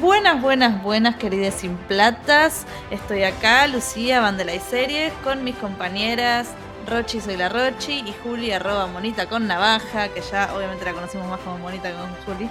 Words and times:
Buenas, 0.00 0.42
buenas, 0.42 0.82
buenas, 0.82 1.16
queridas 1.16 1.54
sin 1.54 1.74
platas. 1.74 2.66
Estoy 2.90 3.22
acá, 3.22 3.66
Lucía, 3.66 4.20
Bandela 4.20 4.54
y 4.54 4.60
Series, 4.60 5.10
con 5.24 5.42
mis 5.42 5.56
compañeras 5.56 6.48
Rochi, 6.86 7.18
soy 7.18 7.38
la 7.38 7.48
Rochi, 7.48 8.00
y 8.00 8.14
Juli, 8.22 8.52
arroba 8.52 8.86
Monita 8.88 9.26
con 9.26 9.46
Navaja, 9.46 10.08
que 10.08 10.20
ya 10.20 10.54
obviamente 10.54 10.84
la 10.84 10.92
conocimos 10.92 11.26
más 11.28 11.40
como 11.40 11.56
Monita 11.56 11.88
que 11.88 11.96
como 11.96 12.14
Juli. 12.26 12.50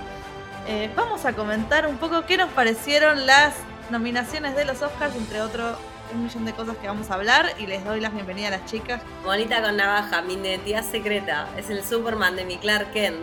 Eh, 0.67 0.89
vamos 0.95 1.23
a 1.25 1.33
comentar 1.33 1.85
un 1.85 1.97
poco 1.97 2.25
qué 2.25 2.35
nos 2.35 2.49
parecieron 2.49 3.27
las 3.27 3.53
nominaciones 3.91 4.55
de 4.55 4.65
los 4.65 4.81
Oscars, 4.81 5.15
entre 5.15 5.41
otros 5.41 5.77
un 6.15 6.23
millón 6.23 6.45
de 6.45 6.53
cosas 6.53 6.77
que 6.77 6.87
vamos 6.87 7.11
a 7.11 7.13
hablar 7.13 7.53
y 7.59 7.67
les 7.67 7.85
doy 7.85 7.99
las 7.99 8.11
bienvenidas 8.11 8.53
a 8.53 8.57
las 8.57 8.65
chicas. 8.65 9.03
Monita 9.23 9.61
con 9.61 9.77
navaja, 9.77 10.23
mi 10.23 10.33
identidad 10.33 10.83
secreta, 10.83 11.47
es 11.57 11.69
el 11.69 11.83
Superman 11.83 12.35
de 12.35 12.45
mi 12.45 12.57
Clark 12.57 12.91
Kent. 12.91 13.17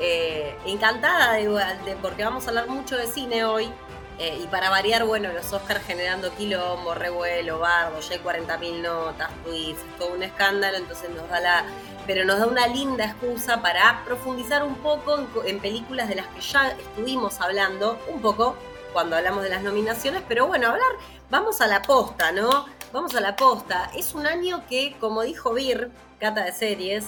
Eh, 0.00 0.56
encantada 0.66 1.32
de, 1.32 1.96
porque 2.00 2.24
vamos 2.24 2.46
a 2.46 2.50
hablar 2.50 2.68
mucho 2.68 2.96
de 2.96 3.06
cine 3.06 3.44
hoy. 3.44 3.70
Eh, 4.18 4.40
y 4.42 4.46
para 4.48 4.68
variar, 4.68 5.04
bueno, 5.04 5.32
los 5.32 5.52
Oscars 5.52 5.84
generando 5.84 6.34
quilombo, 6.34 6.92
revuelo, 6.92 7.60
bardo, 7.60 8.00
ya 8.00 8.14
hay 8.14 8.20
40.000 8.20 8.82
notas, 8.82 9.30
tweets, 9.44 9.80
todo 9.96 10.14
un 10.14 10.24
escándalo, 10.24 10.76
entonces 10.76 11.08
nos 11.10 11.28
da 11.28 11.38
la... 11.38 11.64
Pero 12.04 12.24
nos 12.24 12.38
da 12.40 12.46
una 12.46 12.66
linda 12.66 13.04
excusa 13.04 13.62
para 13.62 14.02
profundizar 14.04 14.64
un 14.64 14.74
poco 14.76 15.18
en, 15.18 15.28
en 15.44 15.60
películas 15.60 16.08
de 16.08 16.16
las 16.16 16.26
que 16.28 16.40
ya 16.40 16.70
estuvimos 16.70 17.40
hablando, 17.40 17.96
un 18.08 18.20
poco 18.20 18.56
cuando 18.92 19.14
hablamos 19.14 19.44
de 19.44 19.50
las 19.50 19.62
nominaciones, 19.62 20.22
pero 20.26 20.48
bueno, 20.48 20.68
hablar, 20.68 20.90
vamos 21.30 21.60
a 21.60 21.66
la 21.68 21.82
posta, 21.82 22.32
¿no? 22.32 22.66
Vamos 22.92 23.14
a 23.14 23.20
la 23.20 23.36
posta. 23.36 23.90
Es 23.94 24.14
un 24.14 24.26
año 24.26 24.64
que, 24.68 24.96
como 24.98 25.22
dijo 25.22 25.52
Vir, 25.52 25.90
cata 26.18 26.44
de 26.44 26.52
series, 26.52 27.04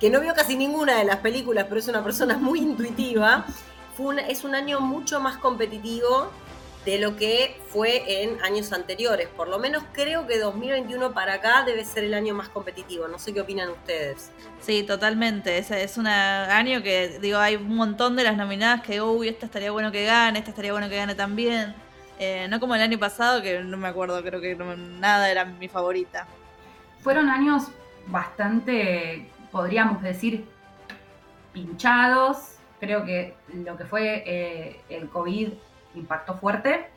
que 0.00 0.10
no 0.10 0.20
vio 0.20 0.34
casi 0.34 0.56
ninguna 0.56 0.98
de 0.98 1.04
las 1.04 1.18
películas, 1.18 1.66
pero 1.68 1.80
es 1.80 1.88
una 1.88 2.02
persona 2.02 2.36
muy 2.38 2.60
intuitiva, 2.60 3.46
fue 3.96 4.30
es 4.30 4.44
un 4.44 4.54
año 4.54 4.80
mucho 4.80 5.20
más 5.20 5.38
competitivo 5.38 6.30
de 6.84 6.98
lo 6.98 7.16
que 7.16 7.60
fue 7.68 8.22
en 8.22 8.40
años 8.42 8.72
anteriores. 8.72 9.28
Por 9.28 9.48
lo 9.48 9.58
menos 9.58 9.82
creo 9.92 10.26
que 10.26 10.38
2021 10.38 11.12
para 11.12 11.34
acá 11.34 11.64
debe 11.64 11.84
ser 11.84 12.04
el 12.04 12.14
año 12.14 12.32
más 12.32 12.48
competitivo. 12.48 13.08
No 13.08 13.18
sé 13.18 13.34
qué 13.34 13.40
opinan 13.40 13.70
ustedes. 13.70 14.30
Sí, 14.60 14.84
totalmente. 14.84 15.58
Es, 15.58 15.72
es 15.72 15.96
un 15.96 16.06
año 16.06 16.82
que, 16.84 17.18
digo, 17.20 17.38
hay 17.38 17.56
un 17.56 17.74
montón 17.74 18.14
de 18.14 18.22
las 18.22 18.36
nominadas 18.36 18.82
que, 18.82 19.02
uy, 19.02 19.28
esta 19.28 19.46
estaría 19.46 19.72
bueno 19.72 19.90
que 19.90 20.04
gane, 20.04 20.38
esta 20.38 20.50
estaría 20.50 20.70
bueno 20.70 20.88
que 20.88 20.96
gane 20.96 21.16
también. 21.16 21.74
Eh, 22.20 22.46
no 22.48 22.60
como 22.60 22.76
el 22.76 22.80
año 22.80 22.98
pasado, 22.98 23.42
que 23.42 23.60
no 23.60 23.76
me 23.76 23.88
acuerdo, 23.88 24.22
creo 24.22 24.40
que 24.40 24.54
nada 24.54 25.28
era 25.28 25.44
mi 25.44 25.68
favorita. 25.68 26.28
Fueron 27.02 27.28
años 27.28 27.64
bastante, 28.06 29.28
podríamos 29.50 30.02
decir, 30.02 30.46
pinchados. 31.52 32.56
Creo 32.80 33.04
que 33.04 33.34
lo 33.54 33.76
que 33.76 33.84
fue 33.84 34.22
eh, 34.26 34.80
el 34.88 35.08
COVID 35.08 35.48
impactó 35.94 36.34
fuerte 36.34 36.88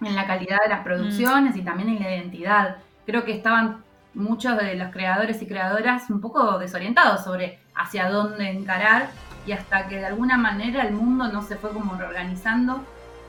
en 0.00 0.14
la 0.14 0.26
calidad 0.26 0.62
de 0.62 0.68
las 0.68 0.80
producciones 0.80 1.56
y 1.56 1.62
también 1.62 1.90
en 1.90 2.02
la 2.02 2.16
identidad. 2.16 2.76
Creo 3.04 3.24
que 3.24 3.32
estaban 3.32 3.84
muchos 4.14 4.56
de 4.56 4.74
los 4.74 4.90
creadores 4.90 5.42
y 5.42 5.46
creadoras 5.46 6.08
un 6.10 6.20
poco 6.20 6.58
desorientados 6.58 7.24
sobre 7.24 7.58
hacia 7.74 8.08
dónde 8.08 8.50
encarar 8.50 9.10
y 9.46 9.52
hasta 9.52 9.88
que 9.88 9.98
de 9.98 10.06
alguna 10.06 10.36
manera 10.36 10.82
el 10.82 10.94
mundo 10.94 11.28
no 11.28 11.42
se 11.42 11.56
fue 11.56 11.70
como 11.70 11.94
reorganizando, 11.94 12.82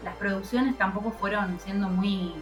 las 0.04 0.16
producciones 0.16 0.78
tampoco 0.78 1.12
fueron 1.12 1.60
siendo 1.60 1.90
muy, 1.90 2.34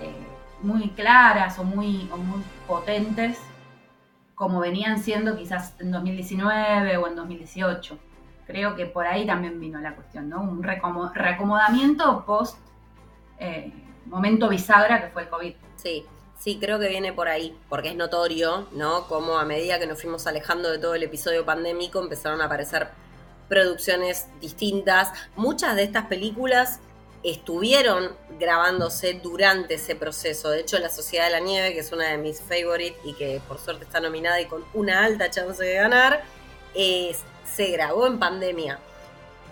eh, 0.00 0.26
muy 0.62 0.88
claras 0.90 1.58
o 1.58 1.64
muy, 1.64 2.08
o 2.12 2.16
muy 2.16 2.42
potentes 2.66 3.38
como 4.40 4.58
venían 4.58 4.98
siendo 4.98 5.36
quizás 5.36 5.74
en 5.80 5.92
2019 5.92 6.96
o 6.96 7.06
en 7.06 7.14
2018 7.14 7.98
creo 8.46 8.74
que 8.74 8.86
por 8.86 9.06
ahí 9.06 9.26
también 9.26 9.60
vino 9.60 9.78
la 9.82 9.94
cuestión, 9.94 10.30
¿no? 10.30 10.40
Un 10.40 10.62
reacomodamiento 10.62 12.24
post 12.24 12.56
eh, 13.38 13.70
momento 14.06 14.48
bisagra 14.48 15.02
que 15.02 15.08
fue 15.08 15.24
el 15.24 15.28
COVID. 15.28 15.54
Sí, 15.76 16.06
sí, 16.38 16.56
creo 16.58 16.78
que 16.78 16.88
viene 16.88 17.12
por 17.12 17.28
ahí, 17.28 17.54
porque 17.68 17.90
es 17.90 17.96
notorio, 17.96 18.66
¿no? 18.72 19.06
Como 19.08 19.36
a 19.36 19.44
medida 19.44 19.78
que 19.78 19.86
nos 19.86 20.00
fuimos 20.00 20.26
alejando 20.26 20.70
de 20.70 20.78
todo 20.78 20.94
el 20.94 21.02
episodio 21.02 21.44
pandémico 21.44 22.00
empezaron 22.00 22.40
a 22.40 22.46
aparecer 22.46 22.88
producciones 23.46 24.26
distintas. 24.40 25.12
Muchas 25.36 25.76
de 25.76 25.82
estas 25.82 26.06
películas 26.06 26.80
estuvieron 27.22 28.16
grabándose 28.38 29.14
durante 29.14 29.74
ese 29.74 29.94
proceso. 29.94 30.50
De 30.50 30.60
hecho, 30.60 30.78
La 30.78 30.88
Sociedad 30.88 31.26
de 31.26 31.32
la 31.32 31.40
Nieve, 31.40 31.72
que 31.74 31.80
es 31.80 31.92
una 31.92 32.08
de 32.08 32.18
mis 32.18 32.40
favorites 32.40 32.98
y 33.04 33.14
que 33.14 33.40
por 33.46 33.58
suerte 33.58 33.84
está 33.84 34.00
nominada 34.00 34.40
y 34.40 34.46
con 34.46 34.64
una 34.72 35.04
alta 35.04 35.30
chance 35.30 35.62
de 35.62 35.74
ganar, 35.74 36.22
se 36.74 37.66
grabó 37.72 38.06
en 38.06 38.18
pandemia. 38.18 38.78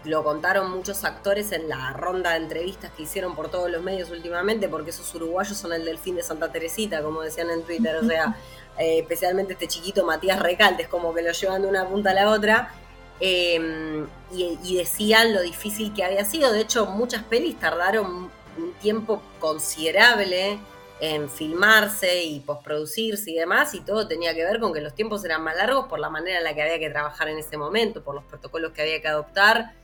Lo 0.05 0.23
contaron 0.23 0.71
muchos 0.71 1.05
actores 1.05 1.53
en 1.53 1.69
la 1.69 1.93
ronda 1.93 2.31
de 2.31 2.37
entrevistas 2.37 2.93
que 2.93 3.03
hicieron 3.03 3.34
por 3.34 3.51
todos 3.51 3.71
los 3.71 3.83
medios 3.83 4.11
últimamente, 4.11 4.69
porque 4.69 4.91
esos 4.91 5.12
uruguayos 5.15 5.56
son 5.56 5.73
el 5.73 5.85
delfín 5.85 6.15
de 6.15 6.23
Santa 6.23 6.50
Teresita, 6.50 7.03
como 7.03 7.21
decían 7.21 7.50
en 7.50 7.62
Twitter. 7.65 7.97
O 7.97 8.06
sea, 8.06 8.37
eh, 8.79 9.00
especialmente 9.00 9.55
este 9.55 9.67
chiquito 9.67 10.06
Matías 10.06 10.41
Recaltes, 10.41 10.89
como 10.89 11.12
que 11.12 11.23
lo 11.23 11.33
llevan 11.33 11.62
de 11.62 11.69
una 11.69 11.87
punta 11.87 12.12
a 12.12 12.15
la 12.15 12.31
otra. 12.31 12.73
Em, 13.21 14.06
y, 14.31 14.77
decían 14.77 15.34
lo 15.34 15.43
difícil 15.43 15.93
que 15.93 16.05
había 16.05 16.25
sido. 16.25 16.53
De 16.53 16.61
hecho, 16.61 16.87
muchas 16.87 17.25
pelis 17.25 17.59
tardaron 17.59 18.31
un 18.56 18.73
tiempo 18.81 19.23
considerable 19.41 20.59
en 21.01 21.29
filmarse 21.29 22.25
y 22.25 22.41
posproducirse 22.41 23.31
y 23.31 23.34
demás, 23.34 23.75
y 23.75 23.81
todo 23.81 24.09
tenía 24.09 24.34
que 24.34 24.45
ver 24.45 24.59
con 24.59 24.73
que 24.73 24.81
los 24.81 24.95
tiempos 24.95 25.25
eran 25.25 25.43
más 25.43 25.56
largos 25.56 25.87
por 25.87 26.01
la 26.01 26.11
manera 26.11 26.39
en 26.39 26.45
la 26.45 26.55
que 26.55 26.62
había 26.62 26.79
que 26.79 26.91
trabajar 26.91 27.29
en 27.29 27.39
ese 27.39 27.56
momento, 27.56 28.03
por 28.03 28.15
los 28.15 28.25
protocolos 28.25 28.73
que 28.73 28.83
había 28.83 29.01
que 29.01 29.09
adoptar, 29.09 29.75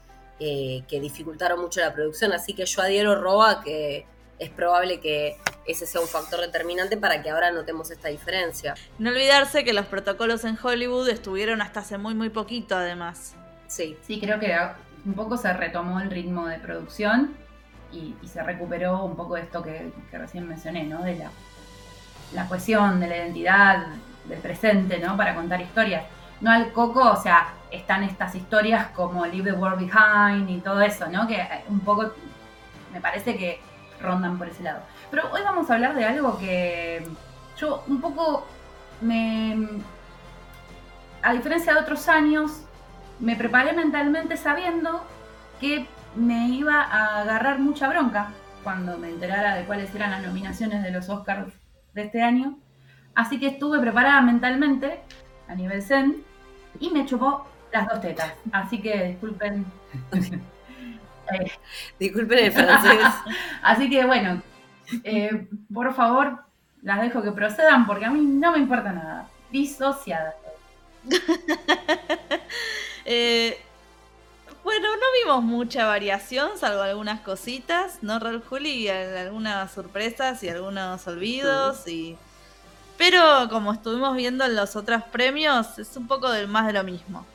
eh, 0.41 0.83
que 0.89 1.01
dificultaron 1.01 1.61
mucho 1.61 1.81
la 1.81 1.95
producción. 1.95 2.33
Así 2.33 2.53
que 2.53 2.66
yo 2.66 2.83
adhiero, 2.83 3.21
Roa, 3.21 3.62
que 3.62 4.06
es 4.39 4.50
probable 4.50 5.00
que 5.00 5.37
ese 5.67 5.87
sea 5.87 6.00
un 6.00 6.09
factor 6.09 6.41
determinante 6.41 6.97
para 6.97 7.22
que 7.22 7.31
ahora 7.31 7.50
notemos 7.50 7.91
esta 7.91 8.09
diferencia. 8.09 8.75
No 8.99 9.11
olvidarse 9.11 9.65
que 9.65 9.72
los 9.72 9.87
protocolos 9.87 10.45
en 10.45 10.59
Hollywood 10.62 11.09
estuvieron 11.09 11.62
hasta 11.62 11.81
hace 11.81 11.99
muy, 11.99 12.15
muy 12.15 12.31
poquito, 12.31 12.77
además. 12.77 13.34
Sí. 13.67 13.97
Sí, 14.06 14.21
creo 14.21 14.39
que 14.39 14.56
un 15.05 15.15
poco 15.15 15.37
se 15.37 15.53
retomó 15.53 16.00
el 16.00 16.11
ritmo 16.11 16.47
de 16.47 16.59
producción 16.59 17.34
y, 17.93 18.15
se 18.27 18.43
recuperó 18.43 19.05
un 19.05 19.15
poco 19.15 19.37
esto 19.37 19.62
que, 19.62 19.93
recién 20.12 20.49
mencioné, 20.49 20.84
¿no? 20.84 21.03
De 21.03 21.16
la, 21.16 21.31
la 22.33 22.49
cohesión, 22.49 22.99
de 22.99 23.06
la 23.06 23.16
identidad, 23.19 23.87
del 24.25 24.41
presente, 24.41 24.99
¿no? 24.99 25.16
Para 25.16 25.34
contar 25.34 25.61
historias. 25.61 26.05
No 26.41 26.51
al 26.51 26.72
coco, 26.72 27.12
o 27.12 27.22
sea, 27.22 27.55
están 27.71 28.03
estas 28.03 28.34
historias 28.34 28.89
como 28.89 29.25
Leave 29.25 29.53
the 29.53 29.56
World 29.56 29.78
Behind 29.78 30.51
y 30.51 30.59
todo 30.59 30.81
eso, 30.81 31.06
¿no? 31.06 31.27
Que 31.28 31.47
un 31.69 31.81
poco 31.81 32.12
me 32.93 33.01
parece 33.01 33.37
que 33.37 33.61
rondan 34.04 34.38
por 34.38 34.48
ese 34.48 34.62
lado. 34.62 34.81
Pero 35.10 35.31
hoy 35.32 35.42
vamos 35.44 35.70
a 35.70 35.75
hablar 35.75 35.94
de 35.94 36.04
algo 36.04 36.38
que 36.38 37.06
yo 37.59 37.84
un 37.88 38.00
poco 38.00 38.47
me... 39.00 39.69
A 41.22 41.32
diferencia 41.32 41.72
de 41.72 41.81
otros 41.81 42.09
años, 42.09 42.65
me 43.19 43.34
preparé 43.37 43.72
mentalmente 43.72 44.37
sabiendo 44.37 45.03
que 45.60 45.87
me 46.15 46.48
iba 46.48 46.82
a 46.82 47.20
agarrar 47.20 47.59
mucha 47.59 47.88
bronca 47.88 48.31
cuando 48.62 48.98
me 48.98 49.09
enterara 49.09 49.54
de 49.54 49.65
cuáles 49.65 49.94
eran 49.94 50.10
las 50.10 50.22
nominaciones 50.22 50.82
de 50.82 50.91
los 50.91 51.09
Oscars 51.09 51.53
de 51.92 52.03
este 52.03 52.22
año. 52.22 52.59
Así 53.15 53.39
que 53.39 53.48
estuve 53.48 53.78
preparada 53.80 54.21
mentalmente 54.21 55.00
a 55.48 55.54
nivel 55.54 55.83
zen 55.83 56.24
y 56.80 56.91
me 56.91 57.07
chupó 57.07 57.47
las 57.72 57.89
dos 57.89 58.00
tetas. 58.00 58.33
Así 58.53 58.80
que 58.80 59.04
disculpen. 59.04 59.65
Eh, 61.32 61.50
disculpen 61.98 62.38
el 62.38 62.53
francés. 62.53 63.06
Así 63.62 63.88
que 63.88 64.04
bueno, 64.04 64.42
eh, 65.03 65.48
por 65.72 65.94
favor, 65.94 66.44
las 66.82 67.00
dejo 67.00 67.22
que 67.22 67.32
procedan 67.32 67.86
porque 67.86 68.04
a 68.04 68.10
mí 68.10 68.21
no 68.21 68.53
me 68.53 68.59
importa 68.59 68.92
nada. 68.92 69.28
Disociada. 69.50 70.34
eh, 73.04 73.59
bueno, 74.62 74.88
no 74.97 75.03
vimos 75.22 75.44
mucha 75.44 75.86
variación, 75.86 76.59
salvo 76.59 76.82
algunas 76.82 77.21
cositas, 77.21 77.98
¿no, 78.03 78.18
Raúl 78.18 78.42
Juli? 78.42 78.88
Algunas 78.88 79.71
sorpresas 79.71 80.42
y 80.42 80.48
algunos 80.48 81.06
olvidos. 81.06 81.86
y 81.86 82.16
Pero 82.97 83.48
como 83.50 83.72
estuvimos 83.72 84.16
viendo 84.16 84.44
en 84.44 84.56
los 84.56 84.74
otros 84.74 85.03
premios, 85.04 85.78
es 85.78 85.97
un 85.97 86.06
poco 86.06 86.30
del 86.30 86.48
más 86.48 86.66
de 86.66 86.72
lo 86.72 86.82
mismo. 86.82 87.26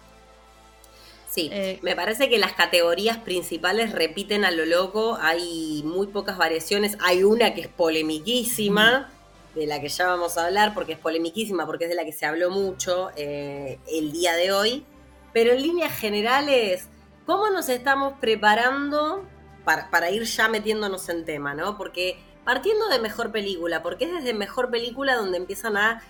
Sí, 1.29 1.49
eh, 1.53 1.79
me 1.83 1.95
parece 1.95 2.27
que 2.27 2.39
las 2.39 2.53
categorías 2.53 3.17
principales 3.17 3.91
repiten 3.91 4.45
a 4.45 4.51
lo 4.51 4.65
loco, 4.65 5.17
hay 5.21 5.83
muy 5.85 6.07
pocas 6.07 6.37
variaciones, 6.37 6.97
hay 7.01 7.23
una 7.23 7.53
que 7.53 7.61
es 7.61 7.67
polemiquísima, 7.67 9.11
de 9.53 9.67
la 9.67 9.79
que 9.79 9.89
ya 9.89 10.07
vamos 10.07 10.37
a 10.37 10.47
hablar, 10.47 10.73
porque 10.73 10.93
es 10.93 10.99
polemiquísima, 10.99 11.65
porque 11.67 11.85
es 11.85 11.89
de 11.89 11.95
la 11.95 12.05
que 12.05 12.13
se 12.13 12.25
habló 12.25 12.49
mucho 12.49 13.11
eh, 13.15 13.79
el 13.91 14.11
día 14.11 14.35
de 14.35 14.51
hoy, 14.51 14.85
pero 15.31 15.51
en 15.51 15.61
líneas 15.61 15.95
generales 15.97 16.89
¿Cómo 17.29 17.51
nos 17.51 17.69
estamos 17.69 18.13
preparando 18.19 19.23
para, 19.63 20.09
ir 20.09 20.23
ya 20.23 20.47
metiéndonos 20.47 21.09
en 21.09 21.25
tema, 21.25 21.53
¿no? 21.53 21.77
Porque 21.77 22.17
partiendo 22.43 22.87
de 22.87 22.97
mejor 22.97 23.31
película, 23.31 23.83
porque 23.83 24.05
es 24.05 24.11
desde 24.11 24.33
mejor 24.33 24.71
película 24.71 25.15
donde 25.15 25.37
empiezan 25.37 25.77
a 25.77 26.01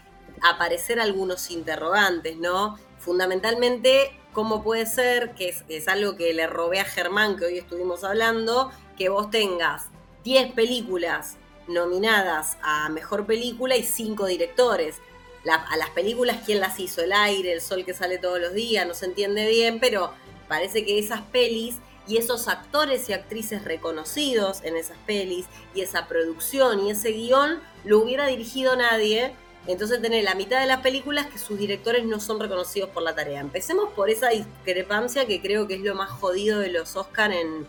aparecer 0.50 0.98
algunos 0.98 1.52
interrogantes, 1.52 2.38
¿no? 2.38 2.78
Fundamentalmente 3.00 4.18
cómo 4.34 4.64
puede 4.64 4.86
ser, 4.86 5.32
que 5.36 5.56
es, 5.68 5.88
algo 5.88 6.16
que 6.16 6.34
le 6.34 6.48
robé 6.48 6.80
a 6.80 6.86
Germán, 6.86 7.38
que 7.38 7.46
hoy 7.46 7.58
estuvimos 7.58 8.04
hablando, 8.04 8.72
que 8.98 9.10
vos 9.10 9.30
tengas 9.30 9.88
10 10.24 10.54
películas 10.54 11.38
nominadas 11.68 12.58
a 12.62 12.90
Mejor 12.90 13.26
Película 13.26 13.76
y 13.78 13.84
5 13.84 14.26
directores. 14.26 14.98
a 15.46 15.78
las 15.78 15.90
películas, 15.92 16.40
¿quién 16.46 16.60
las 16.60 16.80
hizo? 16.80 17.02
El 17.02 17.14
aire, 17.14 17.54
el 17.54 17.62
sol 17.62 17.86
que 17.86 17.94
sale 17.94 18.18
todos 18.18 18.40
los 18.40 18.54
días, 18.54 18.86
no 18.86 18.94
se 18.94 19.06
entiende 19.06 19.48
bien, 19.48 19.80
pero 19.80 20.12
parece 20.48 20.86
que 20.86 21.00
esas 21.00 21.22
pelis 21.22 21.78
y 22.10 22.18
esos 22.18 22.48
actores 22.48 23.08
y 23.08 23.14
actrices 23.14 23.64
reconocidos 23.64 24.64
en 24.64 24.76
esas 24.76 24.98
pelis 25.06 25.46
y 25.76 25.82
esa 25.82 26.08
producción 26.08 26.86
y 26.86 26.92
ese 26.92 27.12
guion 27.12 27.62
lo 27.86 28.00
hubiera 28.00 28.26
dirigido 28.28 28.76
nadie. 28.76 29.34
Entonces 29.70 30.02
tener 30.02 30.24
la 30.24 30.34
mitad 30.34 30.60
de 30.60 30.66
las 30.66 30.82
películas 30.82 31.28
que 31.28 31.38
sus 31.38 31.60
directores 31.60 32.04
no 32.04 32.20
son 32.20 32.40
reconocidos 32.40 32.90
por 32.90 33.04
la 33.04 33.14
tarea. 33.14 33.40
Empecemos 33.40 33.90
por 33.94 34.10
esa 34.10 34.30
discrepancia 34.30 35.28
que 35.28 35.42
creo 35.42 35.68
que 35.68 35.76
es 35.76 35.82
lo 35.82 35.94
más 35.94 36.10
jodido 36.10 36.58
de 36.58 36.70
los 36.70 36.96
Oscar 36.96 37.32
en 37.32 37.68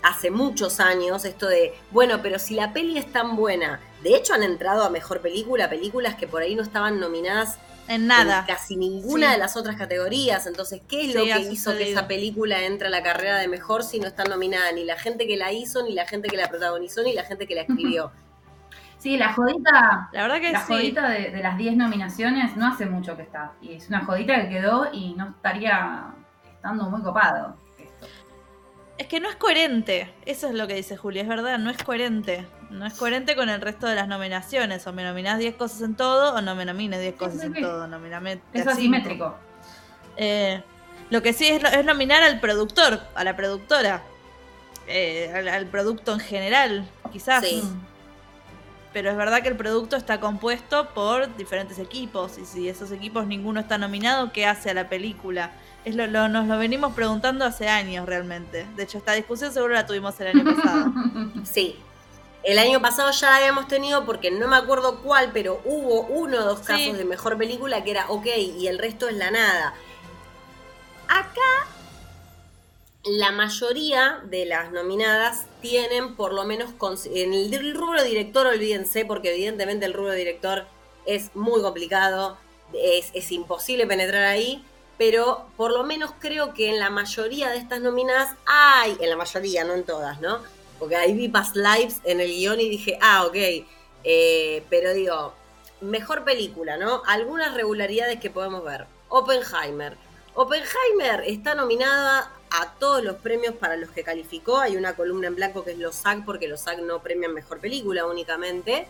hace 0.00 0.30
muchos 0.30 0.78
años, 0.78 1.24
esto 1.24 1.48
de, 1.48 1.74
bueno, 1.90 2.20
pero 2.22 2.38
si 2.38 2.54
la 2.54 2.72
peli 2.72 2.98
es 2.98 3.10
tan 3.10 3.34
buena, 3.34 3.80
de 4.04 4.14
hecho 4.14 4.32
han 4.32 4.44
entrado 4.44 4.84
a 4.84 4.90
mejor 4.90 5.20
película, 5.22 5.68
películas 5.68 6.14
que 6.14 6.28
por 6.28 6.42
ahí 6.42 6.54
no 6.54 6.62
estaban 6.62 7.00
nominadas 7.00 7.58
en 7.88 8.06
nada. 8.06 8.44
casi 8.46 8.76
ninguna 8.76 9.32
de 9.32 9.38
las 9.38 9.56
otras 9.56 9.74
categorías. 9.76 10.46
Entonces, 10.46 10.82
¿qué 10.86 11.08
es 11.08 11.14
lo 11.16 11.24
que 11.24 11.40
hizo 11.50 11.76
que 11.76 11.90
esa 11.90 12.06
película 12.06 12.64
entre 12.64 12.86
a 12.86 12.90
la 12.90 13.02
carrera 13.02 13.38
de 13.38 13.48
mejor 13.48 13.82
si 13.82 13.98
no 13.98 14.06
está 14.06 14.22
nominada 14.22 14.70
ni 14.70 14.84
la 14.84 14.96
gente 14.96 15.26
que 15.26 15.36
la 15.36 15.52
hizo, 15.52 15.82
ni 15.82 15.94
la 15.94 16.06
gente 16.06 16.28
que 16.28 16.36
la 16.36 16.48
protagonizó, 16.48 17.02
ni 17.02 17.12
la 17.12 17.24
gente 17.24 17.48
que 17.48 17.56
la 17.56 17.62
escribió? 17.62 18.12
Sí, 19.04 19.18
la 19.18 19.34
jodita, 19.34 20.08
la 20.12 20.22
verdad 20.22 20.40
que 20.40 20.50
la 20.50 20.60
jodita 20.60 21.10
de, 21.10 21.30
de, 21.30 21.42
las 21.42 21.58
10 21.58 21.76
nominaciones 21.76 22.56
no 22.56 22.66
hace 22.66 22.86
mucho 22.86 23.18
que 23.18 23.22
está. 23.22 23.52
Y 23.60 23.74
es 23.74 23.90
una 23.90 24.02
jodita 24.02 24.34
que 24.40 24.48
quedó 24.48 24.88
y 24.94 25.12
no 25.12 25.28
estaría 25.28 26.06
estando 26.54 26.88
muy 26.88 27.02
copado. 27.02 27.54
Es 28.96 29.06
que 29.06 29.20
no 29.20 29.28
es 29.28 29.36
coherente, 29.36 30.10
eso 30.24 30.48
es 30.48 30.54
lo 30.54 30.66
que 30.66 30.72
dice 30.72 30.96
Julia, 30.96 31.20
es 31.20 31.28
verdad, 31.28 31.58
no 31.58 31.68
es 31.68 31.76
coherente. 31.82 32.46
No 32.70 32.86
es 32.86 32.94
coherente 32.94 33.36
con 33.36 33.50
el 33.50 33.60
resto 33.60 33.86
de 33.86 33.94
las 33.94 34.08
nominaciones. 34.08 34.86
O 34.86 34.94
me 34.94 35.04
nominás 35.04 35.38
10 35.38 35.56
cosas 35.56 35.82
en 35.82 35.96
todo 35.96 36.34
o 36.34 36.40
no 36.40 36.54
me 36.54 36.64
nomines 36.64 36.98
10 36.98 37.14
cosas 37.16 37.42
en 37.42 37.60
todo. 37.60 37.86
Nominame 37.86 38.40
es 38.54 38.66
asimétrico. 38.66 39.34
Eh, 40.16 40.62
lo 41.10 41.20
que 41.20 41.34
sí 41.34 41.48
es, 41.48 41.62
es, 41.62 41.84
nominar 41.84 42.22
al 42.22 42.40
productor, 42.40 43.00
a 43.14 43.22
la 43.22 43.36
productora, 43.36 44.02
eh, 44.86 45.30
al, 45.52 45.66
producto 45.66 46.14
en 46.14 46.20
general, 46.20 46.88
quizás. 47.12 47.44
Sí. 47.44 47.62
Pero 48.94 49.10
es 49.10 49.16
verdad 49.16 49.42
que 49.42 49.48
el 49.48 49.56
producto 49.56 49.96
está 49.96 50.20
compuesto 50.20 50.88
por 50.94 51.36
diferentes 51.36 51.80
equipos 51.80 52.38
y 52.38 52.46
si 52.46 52.68
esos 52.68 52.92
equipos 52.92 53.26
ninguno 53.26 53.58
está 53.58 53.76
nominado, 53.76 54.32
¿qué 54.32 54.46
hace 54.46 54.70
a 54.70 54.74
la 54.74 54.88
película? 54.88 55.50
Es 55.84 55.96
lo, 55.96 56.06
nos 56.28 56.46
lo 56.46 56.56
venimos 56.58 56.94
preguntando 56.94 57.44
hace 57.44 57.68
años 57.68 58.06
realmente. 58.06 58.68
De 58.76 58.84
hecho, 58.84 58.98
esta 58.98 59.12
discusión 59.12 59.52
seguro 59.52 59.74
la 59.74 59.84
tuvimos 59.84 60.18
el 60.20 60.28
año 60.28 60.44
pasado. 60.56 60.92
Sí. 61.42 61.76
El 62.44 62.58
año 62.60 62.80
pasado 62.80 63.10
ya 63.10 63.30
la 63.30 63.36
habíamos 63.38 63.66
tenido 63.66 64.04
porque 64.06 64.30
no 64.30 64.46
me 64.46 64.56
acuerdo 64.56 65.00
cuál, 65.00 65.30
pero 65.32 65.60
hubo 65.64 66.02
uno 66.02 66.38
o 66.38 66.44
dos 66.44 66.60
casos 66.60 66.96
de 66.96 67.04
mejor 67.04 67.36
película 67.36 67.82
que 67.82 67.90
era 67.90 68.08
ok 68.10 68.26
y 68.36 68.68
el 68.68 68.78
resto 68.78 69.08
es 69.08 69.16
la 69.16 69.32
nada. 69.32 69.74
La 73.04 73.32
mayoría 73.32 74.20
de 74.24 74.46
las 74.46 74.72
nominadas 74.72 75.46
tienen 75.60 76.16
por 76.16 76.32
lo 76.32 76.44
menos 76.44 76.70
en 77.12 77.34
el 77.34 77.74
rubro 77.74 78.02
director, 78.02 78.46
olvídense, 78.46 79.04
porque 79.04 79.34
evidentemente 79.34 79.86
el 79.86 79.92
rubro 79.92 80.12
director 80.12 80.66
es 81.06 81.34
muy 81.34 81.60
complicado, 81.60 82.38
es, 82.72 83.10
es 83.12 83.30
imposible 83.30 83.86
penetrar 83.86 84.24
ahí 84.24 84.64
pero 84.96 85.46
por 85.56 85.72
lo 85.72 85.84
menos 85.84 86.12
creo 86.18 86.54
que 86.54 86.68
en 86.68 86.78
la 86.78 86.90
mayoría 86.90 87.50
de 87.50 87.58
estas 87.58 87.80
nominadas 87.80 88.36
hay, 88.46 88.96
en 89.00 89.10
la 89.10 89.16
mayoría, 89.16 89.64
no 89.64 89.74
en 89.74 89.84
todas, 89.84 90.20
¿no? 90.20 90.40
Porque 90.78 90.96
ahí 90.96 91.12
vi 91.14 91.28
Past 91.28 91.56
Lives 91.56 92.00
en 92.04 92.20
el 92.20 92.28
guion 92.28 92.60
y 92.60 92.68
dije, 92.68 92.98
ah, 93.00 93.24
ok, 93.26 93.36
eh, 94.04 94.64
pero 94.70 94.92
digo, 94.92 95.34
mejor 95.80 96.24
película, 96.24 96.76
¿no? 96.76 97.02
Algunas 97.06 97.54
regularidades 97.54 98.20
que 98.20 98.30
podemos 98.30 98.64
ver. 98.64 98.86
Oppenheimer. 99.08 99.96
Oppenheimer 100.34 101.22
está 101.26 101.54
nominada 101.54 102.30
a 102.56 102.74
todos 102.78 103.02
los 103.02 103.16
premios 103.16 103.54
para 103.54 103.76
los 103.76 103.90
que 103.90 104.04
calificó. 104.04 104.58
Hay 104.58 104.76
una 104.76 104.94
columna 104.94 105.26
en 105.26 105.34
blanco 105.34 105.64
que 105.64 105.72
es 105.72 105.78
los 105.78 105.96
SAG, 105.96 106.24
porque 106.24 106.48
los 106.48 106.60
SAG 106.60 106.82
no 106.82 107.02
premian 107.02 107.34
mejor 107.34 107.58
película 107.58 108.06
únicamente. 108.06 108.86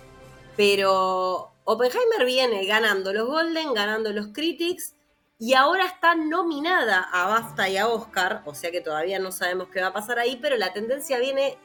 Pero 0.57 1.51
Oppenheimer 1.65 2.25
viene 2.27 2.67
ganando 2.67 3.13
los 3.13 3.27
Golden, 3.27 3.73
ganando 3.73 4.13
los 4.13 4.29
Critics 4.29 4.95
y 5.39 5.55
ahora 5.55 5.87
está 5.87 6.15
nominada 6.15 7.09
a 7.13 7.27
BAFTA 7.27 7.69
y 7.69 7.77
a 7.77 7.89
Oscar, 7.89 8.43
o 8.45 8.55
sea 8.55 8.71
que 8.71 8.81
todavía 8.81 9.19
no 9.19 9.33
sabemos 9.33 9.69
qué 9.69 9.81
va 9.81 9.89
a 9.89 9.93
pasar 9.93 10.19
ahí, 10.19 10.39
pero 10.41 10.57
la 10.57 10.73
tendencia 10.73 11.19
viene 11.19 11.59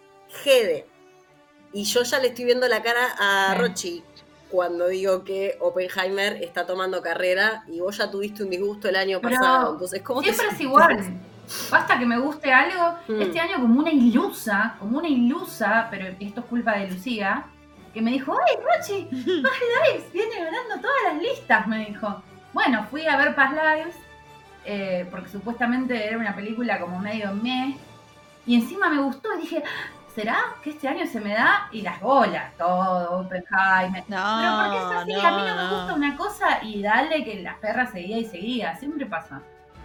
Gede. 0.44 0.88
Y 1.72 1.84
yo 1.84 2.04
ya 2.04 2.20
le 2.20 2.30
estoy 2.30 2.46
viendo 2.46 2.68
la 2.68 2.82
cara 2.82 3.16
a 3.20 3.56
Rochi 3.56 4.04
cuando 4.50 4.88
digo 4.88 5.24
que 5.24 5.58
Oppenheimer 5.60 6.44
está 6.44 6.66
tomando 6.66 7.02
carrera 7.02 7.64
y 7.68 7.80
vos 7.80 7.98
ya 7.98 8.10
tuviste 8.10 8.44
un 8.44 8.50
disgusto 8.50 8.90
el 8.90 8.96
año 8.96 9.22
pasado. 9.22 9.74
Entonces, 9.74 10.02
¿cómo 10.02 10.24
siempre 10.24 10.48
es 10.48 10.60
igual. 10.60 11.20
Basta 11.70 11.98
que 11.98 12.06
me 12.06 12.18
guste 12.18 12.52
algo. 12.52 12.98
Mm. 13.08 13.22
Este 13.22 13.40
año 13.40 13.60
como 13.60 13.80
una 13.80 13.92
ilusa, 13.92 14.76
como 14.80 14.98
una 15.00 15.08
ilusa, 15.08 15.88
pero 15.90 16.08
esto 16.20 16.42
es 16.42 16.46
culpa 16.46 16.74
de 16.78 16.90
Lucía, 16.90 17.46
que 17.94 18.02
me 18.02 18.12
dijo, 18.12 18.34
¡ay, 18.34 18.56
Rochi! 18.64 19.08
Más 19.42 19.52
Lives 19.92 20.12
viene 20.14 20.36
ganando 20.36 20.76
todas 20.82 21.14
las 21.14 21.22
listas, 21.22 21.68
me 21.68 21.86
dijo. 21.86 22.22
Bueno, 22.54 22.86
fui 22.90 23.06
a 23.06 23.18
ver 23.18 23.36
Past 23.36 23.54
Lives, 23.54 23.96
eh, 24.66 25.08
porque 25.10 25.30
supuestamente 25.30 26.08
era 26.08 26.18
una 26.18 26.36
película 26.36 26.80
como 26.80 27.00
medio 27.00 27.34
mes, 27.34 27.76
y 28.46 28.56
encima 28.56 28.90
me 28.90 29.02
gustó 29.02 29.30
y 29.38 29.42
dije, 29.42 29.64
¿será 30.16 30.38
que 30.64 30.72
este 30.72 30.88
año 30.88 31.06
se 31.06 31.20
me 31.22 31.34
da? 31.34 31.68
Y 31.72 31.82
las 31.82 32.00
bolas, 32.02 32.56
todo, 32.58 33.20
Oppenheimer. 33.20 34.04
No, 34.08 34.40
Pero 34.40 34.58
porque 34.58 34.78
es 34.78 35.02
así, 35.02 35.26
a 35.26 35.32
mí 35.32 35.42
no, 35.48 35.56
me 35.56 35.70
gusta 35.70 35.94
una 35.94 36.18
cosa 36.18 36.64
y 36.64 36.82
dale 36.82 37.24
que 37.24 37.42
las 37.42 37.58
perras 37.58 37.92
seguía 37.92 38.18
y 38.18 38.26
seguía, 38.26 38.76
siempre 38.78 39.06
pasa, 39.06 39.42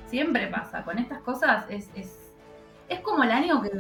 siempre 0.07 0.47
pasa. 0.49 0.85
Con 0.85 0.99
estas 0.99 1.21
cosas 1.21 1.67
es, 1.69 1.89
es, 1.95 2.33
es 2.89 3.01
como 3.01 3.25
el 3.25 3.31
año 3.31 3.63
que 3.63 3.71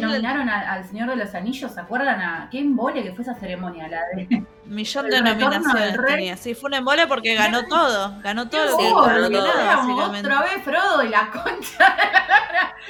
nominaron 0.00 0.48
al 0.48 0.84
Señor 0.86 1.10
de 1.10 1.16
los 1.16 1.34
Anillos, 1.34 1.72
¿se 1.72 1.80
acuerdan 1.80 2.20
a 2.20 2.48
qué 2.50 2.60
embole 2.60 3.02
que 3.02 3.12
fue 3.12 3.22
esa 3.22 3.34
ceremonia? 3.34 3.88
La 3.88 4.02
de 4.14 4.44
Millón 4.66 5.10
de 5.10 5.20
nominaciones 5.20 5.98
tenía. 6.06 6.36
Sí, 6.36 6.54
fue 6.54 6.68
un 6.68 6.74
embole 6.74 7.06
porque 7.08 7.34
ganó 7.34 7.66
todo. 7.66 8.20
Ganó 8.22 8.48
todo 8.48 8.66
lo 8.70 8.76
que 8.76 9.36
ganó 9.36 9.96
todo. 9.96 10.10
Otra 10.12 10.42
vez 10.42 10.62
Frodo 10.62 11.02
y 11.02 11.08
la 11.08 11.30
concha 11.30 11.96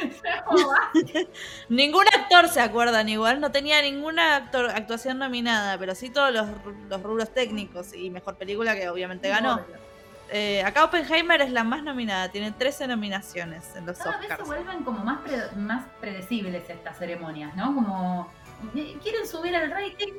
Ningún 1.68 2.04
actor 2.14 2.48
se 2.48 2.60
acuerdan 2.60 3.08
igual, 3.08 3.40
no 3.40 3.50
tenía 3.50 3.80
ninguna 3.82 4.36
actuación 4.36 5.18
nominada, 5.18 5.78
pero 5.78 5.94
sí 5.94 6.10
todos 6.10 6.32
los, 6.32 6.46
los 6.88 7.02
rubros 7.02 7.32
técnicos 7.32 7.94
y 7.94 8.10
mejor 8.10 8.36
película 8.36 8.74
que 8.74 8.88
obviamente 8.88 9.28
ganó. 9.28 9.60
Eh, 10.32 10.62
acá 10.64 10.84
Oppenheimer 10.84 11.40
es 11.40 11.50
la 11.50 11.64
más 11.64 11.82
nominada, 11.82 12.28
tiene 12.28 12.52
13 12.52 12.86
nominaciones 12.86 13.74
en 13.74 13.84
los 13.86 13.98
Cada 13.98 14.10
Oscars. 14.10 14.28
Vez 14.28 14.38
se 14.38 14.44
vuelven 14.44 14.84
como 14.84 15.04
más, 15.04 15.18
más 15.56 15.84
predecibles 16.00 16.70
estas 16.70 16.96
ceremonias, 16.98 17.54
¿no? 17.56 17.74
Como 17.74 18.30
eh, 18.76 18.96
quieren 19.02 19.26
subir 19.26 19.54
el 19.54 19.70
rating. 19.70 20.12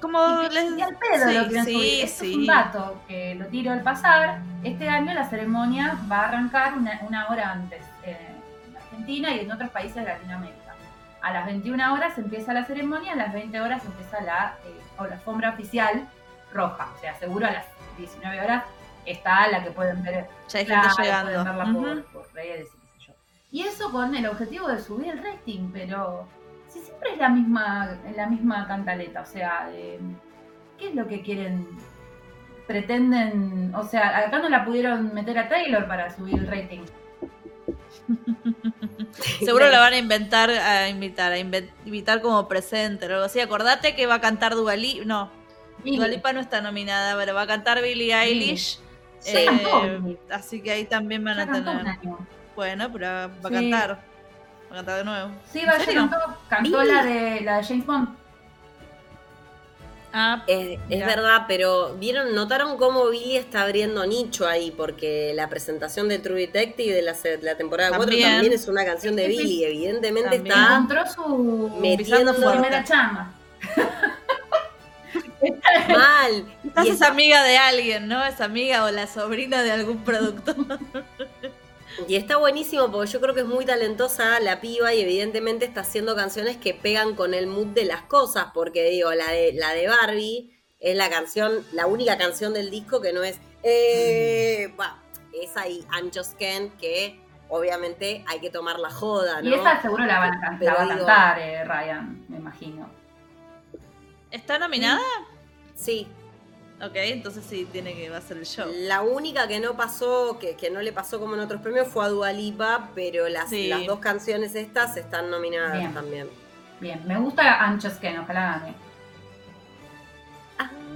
Como 0.00 0.18
les... 0.50 0.76
y 0.76 0.82
al 0.82 0.96
pedo 0.96 1.32
lo 1.32 1.48
quieren 1.48 1.64
subir. 1.64 2.04
Esto 2.04 2.24
es 2.24 2.34
un 2.34 2.46
dato 2.46 3.02
que 3.08 3.34
lo 3.36 3.46
tiro 3.46 3.72
al 3.72 3.82
pasar. 3.82 4.40
Este 4.62 4.86
año 4.86 5.14
la 5.14 5.28
ceremonia 5.30 5.98
va 6.12 6.20
a 6.20 6.28
arrancar 6.28 6.74
una, 6.74 7.28
hora 7.28 7.52
antes 7.52 7.82
en 8.02 8.76
Argentina 8.76 9.30
y 9.34 9.40
en 9.40 9.52
otros 9.52 9.70
países 9.70 9.96
de 9.96 10.04
Latinoamérica. 10.04 10.74
A 11.22 11.32
las 11.32 11.46
21 11.46 11.94
horas 11.94 12.18
empieza 12.18 12.52
la 12.52 12.66
ceremonia, 12.66 13.14
a 13.14 13.16
las 13.16 13.32
20 13.32 13.58
horas 13.62 13.82
empieza 13.82 14.20
la, 14.20 14.58
eh, 14.66 14.78
o 14.98 15.06
la 15.06 15.14
alfombra 15.14 15.50
oficial 15.50 16.06
roja. 16.52 16.90
O 16.94 17.00
sea, 17.00 17.14
seguro 17.18 17.46
a 17.46 17.50
las 17.50 17.64
19 17.96 18.42
horas 18.42 18.64
está 19.06 19.48
la 19.48 19.62
que 19.62 19.70
pueden 19.70 20.02
ver. 20.02 20.26
Ya 20.48 20.58
hay 20.58 20.66
gente 20.66 20.88
llegando. 20.98 21.44
verla 21.44 22.04
por, 22.12 22.32
redes 22.34 22.68
y 22.74 22.78
qué 22.78 23.00
sé 23.00 23.06
yo. 23.06 23.12
Y 23.50 23.62
eso 23.62 23.90
con 23.90 24.14
el 24.14 24.26
objetivo 24.26 24.68
de 24.68 24.78
subir 24.80 25.10
el 25.10 25.22
rating, 25.22 25.70
pero 25.72 26.26
si 26.68 26.80
siempre 26.80 27.12
es 27.12 27.18
la 27.18 27.28
misma, 27.28 27.98
la 28.14 28.26
misma 28.26 28.66
cantaleta, 28.66 29.22
o 29.22 29.26
sea, 29.26 29.68
¿qué 30.78 30.88
es 30.88 30.94
lo 30.94 31.06
que 31.06 31.22
quieren? 31.22 31.68
Pretenden, 32.66 33.74
o 33.74 33.84
sea, 33.84 34.26
acá 34.26 34.38
no 34.38 34.48
la 34.48 34.64
pudieron 34.64 35.12
meter 35.12 35.38
a 35.38 35.48
Taylor 35.48 35.86
para 35.86 36.10
subir 36.10 36.34
el 36.38 36.46
rating. 36.46 36.80
Seguro 39.44 39.68
la 39.68 39.80
van 39.80 39.92
a 39.92 39.98
inventar, 39.98 40.50
a 40.50 40.88
invitar, 40.88 41.32
a 41.32 41.38
invitar 41.38 42.22
como 42.22 42.48
presente 42.48 43.06
o 43.06 43.10
algo 43.12 43.24
así. 43.24 43.40
Acordate 43.40 43.94
que 43.94 44.06
va 44.06 44.14
a 44.14 44.20
cantar 44.20 44.54
Duali, 44.54 45.02
no, 45.04 45.30
Dualipa 45.84 46.32
no 46.32 46.40
está 46.40 46.60
nominada, 46.60 47.16
pero 47.16 47.34
va 47.34 47.42
a 47.42 47.46
cantar 47.46 47.82
Billie 47.82 48.14
Eilish. 48.14 48.78
Eh, 49.26 50.16
así 50.30 50.60
que 50.60 50.70
ahí 50.70 50.84
también 50.84 51.24
van 51.24 51.40
a 51.40 51.52
tener. 51.52 51.98
Bueno, 52.56 52.90
pero 52.92 53.06
va 53.06 53.24
a 53.48 53.50
cantar. 53.50 53.90
Va 54.70 54.72
a 54.72 54.76
cantar 54.76 54.98
de 54.98 55.04
nuevo. 55.04 55.30
Sí, 55.52 55.62
va 55.64 55.72
a 55.72 55.84
cantó, 55.84 56.16
cantó 56.48 56.82
la 56.84 57.04
de, 57.04 57.40
la 57.40 57.56
de 57.58 57.64
James 57.64 57.86
Bond. 57.86 58.08
Ah, 60.16 60.44
Es, 60.46 60.78
es 60.90 61.04
verdad, 61.04 61.46
pero 61.48 61.96
vieron, 61.96 62.36
notaron 62.36 62.76
cómo 62.76 63.08
Billy 63.10 63.36
está 63.36 63.62
abriendo 63.62 64.06
nicho 64.06 64.46
ahí, 64.46 64.70
porque 64.70 65.32
la 65.34 65.48
presentación 65.48 66.08
de 66.08 66.20
True 66.20 66.38
Detective 66.42 66.94
de 66.94 67.02
la, 67.02 67.56
temporada 67.56 67.90
4 67.90 68.06
También. 68.06 68.30
también 68.30 68.52
es 68.52 68.68
una 68.68 68.84
canción 68.84 69.16
de 69.16 69.26
Sí, 69.26 69.32
sí, 69.32 69.38
sí. 69.38 69.42
Billy, 69.44 69.64
evidentemente 69.64 70.36
También. 70.36 70.56
está 70.56 70.72
Encontró 70.76 71.06
su, 71.12 71.76
metiendo 71.80 72.32
su 72.32 72.48
primera 72.48 72.84
chamba. 72.84 73.32
mal. 75.88 76.44
Quizás 76.62 76.84
Y 76.84 76.88
es 76.88 76.94
está- 76.94 77.08
amiga 77.08 77.42
de 77.42 77.56
alguien, 77.58 78.08
¿no? 78.08 78.24
Es 78.24 78.40
amiga 78.40 78.84
o 78.84 78.90
la 78.90 79.06
sobrina 79.06 79.62
de 79.62 79.72
algún 79.72 80.04
productor. 80.04 80.56
Y 82.08 82.16
está 82.16 82.38
buenísimo 82.38 82.90
porque 82.90 83.08
yo 83.12 83.20
creo 83.20 83.34
que 83.34 83.42
es 83.42 83.46
muy 83.46 83.64
talentosa 83.64 84.40
la 84.40 84.60
piba 84.60 84.92
y 84.94 85.00
evidentemente 85.02 85.64
está 85.64 85.82
haciendo 85.82 86.16
canciones 86.16 86.56
que 86.56 86.74
pegan 86.74 87.14
con 87.14 87.34
el 87.34 87.46
mood 87.46 87.68
de 87.68 87.84
las 87.84 88.02
cosas, 88.02 88.46
porque 88.52 88.90
digo, 88.90 89.14
la 89.14 89.30
de, 89.30 89.52
la 89.52 89.74
de 89.74 89.86
Barbie 89.86 90.60
es 90.80 90.96
la 90.96 91.08
canción, 91.08 91.64
la 91.72 91.86
única 91.86 92.18
canción 92.18 92.52
del 92.52 92.68
disco 92.72 93.00
que 93.00 93.12
no 93.12 93.22
es 93.22 93.38
eh, 93.62 94.74
bah, 94.76 95.00
esa 95.40 95.68
y 95.68 95.86
I'm 95.96 96.10
Just 96.12 96.34
Ken, 96.36 96.70
que 96.80 97.20
obviamente 97.48 98.24
hay 98.26 98.40
que 98.40 98.50
tomar 98.50 98.80
la 98.80 98.90
joda, 98.90 99.40
¿no? 99.40 99.48
Y 99.50 99.54
esa 99.54 99.80
seguro 99.80 100.04
la, 100.04 100.18
van 100.18 100.34
a 100.34 100.40
can- 100.40 100.58
Pero 100.58 100.72
la 100.72 100.76
va 100.78 100.82
a 100.82 100.86
digo- 100.96 101.06
cantar 101.06 101.38
eh, 101.38 101.64
Ryan, 101.64 102.24
me 102.28 102.38
imagino. 102.38 102.90
¿Está 104.32 104.58
nominada? 104.58 104.98
Sí, 104.98 105.33
Ok, 106.82 106.92
entonces 106.96 107.44
sí, 107.48 107.66
tiene 107.70 107.94
que 107.94 108.10
va 108.10 108.18
a 108.18 108.20
ser 108.20 108.36
el 108.36 108.46
show. 108.46 108.66
la 108.74 109.02
única 109.02 109.46
que 109.48 109.60
no 109.60 109.76
pasó, 109.76 110.38
que, 110.38 110.56
que 110.56 110.70
no 110.70 110.82
le 110.82 110.92
pasó 110.92 111.20
como 111.20 111.34
en 111.34 111.40
otros 111.40 111.60
premios 111.62 111.88
fue 111.88 112.04
a 112.04 112.08
Dua 112.08 112.32
Lipa, 112.32 112.90
pero 112.94 113.28
las, 113.28 113.48
Sí. 113.48 113.68
las 113.68 113.86
dos 113.86 114.00
canciones 114.00 114.54
estas 114.54 114.96
están 114.96 115.30
nominadas 115.30 115.78
Bien. 115.78 115.94
también. 115.94 116.28
Bien, 116.80 117.00
me 117.06 117.16
gusta 117.18 117.62
Anchos 117.64 117.94
Ken, 117.94 118.18
ojalá 118.18 118.58
gane. 118.58 118.74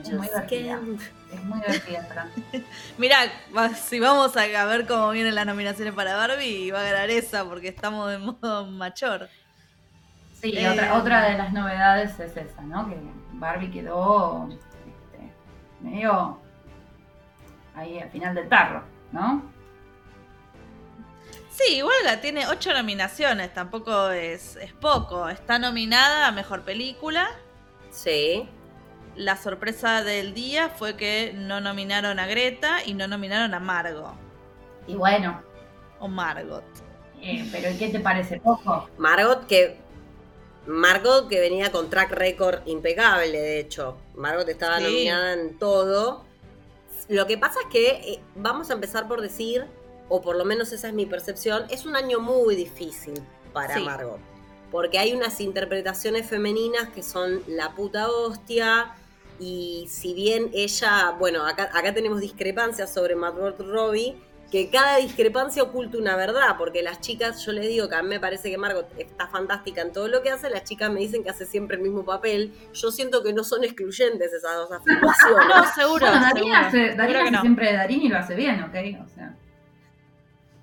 Es 0.02 0.12
muy 0.12 0.26
divertida. 0.28 0.78
Es 1.32 1.44
muy 1.44 1.60
divertida. 1.60 2.28
Mirá, 2.98 3.18
va- 3.56 3.70
si 3.74 3.98
vamos 4.00 4.36
a, 4.36 4.42
a 4.42 4.64
ver 4.66 4.86
cómo 4.86 5.10
vienen 5.10 5.34
las 5.34 5.44
nominaciones 5.46 5.92
para 5.94 6.16
Barbie, 6.16 6.70
va 6.70 6.80
a 6.80 6.84
ganar 6.84 7.10
esa 7.10 7.44
porque 7.44 7.68
estamos 7.68 8.10
de 8.10 8.18
modo 8.18 8.66
machor. 8.66 9.28
Sí, 10.40 10.50
y 10.52 10.58
Eh, 10.58 10.68
otra, 10.70 10.94
otra 10.98 11.28
de 11.30 11.36
las 11.38 11.52
novedades 11.52 12.18
es 12.20 12.36
esa, 12.36 12.62
¿no? 12.62 12.88
Que 12.88 12.96
Barbie 13.34 13.70
quedó 13.70 14.48
medio 15.80 16.40
ahí 17.74 17.98
al 17.98 18.10
final 18.10 18.34
del 18.34 18.48
tarro, 18.48 18.82
¿no? 19.12 19.42
Sí, 21.50 21.76
igual 21.76 21.96
la 22.04 22.20
tiene 22.20 22.46
ocho 22.46 22.72
nominaciones, 22.72 23.52
tampoco 23.52 24.10
es, 24.10 24.56
es 24.56 24.72
poco. 24.74 25.28
Está 25.28 25.58
nominada 25.58 26.28
a 26.28 26.32
Mejor 26.32 26.62
Película. 26.62 27.28
Sí. 27.90 28.48
La 29.16 29.36
sorpresa 29.36 30.04
del 30.04 30.34
día 30.34 30.68
fue 30.70 30.96
que 30.96 31.32
no 31.34 31.60
nominaron 31.60 32.20
a 32.20 32.26
Greta 32.26 32.84
y 32.84 32.94
no 32.94 33.08
nominaron 33.08 33.52
a 33.54 33.60
Margot. 33.60 34.14
Y 34.86 34.94
bueno, 34.94 35.42
O 35.98 36.06
Margot. 36.08 36.64
eh, 37.20 37.48
pero 37.50 37.70
¿qué 37.78 37.88
te 37.88 37.98
parece? 38.00 38.40
Poco. 38.40 38.88
Margot 38.98 39.46
que 39.46 39.80
Margot 40.68 41.28
que 41.28 41.40
venía 41.40 41.72
con 41.72 41.88
track 41.88 42.12
record 42.12 42.60
impecable, 42.66 43.32
de 43.40 43.58
hecho. 43.60 43.96
Margot 44.14 44.48
estaba 44.48 44.78
Sí. 44.78 44.84
nominada 44.84 45.32
en 45.32 45.58
todo. 45.58 46.24
Lo 47.08 47.26
que 47.26 47.38
pasa 47.38 47.58
es 47.60 47.66
que 47.72 47.88
eh, 48.12 48.20
vamos 48.36 48.68
a 48.70 48.74
empezar 48.74 49.08
por 49.08 49.22
decir, 49.22 49.64
o 50.10 50.20
por 50.20 50.36
lo 50.36 50.44
menos 50.44 50.72
esa 50.72 50.88
es 50.88 50.94
mi 50.94 51.06
percepción, 51.06 51.64
es 51.70 51.86
un 51.86 51.96
año 51.96 52.20
muy 52.20 52.54
difícil 52.54 53.14
para 53.52 53.74
Sí. 53.76 53.84
Margot. 53.84 54.18
Porque 54.70 54.98
hay 54.98 55.14
unas 55.14 55.40
interpretaciones 55.40 56.28
femeninas 56.28 56.90
que 56.90 57.02
son 57.02 57.42
la 57.46 57.74
puta 57.74 58.10
hostia. 58.10 58.94
Y 59.40 59.86
si 59.88 60.12
bien 60.12 60.50
ella, 60.52 61.14
bueno, 61.18 61.46
acá, 61.46 61.70
acá 61.72 61.94
tenemos 61.94 62.20
discrepancias 62.20 62.92
sobre 62.92 63.14
Margot 63.16 63.58
Robbie, 63.58 64.20
que 64.50 64.70
cada 64.70 64.96
discrepancia 64.96 65.62
oculta 65.62 65.98
una 65.98 66.16
verdad, 66.16 66.56
porque 66.56 66.82
las 66.82 67.00
chicas, 67.00 67.44
yo 67.44 67.52
les 67.52 67.68
digo 67.68 67.88
que 67.88 67.96
a 67.96 68.02
mí 68.02 68.08
me 68.08 68.18
parece 68.20 68.50
que 68.50 68.56
Margot 68.56 68.86
está 68.96 69.28
fantástica 69.28 69.82
en 69.82 69.92
todo 69.92 70.08
lo 70.08 70.22
que 70.22 70.30
hace, 70.30 70.48
las 70.48 70.64
chicas 70.64 70.90
me 70.90 71.00
dicen 71.00 71.22
que 71.22 71.30
hace 71.30 71.44
siempre 71.44 71.76
el 71.76 71.82
mismo 71.82 72.04
papel, 72.04 72.54
yo 72.72 72.90
siento 72.90 73.22
que 73.22 73.32
no 73.34 73.44
son 73.44 73.62
excluyentes 73.64 74.32
esas 74.32 74.54
dos 74.56 74.72
afirmaciones. 74.72 75.46
No, 75.48 75.64
seguro. 75.74 76.06
Bueno, 76.06 76.20
Darín 76.20 76.44
seguro. 76.44 76.56
hace, 76.56 76.96
que 76.96 77.02
hace 77.02 77.30
no. 77.30 77.40
siempre 77.42 77.66
de 77.66 77.72
Darín 77.74 78.02
y 78.02 78.08
lo 78.08 78.18
hace 78.18 78.34
bien, 78.34 78.62
¿ok? 78.62 78.74
O 79.04 79.08
sea, 79.08 79.34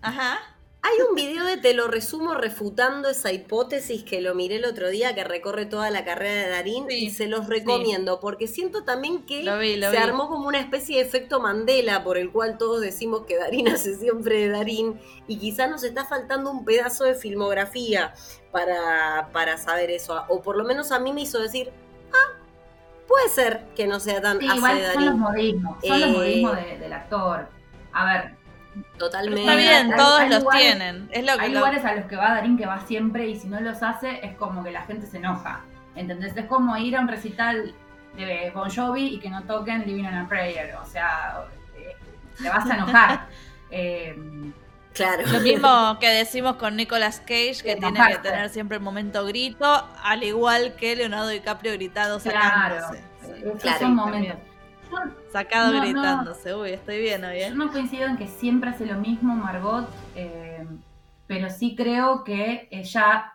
Ajá. 0.01 0.54
Hay 0.87 1.01
un 1.09 1.15
video 1.15 1.43
de 1.45 1.57
Te 1.57 1.73
lo 1.73 1.87
resumo 1.87 2.35
refutando 2.35 3.09
esa 3.09 3.31
hipótesis 3.31 4.03
que 4.03 4.21
lo 4.21 4.35
miré 4.35 4.57
el 4.57 4.65
otro 4.65 4.89
día, 4.89 5.15
que 5.15 5.23
recorre 5.23 5.65
toda 5.65 5.89
la 5.89 6.05
carrera 6.05 6.43
de 6.43 6.49
Darín, 6.49 6.85
Sí, 6.87 7.05
y 7.05 7.09
se 7.09 7.25
los 7.27 7.47
recomiendo, 7.47 8.19
porque 8.19 8.47
siento 8.47 8.83
también 8.83 9.25
que 9.25 9.41
Lo 9.43 9.57
vi, 9.57 9.77
lo 9.77 9.87
se 9.89 9.97
vi. 9.97 10.03
armó 10.03 10.29
como 10.29 10.47
una 10.47 10.59
especie 10.59 10.97
de 10.97 11.01
efecto 11.07 11.39
Mandela, 11.39 12.03
por 12.03 12.19
el 12.19 12.31
cual 12.31 12.59
todos 12.59 12.81
decimos 12.81 13.21
que 13.25 13.35
Darín 13.35 13.67
hace 13.69 13.95
siempre 13.95 14.41
de 14.41 14.49
Darín, 14.49 14.99
y 15.27 15.39
quizás 15.39 15.71
nos 15.71 15.83
está 15.83 16.05
faltando 16.05 16.51
un 16.51 16.63
pedazo 16.65 17.03
de 17.05 17.15
filmografía 17.15 18.13
para, 18.51 19.29
para 19.33 19.57
saber 19.57 19.89
eso, 19.89 20.23
o 20.29 20.43
por 20.43 20.55
lo 20.55 20.65
menos 20.65 20.91
a 20.91 20.99
mí 20.99 21.13
me 21.13 21.21
hizo 21.21 21.39
decir, 21.39 21.71
ah, 22.13 22.37
puede 23.07 23.27
ser 23.29 23.65
que 23.75 23.87
no 23.87 23.99
sea 23.99 24.21
tan 24.21 24.39
sí, 24.39 24.45
igual 24.45 24.77
de 24.77 24.93
son 24.93 25.05
los 25.07 25.15
modismos, 25.15 25.77
son 25.83 25.99
los 26.01 26.09
Eh, 26.09 26.13
modismos 26.13 26.55
de- 26.57 26.77
del 26.77 26.93
actor. 26.93 27.47
A 27.91 28.05
ver, 28.05 28.35
Totalmente. 28.97 29.41
Está 29.41 29.55
bien, 29.55 29.91
hay- 29.93 29.97
todos 29.97 30.19
hay 30.19 30.29
los 30.29 30.39
lugares- 30.43 30.61
tienen. 30.63 31.09
Es 31.11 31.25
lo 31.25 31.37
que 31.37 31.43
hay 31.45 31.51
lo- 31.51 31.59
lugares 31.59 31.85
a 31.85 31.95
los 31.95 32.05
que 32.05 32.15
va 32.15 32.29
Darín 32.33 32.57
que 32.57 32.65
va 32.65 32.79
siempre 32.81 33.27
y 33.27 33.39
si 33.39 33.47
no 33.47 33.59
los 33.61 33.81
hace 33.83 34.25
es 34.25 34.35
como 34.35 34.63
que 34.63 34.71
la 34.71 34.81
gente 34.83 35.05
se 35.07 35.17
enoja. 35.17 35.61
¿Entendés? 35.95 36.35
Es 36.35 36.45
como 36.45 36.75
ir 36.77 36.95
a 36.97 37.01
un 37.01 37.07
recital 37.07 37.73
de 38.17 38.51
Bon 38.53 38.69
Jovi 38.69 39.15
y 39.15 39.19
que 39.19 39.29
no 39.29 39.43
toquen 39.43 39.85
Living 39.85 40.05
on 40.05 40.15
a 40.15 40.27
Prayer. 40.27 40.75
O 40.81 40.85
sea, 40.85 41.43
eh, 41.77 41.95
te 42.41 42.49
vas 42.49 42.69
a 42.69 42.73
enojar. 42.75 43.27
Eh, 43.71 44.15
Claro. 44.93 45.23
Lo 45.29 45.39
mismo 45.41 45.97
que 45.99 46.07
decimos 46.07 46.55
con 46.55 46.77
Nicolas 46.77 47.19
Cage, 47.19 47.55
que 47.63 47.73
Sí, 47.73 47.79
tiene 47.79 47.99
que 48.07 48.17
tener 48.19 48.49
siempre 48.49 48.77
el 48.77 48.83
momento 48.83 49.25
grito, 49.25 49.85
al 50.01 50.23
igual 50.23 50.75
que 50.77 50.95
Leonardo 50.95 51.27
DiCaprio 51.27 51.73
gritado 51.73 52.17
claro, 52.19 52.75
sacándose. 52.79 53.03
esos 53.41 53.61
Claro, 53.61 53.79
son 53.79 53.95
momentos. 53.95 54.37
Yo, 54.37 54.54
Sacado 55.31 55.71
No, 55.73 55.79
no. 55.79 55.83
gritándose. 55.83 56.55
Uy, 56.55 56.71
estoy 56.71 56.99
bien 57.01 57.23
hoy, 57.25 57.39
yo 57.39 57.45
¿eh? 57.47 57.51
no 57.53 57.71
coincido 57.71 58.07
en 58.07 58.17
que 58.17 58.27
siempre 58.27 58.69
hace 58.69 58.85
lo 58.85 58.95
mismo 58.95 59.35
Margot, 59.35 59.87
eh, 60.15 60.65
pero 61.27 61.49
sí 61.49 61.75
creo 61.75 62.23
que 62.23 62.67
ella 62.71 63.33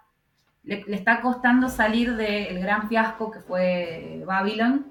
le, 0.65 0.83
le 0.87 0.97
está 0.97 1.21
costando 1.21 1.69
salir 1.69 2.17
del 2.17 2.61
gran 2.61 2.89
fiasco 2.89 3.31
que 3.31 3.41
fue 3.41 4.23
Babylon 4.27 4.87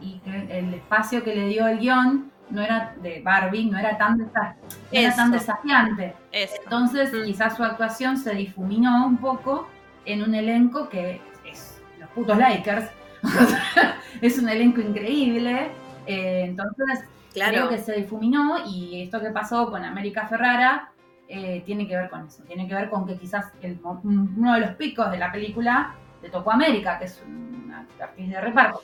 y 0.00 0.18
que 0.20 0.58
el 0.58 0.74
espacio 0.74 1.22
que 1.24 1.34
le 1.34 1.46
dio 1.46 1.66
el 1.66 1.78
guion 1.78 2.30
no 2.50 2.62
era 2.62 2.94
de 3.00 3.20
Barbie, 3.22 3.66
no 3.66 3.78
era 3.78 3.96
tan, 3.96 4.18
desa- 4.18 4.54
no 4.56 4.68
era 4.98 5.14
tan 5.14 5.28
Eso. 5.28 5.38
desafiante. 5.38 6.14
Eso. 6.32 6.54
Entonces 6.64 7.12
Mm. 7.12 7.24
quizás 7.24 7.56
su 7.56 7.62
actuación 7.62 8.16
se 8.16 8.34
difuminó 8.34 9.06
un 9.06 9.18
poco 9.18 9.68
en 10.04 10.22
un 10.22 10.34
elenco 10.34 10.88
que 10.88 11.20
es 11.44 11.80
los 11.98 12.08
putos 12.10 12.36
Lakers. 12.36 12.90
es 14.20 14.38
un 14.38 14.48
elenco 14.48 14.80
increíble. 14.80 15.70
Eh, 16.12 16.44
entonces 16.44 17.00
Claro. 17.32 17.52
creo 17.52 17.68
que 17.68 17.78
se 17.78 17.92
difuminó 17.92 18.66
y 18.66 19.02
esto 19.02 19.20
que 19.20 19.30
pasó 19.30 19.70
con 19.70 19.84
América 19.84 20.26
Ferrara 20.26 20.90
eh, 21.28 21.62
tiene 21.64 21.86
que 21.86 21.96
ver 21.96 22.10
con 22.10 22.26
eso. 22.26 22.42
Tiene 22.42 22.66
que 22.66 22.74
ver 22.74 22.90
con 22.90 23.06
que 23.06 23.16
quizás 23.16 23.52
el 23.62 23.78
uno 23.84 24.54
de 24.54 24.60
los 24.60 24.70
picos 24.72 25.10
de 25.10 25.18
la 25.18 25.30
película 25.30 25.94
le 26.22 26.28
tocó 26.28 26.50
a 26.50 26.54
América, 26.54 26.98
que 26.98 27.04
es 27.04 27.22
una 27.24 27.86
actriz 28.00 28.30
de 28.30 28.40
reparto. 28.40 28.82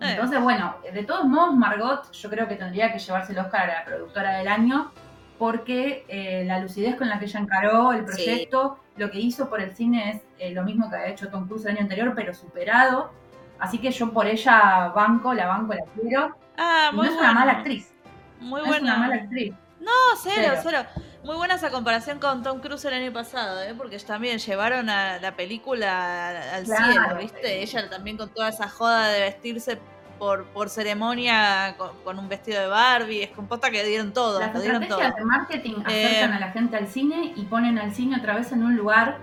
Eh. 0.00 0.12
Entonces, 0.12 0.40
bueno, 0.40 0.76
de 0.92 1.04
todos 1.04 1.24
modos, 1.24 1.54
Margot 1.54 2.10
yo 2.12 2.30
creo 2.30 2.46
que 2.46 2.54
tendría 2.54 2.92
que 2.92 2.98
llevarse 2.98 3.32
el 3.32 3.38
Oscar 3.40 3.68
a 3.68 3.80
la 3.80 3.84
productora 3.84 4.38
del 4.38 4.48
año 4.48 4.92
porque 5.38 6.04
eh, 6.06 6.44
la 6.46 6.60
lucidez 6.60 6.94
con 6.94 7.08
la 7.08 7.18
que 7.18 7.24
ella 7.24 7.40
encaró 7.40 7.92
el 7.92 8.04
proyecto, 8.04 8.78
lo 8.96 9.10
que 9.10 9.18
hizo 9.18 9.50
por 9.50 9.60
el 9.60 9.74
cine 9.74 10.10
es 10.10 10.22
eh, 10.38 10.52
lo 10.52 10.62
mismo 10.62 10.88
que 10.88 10.96
había 10.96 11.08
hecho 11.08 11.28
Tom 11.30 11.48
Cruise 11.48 11.64
el 11.64 11.72
año 11.72 11.80
anterior, 11.80 12.12
pero 12.14 12.32
superado. 12.32 13.10
Así 13.58 13.78
que 13.78 13.90
yo 13.90 14.12
por 14.12 14.26
ella 14.26 14.92
banco, 14.94 15.34
la 15.34 15.48
banco, 15.48 15.74
la 15.74 15.84
quiero. 16.00 16.36
Ah, 16.56 16.90
muy 16.92 17.06
no 17.06 17.12
es 17.12 17.18
una 17.18 17.32
mala 17.32 17.52
actriz. 17.52 17.92
Muy 18.40 18.60
no 18.60 18.74
es 18.74 18.80
una 18.82 18.92
buena. 18.94 18.96
mala 18.96 19.14
actriz. 19.22 19.54
No, 19.80 19.90
cero, 20.22 20.52
Cero. 20.62 20.84
cero, 20.94 21.04
Muy 21.24 21.36
buena 21.36 21.54
esa 21.54 21.70
comparación 21.70 22.18
con 22.18 22.42
Tom 22.42 22.60
Cruise 22.60 22.84
el 22.84 22.94
año 22.94 23.12
pasado, 23.12 23.62
¿eh? 23.62 23.74
porque 23.76 23.98
también 23.98 24.38
llevaron 24.38 24.88
a 24.90 25.18
la 25.18 25.34
película 25.34 26.28
al- 26.54 26.64
Claro. 26.64 26.92
cielo, 26.92 27.16
¿viste? 27.18 27.62
Ella 27.62 27.88
también 27.90 28.16
con 28.16 28.28
toda 28.28 28.48
esa 28.48 28.68
joda 28.68 29.08
de 29.08 29.20
vestirse 29.22 29.78
por, 30.18 30.44
por 30.46 30.68
ceremonia 30.68 31.74
con, 31.78 31.90
con 32.04 32.18
un 32.18 32.28
vestido 32.28 32.60
de 32.60 32.66
Barbie, 32.68 33.22
es 33.24 33.30
composta 33.30 33.70
que 33.70 33.82
dieron 33.84 34.12
todo, 34.12 34.38
Las 34.38 34.54
lo 34.54 34.60
dieron 34.60 34.86
todo. 34.86 35.00
estrategias 35.00 35.16
de 35.16 35.24
marketing 35.24 35.74
Eh, 35.88 36.06
acercan 36.06 36.32
a 36.34 36.40
la 36.40 36.50
gente 36.52 36.76
al 36.76 36.86
cine 36.86 37.32
y 37.34 37.42
ponen 37.44 37.78
al 37.78 37.92
cine 37.92 38.16
otra 38.18 38.36
vez 38.36 38.52
en 38.52 38.62
un 38.62 38.76
lugar 38.76 39.18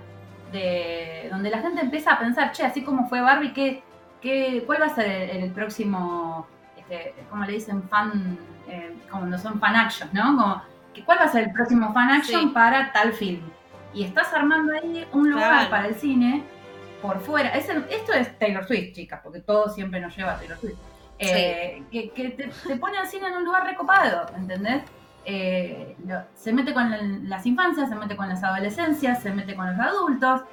de 0.52 1.28
donde 1.32 1.50
la 1.50 1.60
gente 1.60 1.82
empieza 1.82 2.14
a 2.14 2.20
pensar, 2.20 2.52
che, 2.52 2.64
así 2.66 2.84
como 2.84 3.08
fue 3.08 3.22
Barbie, 3.22 3.54
¿qué, 3.54 3.84
qué, 4.22 4.64
¿cuál 4.66 4.82
va 4.82 4.88
a 4.88 4.96
ser 4.96 5.06
el, 5.30 5.44
el 5.44 5.52
próximo, 5.52 6.48
este, 6.90 7.14
como 7.30 7.46
le 7.46 7.54
dicen, 7.54 7.84
fan, 7.90 8.38
eh, 8.68 8.96
como 9.10 9.26
no 9.26 9.38
son 9.38 9.60
fan 9.60 9.76
action, 9.76 10.10
¿no? 10.14 10.24
Como, 10.36 10.62
que 10.94 11.04
¿Cuál 11.04 11.20
va 11.20 11.26
a 11.26 11.28
ser 11.30 11.44
el 11.46 11.54
próximo 11.54 11.94
fan 11.94 12.10
action 12.10 12.42
Sí. 12.42 12.48
para 12.48 12.92
tal 12.92 13.14
film? 13.14 13.42
Y 13.94 14.04
estás 14.04 14.34
armando 14.34 14.74
ahí 14.74 15.08
un 15.14 15.30
lugar 15.32 15.50
Claro. 15.52 15.70
para 15.70 15.88
el 15.88 15.96
cine 15.96 16.44
por 17.02 17.20
fuera. 17.22 17.50
Es 17.50 17.70
el- 17.70 17.86
esto 17.90 18.14
es 18.14 18.38
Taylor 18.40 18.66
Swift, 18.66 18.94
chicas, 18.94 19.20
porque 19.24 19.40
todo 19.40 19.70
siempre 19.70 20.00
nos 20.00 20.16
lleva 20.16 20.34
a 20.34 20.38
Taylor 20.38 20.58
Swift. 20.58 20.78
eh, 21.22 21.84
que, 21.92 22.30
te, 22.30 22.76
pone 22.78 22.98
al 22.98 23.06
cine 23.06 23.28
en 23.28 23.34
un 23.36 23.44
lugar 23.44 23.66
recopado, 23.66 24.26
¿entendés? 24.38 24.84
Eh, 25.26 25.98
se 26.34 26.54
mete 26.54 26.74
con 26.74 27.28
las 27.30 27.46
infancias, 27.46 27.90
se 27.90 27.96
mete 27.96 28.16
con 28.16 28.30
las 28.30 28.42
adolescencias, 28.42 29.22
se 29.22 29.32
mete 29.32 29.54
con 29.54 29.68
los 29.70 29.86
adultos. 29.86 30.44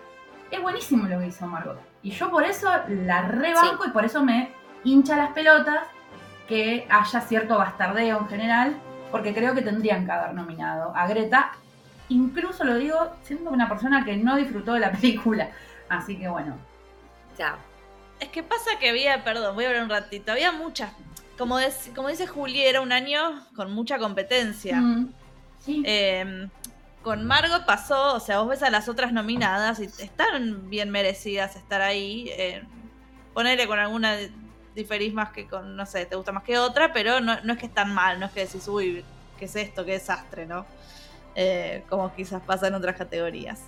Es 0.50 0.60
buenísimo 0.60 1.06
lo 1.06 1.20
que 1.20 1.28
hizo 1.28 1.46
Margot. 1.46 1.78
Y 2.02 2.10
yo 2.10 2.30
por 2.32 2.42
eso 2.42 2.68
la 2.88 3.22
rebanco 3.22 3.84
y 3.86 3.90
por 3.90 4.04
eso 4.04 4.24
me 4.24 4.50
hincha 4.82 5.16
las 5.16 5.30
pelotas 5.30 5.86
que 6.46 6.86
haya 6.88 7.20
cierto 7.20 7.58
bastardeo 7.58 8.18
en 8.18 8.28
general, 8.28 8.76
porque 9.10 9.34
creo 9.34 9.54
que 9.54 9.62
tendrían 9.62 10.06
que 10.06 10.12
haber 10.12 10.34
nominado 10.34 10.92
a 10.94 11.06
Greta. 11.06 11.52
Incluso 12.08 12.64
lo 12.64 12.76
digo 12.76 13.12
siendo 13.22 13.50
una 13.50 13.68
persona 13.68 14.04
que 14.04 14.16
no 14.16 14.36
disfrutó 14.36 14.74
de 14.74 14.80
la 14.80 14.92
película. 15.00 15.50
Así 15.88 16.16
que 16.18 16.28
bueno. 16.28 16.56
Ya. 17.38 17.56
Es 18.20 18.28
que 18.28 18.42
pasa 18.42 18.78
que 18.80 18.90
había, 18.90 19.24
perdón, 19.24 19.54
voy 19.54 19.66
a 19.66 19.70
ver 19.70 19.82
un 19.82 19.90
ratito, 19.90 20.32
había 20.32 20.50
muchas 20.50 20.90
como, 21.38 21.58
como 21.94 22.08
dice 22.08 22.26
Juli, 22.26 22.62
era 22.62 22.80
un 22.80 22.92
año 22.92 23.46
con 23.54 23.72
mucha 23.72 23.98
competencia. 23.98 24.80
Mm, 24.80 25.12
em, 25.66 26.50
con 27.02 27.24
Margot 27.24 27.64
pasó, 27.66 28.14
o 28.14 28.20
sea, 28.20 28.38
vos 28.40 28.48
ves 28.48 28.62
a 28.62 28.70
las 28.70 28.88
otras 28.88 29.12
nominadas 29.12 29.78
y 29.80 29.84
están 29.84 30.70
bien 30.70 30.90
merecidas 30.90 31.56
estar 31.56 31.82
ahí. 31.82 32.30
Eh, 32.36 32.62
ponerle 33.34 33.66
con 33.66 33.78
alguna 33.78 34.16
diferís 34.76 35.12
más 35.12 35.30
que 35.30 35.48
con, 35.48 35.74
no 35.74 35.86
sé, 35.86 36.06
te 36.06 36.14
gusta 36.14 36.30
más 36.30 36.44
que 36.44 36.58
otra, 36.58 36.92
pero 36.92 37.20
no, 37.20 37.32
es 37.32 37.58
que 37.58 37.66
están 37.66 37.92
mal, 37.92 38.20
no 38.20 38.26
es 38.26 38.32
que 38.32 38.46
decís, 38.46 38.68
uy, 38.68 39.04
¿qué 39.38 39.46
es 39.46 39.56
esto? 39.56 39.84
¿Qué 39.84 39.92
desastre? 39.92 40.46
¿no? 40.46 40.64
Eh, 41.34 41.82
como 41.88 42.14
quizás 42.14 42.40
pasa 42.42 42.68
en 42.68 42.74
otras 42.74 42.96
categorías. 42.96 43.62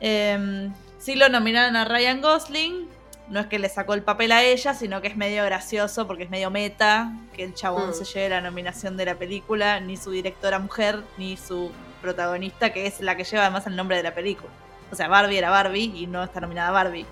Eh, 0.00 0.70
sí 0.98 1.16
lo 1.16 1.28
nominaron 1.28 1.76
a 1.76 1.84
Ryan 1.84 2.22
Gosling, 2.22 2.88
no 3.28 3.40
es 3.40 3.46
que 3.46 3.58
le 3.58 3.68
sacó 3.68 3.94
el 3.94 4.02
papel 4.02 4.32
a 4.32 4.42
ella, 4.42 4.74
sino 4.74 5.02
que 5.02 5.08
es 5.08 5.16
medio 5.16 5.44
gracioso 5.44 6.06
porque 6.06 6.22
es 6.22 6.30
medio 6.30 6.50
meta 6.50 7.12
que 7.34 7.44
el 7.44 7.54
chabón 7.54 7.90
mm. 7.90 7.94
se 7.94 8.04
lleve 8.04 8.30
la 8.30 8.40
nominación 8.40 8.96
de 8.96 9.04
la 9.04 9.16
película, 9.16 9.80
ni 9.80 9.96
su 9.96 10.10
directora 10.10 10.58
mujer, 10.58 11.02
ni 11.18 11.36
su 11.36 11.70
protagonista, 12.00 12.72
que 12.72 12.86
es 12.86 13.00
la 13.00 13.16
que 13.16 13.24
lleva 13.24 13.42
además 13.42 13.66
el 13.66 13.76
nombre 13.76 13.96
de 13.96 14.02
la 14.02 14.14
película. 14.14 14.50
O 14.90 14.96
sea, 14.96 15.08
Barbie 15.08 15.36
era 15.36 15.50
Barbie 15.50 15.92
y 15.94 16.06
no 16.06 16.24
está 16.24 16.40
nominada 16.40 16.70
Barbie. 16.70 17.04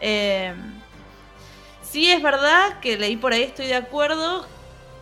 Eh, 0.00 0.54
sí 1.92 2.10
es 2.10 2.22
verdad 2.22 2.80
que 2.80 2.96
leí 2.96 3.16
por 3.16 3.34
ahí, 3.34 3.42
estoy 3.42 3.66
de 3.66 3.74
acuerdo, 3.76 4.46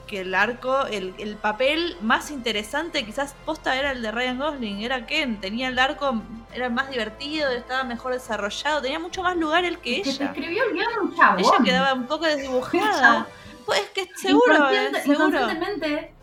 que 0.08 0.22
el 0.22 0.34
arco, 0.34 0.86
el, 0.86 1.36
papel 1.40 1.96
más 2.02 2.32
interesante 2.32 3.06
quizás 3.06 3.36
posta 3.44 3.76
era 3.76 3.92
el 3.92 4.02
de 4.02 4.10
Ryan 4.10 4.38
Gosling, 4.38 4.82
era 4.82 5.06
Ken, 5.06 5.40
tenía 5.40 5.68
el 5.68 5.78
arco, 5.78 6.20
era 6.52 6.68
más 6.68 6.90
divertido, 6.90 7.48
estaba 7.50 7.84
mejor 7.84 8.14
desarrollado, 8.14 8.82
tenía 8.82 8.98
mucho 8.98 9.22
más 9.22 9.36
lugar 9.36 9.64
el 9.64 9.78
que 9.78 9.98
ella. 9.98 10.24
escribió 10.26 10.64
el 10.64 10.72
guion 10.72 10.88
un 11.02 11.14
chavo. 11.14 11.38
Ella 11.38 11.64
quedaba 11.64 11.94
un 11.94 12.06
poco 12.06 12.26
desdibujada. 12.26 13.26
Pues 13.66 13.82
es 13.82 13.90
que 13.90 14.08
seguro, 14.16 14.70
eh, 14.70 14.90
seguro. 15.04 15.38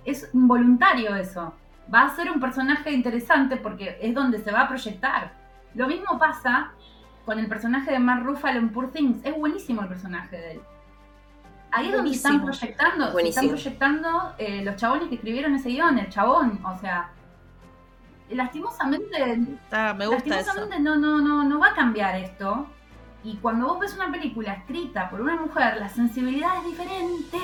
es 0.03 0.29
involuntario 0.33 1.15
eso. 1.15 1.53
Va 1.93 2.01
a 2.01 2.15
ser 2.15 2.29
un 2.29 2.41
personaje 2.41 2.91
interesante 2.91 3.55
porque 3.55 3.97
es 4.01 4.13
donde 4.13 4.43
se 4.43 4.51
va 4.51 4.61
a 4.61 4.67
proyectar. 4.67 5.31
Lo 5.73 5.87
mismo 5.87 6.19
pasa 6.19 6.73
con 7.27 7.37
el 7.37 7.45
personaje 7.47 7.91
de 7.91 7.99
Mark 7.99 8.23
Ruffalo 8.25 8.57
en 8.57 8.69
Poor 8.69 8.89
Things. 8.91 9.23
Es 9.23 9.37
buenísimo 9.37 9.83
el 9.83 9.87
personaje 9.87 10.35
de 10.35 10.51
él 10.53 10.61
ahí 11.71 11.89
es 11.89 11.95
donde 11.95 12.11
están 12.11 12.43
proyectando, 12.43 13.19
están 13.19 13.47
proyectando 13.47 14.33
eh, 14.37 14.63
los 14.63 14.75
chabones 14.75 15.09
que 15.09 15.15
escribieron 15.15 15.55
ese 15.55 15.69
guion, 15.69 15.97
el 15.97 16.09
chabón, 16.09 16.59
o 16.65 16.77
sea, 16.79 17.11
lastimosamente, 18.29 19.37
me 19.95 20.07
gusta 20.07 20.29
lastimosamente 20.29 20.79
no, 20.79 20.95
no, 20.95 21.21
no, 21.21 21.43
no 21.43 21.59
va 21.59 21.67
a 21.67 21.75
cambiar 21.75 22.15
esto. 22.15 22.67
Y 23.23 23.35
cuando 23.37 23.67
vos 23.67 23.79
ves 23.79 23.93
una 23.95 24.11
película 24.11 24.53
escrita 24.53 25.09
por 25.09 25.21
una 25.21 25.35
mujer, 25.35 25.77
la 25.77 25.89
sensibilidad 25.89 26.57
es 26.59 26.65
diferente. 26.65 27.37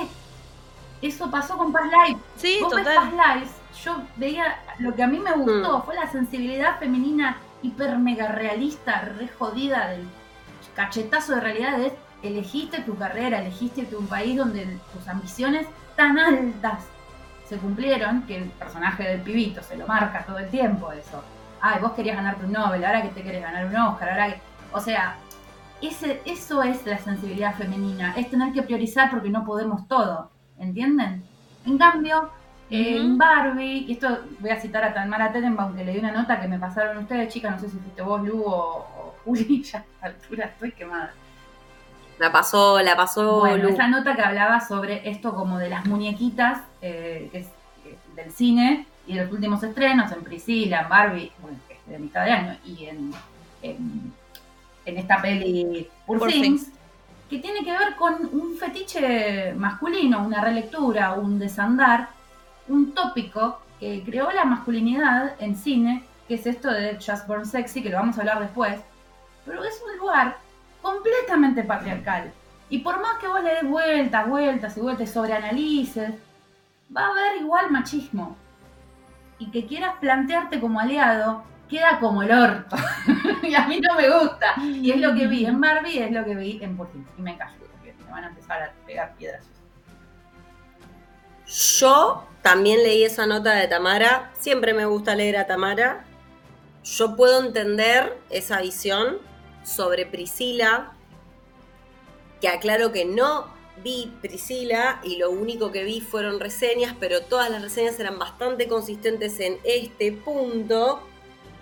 Eso 1.02 1.30
pasó 1.30 1.58
con 1.58 1.74
Past 1.74 1.91
Life. 1.91 2.19
Sí, 2.38 2.60
vos 2.62 2.69
total. 2.69 2.86
ves 2.86 2.96
Past 2.96 3.12
Lives, 3.12 3.52
yo 3.84 4.04
veía, 4.15 4.60
lo 4.80 4.96
que 4.96 5.04
a 5.04 5.08
mí 5.08 5.19
me 5.19 5.34
gustó 5.34 5.80
mm. 5.80 5.84
fue 5.84 5.96
la 5.96 6.10
sensibilidad 6.10 6.80
femenina 6.80 7.38
hiper 7.63 7.97
mega 7.97 8.28
realista, 8.28 9.02
re 9.17 9.28
jodida 9.28 9.88
del 9.88 10.08
cachetazo 10.76 11.36
de 11.36 11.41
realidad 11.41 11.78
de 11.78 11.93
elegiste 12.21 12.82
tu 12.82 12.95
carrera, 12.97 13.41
elegiste 13.41 13.84
tu 13.86 14.06
país 14.06 14.38
donde 14.38 14.80
tus 14.93 15.08
ambiciones 15.08 15.67
tan 15.95 16.17
altas 16.17 16.84
se 17.47 17.58
cumplieron, 17.58 18.23
que 18.23 18.38
el 18.38 18.49
personaje 18.49 19.04
del 19.04 19.21
pibito 19.21 19.62
se 19.62 19.78
lo 19.78 19.86
marca 19.88 20.26
todo 20.26 20.39
el 20.39 20.49
tiempo 20.49 20.91
eso. 20.91 21.23
Ay, 21.60 21.80
vos 21.82 21.91
querías 21.91 22.15
ganarte 22.15 22.45
un 22.45 22.52
Nobel, 22.52 22.84
ahora 22.84 23.02
que 23.02 23.10
te 23.10 23.23
querés 23.23 23.41
ganar 23.41 23.65
un 23.65 23.76
Oscar, 23.76 24.10
ahora 24.10 24.28
que... 24.28 24.41
O 24.71 24.80
sea, 24.80 25.17
ese, 25.82 26.21
eso 26.26 26.63
es 26.63 26.86
la 26.86 26.97
sensibilidad 26.97 27.56
femenina, 27.56 28.13
es 28.17 28.30
tener 28.30 28.54
que 28.54 28.63
priorizar 28.63 29.10
porque 29.12 29.30
no 29.30 29.45
podemos 29.45 29.88
todo, 29.88 30.32
¿entienden? 30.58 31.23
En 31.65 31.78
cambio, 31.78 32.32
en 32.74 33.18
Barbie, 33.20 33.86
y 33.88 33.92
esto 33.94 34.20
voy 34.40 34.50
a 34.50 34.60
citar 34.60 34.84
a 34.84 34.94
Tamara 34.94 35.32
Tenenbaum, 35.32 35.76
que 35.76 35.84
le 35.84 35.94
di 35.94 36.00
una 36.00 36.12
nota 36.12 36.42
que 36.42 36.48
me 36.48 36.58
pasaron 36.58 36.98
ustedes, 36.98 37.32
chicas, 37.32 37.52
no 37.52 37.60
sé 37.60 37.70
si 37.70 37.78
fuiste 37.78 38.02
vos, 38.02 38.22
Lu 38.24 38.44
o, 38.44 39.14
Juli, 39.24 39.62
ya 39.64 39.80
a 39.80 39.82
esta 39.82 40.08
altura 40.08 40.46
estoy 40.46 40.72
quemada. 40.72 41.14
La 42.18 42.32
pasó, 42.32 42.82
la 42.82 42.96
pasó. 42.96 43.42
Bueno, 43.42 43.70
esa 43.70 43.88
nota 43.88 44.16
que 44.16 44.22
hablaba 44.24 44.60
sobre 44.60 45.08
esto 45.08 45.36
como 45.36 45.60
de 45.60 45.70
las 45.70 45.86
muñequitas 45.86 46.62
eh, 46.82 47.30
que 47.32 47.40
es, 47.40 47.48
del 48.16 48.32
cine 48.32 48.88
y 49.06 49.16
de 49.16 49.24
los 49.24 49.32
últimos 49.32 49.62
estrenos 49.64 50.12
en 50.12 50.24
Priscila, 50.24 50.82
en 50.82 50.90
Barbie, 50.90 51.32
bueno, 51.42 51.58
de 51.86 52.00
mitad 52.00 52.26
de 52.26 52.32
año, 52.32 52.58
y 52.66 52.86
en, 52.86 53.14
en, 53.62 54.98
esta 54.98 55.22
peli 55.22 55.90
Things, 56.28 56.70
que 57.30 57.40
tiene 57.40 57.64
que 57.64 57.72
ver 57.72 57.96
con 57.98 58.14
un 58.32 58.56
fetiche 58.58 59.54
masculino, 59.54 60.24
una 60.26 60.42
relectura, 60.42 61.14
un 61.14 61.40
desandar, 61.40 62.10
un 62.67 62.93
tópico 62.93 63.60
que 63.80 64.04
creó 64.04 64.32
la 64.32 64.45
masculinidad 64.45 65.36
en 65.39 65.56
cine, 65.56 66.04
que 66.28 66.36
es 66.36 66.45
esto 66.45 66.71
de 66.71 66.95
Just 66.95 67.28
Born 67.28 67.45
Sexy, 67.45 67.84
que 67.84 67.89
lo 67.89 67.97
vamos 67.97 68.17
a 68.17 68.21
hablar 68.21 68.39
después, 68.39 68.80
pero 69.45 69.63
es 69.63 69.82
un 69.86 69.97
lugar 69.97 70.38
completamente 70.82 71.63
patriarcal. 71.63 72.32
Y 72.69 72.80
por 72.80 73.02
más 73.02 73.17
que 73.19 73.28
vos 73.28 73.43
le 73.43 73.54
des 73.56 73.63
vueltas, 73.65 74.28
vueltas 74.28 74.78
y 74.78 74.82
vueltas, 74.82 75.12
sobreanalices, 75.12 76.13
va 76.95 77.08
a 77.08 77.10
haber 77.10 77.41
igual 77.41 77.71
machismo. 77.71 78.38
Y 79.38 79.52
que 79.52 79.65
quieras 79.65 79.95
plantearte 79.99 80.60
como 80.60 80.80
aliado, 80.80 81.43
queda 81.69 81.99
como 81.99 82.23
el 82.23 82.32
orto. 82.32 82.76
y 83.43 83.54
a 83.54 83.67
mí 83.67 83.80
no 83.82 83.95
me 83.95 84.10
gusta. 84.10 84.56
Y 84.62 84.91
es 84.91 85.02
lo 85.02 85.13
que 85.13 85.28
vi 85.28 85.45
en 85.45 85.60
Barbie, 85.60 85.99
es 85.99 86.12
lo 86.12 86.23
que 86.23 86.36
vi 86.36 86.60
en 86.62 86.78
Putin. 86.78 87.06
Y 87.17 87.21
me 87.21 87.38
callo, 87.38 87.58
me 87.84 88.12
van 88.12 88.23
a 88.23 88.28
empezar 88.28 88.63
a 88.63 88.71
pegar 88.86 89.13
piedras. 89.15 89.45
Yo 91.45 92.23
también 92.44 92.84
leí 92.84 93.04
esa 93.04 93.26
nota 93.26 93.56
de 93.56 93.68
Tamara. 93.68 94.32
Siempre 94.38 94.74
me 94.74 94.86
gusta 94.86 95.16
leer 95.16 95.38
a 95.38 95.48
Tamara. 95.48 96.06
Yo 96.84 97.16
puedo 97.16 97.44
entender 97.44 98.18
esa 98.30 98.62
visión 98.62 99.20
sobre 99.64 100.06
Priscila, 100.06 100.92
que 102.42 102.50
aclaro 102.50 102.92
que 102.92 103.06
no 103.06 103.48
vi 103.82 104.14
Priscila 104.22 105.00
y 105.04 105.16
lo 105.16 105.32
único 105.32 105.72
que 105.72 105.86
vi 105.86 106.02
fueron 106.02 106.42
reseñas, 106.42 106.94
pero 107.00 107.22
todas 107.22 107.50
las 107.50 107.62
reseñas 107.62 107.98
eran 108.00 108.20
bastante 108.20 108.68
consistentes 108.68 109.40
en 109.40 109.58
este 109.64 110.12
punto, 110.12 111.02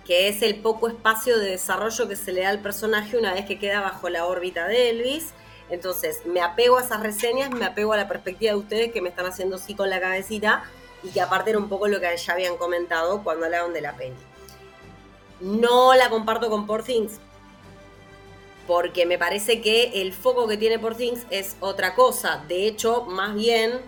que 0.03 0.27
es 0.27 0.41
el 0.41 0.61
poco 0.61 0.87
espacio 0.87 1.37
de 1.37 1.51
desarrollo 1.51 2.07
que 2.07 2.15
se 2.15 2.33
le 2.33 2.41
da 2.41 2.49
al 2.49 2.59
personaje 2.59 3.17
una 3.17 3.35
vez 3.35 3.45
que 3.45 3.59
queda 3.59 3.81
bajo 3.81 4.09
la 4.09 4.25
órbita 4.25 4.67
de 4.67 4.89
Elvis. 4.89 5.35
Entonces, 5.71 6.25
me 6.25 6.41
apego 6.41 6.77
a 6.77 6.81
esas 6.81 6.99
reseñas, 7.01 7.49
me 7.49 7.65
apego 7.65 7.93
a 7.93 7.97
la 7.97 8.07
perspectiva 8.07 8.51
de 8.51 8.59
ustedes 8.59 8.91
que 8.91 9.01
me 9.01 9.09
están 9.09 9.25
haciendo 9.25 9.55
así 9.55 9.73
con 9.73 9.89
la 9.89 10.01
cabecita 10.01 10.63
y 11.01 11.09
que 11.09 11.21
aparte 11.21 11.51
era 11.51 11.59
un 11.59 11.69
poco 11.69 11.87
lo 11.87 11.99
que 11.99 12.15
ya 12.15 12.33
habían 12.33 12.57
comentado 12.57 13.23
cuando 13.23 13.45
hablaron 13.45 13.73
de 13.73 13.81
la 13.81 13.95
peli. 13.95 14.15
No 15.39 15.95
la 15.95 16.09
comparto 16.09 16.49
con 16.49 16.67
Poor 16.67 16.83
Things, 16.83 17.19
porque 18.67 19.05
me 19.05 19.17
parece 19.17 19.61
que 19.61 20.01
el 20.01 20.13
foco 20.13 20.47
que 20.47 20.57
tiene 20.57 20.77
por 20.77 20.95
Things 20.95 21.25
es 21.29 21.55
otra 21.61 21.95
cosa. 21.95 22.43
De 22.47 22.67
hecho, 22.67 23.03
más 23.05 23.33
bien 23.33 23.79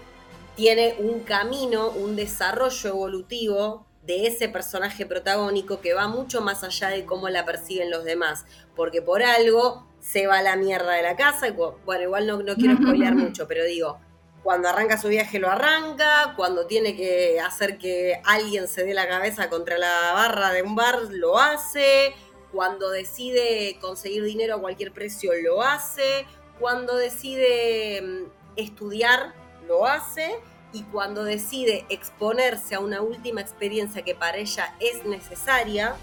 tiene 0.55 0.95
un 0.99 1.19
camino, 1.19 1.89
un 1.89 2.15
desarrollo 2.15 2.89
evolutivo 2.89 3.85
de 4.05 4.27
ese 4.27 4.49
personaje 4.49 5.05
protagónico 5.05 5.79
que 5.81 5.93
va 5.93 6.07
mucho 6.07 6.41
más 6.41 6.63
allá 6.63 6.89
de 6.89 7.05
cómo 7.05 7.29
la 7.29 7.45
perciben 7.45 7.89
los 7.89 8.03
demás. 8.03 8.45
Porque 8.75 9.01
por 9.01 9.23
algo 9.23 9.87
se 9.99 10.27
va 10.27 10.39
a 10.39 10.41
la 10.41 10.55
mierda 10.55 10.93
de 10.93 11.01
la 11.01 11.15
casa. 11.15 11.47
bueno, 11.85 12.03
igual 12.03 12.27
no, 12.27 12.43
no 12.43 12.55
quiero 12.55 12.75
spoilear 12.75 13.15
mucho, 13.15 13.47
pero 13.47 13.63
digo, 13.63 13.99
cuando 14.43 14.67
arranca 14.67 14.97
su 14.97 15.07
viaje 15.07 15.39
lo 15.39 15.49
arranca, 15.49 16.33
cuando 16.35 16.67
tiene 16.67 16.97
que 16.97 17.39
hacer 17.39 17.77
que 17.77 18.21
alguien 18.25 18.67
se 18.67 18.83
dé 18.83 18.93
la 18.93 19.07
cabeza 19.07 19.49
contra 19.49 19.77
la 19.77 20.11
barra 20.13 20.51
de 20.51 20.63
un 20.63 20.75
bar, 20.75 20.99
lo 21.09 21.39
hace 21.39 22.13
cuando 22.53 22.91
decide 22.91 23.77
conseguir 23.81 24.23
dinero 24.23 24.55
a 24.55 24.61
cualquier 24.61 24.93
precio, 24.93 25.31
lo 25.41 25.63
hace. 25.63 26.25
Cuando 26.59 26.95
decide 26.95 28.01
mm, 28.01 28.23
estudiar, 28.57 29.33
lo 29.67 29.87
hace. 29.87 30.35
Y 30.73 30.83
cuando 30.83 31.23
decide 31.23 31.85
exponerse 31.89 32.75
a 32.75 32.79
una 32.79 33.01
última 33.01 33.41
experiencia 33.41 34.01
que 34.01 34.15
para 34.15 34.37
ella 34.37 34.73
es 34.79 35.05
necesaria, 35.05 35.95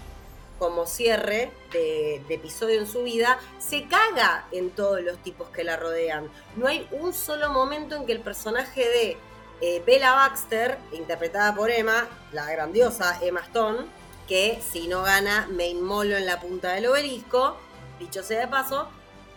como 0.61 0.85
cierre 0.85 1.51
de, 1.71 2.17
episodio 2.29 2.79
en 2.79 2.85
su 2.85 3.03
vida, 3.03 3.39
se 3.59 3.87
caga 3.87 4.45
en 4.51 4.69
todos 4.69 5.01
los 5.01 5.17
tipos 5.17 5.49
que 5.49 5.63
la 5.63 5.75
rodean. 5.75 6.29
No 6.55 6.67
hay 6.67 6.87
un 6.91 7.13
solo 7.13 7.49
momento 7.49 7.95
en 7.95 8.05
que 8.05 8.11
el 8.11 8.19
personaje 8.19 8.87
de 8.87 9.17
eh, 9.61 9.83
Bella 9.85 10.13
Baxter, 10.13 10.77
interpretada 10.91 11.55
por 11.55 11.71
Emma, 11.71 12.07
la 12.31 12.49
grandiosa 12.51 13.19
Emma 13.23 13.41
Stone, 13.41 13.87
que 14.27 14.61
si 14.71 14.87
no 14.87 15.01
gana 15.01 15.47
me 15.51 15.67
inmolo 15.67 16.15
en 16.15 16.27
la 16.27 16.39
punta 16.39 16.73
del 16.73 16.85
obelisco, 16.85 17.57
dicho 17.99 18.21
sea 18.21 18.41
de 18.41 18.47
paso, 18.47 18.87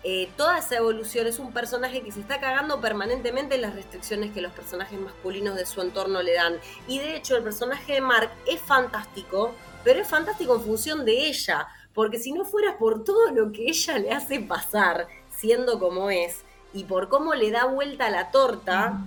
eh, 0.07 0.29
toda 0.37 0.59
esa 0.59 0.77
evolución 0.77 1.27
es 1.27 1.39
un 1.39 1.51
personaje 1.51 2.03
que 2.03 2.13
se 2.13 2.21
está 2.21 2.39
cagando 2.39 2.79
permanentemente 2.79 3.55
en 3.55 3.63
las 3.63 3.75
restricciones 3.75 4.33
que 4.35 4.43
los 4.43 4.53
personajes 4.53 5.01
masculinos 5.01 5.57
de 5.57 5.65
su 5.65 5.81
entorno 5.81 6.23
le 6.23 6.35
dan. 6.35 6.59
Y 6.87 6.99
de 6.99 7.17
hecho 7.17 7.37
el 7.37 7.43
personaje 7.43 7.95
de 7.95 8.01
Mark 8.03 8.31
es 8.47 8.61
fantástico, 8.61 9.55
pero 9.83 10.01
es 10.01 10.07
fantástico 10.07 10.57
en 10.57 10.63
función 10.63 11.05
de 11.07 11.29
ella, 11.29 11.67
porque 11.95 12.19
si 12.19 12.33
no 12.33 12.45
fuera 12.45 12.77
por 12.77 13.03
todo 13.03 13.31
lo 13.31 13.51
que 13.51 13.65
ella 13.67 13.99
le 13.99 14.13
hace 14.13 14.41
pasar, 14.41 15.09
siendo 15.35 15.79
como 15.79 16.11
es, 16.11 16.43
y 16.75 16.85
por 16.85 17.09
cómo 17.09 17.35
le 17.35 17.51
da 17.51 17.65
vuelta 17.65 18.11
la 18.11 18.31
torta, 18.31 18.99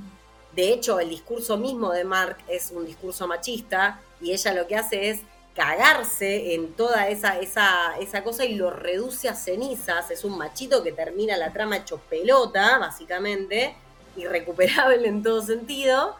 de 0.55 0.73
hecho 0.73 0.99
el 0.99 1.09
discurso 1.09 1.57
mismo 1.57 1.91
de 1.91 2.05
Mark 2.05 2.37
es 2.47 2.71
un 2.71 2.87
discurso 2.87 3.27
machista, 3.27 4.01
y 4.19 4.31
ella 4.31 4.53
lo 4.53 4.65
que 4.65 4.75
hace 4.75 5.09
es 5.11 5.19
cagarse 5.57 6.53
en 6.53 6.73
toda 6.73 7.09
esa, 7.09 7.39
esa, 7.39 7.97
esa 7.99 8.23
cosa 8.23 8.45
y 8.45 8.53
lo 8.53 8.69
reduce 8.69 9.27
a 9.27 9.33
cenizas. 9.33 10.11
Es 10.11 10.23
un 10.23 10.37
machito 10.37 10.83
que 10.83 10.91
termina 10.91 11.35
la 11.35 11.51
trama 11.51 11.77
hecho 11.77 11.97
pelota, 11.97 12.77
básicamente, 12.77 13.75
irrecuperable 14.15 15.07
en 15.07 15.23
todo 15.23 15.41
sentido. 15.41 16.15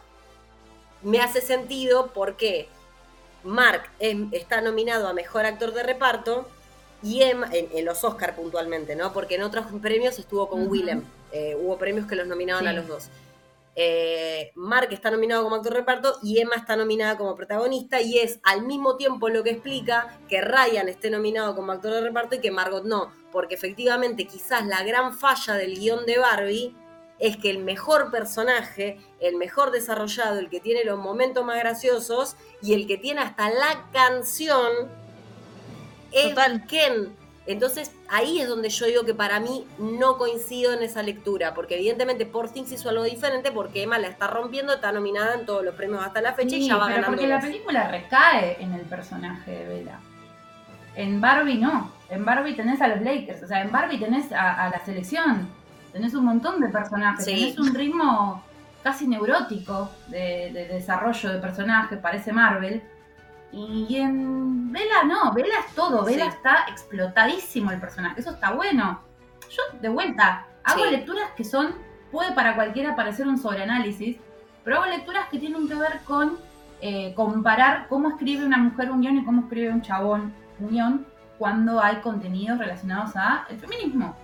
Me 1.02 1.20
hace 1.20 1.40
sentido 1.40 2.10
porque 2.12 2.68
Mark 3.44 3.88
está 4.32 4.60
nominado 4.60 5.06
a 5.06 5.12
Mejor 5.12 5.46
Actor 5.46 5.72
de 5.72 5.84
Reparto 5.84 6.48
y 7.00 7.22
Emma, 7.22 7.48
en, 7.52 7.84
los 7.84 8.02
Oscar 8.02 8.34
puntualmente, 8.34 8.96
¿no? 8.96 9.12
Porque 9.12 9.36
en 9.36 9.42
otros 9.42 9.66
premios 9.80 10.18
estuvo 10.18 10.48
con 10.48 10.66
Willem. 10.66 11.04
Eh, 11.30 11.56
hubo 11.56 11.78
premios 11.78 12.08
que 12.08 12.16
los 12.16 12.26
nominaban 12.26 12.66
a 12.66 12.72
los 12.72 12.88
dos. 12.88 13.08
Eh, 13.80 14.50
Mark 14.56 14.88
está 14.90 15.08
nominado 15.08 15.44
como 15.44 15.54
actor 15.54 15.72
de 15.72 15.78
reparto 15.78 16.18
y 16.20 16.40
Emma 16.40 16.56
está 16.56 16.74
nominada 16.74 17.16
como 17.16 17.36
protagonista 17.36 18.00
y 18.00 18.18
es 18.18 18.40
al 18.42 18.62
mismo 18.62 18.96
tiempo 18.96 19.28
lo 19.28 19.44
que 19.44 19.50
explica 19.50 20.18
que 20.28 20.40
Ryan 20.40 20.88
esté 20.88 21.10
nominado 21.10 21.54
como 21.54 21.70
actor 21.70 21.92
de 21.92 22.00
reparto 22.00 22.34
y 22.34 22.40
que 22.40 22.50
Margot 22.50 22.82
no, 22.82 23.12
porque 23.30 23.54
efectivamente 23.54 24.26
quizás 24.26 24.66
la 24.66 24.82
gran 24.82 25.16
falla 25.16 25.54
del 25.54 25.78
guion 25.78 26.06
de 26.06 26.18
Barbie 26.18 26.74
es 27.20 27.36
que 27.36 27.50
el 27.50 27.60
mejor 27.60 28.10
personaje, 28.10 28.98
el 29.20 29.36
mejor 29.36 29.70
desarrollado, 29.70 30.40
el 30.40 30.50
que 30.50 30.58
tiene 30.58 30.82
los 30.82 30.98
momentos 30.98 31.44
más 31.44 31.60
graciosos 31.60 32.34
y 32.60 32.74
el 32.74 32.88
que 32.88 32.96
tiene 32.96 33.20
hasta 33.20 33.48
la 33.48 33.86
canción 33.92 34.72
es 36.10 36.34
Ken. 36.68 37.16
Entonces 37.48 37.90
ahí 38.10 38.42
es 38.42 38.46
donde 38.46 38.68
yo 38.68 38.84
digo 38.84 39.04
que 39.04 39.14
para 39.14 39.40
mí 39.40 39.66
no 39.78 40.18
coincido 40.18 40.74
en 40.74 40.82
esa 40.82 41.02
lectura, 41.02 41.54
porque 41.54 41.76
evidentemente 41.76 42.26
Por 42.26 42.50
Things 42.50 42.70
hizo 42.72 42.90
algo 42.90 43.04
diferente 43.04 43.50
porque 43.50 43.84
Emma 43.84 43.98
la 43.98 44.08
está 44.08 44.26
rompiendo, 44.26 44.74
está 44.74 44.92
nominada 44.92 45.34
en 45.34 45.46
todos 45.46 45.64
los 45.64 45.74
premios 45.74 46.04
hasta 46.04 46.20
la 46.20 46.34
fecha 46.34 46.56
y 46.56 46.68
ya 46.68 46.76
va 46.76 46.88
pero 46.88 47.06
Porque 47.06 47.26
la 47.26 47.40
película 47.40 47.88
recae 47.88 48.62
en 48.62 48.74
el 48.74 48.82
personaje 48.82 49.50
de 49.50 49.66
Bella. 49.66 49.98
En 50.94 51.22
Barbie 51.22 51.56
no. 51.56 51.90
En 52.10 52.22
Barbie 52.26 52.54
tenés 52.54 52.82
a 52.82 52.88
los 52.88 53.00
Lakers, 53.00 53.42
o 53.42 53.46
sea, 53.46 53.62
en 53.62 53.72
Barbie 53.72 53.98
tenés 53.98 54.30
a, 54.30 54.68
la 54.68 54.84
selección, 54.84 55.48
tenés 55.90 56.12
un 56.12 56.26
montón 56.26 56.60
de 56.60 56.68
personajes, 56.68 57.24
tenés 57.24 57.58
un 57.58 57.74
ritmo 57.74 58.44
casi 58.82 59.06
neurótico 59.06 59.90
de, 60.08 60.50
de 60.52 60.68
desarrollo 60.68 61.30
de 61.30 61.38
personajes, 61.38 61.98
parece 61.98 62.30
Marvel 62.30 62.82
y 63.52 63.96
en 63.96 64.72
Vela 64.72 65.04
no, 65.04 65.32
Vela 65.32 65.54
es 65.66 65.74
todo, 65.74 66.04
Vela 66.04 66.26
está 66.26 66.66
explotadísimo 66.68 67.70
el 67.70 67.80
personaje, 67.80 68.20
eso 68.20 68.30
está 68.30 68.52
bueno. 68.52 69.00
Yo, 69.50 69.62
de 69.80 69.88
vuelta, 69.88 70.46
hago 70.64 70.84
lecturas 70.84 71.30
que 71.36 71.44
son, 71.44 71.74
puede 72.12 72.32
para 72.32 72.54
cualquiera 72.54 72.94
parecer 72.94 73.26
un 73.26 73.38
sobreanálisis, 73.38 74.18
pero 74.64 74.76
hago 74.76 74.86
lecturas 74.86 75.28
que 75.30 75.38
tienen 75.38 75.66
que 75.66 75.74
ver 75.74 76.00
con 76.04 76.38
eh, 76.80 77.14
comparar 77.14 77.88
cómo 77.88 78.10
escribe 78.10 78.44
una 78.44 78.58
mujer 78.58 78.90
un 78.90 79.00
guion 79.00 79.18
y 79.18 79.24
cómo 79.24 79.42
escribe 79.42 79.70
un 79.70 79.82
chabón 79.82 80.32
un 80.60 80.68
guion 80.68 81.06
cuando 81.38 81.82
hay 81.82 81.96
contenidos 81.96 82.58
relacionados 82.58 83.16
a 83.16 83.46
el 83.48 83.58
feminismo. 83.58 84.14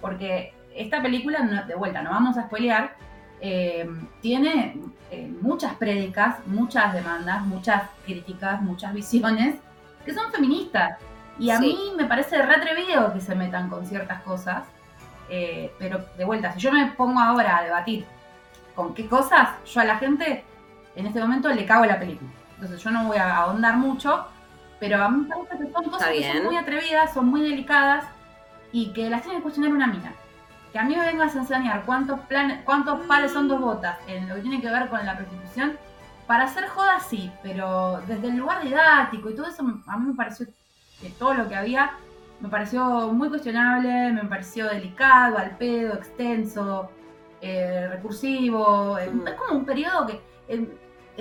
Porque 0.00 0.54
esta 0.74 1.02
película, 1.02 1.64
de 1.66 1.74
vuelta, 1.74 2.00
no 2.02 2.10
vamos 2.10 2.38
a 2.38 2.44
spoilear, 2.44 2.96
eh, 3.40 3.88
tiene 4.20 4.76
eh, 5.10 5.32
muchas 5.40 5.74
prédicas, 5.74 6.46
muchas 6.46 6.92
demandas, 6.92 7.42
muchas 7.42 7.84
críticas, 8.04 8.60
muchas 8.60 8.92
visiones 8.92 9.56
que 10.04 10.14
son 10.14 10.30
feministas. 10.30 10.98
Y 11.38 11.50
a 11.50 11.58
mí 11.58 11.92
me 11.96 12.04
parece 12.04 12.40
re 12.42 12.54
atrevido 12.54 13.12
que 13.14 13.20
se 13.20 13.34
metan 13.34 13.70
con 13.70 13.86
ciertas 13.86 14.22
cosas. 14.22 14.64
Eh, 15.30 15.72
pero 15.78 16.04
de 16.18 16.24
vuelta, 16.24 16.52
si 16.52 16.60
yo 16.60 16.72
me 16.72 16.86
pongo 16.92 17.20
ahora 17.20 17.58
a 17.58 17.62
debatir 17.62 18.04
con 18.74 18.94
qué 18.94 19.06
cosas, 19.06 19.48
yo 19.64 19.80
a 19.80 19.84
la 19.84 19.96
gente 19.96 20.44
en 20.96 21.06
este 21.06 21.20
momento 21.20 21.48
le 21.48 21.64
cago 21.64 21.86
la 21.86 21.98
película. 21.98 22.30
Entonces 22.56 22.82
yo 22.82 22.90
no 22.90 23.04
voy 23.04 23.16
a 23.16 23.36
ahondar 23.36 23.76
mucho, 23.76 24.26
pero 24.78 25.02
a 25.02 25.08
mí 25.08 25.22
me 25.22 25.28
parece 25.28 25.66
que 25.66 25.72
son 25.72 25.84
cosas 25.84 26.08
que 26.08 26.32
son 26.32 26.44
muy 26.44 26.56
atrevidas, 26.56 27.14
son 27.14 27.26
muy 27.26 27.42
delicadas 27.42 28.04
y 28.72 28.92
que 28.92 29.08
las 29.08 29.22
tiene 29.22 29.38
que 29.38 29.42
cuestionar 29.42 29.72
una 29.72 29.86
mina 29.86 30.12
que 30.72 30.78
a 30.78 30.84
mí 30.84 30.96
me 30.96 31.04
vengas 31.04 31.34
a 31.34 31.40
enseñar 31.40 31.84
cuántos, 31.84 32.20
planes, 32.20 32.62
cuántos 32.64 33.00
pares 33.06 33.32
son 33.32 33.48
dos 33.48 33.60
botas 33.60 33.98
en 34.06 34.28
lo 34.28 34.36
que 34.36 34.42
tiene 34.42 34.60
que 34.60 34.70
ver 34.70 34.88
con 34.88 35.04
la 35.04 35.16
prostitución, 35.16 35.76
para 36.26 36.44
hacer 36.44 36.68
joda 36.68 37.00
sí, 37.00 37.32
pero 37.42 38.00
desde 38.06 38.28
el 38.28 38.36
lugar 38.36 38.62
didáctico 38.62 39.30
y 39.30 39.34
todo 39.34 39.48
eso, 39.48 39.64
a 39.86 39.96
mí 39.96 40.06
me 40.06 40.14
pareció 40.14 40.46
que 41.00 41.10
todo 41.10 41.34
lo 41.34 41.48
que 41.48 41.56
había 41.56 41.92
me 42.40 42.48
pareció 42.48 43.12
muy 43.12 43.28
cuestionable, 43.28 44.12
me 44.12 44.24
pareció 44.24 44.66
delicado, 44.68 45.38
al 45.38 45.56
pedo, 45.56 45.94
extenso, 45.94 46.90
eh, 47.40 47.86
recursivo. 47.90 48.96
Es 48.98 49.10
como 49.34 49.58
un 49.58 49.64
periodo 49.64 50.06
que 50.06 50.20
en, 50.48 50.78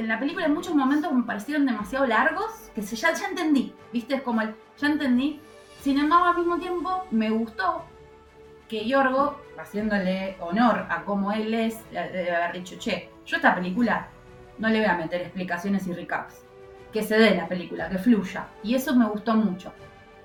la 0.07 0.17
película 0.17 0.45
en 0.45 0.53
muchos 0.53 0.73
momentos 0.73 1.12
me 1.12 1.23
parecieron 1.23 1.65
demasiado 1.65 2.05
largos, 2.05 2.71
que 2.73 2.81
se, 2.81 2.95
ya, 2.95 3.13
ya 3.13 3.27
entendí, 3.27 3.73
¿viste? 3.91 4.15
Es 4.15 4.21
como 4.21 4.41
el, 4.41 4.55
ya 4.77 4.88
entendí. 4.88 5.41
Sin 5.81 5.97
embargo, 5.97 6.27
al 6.27 6.38
mismo 6.38 6.57
tiempo 6.57 7.05
me 7.12 7.29
gustó 7.29 7.83
que 8.69 8.88
Yorgo, 8.88 9.41
haciéndole 9.60 10.38
honor 10.39 10.86
a 10.89 11.03
cómo 11.03 11.32
él 11.32 11.53
es, 11.53 11.77
debe 11.91 12.36
haber 12.36 12.53
dicho, 12.53 12.77
che, 12.77 13.10
yo 13.25 13.36
esta 13.36 13.55
película 13.55 14.08
no 14.60 14.69
le 14.69 14.79
voy 14.79 14.88
a 14.88 14.95
meter 14.95 15.21
explicaciones 15.21 15.88
y 15.88 15.93
recaps. 15.93 16.43
Que 16.93 17.03
se 17.03 17.17
dé 17.17 17.36
la 17.36 17.47
película, 17.47 17.89
que 17.89 17.97
fluya. 17.97 18.47
Y 18.63 18.75
eso 18.75 18.95
me 18.95 19.05
gustó 19.05 19.36
mucho. 19.36 19.73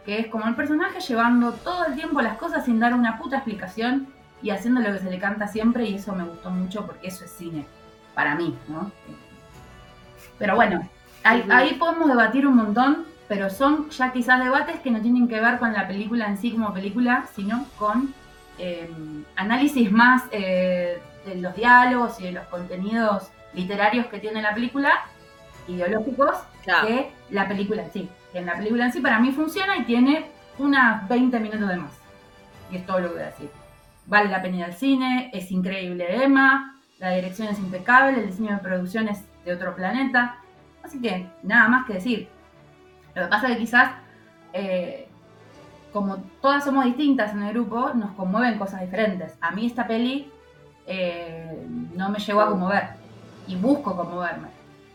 Que 0.05 0.21
es 0.21 0.27
como 0.29 0.47
el 0.47 0.55
personaje 0.55 1.01
llevando 1.01 1.53
todo 1.53 1.87
el 1.87 1.95
tiempo 1.95 2.21
las 2.21 2.37
cosas 2.37 2.65
sin 2.65 2.79
dar 2.79 2.95
una 2.95 3.19
puta 3.19 3.37
explicación 3.37 4.09
y 4.43 4.51
haciendo 4.51 4.81
lo 4.81 4.93
que 4.93 4.99
se 4.99 5.11
le 5.11 5.19
canta 5.19 5.47
siempre. 5.47 5.85
Y 5.85 5.95
eso 5.97 6.15
me 6.15 6.25
gustó 6.25 6.51
mucho 6.51 6.87
porque 6.87 7.09
eso 7.09 7.25
es 7.25 7.31
cine. 7.31 7.67
Para 8.15 8.35
mí, 8.35 8.57
¿no? 8.69 8.93
Pero 10.39 10.55
bueno, 10.55 10.89
ahí, 11.23 11.45
ahí 11.51 11.75
podemos 11.75 12.09
debatir 12.09 12.47
un 12.47 12.57
montón, 12.57 13.05
pero 13.29 13.51
son 13.51 13.91
ya 13.91 14.13
quizás 14.13 14.43
debates 14.43 14.81
que 14.81 14.91
no 14.91 15.01
tienen 15.01 15.29
que 15.29 15.41
ver 15.41 15.59
con 15.59 15.73
la 15.73 15.87
película 15.87 16.27
en 16.27 16.39
sí 16.39 16.53
como 16.53 16.73
película, 16.73 17.27
sino 17.35 17.67
con 17.79 18.15
eh, 18.59 18.91
análisis 19.37 19.91
más 19.91 20.25
eh, 20.31 21.01
de 21.27 21.35
los 21.37 21.55
diálogos 21.55 22.21
y 22.21 22.25
de 22.25 22.33
los 22.33 22.47
contenidos 22.47 23.31
literarios 23.53 24.07
que 24.07 24.19
tiene 24.19 24.43
la 24.43 24.55
película, 24.55 24.93
ideológicos, 25.69 26.37
que 26.65 27.11
la 27.31 27.49
película 27.49 27.83
en 27.83 27.93
sí. 27.93 28.09
Que 28.33 28.39
en 28.39 28.47
la 28.47 28.57
película 28.57 28.87
en 28.87 28.93
sí 28.93 29.01
para 29.01 29.19
mí 29.19 29.33
funciona 29.33 29.77
y 29.77 29.85
tiene 29.85 30.27
unas 30.59 31.09
20 31.09 31.41
minutos 31.41 31.69
de 31.69 31.77
más. 31.77 31.93
Y 32.71 32.77
es 32.77 32.87
todo 32.87 33.01
lo 33.01 33.09
que 33.09 33.15
voy 33.15 33.23
a 33.23 33.27
decir. 33.27 33.51
Vale 34.07 34.29
la 34.29 34.43
pena 34.43 34.57
ir 34.57 34.65
al 34.65 34.75
cine, 34.75 35.31
es 35.33 35.51
increíble 35.51 36.23
Emma, 36.23 36.81
la 36.99 37.11
dirección 37.11 37.49
es 37.49 37.59
impecable, 37.59 38.21
el 38.21 38.27
diseño 38.27 38.53
de 38.53 38.59
producción 38.59 39.09
es 39.09 39.23
de 39.45 39.53
otro 39.53 39.75
planeta. 39.75 40.39
Así 40.83 41.01
que 41.01 41.27
nada 41.43 41.69
más 41.69 41.87
que 41.87 41.95
decir. 41.95 42.29
Lo 43.15 43.23
que 43.23 43.29
pasa 43.29 43.49
es 43.49 43.55
que 43.55 43.59
quizás 43.61 43.93
eh, 44.53 45.09
como 45.95 46.17
todas 46.43 46.65
somos 46.65 46.85
distintas 46.87 47.33
en 47.35 47.45
el 47.45 47.53
grupo, 47.55 47.93
nos 47.95 48.11
conmueven 48.17 48.59
cosas 48.59 48.81
diferentes. 48.81 49.33
A 49.41 49.53
mí 49.53 49.65
esta 49.65 49.87
peli 49.87 50.29
eh, 50.89 51.69
no 51.95 52.09
me 52.09 52.19
llegó 52.19 52.41
a 52.41 52.49
conmover 52.49 52.89
y 53.47 53.55
busco 53.55 53.95
conmoverme. 53.95 54.49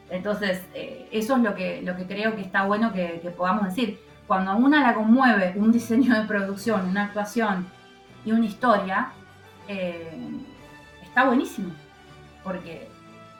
Entonces, 0.09 0.61
eh, 0.73 1.07
eso 1.13 1.37
es 1.37 1.41
lo 1.41 1.55
que, 1.55 1.81
lo 1.83 1.95
que 1.95 2.05
creo 2.05 2.35
que 2.35 2.41
está 2.41 2.65
bueno 2.65 2.91
que, 2.91 3.33
podamos 3.37 3.63
decir. 3.63 3.97
Cuando 4.27 4.51
a 4.51 4.55
una 4.55 4.81
la 4.81 4.93
conmueve 4.93 5.53
un 5.55 5.71
diseño 5.71 6.13
de 6.13 6.27
producción, 6.27 6.89
una 6.89 7.05
actuación 7.05 7.65
y 8.25 8.33
una 8.33 8.45
historia, 8.45 9.13
eh, 9.69 10.19
está 11.01 11.23
buenísimo. 11.23 11.71
Porque, 12.43 12.89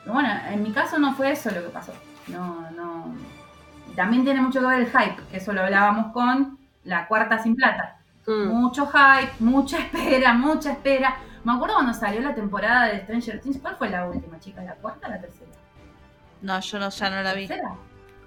bueno, 0.06 0.30
en 0.48 0.62
mi 0.62 0.72
caso 0.72 0.98
no 0.98 1.12
fue 1.12 1.32
eso 1.32 1.50
lo 1.50 1.62
que 1.62 1.68
pasó. 1.68 1.92
No, 2.26 2.70
no. 2.70 3.14
también 3.94 4.24
tiene 4.24 4.40
mucho 4.40 4.60
que 4.60 4.66
ver 4.66 4.80
el 4.80 4.86
hype, 4.86 5.22
que 5.30 5.36
eso 5.36 5.52
lo 5.52 5.60
hablábamos 5.60 6.10
con 6.14 6.58
la 6.84 7.06
cuarta 7.06 7.38
sin 7.42 7.56
plata. 7.56 7.96
Mm. 8.26 8.48
Mucho 8.48 8.86
hype, 8.86 9.32
mucha 9.40 9.78
espera, 9.78 10.32
mucha 10.34 10.72
espera. 10.72 11.16
Me 11.44 11.52
acuerdo 11.52 11.74
cuando 11.76 11.94
salió 11.94 12.20
la 12.20 12.34
temporada 12.34 12.86
de 12.86 13.00
Stranger 13.00 13.40
Things. 13.40 13.58
¿Cuál 13.58 13.76
fue 13.76 13.88
la 13.90 14.06
última, 14.06 14.38
chica? 14.38 14.62
¿La 14.62 14.74
cuarta 14.74 15.08
o 15.08 15.10
la 15.10 15.20
tercera? 15.20 15.50
No, 16.42 16.60
yo 16.60 16.78
no, 16.78 16.88
ya 16.90 17.10
no 17.10 17.22
la, 17.22 17.34
vi. 17.34 17.48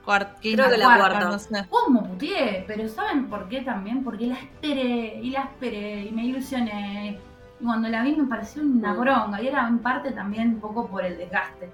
cuarta, 0.04 0.36
Creo 0.42 0.70
que 0.70 0.78
la 0.78 0.86
cuarta, 0.86 1.08
cuarta. 1.10 1.30
no 1.30 1.40
sé. 1.40 1.66
¿Cómo 1.70 2.04
puteé? 2.08 2.64
Pero 2.68 2.88
¿saben 2.90 3.28
por 3.30 3.48
qué 3.50 3.62
también? 3.62 4.04
Porque 4.04 4.28
la 4.28 4.36
esperé 4.36 5.20
y 5.22 5.32
la 5.32 5.42
esperé 5.44 6.02
y 6.06 6.12
me 6.12 6.26
ilusioné. 6.26 7.20
Y 7.60 7.64
cuando 7.66 7.88
la 7.90 8.02
vi 8.04 8.16
me 8.16 8.28
pareció 8.28 8.62
una 8.64 8.94
Mm. 8.94 9.00
bronca. 9.00 9.42
Y 9.42 9.48
era 9.48 9.68
en 9.68 9.80
parte 9.80 10.12
también 10.12 10.50
un 10.56 10.60
poco 10.60 10.88
por 10.88 11.06
el 11.06 11.18
desgaste 11.18 11.70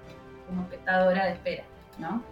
como 0.46 0.62
espectadora 0.62 1.24
de 1.26 1.32
espera, 1.32 1.64
¿no? 1.98 2.22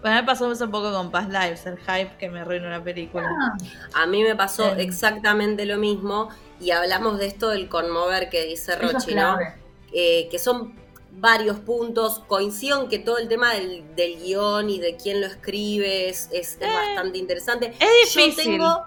Bueno, 0.00 0.16
me 0.16 0.22
pasó 0.24 0.50
eso 0.50 0.64
un 0.64 0.70
poco 0.70 0.90
con 0.92 1.10
Past 1.10 1.30
Lives, 1.30 1.66
el 1.66 1.78
hype 1.78 2.16
que 2.18 2.30
me 2.30 2.40
arruinó 2.40 2.70
la 2.70 2.82
película. 2.82 3.28
Ah, 3.94 4.02
A 4.02 4.06
mí 4.06 4.22
me 4.22 4.34
pasó 4.34 4.68
Eh. 4.76 4.82
exactamente 4.82 5.66
lo 5.66 5.76
mismo 5.76 6.30
y 6.58 6.70
hablamos 6.70 7.18
de 7.18 7.26
esto 7.26 7.48
del 7.50 7.68
conmover 7.68 8.30
que 8.30 8.44
dice 8.46 8.76
Rochi, 8.76 9.14
¿no? 9.14 9.36
Eh, 9.92 10.28
que 10.30 10.38
son 10.38 10.74
varios 11.12 11.58
puntos. 11.58 12.20
Coincido 12.28 12.80
en 12.82 12.88
que 12.88 12.98
todo 12.98 13.18
el 13.18 13.28
tema 13.28 13.52
del, 13.52 13.94
del 13.94 14.16
guion 14.22 14.70
y 14.70 14.78
de 14.78 14.96
quién 14.96 15.20
lo 15.20 15.26
escribe 15.26 16.08
es, 16.08 16.28
es- 16.32 16.56
es 16.60 16.62
Eh. 16.62 16.66
bastante 16.72 17.18
interesante. 17.18 17.74
Es 17.78 18.14
Yo 18.14 18.20
difícil. 18.22 18.52
tengo, 18.52 18.82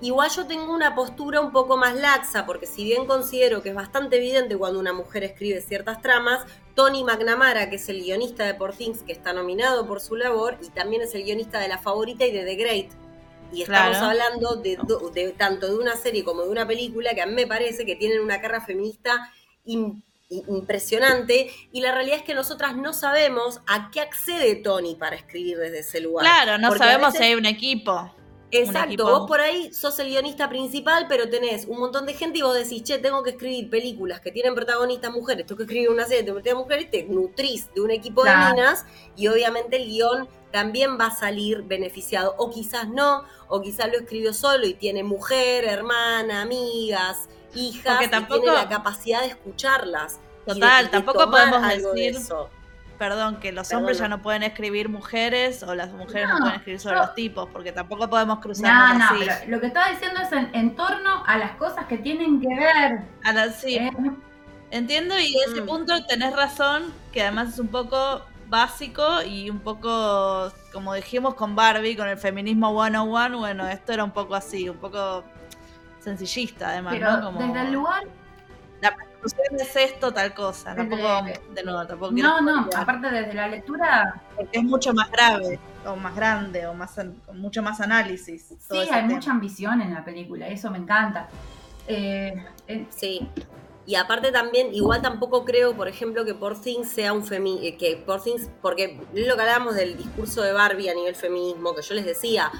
igual 0.00 0.30
yo 0.30 0.46
tengo 0.46 0.72
una 0.72 0.94
postura 0.94 1.40
un 1.40 1.52
poco 1.52 1.76
más 1.76 1.94
laxa, 1.94 2.46
porque 2.46 2.66
si 2.66 2.84
bien 2.84 3.04
considero 3.06 3.60
que 3.62 3.70
es 3.70 3.74
bastante 3.74 4.16
evidente 4.16 4.56
cuando 4.56 4.78
una 4.80 4.92
mujer 4.94 5.24
escribe 5.24 5.60
ciertas 5.60 6.00
tramas, 6.00 6.46
Tony 6.74 7.04
McNamara, 7.04 7.70
que 7.70 7.76
es 7.76 7.88
el 7.88 8.02
guionista 8.02 8.44
de 8.44 8.54
Por 8.54 8.74
Things, 8.74 9.02
que 9.02 9.12
está 9.12 9.32
nominado 9.32 9.86
por 9.86 10.00
su 10.00 10.16
labor, 10.16 10.58
y 10.62 10.70
también 10.70 11.02
es 11.02 11.14
el 11.14 11.22
guionista 11.24 11.60
de 11.60 11.68
La 11.68 11.78
Favorita 11.78 12.26
y 12.26 12.32
de 12.32 12.44
The 12.44 12.54
Great. 12.56 12.86
Y 13.52 13.62
estamos 13.62 13.98
Claro. 13.98 14.06
hablando 14.06 14.56
de, 14.56 15.32
tanto 15.38 15.68
de 15.68 15.76
una 15.76 15.96
serie 15.96 16.24
como 16.24 16.42
de 16.42 16.48
una 16.50 16.66
película 16.66 17.14
que 17.14 17.22
a 17.22 17.26
mí 17.26 17.34
me 17.34 17.46
parece 17.46 17.86
que 17.86 17.94
tienen 17.94 18.20
una 18.20 18.40
carga 18.40 18.60
feminista 18.60 19.30
impresionante 20.28 21.50
y 21.70 21.80
la 21.80 21.92
realidad 21.92 22.16
es 22.18 22.24
que 22.24 22.34
nosotras 22.34 22.76
no 22.76 22.92
sabemos 22.92 23.60
a 23.68 23.90
qué 23.92 24.00
accede 24.00 24.56
Tony 24.56 24.96
para 24.96 25.14
escribir 25.14 25.58
desde 25.58 25.80
ese 25.80 26.00
lugar. 26.00 26.24
Claro, 26.26 26.58
no 26.58 26.68
Porque 26.68 26.84
sabemos 26.84 27.12
veces- 27.12 27.18
si 27.20 27.24
hay 27.32 27.34
un 27.36 27.46
equipo. 27.46 28.12
Exacto, 28.50 29.04
vos 29.04 29.26
por 29.26 29.40
ahí 29.40 29.72
sos 29.72 29.98
el 29.98 30.08
guionista 30.08 30.48
principal, 30.48 31.06
pero 31.08 31.28
tenés 31.28 31.66
un 31.66 31.78
montón 31.80 32.06
de 32.06 32.14
gente 32.14 32.38
y 32.38 32.42
vos 32.42 32.54
decís, 32.54 32.82
che, 32.84 32.98
tengo 32.98 33.22
que 33.22 33.30
escribir 33.30 33.68
películas 33.68 34.20
que 34.20 34.30
tienen 34.30 34.54
protagonistas 34.54 35.10
mujeres, 35.12 35.44
tengo 35.46 35.56
que 35.58 35.64
escribir 35.64 35.90
una 35.90 36.04
serie 36.04 36.22
de 36.22 36.32
protagonistas 36.32 36.64
mujeres, 36.64 36.90
te 36.90 37.02
nutrís 37.12 37.72
de 37.74 37.80
un 37.80 37.90
equipo 37.90 38.22
Claro. 38.22 38.48
de 38.54 38.62
minas 38.62 38.86
y 39.16 39.26
obviamente 39.28 39.76
el 39.76 39.86
guion 39.86 40.28
también 40.52 40.98
va 41.00 41.06
a 41.06 41.16
salir 41.16 41.62
beneficiado, 41.62 42.34
o 42.38 42.48
quizás 42.50 42.88
no, 42.88 43.24
o 43.48 43.60
quizás 43.60 43.88
lo 43.90 43.98
escribió 43.98 44.32
solo 44.32 44.66
y 44.66 44.74
tiene 44.74 45.02
mujer, 45.02 45.64
hermana, 45.64 46.42
amigas, 46.42 47.28
hijas, 47.56 47.98
Porque 48.00 48.16
y 48.16 48.24
tiene 48.40 48.52
la 48.52 48.68
capacidad 48.68 49.22
de 49.22 49.28
escucharlas. 49.28 50.20
y 50.46 50.48
de- 50.50 50.54
Total, 50.54 50.82
y 50.82 50.86
de 50.86 50.90
tampoco 50.92 51.30
podemos 51.30 51.62
algo 51.62 51.92
de 51.94 52.00
decir- 52.02 52.20
eso. 52.20 52.50
Perdón, 53.08 53.36
que 53.36 53.52
los 53.52 53.68
Perdona. 53.68 53.80
hombres 53.80 53.98
ya 53.98 54.08
no 54.08 54.22
pueden 54.22 54.42
escribir 54.42 54.88
mujeres 54.88 55.62
o 55.62 55.74
las 55.74 55.92
mujeres 55.92 56.28
no, 56.28 56.34
No, 56.34 56.40
pueden 56.40 56.54
escribir 56.56 56.80
sobre 56.80 56.96
los 56.96 57.14
tipos, 57.14 57.48
porque 57.52 57.70
tampoco 57.72 58.08
podemos 58.08 58.36
No, 58.36 58.40
cruzarnos 58.42 58.98
no, 58.98 59.04
así. 59.04 59.14
pero 59.18 59.34
lo 59.50 59.60
que 59.60 59.66
estaba 59.66 59.90
diciendo 59.90 60.20
es 60.22 60.32
en, 60.32 60.50
en 60.54 60.74
torno 60.74 61.22
a 61.26 61.36
las 61.36 61.52
cosas 61.56 61.84
que 61.86 61.98
tienen 61.98 62.40
que 62.40 62.48
ver. 62.48 63.02
A 63.24 63.32
la- 63.32 63.50
sí, 63.50 63.76
¿eh? 63.76 63.90
entiendo 64.70 65.18
y 65.18 65.36
ese 65.46 65.60
Mm. 65.60 65.66
punto 65.66 66.06
tenés 66.06 66.34
razón, 66.34 66.92
que 67.12 67.22
además 67.22 67.50
es 67.50 67.58
un 67.58 67.68
poco 67.68 68.22
básico 68.48 69.22
y 69.22 69.50
un 69.50 69.58
poco, 69.60 70.50
como 70.72 70.94
dijimos 70.94 71.34
con 71.34 71.54
Barbie, 71.54 71.96
con 71.96 72.08
el 72.08 72.16
feminismo 72.18 72.70
101, 72.72 73.38
bueno, 73.38 73.68
esto 73.68 73.92
era 73.92 74.02
un 74.04 74.12
poco 74.12 74.34
así, 74.34 74.68
un 74.68 74.78
poco 74.78 75.24
sencillista 76.00 76.68
además, 76.70 76.94
Pero 76.94 77.10
¿no? 77.12 77.22
Como 77.26 77.38
desde 77.40 77.60
el 77.68 77.72
lugar, 77.72 78.02
la 78.80 78.94
es 79.58 79.76
esto, 79.76 80.12
tal 80.12 80.34
cosa, 80.34 80.74
Desde- 80.74 80.88
tampoco, 80.90 81.52
de 81.54 81.62
nuevo, 81.64 81.86
tampoco 81.86 82.12
no, 82.12 82.40
no, 82.40 82.68
aparte 82.76 83.10
desde 83.10 83.34
la 83.34 83.48
lectura, 83.48 84.22
porque 84.36 84.58
es 84.58 84.64
mucho 84.64 84.92
más 84.92 85.10
grave, 85.10 85.58
o 85.86 85.96
más 85.96 86.14
grande, 86.14 86.66
o 86.66 86.74
más 86.74 86.92
con 86.94 87.38
mucho 87.40 87.62
más 87.62 87.80
análisis. 87.80 88.54
sí, 88.58 88.76
hay 88.76 88.86
tema. 88.88 89.02
mucha 89.08 89.30
ambición 89.30 89.80
en 89.80 89.94
la 89.94 90.04
película, 90.04 90.48
eso 90.48 90.70
me 90.70 90.78
encanta. 90.78 91.28
Eh, 91.86 92.34
eh, 92.68 92.86
Sí. 92.90 93.28
Y 93.86 93.96
aparte 93.96 94.32
también, 94.32 94.72
igual 94.72 95.02
tampoco 95.02 95.44
creo, 95.44 95.74
por 95.74 95.88
ejemplo, 95.88 96.24
que 96.24 96.32
Por 96.34 96.58
Things 96.58 96.88
sea 96.88 97.12
un 97.12 97.22
femi 97.22 97.66
eh, 97.66 97.76
que 97.76 97.98
Por 97.98 98.22
Things, 98.22 98.48
porque 98.62 98.98
es 99.14 99.26
lo 99.26 99.34
que 99.34 99.40
hablábamos 99.42 99.74
del 99.74 99.98
discurso 99.98 100.40
de 100.40 100.52
Barbie 100.54 100.88
a 100.88 100.94
nivel 100.94 101.14
feminismo, 101.14 101.74
que 101.74 101.82
yo 101.82 101.94
les 101.94 102.06
decía, 102.06 102.50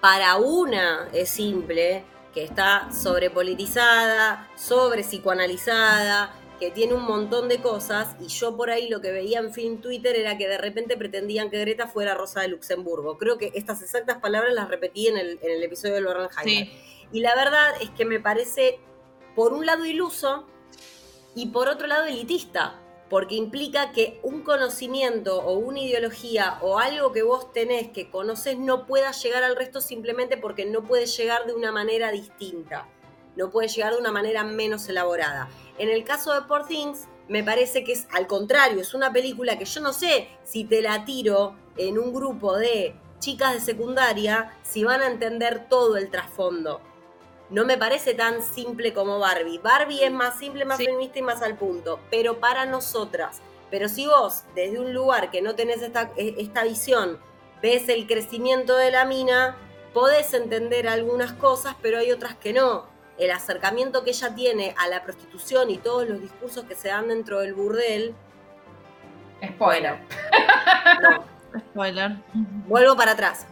para 0.00 0.36
una 0.38 1.06
es 1.12 1.28
simple, 1.28 2.02
que 2.32 2.44
está 2.44 2.88
sobrepolitizada, 2.92 4.48
sobre 4.56 5.02
psicoanalizada, 5.02 6.34
que 6.60 6.70
tiene 6.70 6.92
un 6.92 7.04
montón 7.04 7.48
de 7.48 7.60
cosas, 7.62 8.16
y 8.20 8.28
yo 8.28 8.56
por 8.56 8.70
ahí 8.70 8.88
lo 8.90 9.00
que 9.00 9.10
veía 9.10 9.38
en 9.38 9.52
Film 9.52 9.80
Twitter 9.80 10.14
era 10.14 10.36
que 10.36 10.46
de 10.46 10.58
repente 10.58 10.96
pretendían 10.98 11.50
que 11.50 11.58
Greta 11.58 11.88
fuera 11.88 12.14
Rosa 12.14 12.42
de 12.42 12.48
Luxemburgo. 12.48 13.16
Creo 13.16 13.38
que 13.38 13.50
estas 13.54 13.80
exactas 13.82 14.18
palabras 14.18 14.52
las 14.52 14.68
repetí 14.68 15.08
en 15.08 15.16
el, 15.16 15.38
en 15.42 15.50
el 15.52 15.62
episodio 15.62 15.94
de. 15.94 16.28
Sí, 16.44 16.70
Y 17.12 17.20
la 17.20 17.34
verdad 17.34 17.70
es 17.80 17.88
que 17.90 18.04
me 18.04 18.20
parece, 18.20 18.78
por 19.34 19.54
un 19.54 19.64
lado, 19.64 19.86
iluso 19.86 20.46
y 21.34 21.46
por 21.46 21.68
otro 21.68 21.86
lado, 21.86 22.04
elitista. 22.04 22.79
Porque 23.10 23.34
implica 23.34 23.92
que 23.92 24.20
un 24.22 24.42
conocimiento 24.42 25.42
o 25.42 25.58
una 25.58 25.80
ideología 25.80 26.58
o 26.62 26.78
algo 26.78 27.12
que 27.12 27.22
vos 27.22 27.52
tenés 27.52 27.90
que 27.90 28.08
conoces 28.08 28.58
no 28.58 28.86
pueda 28.86 29.10
llegar 29.12 29.42
al 29.42 29.56
resto 29.56 29.82
simplemente 29.82 30.38
porque 30.38 30.64
no 30.64 30.84
puede 30.84 31.04
llegar 31.04 31.44
de 31.44 31.52
una 31.52 31.72
manera 31.72 32.12
distinta. 32.12 32.88
No 33.36 33.50
puede 33.50 33.68
llegar 33.68 33.92
de 33.92 34.00
una 34.00 34.12
manera 34.12 34.44
menos 34.44 34.88
elaborada. 34.88 35.50
En 35.76 35.90
el 35.90 36.04
caso 36.04 36.32
de 36.32 36.42
Poor 36.42 36.66
Things, 36.66 37.08
me 37.28 37.44
parece 37.44 37.84
que 37.84 37.92
es 37.92 38.06
al 38.12 38.26
contrario, 38.26 38.80
es 38.80 38.94
una 38.94 39.12
película 39.12 39.58
que 39.58 39.64
yo 39.64 39.80
no 39.80 39.92
sé 39.92 40.28
si 40.42 40.64
te 40.64 40.80
la 40.80 41.04
tiro 41.04 41.54
en 41.76 41.98
un 41.98 42.12
grupo 42.12 42.56
de 42.56 42.94
chicas 43.20 43.54
de 43.54 43.60
secundaria, 43.60 44.56
si 44.62 44.82
van 44.82 45.02
a 45.02 45.06
entender 45.06 45.68
todo 45.68 45.96
el 45.96 46.10
trasfondo. 46.10 46.80
No 47.50 47.64
me 47.64 47.76
parece 47.76 48.14
tan 48.14 48.42
simple 48.42 48.94
como 48.94 49.18
Barbie. 49.18 49.58
Barbie 49.58 50.04
es 50.04 50.12
más 50.12 50.38
simple, 50.38 50.64
más 50.64 50.78
Sí. 50.78 50.86
feminista 50.86 51.18
y 51.18 51.22
más 51.22 51.42
al 51.42 51.56
punto, 51.56 51.98
pero 52.10 52.38
para 52.38 52.64
nosotras. 52.66 53.40
Pero 53.70 53.88
si 53.88 54.06
vos, 54.06 54.44
desde 54.54 54.78
un 54.78 54.92
lugar 54.94 55.30
que 55.30 55.42
no 55.42 55.54
tenés 55.54 55.82
esta, 55.82 56.10
e- 56.16 56.36
esta 56.38 56.62
visión, 56.64 57.18
ves 57.62 57.88
el 57.88 58.06
crecimiento 58.06 58.76
de 58.76 58.90
la 58.92 59.04
mina, 59.04 59.56
podés 59.92 60.32
entender 60.34 60.86
algunas 60.88 61.32
cosas, 61.32 61.74
pero 61.82 61.98
hay 61.98 62.12
otras 62.12 62.36
que 62.36 62.52
no. 62.52 62.86
El 63.18 63.32
acercamiento 63.32 64.02
que 64.04 64.10
ella 64.10 64.34
tiene 64.34 64.74
a 64.78 64.86
la 64.88 65.02
prostitución 65.02 65.70
y 65.70 65.78
todos 65.78 66.08
los 66.08 66.20
discursos 66.20 66.64
que 66.64 66.74
se 66.74 66.88
dan 66.88 67.08
dentro 67.08 67.40
del 67.40 67.54
burdel, 67.54 68.14
spoiler. 69.44 69.98
no, 71.02 71.24
spoiler. 71.58 72.12
Vuelvo 72.66 72.96
para 72.96 73.12
atrás. 73.12 73.46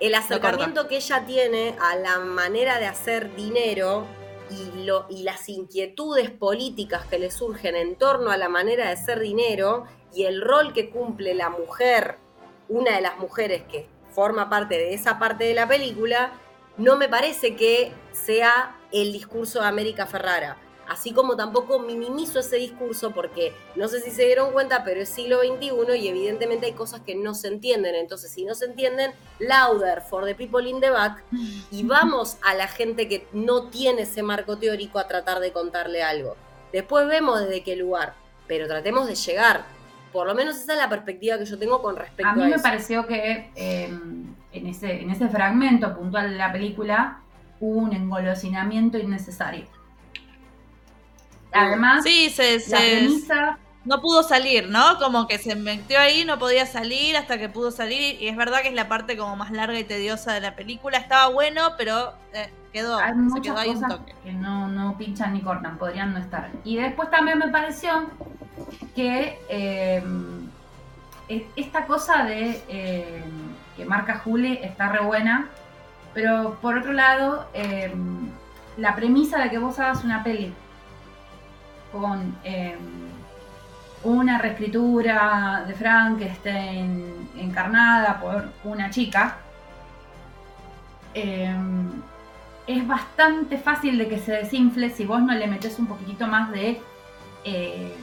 El 0.00 0.14
acercamiento 0.14 0.88
que 0.88 0.96
ella 0.96 1.24
tiene 1.26 1.76
a 1.80 1.96
la 1.96 2.18
manera 2.18 2.78
de 2.78 2.86
hacer 2.86 3.34
dinero 3.36 4.06
y, 4.50 4.84
lo, 4.84 5.06
y 5.08 5.22
las 5.22 5.48
inquietudes 5.48 6.30
políticas 6.30 7.06
que 7.06 7.18
le 7.18 7.30
surgen 7.30 7.76
en 7.76 7.96
torno 7.96 8.30
a 8.30 8.36
la 8.36 8.48
manera 8.48 8.86
de 8.86 8.92
hacer 8.92 9.20
dinero 9.20 9.84
y 10.14 10.24
el 10.24 10.42
rol 10.42 10.72
que 10.72 10.90
cumple 10.90 11.34
la 11.34 11.50
mujer, 11.50 12.16
una 12.68 12.96
de 12.96 13.00
las 13.00 13.18
mujeres 13.18 13.62
que 13.70 13.86
forma 14.10 14.50
parte 14.50 14.76
de 14.76 14.94
esa 14.94 15.18
parte 15.18 15.44
de 15.44 15.54
la 15.54 15.66
película, 15.66 16.32
no 16.76 16.96
me 16.96 17.08
parece 17.08 17.56
que 17.56 17.92
sea 18.12 18.76
el 18.92 19.12
discurso 19.12 19.60
de 19.60 19.66
América 19.66 20.06
Ferrara. 20.06 20.56
Así 20.88 21.12
como 21.12 21.36
tampoco 21.36 21.78
minimizo 21.78 22.40
ese 22.40 22.56
discurso 22.56 23.12
porque 23.12 23.52
no 23.76 23.88
sé 23.88 24.00
si 24.00 24.10
se 24.10 24.26
dieron 24.26 24.52
cuenta, 24.52 24.84
pero 24.84 25.00
es 25.00 25.08
siglo 25.08 25.38
XXI 25.40 25.96
y 25.96 26.08
evidentemente 26.08 26.66
hay 26.66 26.72
cosas 26.72 27.00
que 27.00 27.14
no 27.14 27.34
se 27.34 27.48
entienden. 27.48 27.94
Entonces, 27.94 28.30
si 28.30 28.44
no 28.44 28.54
se 28.54 28.66
entienden, 28.66 29.12
louder 29.38 30.02
for 30.02 30.24
the 30.24 30.34
people 30.34 30.68
in 30.68 30.80
the 30.80 30.90
back 30.90 31.22
y 31.70 31.82
vamos 31.86 32.36
a 32.42 32.54
la 32.54 32.68
gente 32.68 33.08
que 33.08 33.26
no 33.32 33.68
tiene 33.68 34.02
ese 34.02 34.22
marco 34.22 34.58
teórico 34.58 34.98
a 34.98 35.08
tratar 35.08 35.40
de 35.40 35.52
contarle 35.52 36.02
algo. 36.02 36.36
Después 36.72 37.06
vemos 37.06 37.40
desde 37.40 37.62
qué 37.62 37.76
lugar, 37.76 38.14
pero 38.46 38.66
tratemos 38.66 39.06
de 39.06 39.14
llegar. 39.14 39.64
Por 40.12 40.26
lo 40.26 40.34
menos 40.34 40.56
esa 40.56 40.72
es 40.72 40.78
la 40.78 40.88
perspectiva 40.88 41.38
que 41.38 41.46
yo 41.46 41.58
tengo 41.58 41.80
con 41.80 41.96
respecto 41.96 42.28
a, 42.28 42.32
A 42.32 42.34
mí 42.34 42.44
me 42.44 42.56
eso. 42.56 42.62
pareció 42.62 43.06
que 43.06 43.50
eh, 43.54 43.98
en, 44.52 44.66
ese, 44.66 45.00
en 45.00 45.10
ese 45.10 45.28
fragmento 45.28 45.94
puntual 45.96 46.30
de 46.30 46.36
la 46.36 46.52
película 46.52 47.20
hubo 47.60 47.78
un 47.78 47.92
engolosinamiento 47.94 48.98
innecesario. 48.98 49.66
Además, 51.52 52.04
Sí, 52.04 52.30
se, 52.30 52.58
la 52.68 52.78
se- 52.78 52.96
premisa 53.02 53.58
no 53.84 54.00
pudo 54.00 54.22
salir, 54.22 54.68
¿no? 54.68 54.98
Como 54.98 55.26
que 55.26 55.38
se 55.38 55.56
metió 55.56 55.98
ahí, 55.98 56.24
no 56.24 56.38
podía 56.38 56.66
salir 56.66 57.16
hasta 57.16 57.38
que 57.38 57.48
pudo 57.48 57.70
salir. 57.72 58.20
Y 58.22 58.28
es 58.28 58.36
verdad 58.36 58.62
que 58.62 58.68
es 58.68 58.74
la 58.74 58.88
parte 58.88 59.16
como 59.16 59.34
más 59.36 59.50
larga 59.50 59.78
y 59.78 59.84
tediosa 59.84 60.32
de 60.34 60.40
la 60.40 60.54
película. 60.54 60.98
Estaba 60.98 61.28
bueno, 61.30 61.74
pero 61.76 62.12
eh, 62.32 62.48
quedó, 62.72 62.96
hay 62.98 63.12
se 63.28 63.40
quedó 63.40 63.58
ahí 63.58 63.74
un 63.74 63.74
cosas 63.80 63.88
toque. 63.88 64.14
que 64.22 64.32
no, 64.32 64.68
no 64.68 64.96
pinchan 64.96 65.32
ni 65.34 65.40
cortan, 65.42 65.78
podrían 65.78 66.12
no 66.12 66.20
estar. 66.20 66.50
Y 66.64 66.76
después 66.76 67.10
también 67.10 67.38
me 67.38 67.48
pareció 67.48 68.08
que 68.94 69.38
eh, 69.48 70.02
e- 71.28 71.46
esta 71.56 71.86
cosa 71.86 72.24
de 72.24 72.62
eh, 72.68 73.24
que 73.76 73.84
marca 73.84 74.18
Juli 74.18 74.58
está 74.62 74.88
re 74.90 75.00
buena, 75.00 75.48
pero 76.14 76.58
por 76.60 76.78
otro 76.78 76.92
lado, 76.92 77.48
eh, 77.54 77.92
la 78.76 78.94
premisa 78.96 79.38
de 79.42 79.50
que 79.50 79.58
vos 79.58 79.78
hagas 79.78 80.04
una 80.04 80.22
peli 80.22 80.54
con 81.92 82.34
eh, 82.44 82.76
una 84.04 84.38
reescritura 84.38 85.64
de 85.66 85.74
Frankenstein 85.74 87.28
encarnada 87.36 88.18
por 88.20 88.48
una 88.64 88.90
chica, 88.90 89.36
eh, 91.14 91.54
es 92.66 92.86
bastante 92.86 93.58
fácil 93.58 93.98
de 93.98 94.08
que 94.08 94.18
se 94.18 94.32
desinfle 94.32 94.90
si 94.90 95.04
vos 95.04 95.20
no 95.22 95.34
le 95.34 95.46
metes 95.46 95.78
un 95.78 95.86
poquitito 95.86 96.26
más 96.26 96.50
de 96.50 96.80
eh, 97.44 97.94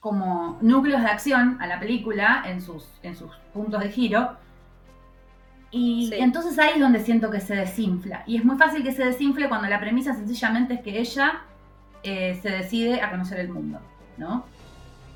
como 0.00 0.58
núcleos 0.60 1.00
de 1.02 1.08
acción 1.08 1.56
a 1.60 1.66
la 1.66 1.80
película 1.80 2.42
en 2.46 2.60
sus, 2.60 2.86
en 3.02 3.16
sus 3.16 3.30
puntos 3.52 3.80
de 3.80 3.88
giro. 3.90 4.36
Y 5.70 6.08
Sí. 6.10 6.16
entonces 6.20 6.58
ahí 6.58 6.74
es 6.74 6.80
donde 6.80 7.00
siento 7.00 7.30
que 7.30 7.40
se 7.40 7.56
desinfla. 7.56 8.22
Y 8.26 8.36
es 8.36 8.44
muy 8.44 8.56
fácil 8.56 8.82
que 8.84 8.92
se 8.92 9.04
desinfle 9.04 9.48
cuando 9.48 9.66
la 9.68 9.80
premisa 9.80 10.14
sencillamente 10.14 10.74
es 10.74 10.80
que 10.82 11.00
ella 11.00 11.42
eh, 12.04 12.38
se 12.42 12.50
decide 12.50 13.02
a 13.02 13.10
conocer 13.10 13.40
el 13.40 13.50
mundo, 13.50 13.80
¿no? 14.16 14.50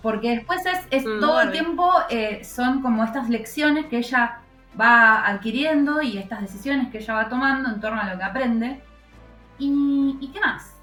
Porque 0.03 0.31
después 0.37 0.64
es, 0.66 0.87
es 0.90 1.05
Mm, 1.05 1.20
todo 1.20 1.40
el 1.42 1.51
Barbie. 1.51 1.53
tiempo 1.53 1.90
eh, 2.11 2.44
son 2.44 2.83
como 2.83 3.05
estas 3.05 3.29
lecciones 3.29 3.87
que 3.87 3.98
ella 3.98 4.40
va 4.81 5.27
adquiriendo 5.27 6.03
y 6.03 6.18
estas 6.18 6.40
decisiones 6.42 6.90
que 6.90 6.98
ella 6.98 7.14
va 7.14 7.29
tomando 7.29 7.68
en 7.70 7.81
torno 7.81 8.01
a 8.01 8.12
lo 8.12 8.18
que 8.18 8.24
aprende. 8.24 8.85
¿Y, 9.59 10.18
y 10.20 10.29
qué 10.33 10.40
más? 10.40 10.77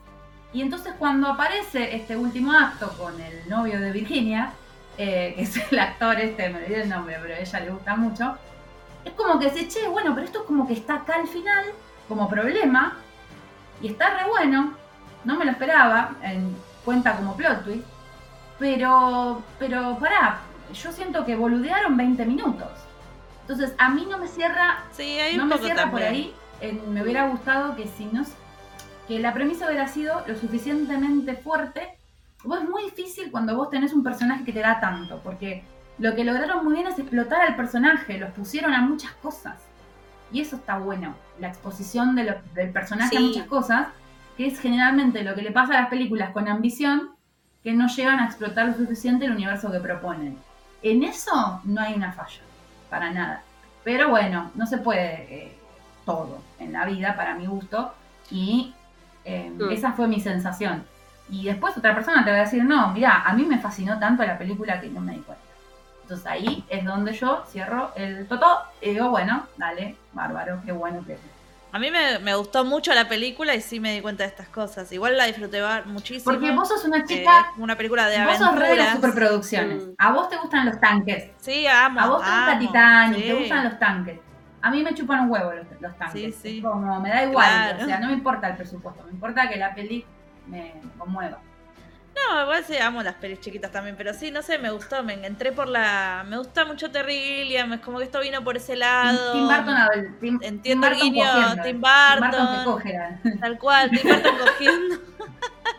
Y 0.53 0.61
entonces 0.61 0.93
cuando 0.97 1.27
aparece 1.29 1.95
este 1.95 2.15
último 2.17 2.51
acto 2.53 2.93
con 2.97 3.19
el 3.21 3.49
novio 3.49 3.79
de 3.79 3.91
Virginia, 3.91 4.57
eh, 4.97 5.33
que 5.35 5.43
es 5.43 5.57
el 5.71 5.79
actor 5.79 6.19
este, 6.19 6.49
me 6.49 6.59
olvidé 6.59 6.83
el 6.83 6.89
nombre, 6.89 7.17
pero 7.21 7.35
a 7.35 7.39
ella 7.39 7.59
le 7.61 7.71
gusta 7.71 7.95
mucho, 7.95 8.37
es 9.05 9.13
como 9.13 9.39
que 9.39 9.49
se 9.49 9.67
che, 9.67 9.87
bueno, 9.87 10.13
pero 10.15 10.25
esto 10.25 10.39
es 10.41 10.45
como 10.45 10.67
que 10.67 10.73
está 10.73 10.95
acá 10.95 11.15
al 11.15 11.27
final, 11.27 11.65
como 12.07 12.29
problema, 12.29 12.97
y 13.81 13.87
está 13.89 14.09
re 14.17 14.29
bueno, 14.29 14.73
no 15.25 15.35
me 15.37 15.45
lo 15.45 15.51
esperaba, 15.51 16.11
en, 16.21 16.55
cuenta 16.85 17.15
como 17.17 17.35
plot 17.35 17.63
twist, 17.63 17.85
pero, 18.59 19.41
pero 19.59 19.97
pará, 19.99 20.39
yo 20.73 20.91
siento 20.91 21.25
que 21.25 21.35
boludearon 21.35 21.97
20 21.97 22.25
minutos. 22.25 22.69
Entonces, 23.41 23.73
a 23.77 23.89
mí 23.89 24.07
no 24.09 24.17
me 24.17 24.27
cierra 24.27 24.83
Sí, 24.91 25.17
no 25.35 25.45
me 25.45 25.57
cierra 25.57 25.83
también. 25.83 25.91
por 25.91 26.01
ahí. 26.01 26.33
En- 26.61 26.93
me 26.93 27.03
hubiera 27.03 27.27
gustado 27.27 27.75
que 27.75 27.87
si 27.87 28.05
no 28.05 28.23
que 29.07 29.19
la 29.19 29.33
premisa 29.33 29.67
hubiera 29.67 29.87
sido 29.87 30.23
lo 30.25 30.35
suficientemente 30.35 31.35
fuerte. 31.35 31.95
Vos 32.43 32.63
es 32.63 32.69
muy 32.69 32.83
difícil 32.85 33.29
cuando 33.31 33.55
vos 33.55 33.69
tenés 33.69 33.93
un 33.93 34.03
personaje 34.03 34.43
que 34.43 34.51
te 34.53 34.61
da 34.61 34.79
tanto, 34.79 35.19
porque 35.23 35.63
lo 35.99 36.15
que 36.15 36.23
lograron 36.23 36.63
muy 36.65 36.73
bien 36.75 36.87
es 36.87 36.97
explotar 36.97 37.41
al 37.41 37.55
personaje, 37.55 38.17
los 38.17 38.31
pusieron 38.31 38.73
a 38.73 38.81
muchas 38.81 39.11
cosas. 39.21 39.57
Y 40.31 40.41
eso 40.41 40.55
está 40.55 40.77
bueno, 40.79 41.13
la 41.39 41.49
exposición 41.49 42.15
de 42.15 42.23
lo- 42.23 42.41
del 42.55 42.71
personaje 42.71 43.15
a 43.17 43.19
muchas 43.19 43.45
cosas, 43.47 43.87
que 44.37 44.47
es 44.47 44.59
generalmente 44.59 45.23
lo 45.23 45.35
que 45.35 45.41
le 45.41 45.51
pasa 45.51 45.77
a 45.77 45.81
las 45.81 45.89
películas 45.89 46.31
con 46.31 46.47
ambición, 46.47 47.11
que 47.63 47.73
no 47.73 47.87
llegan 47.87 48.19
a 48.19 48.25
explotar 48.25 48.67
lo 48.67 48.73
suficiente 48.75 49.25
el 49.25 49.31
universo 49.31 49.71
que 49.71 49.79
proponen. 49.79 50.37
En 50.83 51.03
eso 51.03 51.61
no 51.63 51.81
hay 51.81 51.93
una 51.95 52.11
falla, 52.11 52.41
para 52.89 53.11
nada. 53.11 53.41
Pero 53.83 54.09
bueno, 54.09 54.51
no 54.55 54.65
se 54.67 54.77
puede 54.77 55.13
eh, 55.33 55.57
todo 56.05 56.39
en 56.59 56.73
la 56.73 56.85
vida, 56.85 57.15
para 57.15 57.35
mi 57.35 57.47
gusto, 57.47 57.93
y 58.29 58.73
eh, 59.23 59.51
Mm. 59.57 59.71
esa 59.71 59.93
fue 59.93 60.07
mi 60.07 60.19
sensación. 60.19 60.83
Y 61.29 61.45
después 61.45 61.75
otra 61.75 61.95
persona 61.95 62.23
te 62.23 62.29
va 62.29 62.37
a 62.37 62.41
decir, 62.41 62.63
no, 62.63 62.91
mira, 62.91 63.23
a 63.25 63.33
mí 63.33 63.43
me 63.45 63.57
fascinó 63.57 63.97
tanto 63.97 64.23
la 64.23 64.37
película 64.37 64.79
que 64.79 64.89
no 64.89 65.01
me 65.01 65.13
di 65.13 65.19
cuenta. 65.21 65.43
Entonces 66.03 66.27
ahí 66.27 66.63
es 66.69 66.85
donde 66.85 67.13
yo 67.13 67.43
cierro 67.47 67.91
el 67.95 68.27
totó 68.27 68.59
y 68.79 68.91
digo, 68.91 69.09
bueno, 69.09 69.47
dale, 69.57 69.95
bárbaro, 70.13 70.61
qué 70.63 70.71
bueno 70.71 71.03
que 71.03 71.17
A 71.75 71.77
mí 71.79 71.91
me, 71.91 72.19
me 72.19 72.33
gustó 72.35 72.63
mucho 72.63 72.93
la 72.93 73.09
película 73.09 73.53
y 73.53 73.59
sí 73.59 73.81
me 73.81 73.91
di 73.93 73.99
cuenta 73.99 74.23
de 74.23 74.29
estas 74.29 74.47
cosas. 74.47 74.89
Igual 74.93 75.17
la 75.17 75.25
disfruté 75.25 75.61
muchísimo. 75.83 76.31
Porque 76.33 76.49
vos 76.51 76.69
sos 76.69 76.85
una 76.85 76.99
Eh, 76.99 77.03
chica, 77.05 77.51
una 77.57 77.75
película 77.75 78.07
de 78.07 78.23
vos 78.23 78.37
sos 78.37 78.55
re 78.55 78.69
de 78.69 78.75
las 78.77 78.87
aventuras. 78.87 78.95
superproducciones. 78.95 79.83
Mm. 79.83 79.91
A 79.97 80.13
vos 80.13 80.29
te 80.29 80.37
gustan 80.37 80.67
los 80.67 80.79
tanques. 80.79 81.31
Sí, 81.41 81.67
amo. 81.67 81.99
A 81.99 82.07
vos 82.07 82.21
te 82.21 82.27
gusta 82.29 82.51
amo, 82.53 82.59
Titanic, 82.61 83.17
sí. 83.19 83.23
te 83.25 83.33
gustan 83.33 83.63
los 83.65 83.77
tanques. 83.77 84.19
A 84.61 84.71
mí 84.71 84.83
me 84.83 84.93
chupan 84.93 85.19
un 85.25 85.31
huevo 85.31 85.51
los, 85.51 85.67
los 85.81 85.97
tanques. 85.97 86.35
Sí, 86.37 86.49
sí. 86.55 86.61
Como, 86.61 87.01
me 87.01 87.09
da 87.09 87.25
igual. 87.25 87.45
Claro. 87.45 87.83
O 87.83 87.85
sea, 87.85 87.99
no 87.99 88.07
me 88.07 88.13
importa 88.13 88.47
el 88.47 88.55
presupuesto. 88.55 89.03
Me 89.03 89.11
importa 89.11 89.49
que 89.49 89.57
la 89.57 89.75
peli 89.75 90.05
me 90.47 90.75
conmueva. 90.97 91.39
No, 92.15 92.43
igual 92.43 92.63
sí, 92.65 92.77
amo 92.77 93.03
las 93.03 93.15
pelis 93.15 93.41
chiquitas 93.41 93.71
también, 93.71 93.95
pero 93.97 94.13
sí, 94.13 94.31
no 94.31 94.41
sé, 94.41 94.57
me 94.57 94.71
gustó, 94.71 95.03
me 95.03 95.13
entré 95.25 95.51
por 95.51 95.67
la... 95.67 96.25
Me 96.27 96.37
gusta 96.37 96.63
mucho 96.65 96.89
Terry 96.89 97.13
Gilliam, 97.13 97.73
es 97.73 97.81
como 97.81 97.97
que 97.97 98.05
esto 98.05 98.21
vino 98.21 98.43
por 98.43 98.55
ese 98.55 98.75
lado. 98.75 99.33
Tim 99.33 99.47
Burton, 99.47 99.75
a 99.75 99.89
ver, 99.89 100.19
Tim, 100.19 100.39
Entiendo 100.41 100.87
Tim 100.87 100.93
el 100.93 100.99
Burton 100.99 101.13
guiño, 101.13 101.25
cogiendo, 101.25 101.63
Tim 101.63 101.63
Tim 101.63 101.81
Burton 101.81 102.57
que 102.57 102.63
coge 102.63 103.39
Tal 103.39 103.59
cual, 103.59 103.91
Tim 103.91 104.03
Burton 104.03 104.35
cogiendo. 104.37 104.95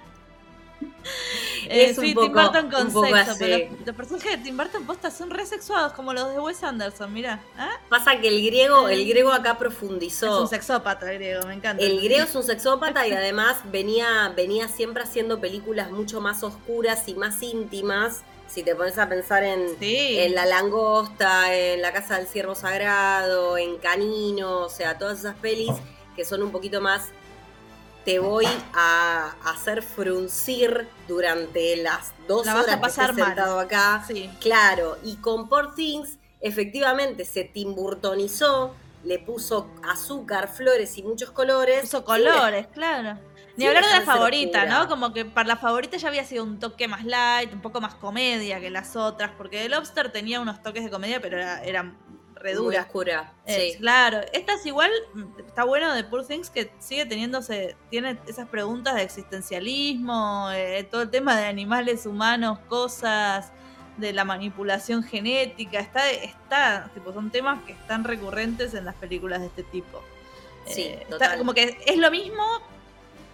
Eh, 1.68 1.86
Es 1.90 1.98
un 1.98 2.04
sí, 2.04 2.14
poco- 2.14 2.26
Tim 2.26 2.34
Burton 2.34 2.70
con 2.70 2.80
un 2.96 3.06
sexo, 3.08 3.34
pero 3.40 3.58
los, 3.70 3.86
los 3.86 3.96
personajes 3.96 4.30
de 4.32 4.38
Tim 4.38 4.56
Burton 4.56 4.86
posta 4.86 5.10
son 5.10 5.30
re 5.30 5.44
sexuados, 5.46 5.94
como 5.94 6.12
los 6.12 6.30
de 6.32 6.38
Wes 6.38 6.62
Anderson, 6.62 7.12
mira. 7.12 7.40
¿Ah? 7.58 7.70
Pasa 7.88 8.20
que 8.20 8.28
el 8.28 8.44
griego, 8.46 8.88
el 8.88 9.04
griego 9.08 9.32
acá 9.32 9.58
profundizó. 9.58 10.26
Es 10.36 10.42
un 10.42 10.48
sexópata 10.48 11.10
el 11.10 11.18
griego, 11.18 11.44
me 11.48 11.54
encanta. 11.54 11.82
El 11.82 12.00
griego 12.00 12.22
es 12.24 12.34
un 12.36 12.44
sexópata 12.44 13.04
y 13.08 13.12
además 13.12 13.56
venía, 13.72 14.32
venía 14.36 14.68
siempre 14.68 15.02
haciendo 15.02 15.40
películas 15.40 15.90
mucho 15.90 16.20
más 16.20 16.44
oscuras 16.44 17.08
y 17.08 17.14
más 17.14 17.42
íntimas. 17.42 18.22
Si 18.48 18.62
te 18.62 18.76
pones 18.76 18.96
a 18.98 19.08
pensar 19.08 19.42
en, 19.42 19.76
Sí. 19.80 20.18
en 20.20 20.36
La 20.36 20.46
Langosta, 20.46 21.52
en 21.52 21.82
La 21.82 21.92
Casa 21.92 22.16
del 22.16 22.28
Ciervo 22.28 22.54
Sagrado, 22.54 23.58
en 23.58 23.76
Canino, 23.78 24.60
o 24.60 24.68
sea, 24.68 24.98
todas 24.98 25.18
esas 25.18 25.34
pelis 25.36 25.72
que 26.14 26.24
son 26.24 26.44
un 26.44 26.52
poquito 26.52 26.80
más. 26.80 27.06
Te 28.06 28.20
voy 28.20 28.46
a 28.72 29.34
hacer 29.44 29.82
fruncir 29.82 30.86
durante 31.08 31.74
las 31.76 32.14
dos 32.28 32.46
La 32.46 32.54
vas 32.54 32.60
a 32.60 32.64
horas 32.64 32.76
que 32.76 32.80
pasar 32.80 33.14
sentado 33.16 33.58
acá. 33.58 34.04
Sí. 34.06 34.30
Claro, 34.40 34.96
y 35.02 35.16
con 35.16 35.48
Poor 35.48 35.74
Things, 35.74 36.16
efectivamente 36.40 37.24
se 37.24 37.42
timburtonizó, 37.42 38.76
le 39.02 39.18
puso 39.18 39.68
azúcar, 39.82 40.46
flores 40.46 40.96
y 40.98 41.02
muchos 41.02 41.32
colores. 41.32 41.80
Puso 41.80 42.04
colores, 42.04 42.68
claro. 42.68 43.18
Ni 43.56 43.66
hablar 43.66 43.84
de 43.84 43.90
la 43.90 44.00
favorita. 44.02 44.66
¿no? 44.66 44.86
Como 44.86 45.12
que 45.12 45.24
para 45.24 45.48
la 45.48 45.56
favorita 45.56 45.96
ya 45.96 46.06
había 46.06 46.24
sido 46.24 46.44
un 46.44 46.60
toque 46.60 46.86
más 46.86 47.04
light, 47.04 47.52
un 47.52 47.60
poco 47.60 47.80
más 47.80 47.96
comedia 47.96 48.60
que 48.60 48.70
las 48.70 48.94
otras, 48.94 49.32
porque 49.36 49.62
The 49.62 49.68
Lobster 49.68 50.12
tenía 50.12 50.40
unos 50.40 50.62
toques 50.62 50.84
de 50.84 50.90
comedia, 50.90 51.20
pero 51.20 51.38
era, 51.38 51.64
era 51.64 51.92
re 52.36 52.54
Muy 52.54 52.76
oscura. 52.76 53.32
Eh, 53.46 53.72
sí. 53.72 53.78
Claro, 53.78 54.20
esta 54.32 54.54
es 54.54 54.64
igual, 54.66 54.90
mm, 55.14 55.40
está 55.46 55.64
bueno 55.64 55.92
de 55.94 56.04
Poor 56.04 56.26
Things 56.26 56.50
que 56.50 56.70
sigue 56.78 57.06
teniéndose, 57.06 57.76
tiene 57.90 58.18
esas 58.26 58.48
preguntas 58.48 58.94
de 58.94 59.02
existencialismo, 59.02 60.50
eh, 60.52 60.86
todo 60.90 61.02
el 61.02 61.10
tema 61.10 61.36
de 61.36 61.46
animales, 61.46 62.06
humanos, 62.06 62.58
cosas, 62.68 63.52
de 63.96 64.12
la 64.12 64.24
manipulación 64.24 65.02
genética, 65.02 65.80
está, 65.80 66.10
está, 66.10 66.90
tipo, 66.92 67.12
son 67.12 67.30
temas 67.30 67.62
que 67.64 67.72
están 67.72 68.04
recurrentes 68.04 68.74
en 68.74 68.84
las 68.84 68.94
películas 68.94 69.40
de 69.40 69.46
este 69.46 69.62
tipo. 69.62 70.02
Sí, 70.66 70.82
Eh, 70.82 70.98
está 71.02 71.18
total. 71.18 71.38
como 71.38 71.54
que 71.54 71.78
es 71.86 71.96
lo 71.96 72.10
mismo, 72.10 72.44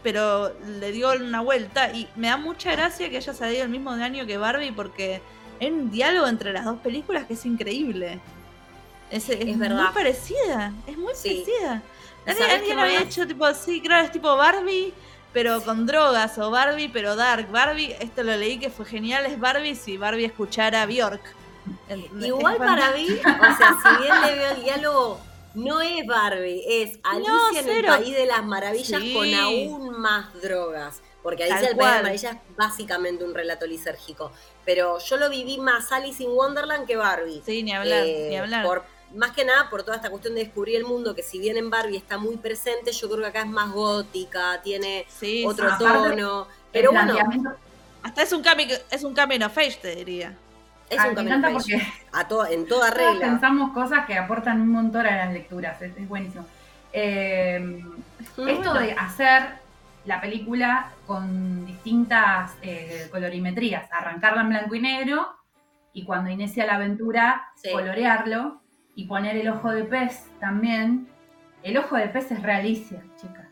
pero 0.03 0.53
le 0.81 0.93
dio 0.93 1.13
una 1.13 1.41
vuelta 1.41 1.93
y 1.93 2.09
me 2.17 2.29
da 2.29 2.37
mucha 2.37 2.73
gracia 2.73 3.11
que 3.11 3.17
haya 3.17 3.35
salido 3.35 3.65
el 3.65 3.71
mismo 3.71 3.91
año 3.91 4.27
que 4.27 4.37
Barbie 4.37 4.73
porque 4.73 5.21
hay 5.61 5.71
un 5.71 5.91
diálogo 5.91 6.27
entre 6.29 6.53
las 6.53 6.65
dos 6.65 6.79
películas 6.81 7.27
que 7.27 7.35
es 7.35 7.47
increíble. 7.47 8.21
Es, 9.13 9.29
es 9.29 9.41
Es 9.41 9.47
muy 9.47 9.55
verdad. 9.57 9.93
parecida, 9.95 10.73
es 10.87 10.97
muy 10.99 11.13
Sí. 11.15 11.45
parecida. 11.47 11.83
¿Y 12.27 12.51
Alguien, 12.51 12.79
había 12.79 13.01
más? 13.01 13.09
hecho 13.09 13.27
tipo 13.27 13.45
así, 13.45 13.81
claro, 13.81 14.05
es 14.05 14.13
tipo 14.13 14.37
Barbie, 14.37 14.95
pero 15.33 15.61
con 15.63 15.87
drogas, 15.87 16.39
o 16.39 16.51
Barbie, 16.51 16.89
pero 16.89 17.15
dark. 17.17 17.51
Barbie, 17.51 17.95
esto 18.01 18.23
lo 18.23 18.37
leí 18.37 18.59
que 18.59 18.71
fue 18.71 18.87
genial, 18.87 19.27
es 19.27 19.39
Barbie 19.39 19.75
si 19.75 19.97
Barbie 19.97 20.25
escuchara 20.27 20.83
a 20.83 20.87
Bjork. 20.87 21.23
Igual 22.21 22.57
para 22.57 22.93
mí, 22.93 23.07
o 23.11 23.57
sea, 23.57 23.77
si 23.83 24.03
bien 24.03 24.21
le 24.23 24.35
veo 24.37 24.51
el 24.53 24.63
diálogo, 24.63 25.21
no 25.55 25.81
es 25.81 26.07
Barbie, 26.07 26.63
es 26.67 26.99
Alicia 27.03 27.33
No, 27.33 27.59
en 27.59 27.69
el. 27.69 27.85
País 27.85 28.15
de 28.17 28.27
las 28.27 28.45
Maravillas 28.45 29.01
Sí. 29.01 29.13
con 29.15 29.35
aún 29.35 30.01
más 30.01 30.33
drogas. 30.41 31.03
Porque 31.23 31.45
Alicia 31.45 31.61
en 31.71 31.73
el 31.73 31.77
País 31.77 31.89
de 31.91 31.95
las 31.95 32.03
Maravillas 32.03 32.35
es 32.51 32.57
básicamente 32.57 33.23
un 33.25 33.35
relato 33.35 33.67
lisérgico. 33.67 34.33
Pero 34.65 34.99
yo 34.99 35.17
lo 35.19 35.29
viví 35.31 35.59
más 35.59 35.93
Alice 35.93 36.23
in 36.23 36.31
Wonderland 36.31 36.87
que 36.87 36.97
Barbie. 36.97 37.43
Sí, 37.47 37.63
ni 37.63 37.73
hablar, 37.73 38.05
Eh, 38.07 38.27
ni 38.31 38.37
hablar. 38.37 38.65
Por, 38.67 38.85
más 39.15 39.33
que 39.33 39.45
nada 39.45 39.69
por 39.71 39.83
toda 39.83 39.97
esta 39.97 40.11
cuestión 40.11 40.35
de 40.35 40.45
descubrir 40.45 40.77
el 40.77 40.85
mundo, 40.85 41.15
que 41.15 41.23
si 41.23 41.39
bien 41.39 41.57
en 41.57 41.71
Barbie 41.71 41.97
está 41.97 42.19
muy 42.19 42.37
presente, 42.37 42.93
yo 42.93 43.09
creo 43.09 43.21
que 43.23 43.27
acá 43.27 43.41
es 43.41 43.47
más 43.49 43.71
gótica, 43.73 44.61
tiene 44.63 45.05
Sí, 45.09 45.45
otro 45.47 45.71
sí, 45.71 45.77
tono. 45.79 46.47
Pero 46.73 46.93
bueno, 46.93 47.17
Hasta 48.03 48.23
es 48.23 48.33
un 48.33 48.43
cambio, 48.43 48.67
es 48.91 49.05
un 49.05 49.15
cambio 49.15 49.47
of 49.47 49.57
age, 49.59 49.79
te 49.81 49.95
diría. 49.95 50.35
es 50.91 50.99
Ay, 50.99 51.11
un 51.11 51.15
me 51.25 51.31
camino 51.31 51.53
porque 51.53 51.81
a 52.13 52.27
to- 52.29 52.47
en 52.47 52.67
toda 52.67 52.91
regla. 52.91 53.21
pensamos 53.21 53.73
cosas 53.73 54.07
que 54.07 54.17
aportan 54.17 54.61
un 54.61 54.69
montón 54.71 55.07
a 55.07 55.17
las 55.17 55.33
lecturas, 55.33 55.81
es, 55.83 55.97
es 55.97 56.09
buenísimo. 56.09 56.47
Eh, 56.93 57.83
esto 58.47 58.75
de 58.75 58.93
hacer 58.93 59.61
la 60.05 60.21
película 60.21 60.91
con 61.07 61.65
distintas 61.65 62.53
eh, 62.63 63.09
colorimetrías, 63.11 63.91
arrancarla 63.93 64.43
en 64.43 64.49
blanco 64.49 64.75
y 64.75 64.81
negro 64.81 65.29
y 65.93 66.05
cuando 66.05 66.31
inicia 66.31 66.67
la 66.67 66.75
aventura 66.75 67.51
Sí. 67.57 67.71
colorearlo 67.71 68.61
y 68.95 69.05
poner 69.07 69.37
el 69.37 69.49
ojo 69.49 69.71
de 69.71 69.85
pez 69.85 70.27
también. 70.41 71.09
El 71.63 71.77
ojo 71.79 71.97
de 71.97 72.09
pez 72.09 72.31
es 72.33 72.43
realicia, 72.43 73.03
chicas. 73.21 73.47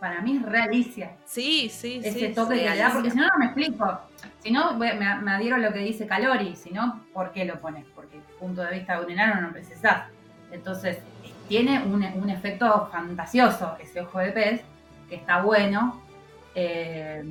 para 0.00 0.20
mí 0.20 0.36
es 0.36 0.42
re 0.42 0.60
Alicia. 0.60 1.16
Sí, 1.24 1.68
sí, 1.70 2.00
Ese 2.04 2.28
sí. 2.28 2.34
toque 2.34 2.54
sí, 2.56 2.60
que 2.64 2.70
le 2.70 2.76
da, 2.76 2.92
porque 2.92 3.10
si 3.10 3.16
no, 3.16 3.26
no 3.26 3.38
me 3.38 3.44
explico. 3.46 4.00
Si 4.40 4.50
no, 4.50 4.74
me, 4.76 4.94
me 4.94 5.30
adhiero 5.32 5.56
a 5.56 5.58
lo 5.58 5.72
que 5.72 5.80
dice 5.80 6.06
Calori, 6.06 6.54
si 6.54 6.70
no, 6.70 7.04
¿por 7.12 7.32
qué 7.32 7.44
lo 7.44 7.60
pones? 7.60 7.84
Porque 7.94 8.16
el 8.16 8.22
punto 8.38 8.62
de 8.62 8.72
vista 8.72 8.98
de 8.98 9.04
un 9.06 9.10
enano 9.12 9.40
no 9.40 9.52
precisás. 9.52 10.04
Entonces, 10.52 10.98
tiene 11.48 11.82
un, 11.82 12.04
un 12.04 12.30
efecto 12.30 12.88
fantasioso 12.92 13.76
ese 13.80 14.00
ojo 14.02 14.18
de 14.20 14.30
pez, 14.32 14.62
que 15.08 15.16
está 15.16 15.42
bueno. 15.42 16.02
Eh, 16.58 17.22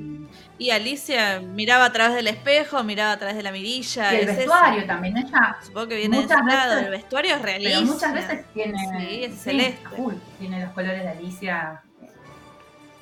Y 0.56 0.70
Alicia 0.70 1.40
miraba 1.40 1.86
a 1.86 1.92
través 1.92 2.14
del 2.14 2.28
espejo, 2.28 2.84
miraba 2.84 3.10
a 3.12 3.18
través 3.18 3.36
de 3.36 3.42
la 3.42 3.50
mirilla. 3.50 4.12
y 4.14 4.16
el 4.18 4.22
es 4.22 4.28
eso. 4.28 4.38
vestuario 4.38 4.86
también, 4.86 5.16
ella 5.16 5.56
Supongo 5.64 5.88
que 5.88 5.96
viene 5.96 6.24
de 6.24 6.28
lado. 6.28 6.78
El 6.78 6.90
vestuario 6.90 7.34
es 7.34 7.42
realista. 7.42 7.78
Pero 7.80 7.92
muchas 7.92 8.14
veces 8.14 8.44
tiene. 8.54 8.78
Sí, 9.00 9.24
es 9.24 9.40
celeste. 9.40 9.84
a 9.84 9.90
full, 9.90 10.14
tiene 10.38 10.60
los 10.64 10.72
colores 10.72 11.02
de 11.02 11.08
Alicia. 11.08 11.82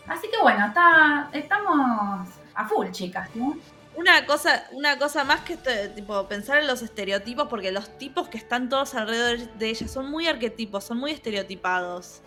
Así 0.07 0.29
que 0.31 0.39
bueno, 0.41 0.67
está, 0.67 1.29
estamos 1.33 2.29
a 2.55 2.65
full, 2.67 2.91
chicas, 2.91 3.29
¿no? 3.35 3.57
Una 3.97 4.25
cosa, 4.27 4.65
una 4.73 4.99
cosa 4.99 5.25
más 5.25 5.41
que 5.43 5.57
tipo 5.95 6.27
pensar 6.27 6.59
en 6.59 6.67
los 6.67 6.81
estereotipos, 6.83 7.49
porque 7.49 7.71
los 7.71 7.97
tipos 7.99 8.29
que 8.29 8.39
están 8.39 8.69
todos 8.71 8.95
alrededor 8.95 9.39
de 9.59 9.69
ella 9.69 9.87
son 9.89 10.11
muy 10.11 10.27
arquetipos, 10.27 10.85
son 10.85 10.99
muy 10.99 11.11
estereotipados. 11.13 12.23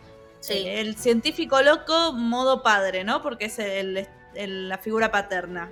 Sí. 0.47 0.53
Eh, 0.65 0.81
El 0.81 0.95
científico 0.95 1.61
loco, 1.61 2.13
modo 2.13 2.63
padre, 2.63 3.03
¿no? 3.03 3.21
Porque 3.21 3.45
es 3.45 3.59
el- 3.59 4.07
el- 4.35 4.69
la 4.69 4.77
figura 4.77 5.11
paterna. 5.11 5.69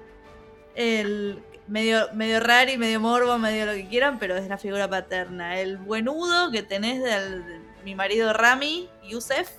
El 0.75 1.39
medio, 1.67 2.09
medio 2.13 2.39
raro 2.39 2.69
y 2.71 2.77
medio 2.77 2.99
morbo, 2.99 3.37
medio 3.37 3.65
lo 3.65 3.73
que 3.73 3.87
quieran, 3.87 4.19
pero 4.19 4.35
es 4.35 4.47
la 4.47 4.57
figura 4.57 4.89
paterna. 4.89 5.59
El 5.59 5.77
buenudo 5.77 6.51
que 6.51 6.61
tenés 6.63 7.01
del, 7.01 7.45
de 7.45 7.59
mi 7.83 7.95
marido 7.95 8.33
Rami, 8.33 8.89
Yusef. 9.07 9.49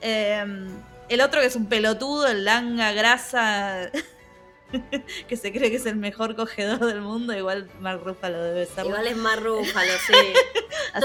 Eh, 0.00 0.44
el 1.08 1.20
otro 1.20 1.40
que 1.40 1.46
es 1.46 1.56
un 1.56 1.66
pelotudo, 1.66 2.26
el 2.26 2.44
langa 2.44 2.92
grasa, 2.92 3.90
que 5.28 5.36
se 5.36 5.52
cree 5.52 5.70
que 5.70 5.76
es 5.76 5.86
el 5.86 5.96
mejor 5.96 6.34
cogedor 6.36 6.84
del 6.84 7.00
mundo. 7.00 7.34
Igual 7.34 7.68
Mark 7.80 8.02
Ruffalo 8.04 8.42
debe 8.42 8.66
ser. 8.66 8.84
Igual 8.84 9.06
es 9.06 9.16
más 9.16 9.40
rúfalo, 9.42 9.92
sí. 10.06 10.12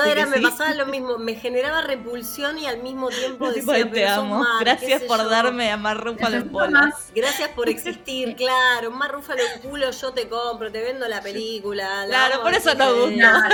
Era, 0.05 0.25
me 0.25 0.37
sí. 0.37 0.43
pasaba 0.43 0.73
lo 0.73 0.85
mismo, 0.85 1.17
me 1.17 1.35
generaba 1.35 1.81
repulsión 1.81 2.57
y 2.57 2.65
al 2.67 2.77
mismo 2.81 3.09
tiempo 3.09 3.49
decía, 3.53 3.73
"Ay, 3.75 3.83
te 3.85 3.89
pero 3.89 4.09
amo. 4.11 4.39
Mar, 4.39 4.59
Gracias 4.63 5.01
por 5.03 5.17
yo". 5.19 5.29
darme 5.29 5.71
a 5.71 5.77
Mark 5.77 6.01
Ruffalo 6.01 6.37
en 6.37 6.51
bolas. 6.51 7.11
Gracias 7.15 7.49
por 7.49 7.69
existir, 7.69 8.35
claro. 8.37 8.91
Más 8.91 9.11
rúfalo 9.11 9.41
en 9.55 9.61
culo, 9.61 9.91
yo 9.91 10.11
te 10.13 10.27
compro, 10.29 10.71
te 10.71 10.81
vendo 10.81 11.07
la 11.07 11.21
película. 11.21 12.05
la 12.05 12.27
Claro, 12.27 12.41
por 12.43 12.53
eso 12.53 12.73
nos 12.75 12.93
gusta. 12.95 13.49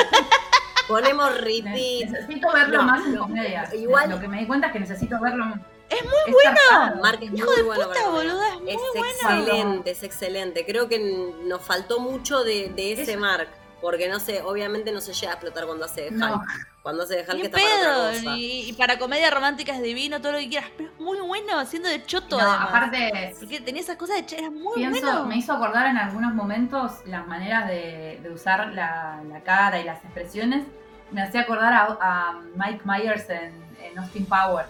Ponemos 0.88 1.32
ne- 1.36 1.38
repeat. 1.42 2.10
necesito 2.10 2.52
verlo 2.54 2.78
No, 2.78 2.84
más 2.84 3.06
en 3.06 3.16
no, 3.16 3.22
comedia. 3.22 3.70
igual- 3.76 4.10
Lo 4.10 4.20
que 4.20 4.28
me 4.28 4.40
di 4.40 4.48
cuenta 4.48 4.68
es 4.68 4.74
que 4.74 4.80
necesito 4.80 5.20
verlo. 5.22 5.46
Es 5.90 6.04
muy 6.04 6.32
bueno. 6.34 7.02
Mark 7.02 7.18
es 7.22 7.34
Hijo 7.34 7.48
muy 7.48 7.56
de 7.56 7.62
bueno 7.64 7.84
puta, 7.88 7.94
para 7.96 8.06
comer. 8.12 8.28
boluda, 8.28 8.48
es 8.50 8.62
muy 8.62 8.72
Es 8.72 8.78
bueno. 8.94 9.06
excelente, 9.10 9.92
es 9.92 10.04
excelente. 10.04 10.66
Creo 10.66 10.88
que 10.88 11.34
nos 11.46 11.64
faltó 11.64 12.00
mucho 12.00 12.44
de, 12.44 12.70
de 12.76 12.92
ese 12.94 13.14
Es- 13.14 13.18
Mark. 13.18 13.48
Porque 13.82 14.10
no 14.10 14.20
sé, 14.20 14.42
obviamente 14.42 14.92
no 14.92 15.00
se 15.00 15.14
llega 15.14 15.32
a 15.32 15.36
explotar 15.36 15.66
cuando 15.66 15.86
hace 15.86 16.02
de 16.02 16.08
Hulk. 16.10 16.18
No. 16.20 16.44
Cuando 16.82 17.04
hace 17.04 17.16
de 17.16 17.22
Hulk 17.22 17.44
está 17.46 17.58
para 17.58 17.76
otra 17.76 17.86
pedo. 17.94 18.10
cosa. 18.24 18.38
Y, 18.38 18.70
y 18.70 18.74
para 18.74 19.00
comedia 19.00 19.30
romántica 19.32 19.74
es 19.76 19.82
divino, 19.82 20.20
todo 20.22 20.34
lo 20.34 20.40
que 20.40 20.50
quieras. 20.50 20.70
Pero 20.76 20.90
es 20.92 21.00
muy 21.00 21.18
bueno, 21.22 21.58
haciendo 21.58 21.88
de 21.88 22.06
choto 22.06 22.38
No, 22.38 22.44
además. 22.50 22.68
aparte, 22.70 23.36
Porque 23.40 23.62
tenía 23.62 23.82
esas 23.82 23.96
cosas 23.96 24.18
de 24.18 24.26
ch- 24.26 24.38
era 24.40 24.50
muy 24.52 24.76
pienso, 24.76 25.02
bueno. 25.02 25.26
me 25.28 25.38
hizo 25.38 25.54
acordar 25.54 25.88
en 25.88 25.98
algunos 25.98 26.34
momentos 26.34 26.92
las 27.06 27.26
maneras 27.28 27.68
de, 27.70 28.20
de 28.22 28.30
usar 28.32 28.74
la, 28.74 29.22
la 29.30 29.42
cara 29.42 29.80
y 29.80 29.84
las 29.86 30.04
expresiones. 30.04 30.66
Me 31.12 31.22
hacía 31.22 31.42
acordar 31.42 31.72
a, 31.74 31.98
a 32.02 32.42
Mike 32.56 32.82
Myers 32.84 33.30
en, 33.30 33.54
en 33.82 33.98
Austin 33.98 34.26
Power. 34.26 34.66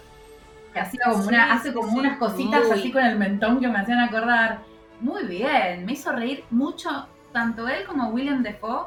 Que 0.72 0.78
hacía 0.80 1.00
como 1.04 1.22
Sí, 1.22 1.28
una, 1.30 1.52
hace 1.52 1.72
como 1.74 1.90
sí. 1.90 1.98
unas 1.98 2.16
cositas 2.18 2.62
Muy. 2.68 2.78
así 2.78 2.92
con 2.92 3.04
el 3.04 3.18
mentón 3.18 3.60
que 3.60 3.66
me 3.66 3.78
hacían 3.80 3.98
acordar. 4.00 4.60
Muy 5.00 5.24
bien, 5.24 5.84
me 5.84 5.92
hizo 5.92 6.12
reír 6.12 6.44
mucho, 6.50 7.08
tanto 7.32 7.66
él 7.66 7.84
como 7.86 8.08
William 8.10 8.42
Defoe. 8.42 8.86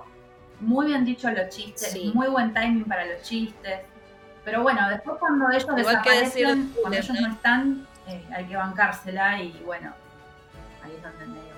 Muy 0.63 0.87
bien 0.87 1.05
dicho 1.05 1.29
los 1.29 1.49
chistes, 1.49 1.91
Sí. 1.91 2.11
muy 2.13 2.27
buen 2.27 2.53
timing 2.53 2.85
para 2.85 3.05
los 3.05 3.21
chistes. 3.21 3.81
Pero 4.45 4.61
bueno, 4.61 4.89
después 4.89 5.17
cuando 5.19 5.49
ellos 5.49 5.63
Igual 5.77 6.01
que 6.01 6.09
decir 6.11 6.47
desaparecen, 6.47 6.73
cuando 6.81 6.97
ellos 6.97 7.09
¿no? 7.09 7.27
no 7.27 7.33
están, 7.33 7.87
eh, 8.07 8.23
hay 8.35 8.45
que 8.45 8.55
bancársela 8.55 9.41
y 9.41 9.61
bueno, 9.65 9.93
ahí 10.83 10.91
es 10.95 11.03
donde 11.03 11.25
medio 11.27 11.53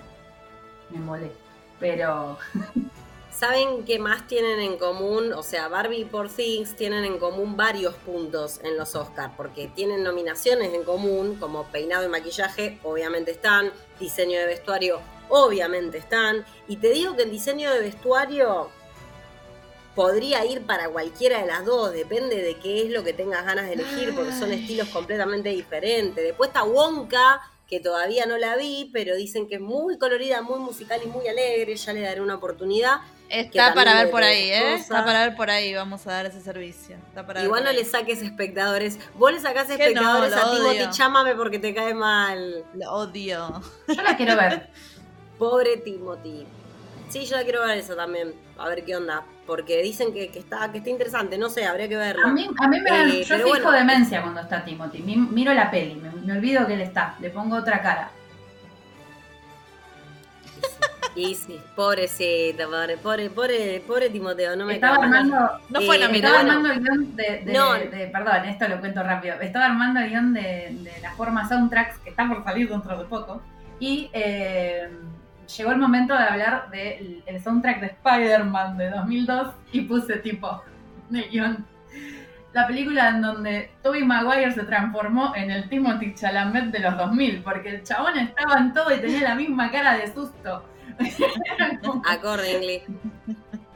me 0.91 0.99
molé. 0.99 1.32
Pero 1.80 2.38
¿Saben 3.32 3.84
qué 3.84 3.99
más 3.99 4.28
tienen 4.28 4.62
en 4.62 4.78
común? 4.78 5.34
O 5.34 5.43
sea, 5.43 5.68
Barbie 5.68 6.01
y 6.01 6.06
Poor 6.06 6.30
Things 6.30 6.74
tienen 6.78 7.03
en 7.03 7.18
común 7.18 7.58
varios 7.58 7.93
puntos 7.95 8.62
en 8.64 8.78
los 8.78 8.95
Oscars, 8.95 9.34
porque 9.36 9.68
tienen 9.68 10.03
nominaciones 10.03 10.74
en 10.74 10.84
común, 10.86 11.36
como 11.38 11.66
peinado 11.66 12.06
y 12.06 12.08
maquillaje, 12.08 12.80
obviamente 12.84 13.32
están, 13.32 13.74
diseño 13.99 14.39
de 14.39 14.45
vestuario, 14.45 15.01
obviamente 15.28 15.97
están, 15.97 16.45
y 16.70 16.78
te 16.78 16.91
digo 16.91 17.18
que 17.18 17.24
en 17.24 17.32
diseño 17.32 17.74
de 17.74 17.82
vestuario 17.82 18.70
podría 19.96 20.46
ir 20.46 20.66
para 20.66 20.89
cualquiera 20.89 21.39
de 21.41 21.48
las 21.48 21.66
dos, 21.66 21.93
depende 21.93 22.41
de 22.41 22.56
qué 22.58 22.84
es 22.84 22.91
lo 22.91 23.04
que 23.04 23.14
tengas 23.14 23.46
ganas 23.46 23.68
de 23.68 23.74
elegir, 23.74 24.14
porque 24.14 24.34
son 24.34 24.52
Ay. 24.52 24.62
estilos 24.62 24.89
completamente 24.89 25.50
diferentes. 25.50 26.24
Después 26.24 26.50
está 26.50 26.64
Wonka, 26.64 27.41
que 27.68 27.80
todavía 27.80 28.26
no 28.26 28.38
la 28.38 28.56
vi, 28.58 28.89
pero 28.93 29.16
dicen 29.16 29.48
que 29.48 29.56
es 29.56 29.62
muy 29.62 29.98
colorida, 29.98 30.41
muy 30.41 30.60
musical 30.60 31.00
y 31.04 31.08
muy 31.08 31.28
alegre, 31.28 31.76
ya 31.76 31.93
le 31.93 32.02
daré 32.02 32.22
una 32.22 32.36
oportunidad. 32.36 32.98
Está 33.28 33.74
para 33.74 33.96
ver 33.96 34.12
por 34.12 34.22
ahí, 34.22 34.52
¿eh? 34.52 34.76
Está 34.76 35.04
para 35.04 35.26
ver 35.26 35.36
por 35.36 35.50
ahí, 35.50 35.74
vamos 35.74 36.06
a 36.06 36.12
dar 36.12 36.26
ese 36.28 36.41
servicio. 36.41 36.96
Está 37.08 37.26
para 37.26 37.39
ver 37.39 37.48
Igual 37.48 37.64
no 37.64 37.72
ahí. 37.72 37.78
le 37.78 37.86
saques 37.86 38.22
espectadores. 38.22 39.00
Vos 39.16 39.32
le 39.32 39.39
sacás 39.39 39.68
espectadores 39.70 40.32
no, 40.32 40.38
a 40.38 40.56
Timothy. 40.56 40.96
Chámame 40.96 41.34
porque 41.34 41.58
te 41.58 41.74
cae 41.74 41.96
mal. 41.96 42.64
Lo 42.76 42.91
odio. 42.91 43.64
yo 43.88 44.02
la 44.04 44.16
quiero 44.16 44.36
ver. 44.36 44.70
Pobre 45.39 45.78
Timothy. 45.78 46.46
Sí, 47.10 47.26
yo 47.26 47.38
la 47.38 47.43
quiero 47.43 47.62
ver 47.66 47.78
eso 47.78 47.95
también. 47.95 48.34
A 48.58 48.68
ver 48.70 48.84
qué 48.84 48.95
onda. 48.95 49.24
Porque 49.45 49.82
dicen 49.84 50.12
que, 50.14 50.30
que 50.30 50.39
está, 50.39 50.72
que 50.72 50.80
está 50.80 50.89
interesante. 50.89 51.38
No 51.38 51.49
sé, 51.49 51.66
habría 51.66 51.88
que 51.88 51.95
verlo. 51.95 52.28
A 52.28 52.32
mí, 52.32 52.49
a 52.60 52.68
mí 52.68 52.80
me 52.82 52.89
da, 52.89 53.03
Eh, 53.06 53.24
yo 53.24 53.36
fijo 53.38 53.47
bueno. 53.49 53.72
demencia 53.72 54.22
cuando 54.22 54.41
está 54.41 54.66
Timothy. 54.66 54.99
Mi- 55.03 55.16
Miro 55.16 55.53
la 55.53 55.70
peli, 55.70 55.95
me, 55.95 56.10
me 56.10 56.34
olvido 56.34 56.66
que 56.66 56.74
él 56.74 56.82
está, 56.82 57.16
le 57.20 57.30
pongo 57.30 57.56
otra 57.58 57.82
cara. 57.82 58.10
Y 61.18 61.34
sí, 61.36 61.58
pobrecita, 61.78 62.66
pobre, 62.66 62.97
pobre, 62.97 63.30
pobre, 63.30 63.84
pobre 63.88 64.10
Timoteo, 64.10 64.53
no 64.58 64.66
me 64.66 64.74
Estaba 64.76 64.95
armando, 64.95 65.38
No 65.70 65.82
fue 65.82 65.95
Eh, 65.95 65.99
nominado. 65.99 66.36
estaba 66.36 66.53
bueno. 66.56 66.70
armando 66.70 66.72
el 66.74 66.80
guion 66.82 67.16
de, 67.16 67.41
de- 67.45 67.53
No. 67.53 67.74
de- 67.74 68.10
Perdón, 68.12 68.45
esto 68.45 68.68
lo 68.68 68.80
cuento 68.82 69.01
rápido. 69.01 69.36
Estaba 69.39 69.66
armando 69.68 70.01
el 70.01 70.10
guion 70.10 70.34
de, 70.34 70.76
de 70.82 70.99
la 71.01 71.12
forma 71.14 71.47
soundtracks 71.47 71.99
que 71.99 72.10
está 72.10 72.28
por 72.28 72.43
salir 72.43 72.68
dentro 72.68 72.97
de 72.97 73.06
poco. 73.06 73.41
Y 73.80 74.10
eh, 74.12 74.89
llegó 75.48 75.72
el 75.72 75.78
momento 75.78 76.14
de 76.18 76.24
hablar 76.24 76.70
del 76.72 77.24
el 77.26 77.43
soundtrack 77.43 77.80
de 77.82 77.88
Spider-Man 77.88 78.78
de 78.78 78.89
2002 78.91 79.48
y 79.72 79.82
puse 79.82 80.18
tipo 80.18 80.62
en 81.10 81.16
el 81.18 81.30
guion. 81.30 81.66
La 82.54 82.66
película 82.68 83.10
en 83.10 83.22
donde 83.22 83.72
Tobey 83.84 84.04
Maguire 84.06 84.52
se 84.54 84.64
transformó 84.64 85.36
en 85.36 85.52
el 85.52 85.68
Timothy 85.68 86.16
Chalamet 86.16 86.72
de 86.72 86.80
los 86.80 86.98
2000, 86.98 87.43
porque 87.43 87.70
el 87.70 87.84
chabón 87.84 88.18
estaba 88.18 88.58
en 88.60 88.74
todo 88.74 88.96
y 88.96 89.00
tenía 89.02 89.22
la 89.22 89.36
misma 89.36 89.70
cara 89.72 89.98
de 89.98 90.14
susto. 90.14 90.64
Accordingly. 92.06 92.84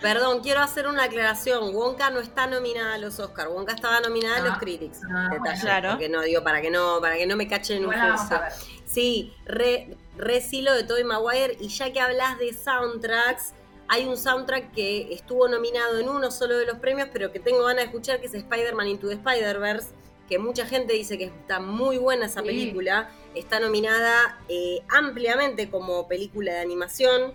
Perdón, 0.01 0.39
quiero 0.41 0.61
hacer 0.61 0.88
una 0.88 1.03
aclaración. 1.03 1.76
Wonka 1.76 2.09
no 2.09 2.20
está 2.20 2.47
nominada 2.47 2.93
a 2.95 2.97
los 2.97 3.20
Oscars. 3.20 3.49
Wonka 3.51 3.74
estaba 3.74 3.99
nominada 3.99 4.38
a 4.38 4.41
los 4.41 4.53
Ah. 4.53 4.57
Critics. 4.59 5.01
Ah, 5.03 5.28
bueno. 5.30 5.43
Detalle, 5.43 5.61
Claro. 5.61 5.89
Porque 5.91 6.07
no 6.09 6.22
digo 6.22 6.41
para 6.43 6.61
que 6.61 6.72
no, 6.72 6.99
para 7.01 7.15
que 7.17 7.28
no 7.28 7.36
me 7.36 7.47
cachen 7.49 7.80
en 7.84 7.86
un 7.89 7.91
juicio. 7.93 8.39
Sí, 8.86 9.34
re, 9.45 9.97
re 10.20 10.41
silo 10.41 10.74
de 10.74 10.84
Tobey 10.84 11.03
Maguire. 11.03 11.57
Y 11.59 11.70
ya 11.70 11.91
que 11.91 11.99
hablas 11.99 12.38
de 12.38 12.53
soundtracks, 12.53 13.53
hay 13.88 14.05
un 14.05 14.17
soundtrack 14.17 14.72
que 14.74 15.13
estuvo 15.13 15.47
nominado 15.47 15.99
en 15.99 16.09
uno 16.09 16.30
solo 16.30 16.57
de 16.57 16.65
los 16.65 16.78
premios, 16.78 17.09
pero 17.11 17.32
que 17.32 17.39
tengo 17.39 17.63
ganas 17.63 17.86
de 17.86 17.89
escuchar, 17.89 18.20
que 18.20 18.28
es 18.28 18.34
Spider-Man 18.34 18.88
Into 18.88 19.07
the 19.07 19.15
Spider-Verse, 19.15 19.89
que 20.28 20.38
mucha 20.38 20.65
gente 20.67 20.93
dice 20.93 21.17
que 21.17 21.26
está 21.26 21.59
muy 21.59 21.97
buena 21.97 22.28
esa 22.28 22.41
Sí. 22.41 22.45
película. 22.47 23.09
Está 23.34 23.59
nominada 23.59 24.38
eh, 24.47 24.82
ampliamente 24.89 25.70
como 25.72 26.07
película 26.07 26.53
de 26.53 26.59
animación. 26.59 27.34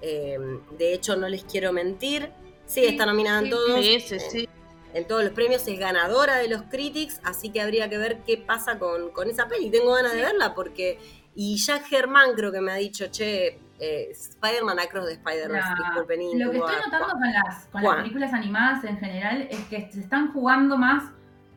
Eh, 0.00 0.38
de 0.78 0.94
hecho, 0.94 1.16
no 1.16 1.28
les 1.28 1.44
quiero 1.44 1.72
mentir. 1.72 2.30
Sí, 2.66 2.80
Sí, 2.80 2.86
está 2.86 3.04
nominada 3.04 3.40
en 3.40 3.50
todos. 3.50 3.84
Sí, 3.84 4.00
sí, 4.00 4.18
sí. 4.20 4.48
En 4.94 5.06
todos 5.06 5.24
los 5.24 5.32
premios 5.32 5.66
es 5.68 5.78
ganadora 5.78 6.36
de 6.36 6.48
los 6.48 6.62
Critics, 6.70 7.20
así 7.24 7.50
que 7.50 7.60
habría 7.60 7.90
que 7.90 7.98
ver 7.98 8.18
qué 8.26 8.38
pasa 8.38 8.78
con, 8.78 9.10
con 9.10 9.28
esa 9.28 9.48
peli. 9.48 9.68
Tengo 9.70 9.92
ganas 9.92 10.12
de 10.14 10.22
verla 10.22 10.54
porque. 10.54 10.98
Y 11.36 11.56
Jack 11.56 11.84
Germán 11.86 12.34
creo 12.36 12.52
que 12.52 12.60
me 12.60 12.72
ha 12.72 12.76
dicho, 12.76 13.06
che, 13.10 13.58
eh, 13.80 14.08
Spider-Man 14.10 14.78
Across 14.78 15.06
the 15.06 15.12
Spider-Verse, 15.14 15.68
disculpen. 15.76 16.38
Lo 16.38 16.50
que 16.52 16.58
estoy 16.58 16.76
notando 16.84 17.08
con 17.14 17.32
las, 17.32 17.66
con 17.66 17.82
las 17.82 17.96
películas 17.96 18.32
animadas 18.32 18.84
en 18.84 18.98
general 18.98 19.48
es 19.50 19.58
que 19.66 19.90
se 19.90 20.00
están 20.00 20.32
jugando 20.32 20.76
más 20.78 21.04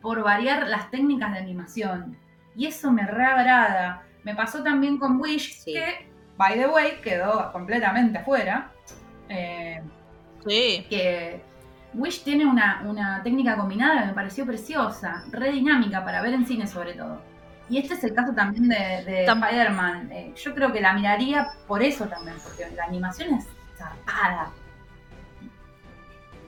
por 0.02 0.22
variar 0.22 0.66
las 0.68 0.90
técnicas 0.90 1.32
de 1.32 1.38
animación. 1.38 2.16
Y 2.56 2.66
eso 2.66 2.90
me 2.90 3.06
reagrada. 3.06 4.02
Me 4.24 4.34
pasó 4.34 4.62
también 4.64 4.98
con 4.98 5.20
Wish, 5.20 5.60
Sí. 5.60 5.72
que, 5.74 6.08
by 6.36 6.54
the 6.58 6.66
way, 6.66 7.00
quedó 7.02 7.52
completamente 7.52 8.18
afuera. 8.18 8.72
Eh, 9.28 9.80
Sí. 10.46 10.86
que 10.90 11.40
Wish 11.94 12.22
tiene 12.24 12.46
una, 12.46 12.82
una 12.84 13.22
técnica 13.22 13.56
combinada 13.56 14.00
que 14.02 14.06
me 14.08 14.12
pareció 14.14 14.44
preciosa, 14.44 15.24
re 15.30 15.52
dinámica 15.52 16.04
para 16.04 16.20
ver 16.20 16.34
en 16.34 16.46
cine 16.46 16.66
sobre 16.66 16.94
todo. 16.94 17.20
Y 17.70 17.78
este 17.78 17.94
es 17.94 18.04
el 18.04 18.14
caso 18.14 18.32
también 18.32 18.68
de, 18.68 19.04
de 19.04 19.24
Spider-Man. 19.24 20.10
Eh, 20.12 20.34
yo 20.36 20.54
creo 20.54 20.72
que 20.72 20.80
la 20.80 20.94
miraría 20.94 21.50
por 21.66 21.82
eso 21.82 22.06
también, 22.06 22.36
porque 22.42 22.68
la 22.74 22.84
animación 22.84 23.34
es 23.34 23.46
zarpada. 23.76 24.50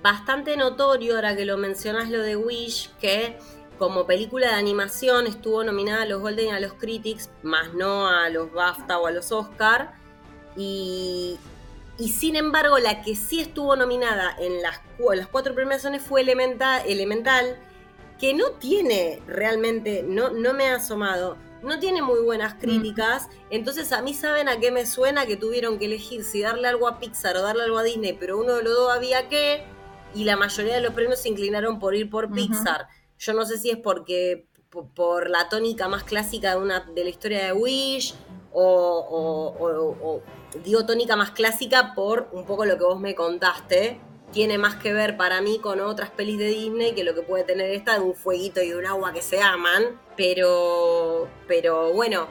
Bastante 0.02 0.56
notorio, 0.56 1.16
ahora 1.16 1.36
que 1.36 1.44
lo 1.44 1.58
mencionas 1.58 2.08
lo 2.08 2.22
de 2.22 2.36
Wish, 2.36 2.90
que 3.00 3.36
como 3.78 4.06
película 4.06 4.48
de 4.48 4.54
animación 4.54 5.26
estuvo 5.26 5.64
nominada 5.64 6.02
a 6.02 6.06
los 6.06 6.20
Golden 6.20 6.48
y 6.48 6.50
a 6.50 6.60
los 6.60 6.74
Critics, 6.74 7.30
más 7.42 7.72
no 7.74 8.08
a 8.08 8.28
los 8.28 8.52
BAFTA 8.52 8.98
o 8.98 9.06
a 9.06 9.10
los 9.10 9.32
Oscar. 9.32 9.92
Y, 10.56 11.38
sin 11.98 12.36
embargo, 12.36 12.78
la 12.78 13.02
que 13.02 13.14
sí 13.14 13.40
estuvo 13.40 13.76
nominada 13.76 14.36
en 14.38 14.62
las, 14.62 14.80
las 15.14 15.26
cuatro 15.28 15.54
premiaciones 15.54 16.02
fue 16.02 16.20
Elemental, 16.22 16.82
Elemental, 16.86 17.56
que 18.20 18.34
no 18.34 18.50
tiene 18.52 19.22
realmente, 19.26 20.04
no, 20.06 20.30
no 20.30 20.52
me 20.52 20.68
ha 20.68 20.76
asomado, 20.76 21.38
no 21.62 21.78
tiene 21.78 22.02
muy 22.02 22.20
buenas 22.20 22.54
críticas. 22.54 23.28
Entonces, 23.48 23.92
a 23.92 24.02
mí 24.02 24.12
saben 24.12 24.48
a 24.48 24.60
qué 24.60 24.70
me 24.70 24.84
suena 24.84 25.24
que 25.26 25.36
tuvieron 25.36 25.78
que 25.78 25.86
elegir 25.86 26.22
si 26.22 26.42
darle 26.42 26.68
algo 26.68 26.86
a 26.86 26.98
Pixar 26.98 27.36
o 27.38 27.42
darle 27.42 27.62
algo 27.64 27.78
a 27.78 27.82
Disney, 27.82 28.12
pero 28.12 28.38
uno 28.38 28.56
de 28.56 28.62
los 28.62 28.74
dos 28.74 28.92
había 28.92 29.28
que, 29.28 29.64
y 30.14 30.24
la 30.24 30.36
mayoría 30.36 30.74
de 30.74 30.82
los 30.82 30.92
premios 30.92 31.20
se 31.20 31.30
inclinaron 31.30 31.78
por 31.78 31.94
ir 31.94 32.10
por 32.10 32.30
Pixar. 32.30 32.88
Yo 33.18 33.32
no 33.32 33.46
sé 33.46 33.58
si 33.58 33.70
es 33.70 33.78
porque 33.78 34.46
por 34.94 35.30
la 35.30 35.48
tónica 35.48 35.88
más 35.88 36.04
clásica 36.04 36.52
de, 36.52 36.62
una, 36.62 36.80
de 36.80 37.04
la 37.04 37.10
historia 37.10 37.46
de 37.46 37.52
Wish 37.52 38.14
o, 38.52 40.20
digo 40.62 40.84
tónica 40.84 41.16
más 41.16 41.30
clásica 41.30 41.94
por 41.94 42.28
un 42.32 42.44
poco 42.44 42.64
lo 42.64 42.76
que 42.76 42.84
vos 42.84 43.00
me 43.00 43.14
contaste. 43.14 44.00
Tiene 44.32 44.58
más 44.58 44.76
que 44.76 44.92
ver 44.92 45.16
para 45.16 45.40
mí 45.40 45.58
con 45.58 45.80
otras 45.80 46.10
pelis 46.10 46.38
de 46.38 46.46
Disney 46.46 46.94
que 46.94 47.04
lo 47.04 47.14
que 47.14 47.22
puede 47.22 47.44
tener 47.44 47.70
esta 47.70 47.94
de 47.94 48.00
un 48.00 48.14
fueguito 48.14 48.62
y 48.62 48.72
un 48.72 48.86
agua 48.86 49.12
que 49.12 49.22
se 49.22 49.40
aman. 49.40 50.00
Pero, 50.16 51.28
pero 51.48 51.92
bueno, 51.92 52.28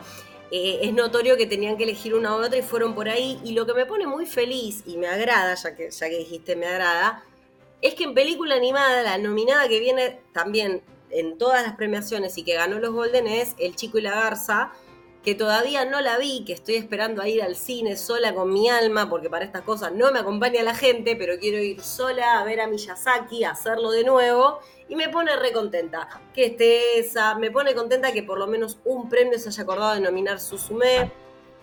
eh, 0.51 0.79
es 0.81 0.93
notorio 0.93 1.37
que 1.37 1.45
tenían 1.45 1.77
que 1.77 1.83
elegir 1.83 2.15
una 2.15 2.35
u 2.35 2.43
otra 2.43 2.57
y 2.57 2.61
fueron 2.61 2.95
por 2.95 3.09
ahí. 3.09 3.39
Y 3.43 3.53
lo 3.53 3.65
que 3.65 3.73
me 3.73 3.85
pone 3.85 4.07
muy 4.07 4.25
feliz 4.25 4.83
y 4.85 4.97
me 4.97 5.07
agrada, 5.07 5.55
ya 5.55 5.75
que, 5.75 5.91
ya 5.91 6.09
que 6.09 6.17
dijiste 6.17 6.55
me 6.55 6.67
agrada, 6.67 7.23
es 7.81 7.95
que 7.95 8.03
en 8.03 8.13
película 8.13 8.55
animada, 8.55 9.03
la 9.03 9.17
nominada 9.17 9.67
que 9.67 9.79
viene 9.79 10.19
también 10.33 10.81
en 11.11 11.37
todas 11.37 11.63
las 11.63 11.75
premiaciones 11.75 12.37
y 12.37 12.43
que 12.43 12.53
ganó 12.53 12.79
los 12.79 12.93
Golden 12.93 13.27
es 13.27 13.55
El 13.57 13.75
Chico 13.75 13.97
y 13.97 14.01
la 14.01 14.11
Garza, 14.11 14.71
que 15.23 15.35
todavía 15.35 15.83
no 15.85 15.99
la 15.99 16.17
vi, 16.17 16.45
que 16.45 16.53
estoy 16.53 16.75
esperando 16.75 17.21
a 17.21 17.27
ir 17.27 17.43
al 17.43 17.55
cine 17.55 17.97
sola 17.97 18.33
con 18.33 18.51
mi 18.51 18.69
alma, 18.69 19.09
porque 19.09 19.29
para 19.29 19.43
estas 19.43 19.63
cosas 19.63 19.91
no 19.91 20.11
me 20.11 20.19
acompaña 20.19 20.63
la 20.63 20.73
gente, 20.73 21.15
pero 21.15 21.37
quiero 21.39 21.57
ir 21.57 21.81
sola 21.81 22.39
a 22.39 22.43
ver 22.45 22.61
a 22.61 22.67
Miyazaki, 22.67 23.43
a 23.43 23.51
hacerlo 23.51 23.91
de 23.91 24.05
nuevo, 24.05 24.59
y 24.87 24.95
me 24.95 25.09
pone 25.09 25.35
re 25.35 25.51
contenta 25.51 26.07
que 26.33 26.45
esté 26.45 26.99
esa, 26.99 27.35
me 27.35 27.51
pone 27.51 27.75
contenta 27.75 28.13
que 28.13 28.23
por 28.23 28.39
lo 28.39 28.47
menos 28.47 28.77
un 28.85 29.09
premio 29.09 29.37
se 29.37 29.49
haya 29.49 29.63
acordado 29.63 29.93
de 29.93 29.99
nominar 29.99 30.39
Susume, 30.39 31.11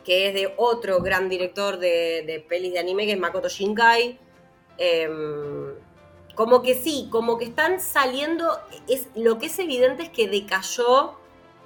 que 0.05 0.29
es 0.29 0.35
de 0.35 0.55
otro 0.57 1.01
gran 1.01 1.29
director 1.29 1.79
de, 1.79 2.23
de 2.27 2.45
pelis 2.47 2.75
de 2.75 2.79
anime, 2.79 3.07
que 3.07 3.13
es 3.13 3.19
Makoto 3.19 3.49
Shinkai. 3.49 4.21
Em, 4.79 5.75
como 6.37 6.63
que 6.63 6.75
sí, 6.75 7.09
como 7.11 7.39
que 7.39 7.47
están 7.47 7.81
saliendo, 7.81 8.61
es, 8.87 9.09
lo 9.17 9.39
que 9.39 9.47
es 9.47 9.59
evidente 9.59 10.05
es 10.05 10.11
que 10.11 10.29
decayó 10.29 11.19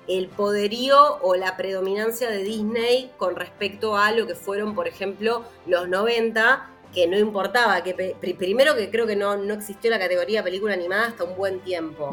el 0.08 0.28
poderío 0.28 1.18
o 1.22 1.36
la 1.36 1.56
predominancia 1.56 2.28
de 2.30 2.42
Disney 2.42 3.10
con 3.16 3.36
respecto 3.36 3.96
a 3.96 4.12
lo 4.12 4.26
que 4.26 4.34
fueron, 4.34 4.74
por 4.74 4.88
ejemplo, 4.88 5.44
los 5.66 5.88
90, 5.88 6.68
que 6.92 7.06
no 7.06 7.16
importaba, 7.16 7.82
que 7.82 8.16
primero 8.20 8.74
que 8.74 8.90
creo 8.90 9.06
que 9.06 9.16
no, 9.16 9.36
no 9.36 9.54
existió 9.54 9.90
la 9.90 9.98
categoría 9.98 10.42
película 10.42 10.74
animada 10.74 11.06
hasta 11.06 11.24
un 11.24 11.36
buen 11.36 11.60
tiempo. 11.60 12.10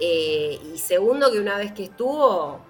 Eh, 0.00 0.58
y 0.74 0.78
segundo 0.78 1.30
que 1.30 1.38
una 1.38 1.58
vez 1.58 1.72
que 1.72 1.84
estuvo, 1.84 2.60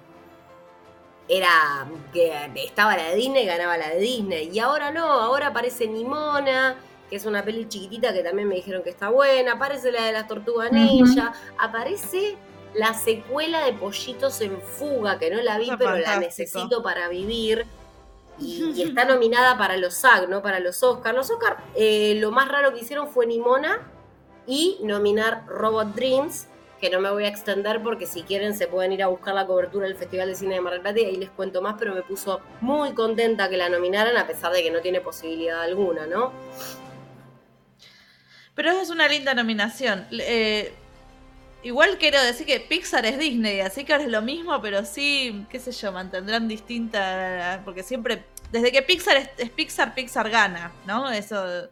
era 1.26 1.88
que 2.12 2.50
estaba 2.56 2.96
la 2.96 3.10
de 3.10 3.16
Disney, 3.16 3.46
ganaba 3.46 3.78
la 3.78 3.90
de 3.90 4.00
Disney. 4.00 4.50
Y 4.52 4.58
ahora 4.58 4.90
no, 4.90 5.04
ahora 5.04 5.48
aparece 5.48 5.86
Nimona 5.86 6.76
que 7.08 7.16
es 7.16 7.24
una 7.24 7.44
peli 7.44 7.66
chiquitita 7.68 8.12
que 8.12 8.22
también 8.22 8.48
me 8.48 8.56
dijeron 8.56 8.82
que 8.82 8.90
está 8.90 9.08
buena, 9.08 9.52
aparece 9.52 9.90
la 9.92 10.04
de 10.04 10.12
las 10.12 10.26
tortugas 10.26 10.70
ninja, 10.70 11.32
aparece 11.58 12.36
la 12.78 12.94
secuela 12.94 13.64
de 13.64 13.72
Pollitos 13.72 14.40
en 14.40 14.60
Fuga, 14.60 15.18
que 15.18 15.30
no 15.30 15.42
la 15.42 15.58
vi, 15.58 15.68
pero 15.76 15.98
la 15.98 16.20
necesito 16.20 16.82
para 16.82 17.08
vivir. 17.08 17.66
Y, 18.38 18.82
está 18.86 19.04
nominada 19.04 19.58
para 19.58 19.76
los 19.76 19.94
SAG, 19.94 20.28
¿no? 20.28 20.42
Para 20.42 20.60
los 20.60 20.80
Oscars. 20.82 21.16
Los 21.16 21.30
Oscars, 21.30 21.56
eh, 21.74 22.14
lo 22.20 22.30
más 22.30 22.48
raro 22.48 22.72
que 22.72 22.80
hicieron 22.80 23.08
fue 23.08 23.26
Nimona 23.26 23.80
y 24.46 24.78
nominar 24.82 25.44
Robot 25.48 25.88
Dreams, 25.94 26.46
que 26.80 26.88
no 26.88 27.00
me 27.00 27.10
voy 27.10 27.24
a 27.24 27.28
extender 27.28 27.82
porque 27.82 28.06
si 28.06 28.22
quieren 28.22 28.56
se 28.56 28.68
pueden 28.68 28.92
ir 28.92 29.02
a 29.02 29.08
buscar 29.08 29.34
la 29.34 29.44
cobertura 29.44 29.88
del 29.88 29.96
Festival 29.96 30.28
de 30.28 30.36
Cine 30.36 30.54
de 30.54 30.60
Mar 30.60 30.72
del 30.72 30.82
Plata 30.82 31.00
y 31.00 31.04
ahí 31.04 31.16
les 31.16 31.30
cuento 31.30 31.60
más, 31.60 31.74
pero 31.80 31.96
me 31.96 32.02
puso 32.02 32.40
muy 32.60 32.92
contenta 32.94 33.48
que 33.48 33.56
la 33.56 33.68
nominaran 33.68 34.16
a 34.16 34.28
pesar 34.28 34.52
de 34.52 34.62
que 34.62 34.70
no 34.70 34.80
tiene 34.80 35.00
posibilidad 35.00 35.60
alguna, 35.60 36.06
¿no? 36.06 36.32
Pero 38.54 38.70
es 38.70 38.90
una 38.90 39.08
linda 39.08 39.34
nominación. 39.34 40.06
Eh, 40.12 40.72
igual 41.62 41.98
quiero 41.98 42.22
decir 42.22 42.46
que 42.46 42.60
Pixar 42.60 43.06
es 43.06 43.18
Disney, 43.18 43.60
así 43.60 43.84
que 43.84 43.92
ahora 43.92 44.04
es 44.04 44.10
lo 44.10 44.22
mismo, 44.22 44.60
pero 44.60 44.84
sí, 44.84 45.46
qué 45.50 45.58
sé 45.58 45.72
yo, 45.72 45.92
mantendrán 45.92 46.48
distinta. 46.48 47.62
Porque 47.64 47.82
siempre, 47.82 48.24
desde 48.52 48.72
que 48.72 48.82
Pixar 48.82 49.30
es, 49.36 49.50
Pixar, 49.50 49.94
Pixar 49.94 50.30
gana, 50.30 50.72
¿no? 50.86 51.10
Eso. 51.10 51.68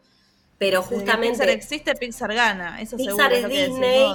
Pero 0.59 0.82
justamente. 0.82 1.39
Pixar 1.39 1.49
existe, 1.51 1.95
Pixar 1.95 2.34
gana. 2.34 2.80
Eso 2.80 2.97
Pixar 2.97 3.32
es, 3.32 3.49
Disney. 3.49 4.09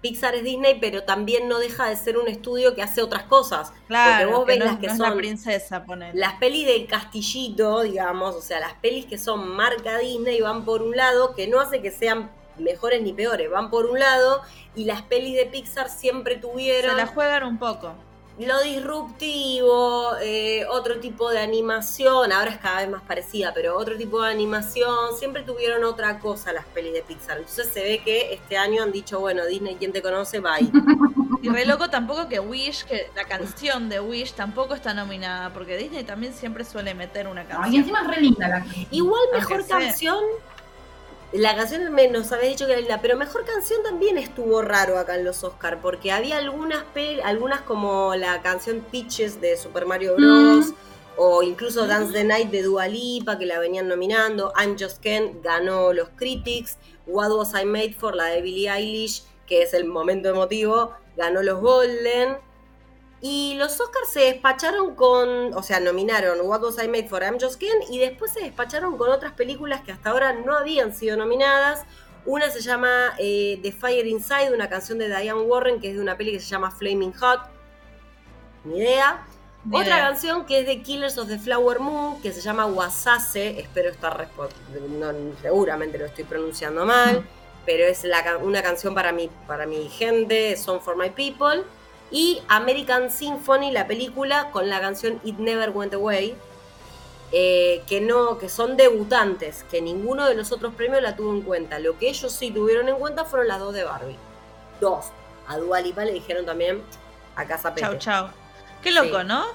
Pixar 0.00 0.34
es 0.34 0.44
Disney, 0.44 0.76
pero 0.80 1.04
también 1.04 1.48
no 1.48 1.58
deja 1.58 1.88
de 1.88 1.96
ser 1.96 2.18
un 2.18 2.28
estudio 2.28 2.74
que 2.74 2.82
hace 2.82 3.00
otras 3.00 3.22
cosas. 3.22 3.72
Claro, 3.86 4.26
porque 4.26 4.36
vos 4.36 4.46
ves 4.46 4.58
las 4.58 4.78
que 4.78 4.88
son. 4.90 4.98
La 4.98 5.14
princesa, 5.14 5.84
Las 6.12 6.34
pelis 6.34 6.66
del 6.66 6.86
castillito, 6.86 7.82
digamos, 7.82 8.34
o 8.34 8.42
sea, 8.42 8.60
las 8.60 8.74
pelis 8.74 9.06
que 9.06 9.16
son 9.16 9.48
marca 9.48 9.96
Disney 9.98 10.40
van 10.40 10.64
por 10.64 10.82
un 10.82 10.94
lado, 10.96 11.34
que 11.34 11.46
no 11.46 11.60
hace 11.60 11.80
que 11.80 11.90
sean 11.90 12.30
mejores 12.58 13.02
ni 13.02 13.12
peores, 13.12 13.50
van 13.50 13.70
por 13.70 13.86
un 13.86 13.98
lado, 13.98 14.42
y 14.74 14.84
las 14.84 15.02
pelis 15.02 15.36
de 15.36 15.46
Pixar 15.46 15.88
siempre 15.88 16.36
tuvieron. 16.36 16.92
Se 16.92 16.96
la 16.96 17.06
juegan 17.06 17.44
un 17.44 17.58
poco 17.58 17.94
lo 18.38 18.62
disruptivo, 18.62 20.16
eh, 20.20 20.66
otro 20.68 20.98
tipo 20.98 21.30
de 21.30 21.38
animación, 21.38 22.32
ahora 22.32 22.50
es 22.50 22.58
cada 22.58 22.80
vez 22.80 22.90
más 22.90 23.02
parecida, 23.02 23.52
pero 23.54 23.76
otro 23.76 23.96
tipo 23.96 24.22
de 24.22 24.30
animación, 24.30 25.16
siempre 25.16 25.42
tuvieron 25.42 25.84
otra 25.84 26.18
cosa 26.18 26.52
las 26.52 26.64
pelis 26.66 26.92
de 26.92 27.02
Pixar. 27.02 27.38
Entonces 27.38 27.68
se 27.72 27.82
ve 27.82 28.02
que 28.04 28.34
este 28.34 28.56
año 28.56 28.82
han 28.82 28.90
dicho, 28.90 29.20
bueno, 29.20 29.46
Disney, 29.46 29.76
¿quién 29.76 29.92
te 29.92 30.02
conoce? 30.02 30.40
Bye. 30.40 30.70
Y 31.42 31.50
re 31.50 31.66
loco 31.66 31.90
tampoco 31.90 32.26
que 32.26 32.40
Wish, 32.40 32.84
que 32.84 33.10
la 33.14 33.24
canción 33.24 33.90
de 33.90 34.00
Wish 34.00 34.32
tampoco 34.32 34.72
está 34.72 34.94
nominada, 34.94 35.52
porque 35.52 35.76
Disney 35.76 36.02
también 36.02 36.32
siempre 36.32 36.64
suele 36.64 36.94
meter 36.94 37.28
una 37.28 37.44
canción. 37.44 37.74
y 37.74 37.76
encima 37.76 38.00
es 38.00 38.06
re 38.08 38.20
linda 38.22 38.48
la 38.48 38.66
Igual 38.90 39.20
mejor 39.30 39.66
canción 39.66 40.24
la 41.32 41.56
canción 41.56 41.82
nos 42.12 42.32
había 42.32 42.48
dicho 42.48 42.66
que 42.66 42.72
era 42.72 42.80
linda, 42.80 43.00
pero 43.02 43.16
mejor 43.16 43.44
canción 43.44 43.82
también 43.82 44.18
estuvo 44.18 44.62
raro 44.62 44.98
acá 44.98 45.16
en 45.16 45.24
los 45.24 45.42
Oscar, 45.42 45.80
porque 45.80 46.12
había 46.12 46.38
algunas, 46.38 46.84
algunas 47.24 47.62
como 47.62 48.14
la 48.14 48.40
canción 48.42 48.84
Pitches 48.90 49.40
de 49.40 49.56
Super 49.56 49.86
Mario 49.86 50.14
Bros. 50.16 50.68
Mm. 50.68 50.74
O 51.16 51.42
incluso 51.44 51.86
Dance 51.86 52.12
the 52.12 52.24
Night 52.24 52.50
de 52.50 52.62
Dua 52.62 52.88
Lipa, 52.88 53.38
que 53.38 53.46
la 53.46 53.60
venían 53.60 53.86
nominando. 53.86 54.52
I'm 54.56 54.76
Just 54.76 55.00
Ken 55.00 55.40
ganó 55.42 55.92
los 55.92 56.08
Critics. 56.16 56.76
What 57.06 57.30
Was 57.30 57.52
I 57.54 57.64
Made 57.64 57.92
For, 57.92 58.16
la 58.16 58.24
de 58.26 58.42
Billie 58.42 58.68
Eilish, 58.68 59.22
que 59.46 59.62
es 59.62 59.74
el 59.74 59.84
momento 59.84 60.28
emotivo, 60.28 60.92
ganó 61.16 61.42
los 61.42 61.60
Golden. 61.60 62.36
Y 63.26 63.54
los 63.54 63.80
Oscars 63.80 64.12
se 64.12 64.20
despacharon 64.20 64.94
con, 64.94 65.54
o 65.54 65.62
sea, 65.62 65.80
nominaron 65.80 66.42
What 66.42 66.62
Was 66.62 66.76
I 66.76 66.88
Made 66.88 67.08
For, 67.08 67.22
I'm 67.22 67.40
Just 67.40 67.58
Ken, 67.58 67.70
y 67.88 67.98
después 67.98 68.30
se 68.30 68.40
despacharon 68.40 68.98
con 68.98 69.10
otras 69.10 69.32
películas 69.32 69.80
que 69.80 69.92
hasta 69.92 70.10
ahora 70.10 70.34
no 70.34 70.54
habían 70.54 70.94
sido 70.94 71.16
nominadas. 71.16 71.86
Una 72.26 72.50
se 72.50 72.60
llama 72.60 73.14
eh, 73.18 73.58
The 73.62 73.72
Fire 73.72 74.06
Inside, 74.06 74.52
una 74.52 74.68
canción 74.68 74.98
de 74.98 75.06
Diane 75.06 75.40
Warren, 75.40 75.80
que 75.80 75.88
es 75.88 75.94
de 75.94 76.02
una 76.02 76.18
peli 76.18 76.32
que 76.32 76.40
se 76.40 76.50
llama 76.50 76.70
Flaming 76.70 77.14
Hot. 77.14 77.40
Ni 78.64 78.80
idea. 78.80 79.26
Otra 79.72 80.00
canción 80.00 80.44
que 80.44 80.60
es 80.60 80.66
de 80.66 80.82
Killers 80.82 81.16
of 81.16 81.28
the 81.28 81.38
Flower 81.38 81.80
Moon, 81.80 82.20
que 82.20 82.30
se 82.30 82.42
llama 82.42 82.66
Wasase, 82.66 83.58
espero 83.58 83.88
estar, 83.88 84.28
no, 84.98 85.12
seguramente 85.40 85.96
lo 85.96 86.04
estoy 86.04 86.24
pronunciando 86.24 86.84
mal, 86.84 87.26
pero 87.64 87.86
es 87.86 88.04
una 88.42 88.62
canción 88.62 88.94
para 88.94 89.12
mi, 89.12 89.30
para 89.46 89.64
mi 89.64 89.88
gente, 89.88 90.58
Song 90.58 90.82
for 90.82 90.94
My 90.94 91.08
People 91.08 91.64
y 92.14 92.40
American 92.46 93.10
Symphony, 93.10 93.72
la 93.72 93.88
película, 93.88 94.52
con 94.52 94.68
la 94.70 94.80
canción 94.80 95.20
It 95.24 95.38
Never 95.38 95.70
Went 95.70 95.94
Away, 95.94 96.36
eh, 97.32 97.82
que, 97.88 98.00
no, 98.00 98.38
que 98.38 98.48
son 98.48 98.76
debutantes, 98.76 99.64
que 99.68 99.82
ninguno 99.82 100.24
de 100.28 100.36
los 100.36 100.52
otros 100.52 100.72
premios 100.74 101.02
la 101.02 101.16
tuvo 101.16 101.32
en 101.32 101.42
cuenta. 101.42 101.80
Lo 101.80 101.98
que 101.98 102.08
ellos 102.08 102.30
sí 102.30 102.52
tuvieron 102.52 102.88
en 102.88 102.94
cuenta 102.98 103.24
fueron 103.24 103.48
las 103.48 103.58
dos 103.58 103.74
de 103.74 103.82
Barbie. 103.82 104.16
Dos. 104.80 105.06
A 105.48 105.58
Dua 105.58 105.80
Lipa 105.80 106.04
le 106.04 106.12
dijeron 106.12 106.46
también 106.46 106.82
a 107.34 107.44
Casa 107.46 107.74
Pete. 107.74 107.84
Chau, 107.84 107.98
chau. 107.98 108.28
Qué 108.80 108.92
loco, 108.92 109.24
¿no? 109.24 109.46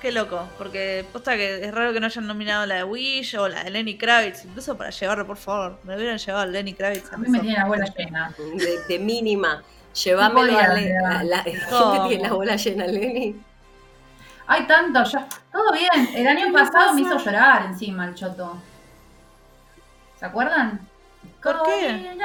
Qué 0.00 0.10
loco, 0.10 0.42
porque 0.58 1.04
posta 1.12 1.36
que 1.36 1.66
es 1.66 1.72
raro 1.72 1.92
que 1.92 2.00
no 2.00 2.06
hayan 2.06 2.26
nominado 2.26 2.66
la 2.66 2.76
de 2.76 2.84
Wish 2.84 3.36
o 3.36 3.48
la 3.48 3.62
de 3.62 3.70
Lenny 3.70 3.96
Kravitz, 3.96 4.44
incluso 4.44 4.76
para 4.76 4.90
llevarlo, 4.90 5.24
por 5.24 5.36
favor. 5.36 5.78
Me 5.84 5.94
hubieran 5.94 6.18
llevado 6.18 6.42
a 6.42 6.46
Lenny 6.46 6.74
Kravitz. 6.74 7.12
A 7.12 7.16
mí 7.16 7.28
me 7.28 7.38
tiene 7.38 7.58
la 7.58 7.94
llena. 7.96 8.34
De, 8.56 8.82
de 8.88 8.98
mínima. 8.98 9.62
Llévamelo 9.94 10.40
a 10.58 10.64
podía, 10.64 10.74
Le- 10.74 10.92
¿verdad? 10.92 11.16
a 11.16 11.24
la, 11.24 11.42
gente 11.42 12.08
tiene 12.08 12.22
la 12.28 12.32
bola 12.34 12.56
llena, 12.56 12.86
Lenny. 12.86 13.42
Hay 14.46 14.66
tanto, 14.66 15.04
ya. 15.04 15.26
Todo 15.52 15.72
bien. 15.72 16.08
El 16.14 16.26
año 16.26 16.46
¿Qué 16.46 16.52
pasado 16.52 16.94
me 16.94 17.00
hizo 17.02 17.18
llorar 17.18 17.66
encima 17.66 18.06
el 18.06 18.14
choto. 18.14 18.56
¿Se 20.18 20.24
acuerdan? 20.26 20.80
¿Por 21.42 21.62
qué? 21.64 22.16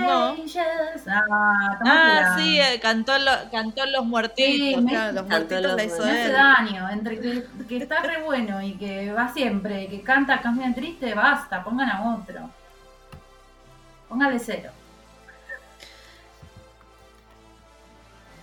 No. 0.00 0.34
Ah, 1.08 1.78
Ah, 1.84 2.36
sí, 2.38 2.58
eh, 2.60 2.78
cantó, 2.80 3.18
lo- 3.18 3.50
cantó 3.50 3.86
Los 3.86 4.04
Muertitos. 4.04 4.44
Sí, 4.44 4.76
me- 4.82 4.90
claro, 4.90 5.12
los 5.12 5.26
Muertitos 5.28 5.74
la 5.74 5.84
hizo 5.84 6.02
hace 6.02 6.26
él. 6.26 6.32
daño, 6.32 6.88
entre 6.90 7.20
que, 7.20 7.46
que 7.68 7.76
está 7.78 8.00
re 8.02 8.22
bueno 8.22 8.60
y 8.62 8.74
que 8.74 9.12
va 9.12 9.28
siempre, 9.32 9.86
que 9.88 10.02
canta 10.02 10.40
canción 10.40 10.74
triste, 10.74 11.14
basta, 11.14 11.62
pongan 11.62 11.90
a 11.90 12.14
otro. 12.14 12.50
Póngale 14.08 14.38
cero. 14.38 14.70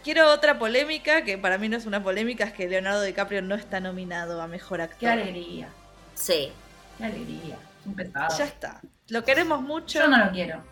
Quiero 0.03 0.31
otra 0.31 0.57
polémica, 0.57 1.23
que 1.23 1.37
para 1.37 1.57
mí 1.57 1.67
no 1.69 1.77
es 1.77 1.85
una 1.85 2.01
polémica, 2.01 2.45
es 2.45 2.53
que 2.53 2.67
Leonardo 2.69 3.01
DiCaprio 3.01 3.41
no 3.41 3.55
está 3.55 3.79
nominado 3.79 4.41
a 4.41 4.47
Mejor 4.47 4.81
Actor. 4.81 4.99
Qué 4.99 5.07
alegría, 5.07 5.69
Sí. 6.15 6.51
qué 6.97 7.03
alegría. 7.03 7.55
Es 7.81 7.85
un 7.85 7.95
pesado. 7.95 8.37
Ya 8.37 8.45
está. 8.45 8.81
Lo 9.09 9.23
queremos 9.25 9.61
mucho. 9.61 9.99
Yo 9.99 10.07
no 10.07 10.17
lo 10.25 10.31
quiero. 10.31 10.63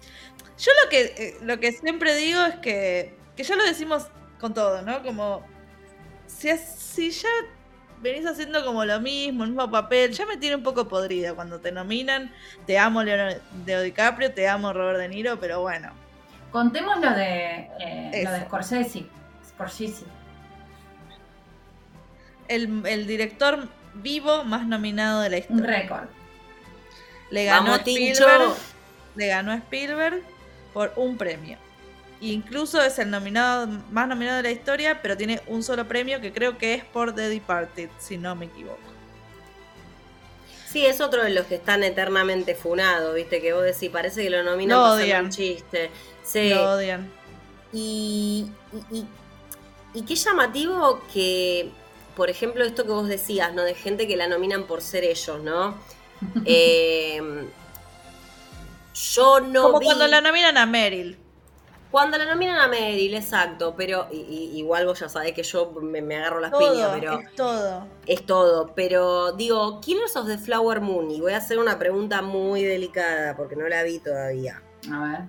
Yo 0.57 0.71
lo 0.83 0.89
que, 0.89 1.01
eh, 1.17 1.37
lo 1.41 1.59
que 1.59 1.71
siempre 1.71 2.15
digo 2.15 2.41
es 2.45 2.55
que, 2.55 3.15
que 3.35 3.43
ya 3.43 3.55
lo 3.55 3.63
decimos 3.65 4.07
con 4.39 4.53
todo, 4.53 4.81
¿no? 4.81 5.03
Como, 5.03 5.45
si, 6.25 6.49
es- 6.49 6.61
si 6.61 7.11
ya 7.11 7.29
venís 8.01 8.25
haciendo 8.25 8.63
como 8.63 8.85
lo 8.85 8.99
mismo, 8.99 9.43
el 9.43 9.49
mismo 9.51 9.69
papel, 9.69 10.11
ya 10.13 10.25
me 10.25 10.37
tiene 10.37 10.55
un 10.55 10.63
poco 10.63 10.87
podrida 10.87 11.33
cuando 11.33 11.59
te 11.59 11.71
nominan. 11.71 12.33
Te 12.65 12.77
amo 12.79 13.03
Leonardo 13.03 13.41
DiCaprio, 13.83 14.33
te 14.33 14.47
amo 14.47 14.71
Robert 14.73 14.99
De 14.99 15.09
Niro, 15.09 15.39
pero 15.39 15.61
bueno. 15.61 15.91
Contemos 16.51 16.99
lo 16.99 17.11
de, 17.11 17.69
eh, 17.79 18.21
lo 18.23 18.31
de. 18.31 18.41
Scorsese. 18.45 19.05
Scorsese. 19.49 20.05
El, 22.47 22.85
el 22.85 23.07
director 23.07 23.67
vivo 23.95 24.43
más 24.43 24.65
nominado 24.67 25.21
de 25.21 25.29
la 25.29 25.35
Un 25.37 25.41
historia. 25.41 25.65
récord. 25.65 26.07
Le 27.29 27.45
ganó 27.45 27.63
Vamos, 27.71 27.79
a 27.79 27.83
Tincho. 27.83 28.23
Spielberg. 28.23 28.53
Le 29.15 29.27
ganó 29.27 29.51
a 29.51 29.55
Spielberg 29.55 30.21
por 30.73 30.93
un 30.95 31.17
premio. 31.17 31.57
Incluso 32.21 32.81
es 32.81 32.97
el 32.99 33.11
nominado 33.11 33.67
más 33.91 34.07
nominado 34.07 34.37
de 34.37 34.43
la 34.43 34.51
historia, 34.51 35.01
pero 35.01 35.17
tiene 35.17 35.41
un 35.47 35.61
solo 35.61 35.87
premio 35.87 36.21
que 36.21 36.31
creo 36.31 36.57
que 36.57 36.73
es 36.73 36.83
por 36.85 37.13
The 37.13 37.29
Departed, 37.29 37.89
si 37.99 38.17
no 38.17 38.35
me 38.35 38.45
equivoco. 38.45 38.79
Sí, 40.67 40.85
es 40.85 40.99
otro 40.99 41.23
de 41.23 41.29
los 41.29 41.45
que 41.45 41.55
están 41.55 41.83
eternamente 41.83 42.55
funados, 42.55 43.13
viste, 43.15 43.41
que 43.41 43.53
vos 43.53 43.63
decís, 43.63 43.89
parece 43.89 44.23
que 44.23 44.29
lo 44.29 44.43
nominan 44.43 44.79
hacer 44.79 45.03
odian. 45.05 45.25
un 45.25 45.31
chiste. 45.31 45.89
Sí. 46.27 46.49
Lo 46.49 46.71
odian. 46.73 47.09
Y, 47.73 48.47
y, 48.91 48.97
y- 48.97 49.07
y 49.93 50.01
qué 50.03 50.15
llamativo 50.15 51.01
que, 51.13 51.71
por 52.15 52.29
ejemplo, 52.29 52.63
esto 52.65 52.83
que 52.83 52.91
vos 52.91 53.07
decías, 53.07 53.53
¿no? 53.53 53.63
De 53.63 53.73
gente 53.75 54.07
que 54.07 54.17
la 54.17 54.27
nominan 54.27 54.63
por 54.65 54.81
ser 54.81 55.03
ellos, 55.03 55.41
¿no? 55.41 55.75
Eh, 56.45 57.21
yo 59.15 59.39
no 59.39 59.61
Como 59.63 59.79
vi- 59.79 59.85
cuando 59.85 60.07
la 60.07 60.21
nominan 60.21 60.57
a 60.57 60.65
Meryl. 60.65 61.17
Cuando 61.91 62.17
la 62.17 62.25
nominan 62.25 62.57
a 62.59 62.67
Meryl, 62.67 63.13
exacto, 63.15 63.73
pero 63.77 64.07
y- 64.11 64.17
y- 64.17 64.57
igual 64.57 64.85
vos 64.85 64.99
ya 64.99 65.07
sabés 65.07 65.33
que 65.33 65.43
yo 65.43 65.71
me, 65.81 66.01
me 66.01 66.17
agarro 66.17 66.39
las 66.41 66.51
Todo, 66.51 66.71
piñas, 66.73 66.89
pero 66.93 67.19
es 67.19 67.35
todo. 67.35 67.87
es 68.05 68.25
todo. 68.25 68.73
Pero 68.75 69.31
digo, 69.33 69.79
Killers 69.79 70.15
of 70.17 70.27
the 70.27 70.37
Flower 70.37 70.81
Moon, 70.81 71.09
y 71.11 71.21
voy 71.21 71.31
a 71.33 71.37
hacer 71.37 71.59
una 71.59 71.79
pregunta 71.79 72.21
muy 72.21 72.63
delicada 72.63 73.37
porque 73.37 73.55
no 73.55 73.67
la 73.69 73.83
vi 73.83 73.99
todavía. 73.99 74.61
A 74.91 74.99
ver. 75.03 75.19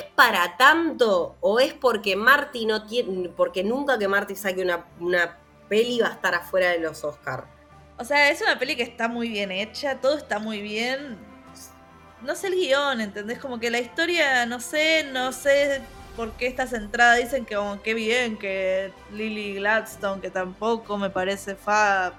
¿Es 0.00 0.06
para 0.14 0.56
tanto 0.56 1.36
o 1.40 1.60
es 1.60 1.74
porque 1.74 2.16
Marty 2.16 2.66
no 2.66 2.86
tiene, 2.86 3.28
porque 3.28 3.62
nunca 3.62 3.98
que 3.98 4.08
Marty 4.08 4.34
saque 4.34 4.62
una, 4.62 4.86
una 5.00 5.38
peli 5.68 6.00
va 6.00 6.08
a 6.08 6.12
estar 6.12 6.34
afuera 6.34 6.70
de 6.70 6.78
los 6.78 7.04
Oscar? 7.04 7.44
O 7.98 8.04
sea, 8.04 8.30
es 8.30 8.42
una 8.42 8.58
peli 8.58 8.76
que 8.76 8.82
está 8.82 9.08
muy 9.08 9.28
bien 9.28 9.50
hecha, 9.50 10.00
todo 10.00 10.16
está 10.16 10.38
muy 10.38 10.60
bien. 10.60 11.16
No 12.22 12.34
sé 12.34 12.48
el 12.48 12.54
guion, 12.54 13.00
¿entendés? 13.00 13.38
Como 13.38 13.58
que 13.58 13.70
la 13.70 13.78
historia, 13.78 14.46
no 14.46 14.60
sé, 14.60 15.04
no 15.12 15.32
sé 15.32 15.80
por 16.16 16.32
qué 16.32 16.46
está 16.46 16.66
centrada. 16.66 17.14
Dicen 17.14 17.44
que 17.44 17.56
como 17.56 17.80
qué 17.82 17.94
bien, 17.94 18.38
que 18.38 18.92
Lily 19.12 19.54
Gladstone, 19.54 20.20
que 20.20 20.30
tampoco 20.30 20.98
me 20.98 21.10
parece 21.10 21.54
fa. 21.54 22.12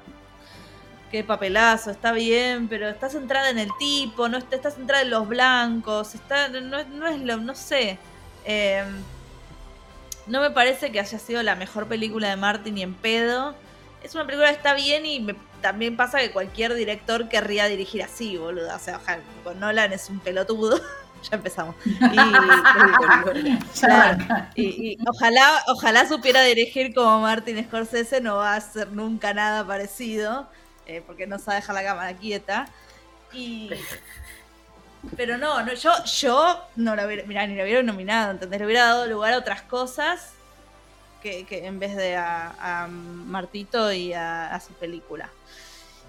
Qué 1.11 1.23
papelazo, 1.23 1.89
está 1.91 2.11
bien, 2.11 2.67
pero 2.67 2.89
está 2.89 3.09
centrada 3.09 3.49
en 3.49 3.59
el 3.59 3.69
tipo, 3.79 4.27
no 4.27 4.37
está, 4.37 4.57
está 4.57 4.71
centrada 4.71 5.03
en 5.03 5.09
los 5.09 5.27
blancos, 5.27 6.13
está, 6.15 6.49
no, 6.49 6.83
no 6.83 7.07
es 7.07 7.19
lo, 7.21 7.37
no 7.37 7.55
sé. 7.55 7.97
Eh, 8.45 8.83
no 10.27 10.41
me 10.41 10.51
parece 10.51 10.91
que 10.91 10.99
haya 10.99 11.17
sido 11.19 11.41
la 11.43 11.55
mejor 11.55 11.87
película 11.87 12.29
de 12.29 12.35
Martin 12.35 12.75
ni 12.75 12.81
en 12.83 12.93
pedo. 12.93 13.55
Es 14.03 14.13
una 14.15 14.25
película 14.25 14.49
que 14.49 14.55
está 14.57 14.73
bien 14.73 15.05
y 15.05 15.19
me- 15.21 15.35
también 15.61 15.95
pasa 15.95 16.19
que 16.19 16.31
cualquier 16.31 16.73
director 16.75 17.29
querría 17.29 17.65
dirigir 17.67 18.03
así, 18.03 18.37
boludo. 18.37 18.75
O 18.75 18.79
sea, 18.79 18.97
ojalá, 18.97 19.21
con 19.43 19.59
Nolan 19.59 19.93
es 19.93 20.09
un 20.09 20.19
pelotudo. 20.19 20.79
ya 21.31 21.37
empezamos. 21.37 21.75
Y, 21.85 21.97
Claro. 23.79 24.17
y- 24.55 24.91
y 24.93 24.97
ojalá, 25.07 25.63
ojalá 25.67 26.07
supiera 26.07 26.41
dirigir 26.43 26.93
como 26.93 27.21
Martin 27.21 27.63
Scorsese, 27.65 28.19
no 28.21 28.35
va 28.37 28.53
a 28.53 28.57
hacer 28.57 28.89
nunca 28.91 29.33
nada 29.33 29.65
parecido, 29.65 30.47
eh, 30.87 31.03
porque 31.05 31.27
no 31.27 31.37
sabe 31.39 31.57
dejar 31.57 31.75
la 31.75 31.83
cámara 31.83 32.13
quieta. 32.15 32.67
Y. 33.33 33.69
Pero 35.15 35.37
no, 35.37 35.61
no 35.63 35.73
yo, 35.73 35.91
yo 36.05 36.59
no 36.75 36.95
la 36.95 37.05
hubiera, 37.05 37.23
mirá, 37.25 37.45
ni 37.47 37.55
la 37.55 37.63
hubiera 37.63 37.83
nominado, 37.83 38.31
¿entendés? 38.31 38.59
Le 38.59 38.65
hubiera 38.65 38.85
dado 38.85 39.07
lugar 39.07 39.33
a 39.33 39.37
otras 39.37 39.61
cosas 39.61 40.31
que, 41.21 41.45
que 41.45 41.65
en 41.65 41.79
vez 41.79 41.95
de 41.95 42.15
a, 42.15 42.83
a 42.83 42.87
Martito 42.87 43.91
y 43.93 44.13
a, 44.13 44.53
a 44.53 44.59
su 44.59 44.73
película. 44.73 45.29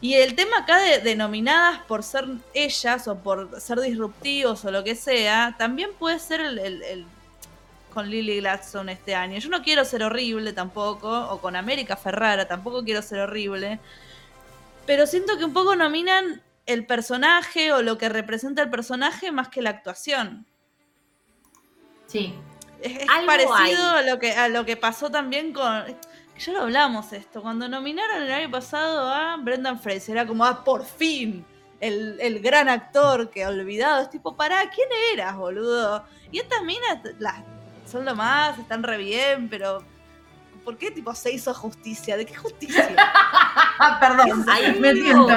Y 0.00 0.14
el 0.14 0.34
tema 0.34 0.58
acá 0.60 0.78
de, 0.78 0.98
de 1.00 1.16
nominadas 1.16 1.80
por 1.80 2.02
ser 2.02 2.24
ellas 2.54 3.06
o 3.08 3.18
por 3.18 3.60
ser 3.60 3.78
disruptivos 3.80 4.64
o 4.64 4.70
lo 4.70 4.82
que 4.84 4.94
sea, 4.94 5.54
también 5.58 5.90
puede 5.98 6.18
ser 6.18 6.40
el, 6.40 6.58
el- 6.58 6.82
el- 6.82 7.06
con 7.92 8.08
Lily 8.10 8.40
Gladstone 8.40 8.92
este 8.92 9.14
año. 9.14 9.38
Yo 9.38 9.48
no 9.48 9.62
quiero 9.62 9.84
ser 9.84 10.02
horrible 10.02 10.52
tampoco, 10.52 11.08
o 11.30 11.40
con 11.40 11.56
América 11.56 11.96
Ferrara 11.96 12.46
tampoco 12.46 12.84
quiero 12.84 13.02
ser 13.02 13.20
horrible, 13.20 13.80
pero 14.88 15.06
siento 15.06 15.36
que 15.36 15.44
un 15.44 15.52
poco 15.52 15.76
nominan 15.76 16.42
el 16.64 16.86
personaje 16.86 17.74
o 17.74 17.82
lo 17.82 17.98
que 17.98 18.08
representa 18.08 18.62
el 18.62 18.70
personaje 18.70 19.30
más 19.30 19.50
que 19.50 19.60
la 19.60 19.68
actuación. 19.68 20.46
Sí. 22.06 22.34
Es, 22.80 23.02
es 23.02 23.08
Algo 23.10 23.26
parecido 23.26 23.90
hay. 23.90 23.98
a 23.98 24.02
lo 24.10 24.18
que 24.18 24.32
a 24.32 24.48
lo 24.48 24.64
que 24.64 24.78
pasó 24.78 25.10
también 25.10 25.52
con 25.52 25.84
ya 26.38 26.52
lo 26.54 26.62
hablamos 26.62 27.12
esto 27.12 27.42
cuando 27.42 27.68
nominaron 27.68 28.22
el 28.22 28.32
año 28.32 28.50
pasado 28.50 29.12
a 29.12 29.36
Brendan 29.36 29.78
Fraser 29.78 30.16
era 30.16 30.26
como 30.26 30.46
ah 30.46 30.64
por 30.64 30.86
fin 30.86 31.44
el, 31.80 32.18
el 32.20 32.40
gran 32.40 32.70
actor 32.70 33.28
que 33.28 33.44
olvidado 33.44 34.00
es 34.00 34.08
tipo 34.08 34.36
pará 34.36 34.70
quién 34.74 34.88
eras 35.12 35.36
boludo 35.36 36.06
y 36.30 36.38
estas 36.38 36.62
minas 36.62 37.00
las 37.18 37.42
son 37.84 38.06
lo 38.06 38.14
más 38.14 38.58
están 38.58 38.84
re 38.84 38.96
bien 38.96 39.50
pero 39.50 39.84
¿por 40.64 40.76
qué 40.76 40.90
tipo 40.90 41.14
se 41.14 41.32
hizo 41.32 41.52
justicia 41.54 42.16
de 42.16 42.26
qué 42.26 42.34
justicia 42.34 42.88
perdón. 44.00 44.44
Hay 44.48 44.78
Me 44.78 44.94
tiento. 44.94 45.28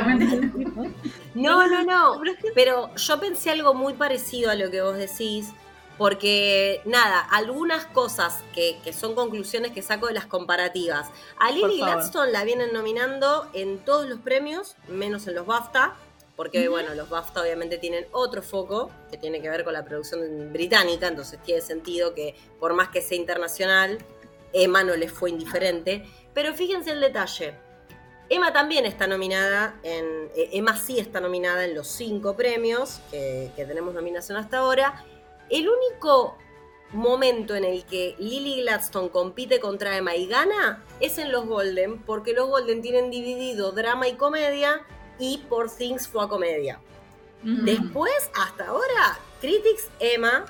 No, 1.33 1.67
no, 1.67 1.83
no. 1.83 2.21
Pero 2.55 2.93
yo 2.95 3.19
pensé 3.19 3.51
algo 3.51 3.73
muy 3.73 3.93
parecido 3.93 4.51
a 4.51 4.55
lo 4.55 4.69
que 4.69 4.81
vos 4.81 4.97
decís, 4.97 5.49
porque 5.97 6.81
nada, 6.85 7.19
algunas 7.19 7.85
cosas 7.85 8.43
que, 8.53 8.79
que 8.83 8.93
son 8.93 9.15
conclusiones 9.15 9.71
que 9.71 9.81
saco 9.81 10.07
de 10.07 10.13
las 10.13 10.25
comparativas. 10.25 11.09
A 11.39 11.51
Lily. 11.51 11.77
Gladstone 11.77 12.31
la 12.31 12.43
vienen 12.43 12.73
nominando 12.73 13.49
en 13.53 13.79
todos 13.79 14.07
los 14.09 14.19
premios, 14.19 14.75
menos 14.87 15.27
en 15.27 15.35
los 15.35 15.45
BAFTA, 15.45 15.95
porque 16.35 16.67
bueno, 16.69 16.95
los 16.95 17.09
BAFTA 17.09 17.41
obviamente 17.41 17.77
tienen 17.77 18.07
otro 18.13 18.41
foco 18.41 18.89
que 19.11 19.17
tiene 19.17 19.41
que 19.41 19.49
ver 19.49 19.63
con 19.63 19.73
la 19.73 19.85
producción 19.85 20.51
británica, 20.51 21.07
entonces 21.07 21.39
tiene 21.43 21.61
sentido 21.61 22.15
que 22.15 22.35
por 22.59 22.73
más 22.73 22.89
que 22.89 23.01
sea 23.01 23.17
internacional, 23.17 23.99
Emma 24.53 24.83
no 24.83 24.95
les 24.95 25.11
fue 25.11 25.29
indiferente. 25.29 26.05
Pero 26.33 26.53
fíjense 26.53 26.91
el 26.91 27.01
detalle. 27.01 27.55
Emma 28.29 28.53
también 28.53 28.85
está 28.85 29.07
nominada 29.07 29.79
en. 29.83 30.29
eh, 30.35 30.49
Emma 30.53 30.77
sí 30.77 30.99
está 30.99 31.19
nominada 31.19 31.65
en 31.65 31.75
los 31.75 31.87
cinco 31.87 32.35
premios 32.37 33.01
que, 33.11 33.51
que 33.55 33.65
tenemos 33.65 33.93
nominación 33.93 34.37
hasta 34.37 34.59
ahora. 34.59 35.03
El 35.49 35.67
único 35.67 36.37
momento 36.93 37.55
en 37.55 37.65
el 37.65 37.83
que 37.85 38.15
Lily 38.19 38.61
Gladstone 38.61 39.09
compite 39.09 39.59
contra 39.59 39.97
Emma 39.97 40.15
y 40.15 40.27
gana 40.27 40.83
es 40.99 41.17
en 41.17 41.31
los 41.31 41.45
Golden, 41.45 42.01
porque 42.03 42.33
los 42.33 42.47
Golden 42.47 42.81
tienen 42.81 43.09
dividido 43.09 43.71
drama 43.71 44.07
y 44.07 44.13
comedia 44.13 44.81
y 45.19 45.39
Por 45.49 45.69
Things 45.69 46.07
fue 46.07 46.23
a 46.23 46.27
comedia. 46.27 46.79
Después, 47.43 48.29
hasta 48.35 48.67
ahora, 48.67 49.19
Critics 49.39 49.89
Emma 49.99 50.45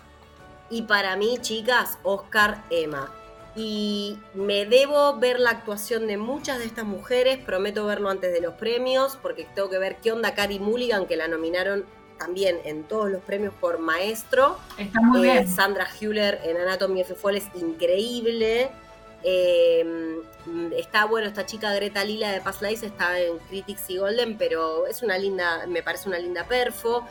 y 0.69 0.81
para 0.81 1.15
mí, 1.15 1.37
chicas, 1.39 1.97
Oscar 2.03 2.63
Emma. 2.69 3.11
Y 3.55 4.17
me 4.33 4.65
debo 4.65 5.17
ver 5.17 5.39
la 5.39 5.49
actuación 5.51 6.07
de 6.07 6.17
muchas 6.17 6.59
de 6.59 6.65
estas 6.65 6.85
mujeres, 6.85 7.37
prometo 7.37 7.85
verlo 7.85 8.09
antes 8.09 8.31
de 8.31 8.41
los 8.41 8.53
premios, 8.53 9.17
porque 9.21 9.45
tengo 9.55 9.69
que 9.69 9.77
ver 9.77 9.97
qué 9.97 10.11
onda 10.11 10.33
Carrie 10.33 10.59
Mulligan, 10.59 11.05
que 11.05 11.17
la 11.17 11.27
nominaron 11.27 11.85
también 12.17 12.59
en 12.65 12.83
todos 12.83 13.09
los 13.11 13.21
premios 13.23 13.53
por 13.59 13.79
maestro. 13.79 14.57
Está 14.77 15.01
muy 15.01 15.19
Eh, 15.27 15.33
bien. 15.33 15.47
Sandra 15.49 15.87
Hüller 15.99 16.39
en 16.43 16.57
Anatomy 16.57 17.01
of 17.01 17.11
Fall 17.19 17.35
es 17.37 17.47
increíble. 17.55 18.69
Eh, 19.23 20.17
está 20.75 21.05
bueno, 21.05 21.27
esta 21.27 21.45
chica 21.45 21.73
Greta 21.73 22.03
Lila 22.03 22.31
de 22.31 22.41
Past 22.41 22.61
Lives 22.61 22.83
está 22.83 23.19
en 23.19 23.37
Critics 23.49 23.89
y 23.89 23.97
Golden, 23.97 24.37
pero 24.37 24.87
es 24.87 25.01
una 25.03 25.17
linda, 25.17 25.65
me 25.67 25.83
parece 25.83 26.09
una 26.09 26.19
linda 26.19 26.45
perfo. 26.45 27.05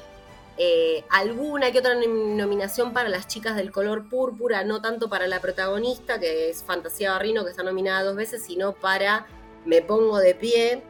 Eh, 0.62 1.04
alguna 1.08 1.72
que 1.72 1.78
otra 1.78 1.94
nom- 1.94 2.36
nominación 2.36 2.92
para 2.92 3.08
las 3.08 3.26
chicas 3.26 3.56
del 3.56 3.72
color 3.72 4.11
púrpura, 4.11 4.62
no 4.62 4.82
tanto 4.82 5.08
para 5.08 5.26
la 5.26 5.40
protagonista, 5.40 6.20
que 6.20 6.50
es 6.50 6.62
Fantasía 6.62 7.12
Barrino, 7.12 7.44
que 7.44 7.50
está 7.50 7.62
nominada 7.62 8.02
dos 8.02 8.14
veces, 8.14 8.42
sino 8.42 8.74
para 8.74 9.26
Me 9.64 9.80
Pongo 9.80 10.18
de 10.18 10.34
Pie. 10.34 10.82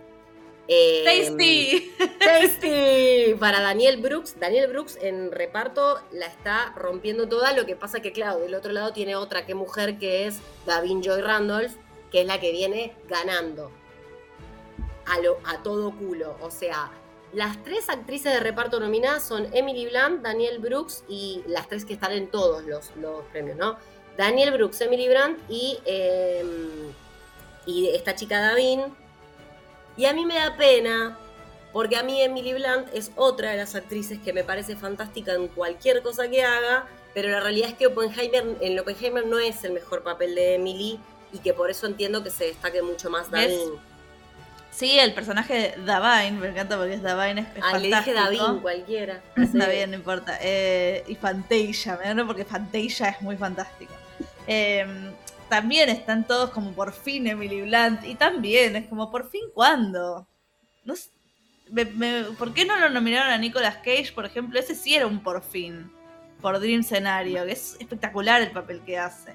Eh, 0.67 1.05
¡Tasty! 1.05 1.93
Tasty 2.19 3.35
para 3.39 3.61
Daniel 3.61 3.99
Brooks. 3.99 4.41
Daniel 4.41 4.69
Brooks 4.73 4.99
en 5.01 5.31
reparto 5.31 6.01
la 6.11 6.27
está 6.27 6.73
rompiendo 6.77 7.29
toda. 7.29 7.53
Lo 7.53 7.65
que 7.65 7.77
pasa 7.77 8.01
que, 8.01 8.11
claro, 8.11 8.41
del 8.41 8.57
otro 8.57 8.73
lado 8.73 8.93
tiene 8.93 9.15
otra 9.15 9.47
que 9.47 9.55
mujer 9.55 9.99
que 9.99 10.27
es 10.27 10.39
Gavin 10.67 11.01
Joy 11.01 11.21
Randolph, 11.21 11.75
que 12.11 12.23
es 12.23 12.27
la 12.27 12.41
que 12.41 12.51
viene 12.51 12.97
ganando 13.09 13.71
a, 15.07 15.21
lo, 15.21 15.39
a 15.45 15.63
todo 15.63 15.93
culo. 15.97 16.37
O 16.41 16.51
sea, 16.51 16.91
las 17.33 17.63
tres 17.63 17.89
actrices 17.89 18.33
de 18.33 18.41
reparto 18.41 18.81
nominadas 18.81 19.23
son 19.23 19.47
Emily 19.53 19.87
Blunt, 19.87 20.23
Daniel 20.23 20.59
Brooks 20.59 21.05
y 21.09 21.43
las 21.47 21.69
tres 21.69 21.85
que 21.85 21.93
están 21.93 22.13
en 22.13 22.29
todos 22.29 22.65
los, 22.65 22.91
los 22.97 23.25
premios, 23.27 23.57
¿no? 23.57 23.77
Daniel 24.17 24.53
Brooks, 24.53 24.81
Emily 24.81 25.09
Blunt 25.09 25.39
y, 25.49 25.79
eh, 25.85 26.45
y 27.67 27.89
esta 27.91 28.15
chica 28.15 28.41
Davin. 28.41 28.83
Y 29.97 30.07
a 30.07 30.13
mí 30.13 30.27
me 30.27 30.35
da 30.35 30.57
pena, 30.57 31.17
porque 31.73 31.97
a 31.97 32.03
mí 32.03 32.21
Emily 32.21 32.55
Blunt 32.55 32.89
es 32.93 33.13
otra 33.17 33.53
de 33.53 33.59
las 33.59 33.75
actrices 33.75 34.19
que 34.19 34.33
me 34.33 34.43
parece 34.43 34.77
fantástica 34.77 35.35
en 35.35 35.49
cualquier 35.49 36.03
cosa 36.03 36.29
que 36.29 36.43
haga, 36.43 36.87
pero 37.15 37.29
la 37.29 37.41
realidad 37.41 37.71
es 37.71 37.75
que 37.77 37.87
Oppenheimer, 37.87 38.57
en 38.61 38.79
Oppenheimer 38.79 39.27
no 39.27 39.39
es 39.39 39.63
el 39.65 39.73
mejor 39.73 40.03
papel 40.03 40.35
de 40.35 40.55
Emily 40.57 40.99
y 41.33 41.39
que 41.39 41.55
por 41.55 41.71
eso 41.71 41.87
entiendo 41.87 42.25
que 42.25 42.31
se 42.31 42.47
destaque 42.47 42.83
mucho 42.83 43.09
más. 43.09 43.31
Davin. 43.31 43.90
Sí, 44.71 44.99
el 44.99 45.13
personaje 45.15 45.75
de 45.77 45.85
Davine, 45.85 46.39
me 46.39 46.49
encanta 46.49 46.77
porque 46.77 46.95
es 46.95 47.03
Davine, 47.03 47.41
es, 47.43 47.47
es 47.57 47.63
Ah, 47.63 47.77
le 47.79 47.89
dije 47.89 48.15
fantástico. 48.15 48.45
Davin, 48.45 48.61
cualquiera. 48.63 49.21
Está 49.37 49.69
bien, 49.69 49.91
no 49.91 49.97
importa. 49.97 50.39
Eh, 50.41 51.05
y 51.09 51.15
Fantasia, 51.17 51.99
me 52.03 52.15
da 52.15 52.25
porque 52.25 52.45
Fantasia 52.45 53.09
es 53.09 53.21
muy 53.21 53.37
fantástico. 53.37 53.93
Eh, 54.47 54.87
también 55.49 55.89
están 55.89 56.25
todos 56.27 56.51
como 56.51 56.73
por 56.73 56.93
fin 56.93 57.27
Emily 57.27 57.63
Blunt. 57.63 58.05
Y 58.05 58.15
también 58.15 58.77
es 58.77 58.87
como 58.87 59.11
por 59.11 59.29
fin 59.29 59.43
cuándo. 59.53 60.27
No 60.85 60.95
sé, 60.97 61.11
me- 61.71 61.85
me- 61.85 62.23
¿Por 62.39 62.55
qué 62.55 62.65
no 62.65 62.79
lo 62.79 62.89
nominaron 62.89 63.33
a 63.33 63.39
Nicolas 63.39 63.77
Cage, 63.79 64.13
por 64.15 64.25
ejemplo? 64.25 64.59
Ese 64.59 64.75
sí 64.75 64.95
era 64.95 65.07
un 65.07 65.21
por 65.23 65.43
fin. 65.43 65.91
Por 66.41 66.59
Dream 66.61 66.83
Scenario, 66.85 67.45
que 67.45 67.53
es 67.53 67.77
espectacular 67.81 68.41
el 68.41 68.51
papel 68.53 68.81
que 68.87 68.97
hace. 68.99 69.35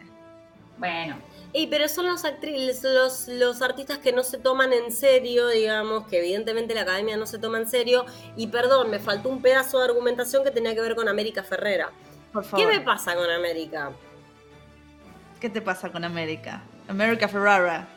Bueno, 0.78 1.18
Ey, 1.58 1.68
pero 1.68 1.88
son 1.88 2.06
los 2.08 2.26
actrices, 2.26 2.84
los, 2.84 3.30
los 3.30 3.62
artistas 3.62 4.00
que 4.00 4.12
no 4.12 4.26
se 4.26 4.38
toman 4.38 4.74
en 4.74 4.92
serio, 4.92 5.48
digamos, 5.48 6.06
que 6.08 6.18
evidentemente 6.20 6.76
la 6.76 6.82
academia 6.82 7.16
no 7.16 7.26
se 7.26 7.40
toma 7.40 7.60
en 7.60 7.70
serio. 7.70 8.06
Y 8.36 8.48
perdón, 8.48 8.90
me 8.90 9.00
faltó 9.00 9.30
un 9.30 9.42
pedazo 9.42 9.80
de 9.80 9.86
argumentación 9.86 10.44
que 10.44 10.52
tenía 10.52 10.76
que 10.76 10.82
ver 10.82 10.96
con 10.96 11.08
América 11.08 11.44
Ferrera. 11.44 11.92
Por 12.34 12.44
¿Qué 12.44 12.50
favor. 12.50 12.68
me 12.68 12.82
pasa 12.82 13.16
con 13.16 13.30
América? 13.30 13.94
¿Qué 15.40 15.50
te 15.50 15.62
pasa 15.62 15.90
con 15.90 16.04
América? 16.04 16.62
America 16.90 17.30
Ferrara. 17.30 17.88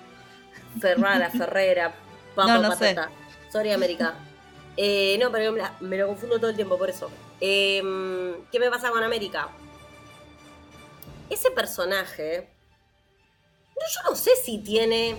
Ferrara, 0.81 1.29
Ferrera, 1.37 1.93
papa, 2.37 2.55
No, 2.59 2.63
no 2.63 2.77
sé. 2.77 2.95
patata. 2.95 3.11
Sorry, 3.51 3.73
América. 3.73 4.15
Eh, 4.77 5.19
no, 5.21 5.33
pero 5.33 5.53
me 5.81 5.97
lo 5.97 6.07
confundo 6.07 6.37
todo 6.39 6.51
el 6.51 6.55
tiempo, 6.57 6.79
por 6.79 6.91
eso. 6.91 7.11
Eh, 7.41 7.83
¿Qué 8.53 8.61
me 8.61 8.71
pasa 8.71 8.91
con 8.91 9.03
América? 9.03 9.49
Ese 11.29 11.51
personaje, 11.51 12.49
no, 13.81 13.87
yo 14.05 14.11
no 14.11 14.17
sé 14.17 14.31
si 14.43 14.59
tiene, 14.59 15.17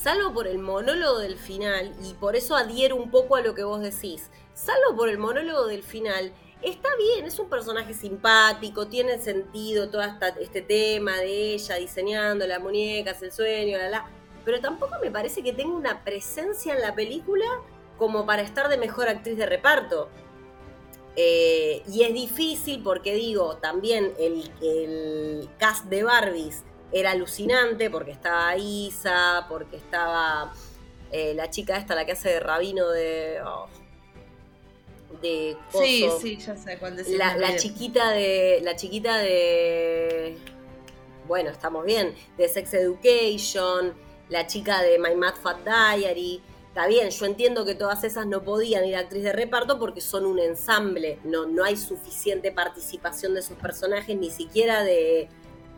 salvo 0.00 0.32
por 0.32 0.46
el 0.46 0.58
monólogo 0.58 1.18
del 1.18 1.36
final, 1.38 1.94
y 2.02 2.14
por 2.14 2.36
eso 2.36 2.56
adhiero 2.56 2.96
un 2.96 3.10
poco 3.10 3.36
a 3.36 3.40
lo 3.40 3.54
que 3.54 3.64
vos 3.64 3.80
decís, 3.80 4.30
salvo 4.54 4.96
por 4.96 5.08
el 5.08 5.18
monólogo 5.18 5.66
del 5.66 5.82
final, 5.82 6.32
está 6.62 6.88
bien, 6.96 7.24
es 7.24 7.38
un 7.38 7.48
personaje 7.48 7.94
simpático, 7.94 8.86
tiene 8.88 9.18
sentido 9.18 9.88
todo 9.90 10.02
esta- 10.02 10.28
este 10.40 10.60
tema 10.62 11.16
de 11.18 11.54
ella 11.54 11.76
diseñando 11.76 12.46
las 12.46 12.60
muñecas, 12.60 13.22
el 13.22 13.32
sueño, 13.32 13.78
la 13.78 13.88
la, 13.88 14.10
pero 14.44 14.60
tampoco 14.60 14.94
me 15.02 15.10
parece 15.10 15.42
que 15.42 15.52
tenga 15.52 15.74
una 15.74 16.04
presencia 16.04 16.74
en 16.74 16.80
la 16.80 16.94
película 16.94 17.46
como 17.98 18.24
para 18.24 18.42
estar 18.42 18.68
de 18.68 18.78
mejor 18.78 19.08
actriz 19.08 19.36
de 19.36 19.44
reparto. 19.46 20.08
Eh, 21.16 21.82
y 21.92 22.04
es 22.04 22.14
difícil 22.14 22.82
porque 22.82 23.14
digo, 23.14 23.56
también 23.56 24.14
el, 24.18 24.50
el 24.62 25.48
cast 25.58 25.84
de 25.86 26.04
Barbies 26.04 26.62
era 26.92 27.12
alucinante 27.12 27.90
porque 27.90 28.10
estaba 28.10 28.56
Isa, 28.56 29.46
porque 29.48 29.76
estaba 29.76 30.52
eh, 31.12 31.34
la 31.34 31.50
chica 31.50 31.76
esta, 31.76 31.94
la 31.94 32.04
que 32.04 32.12
hace 32.12 32.30
de 32.30 32.40
rabino 32.40 32.88
de... 32.88 33.40
oh, 33.44 33.68
de 35.20 35.56
Sí, 35.72 36.04
coso. 36.04 36.20
sí, 36.20 36.36
ya 36.36 36.56
sé 36.56 36.78
cuál 36.78 36.96
decís. 36.96 37.16
La, 37.16 37.56
chiquita 37.56 38.10
de. 38.10 38.60
La 38.62 38.76
chiquita 38.76 39.18
de. 39.18 40.38
Bueno, 41.26 41.50
estamos 41.50 41.84
bien. 41.84 42.14
De 42.36 42.48
Sex 42.48 42.74
Education. 42.74 43.94
La 44.28 44.46
chica 44.46 44.80
de 44.82 44.98
My 44.98 45.14
Mad 45.14 45.34
Fat 45.34 45.58
Diary. 45.64 46.40
Está 46.68 46.86
bien, 46.86 47.10
yo 47.10 47.26
entiendo 47.26 47.64
que 47.64 47.74
todas 47.74 48.04
esas 48.04 48.26
no 48.26 48.44
podían 48.44 48.84
ir 48.84 48.94
a 48.94 49.00
actriz 49.00 49.24
de 49.24 49.32
reparto 49.32 49.78
porque 49.80 50.00
son 50.00 50.24
un 50.24 50.38
ensamble. 50.38 51.18
No, 51.24 51.44
no 51.44 51.64
hay 51.64 51.76
suficiente 51.76 52.52
participación 52.52 53.34
de 53.34 53.40
esos 53.40 53.58
personajes, 53.58 54.16
ni 54.16 54.30
siquiera 54.30 54.84
de, 54.84 55.28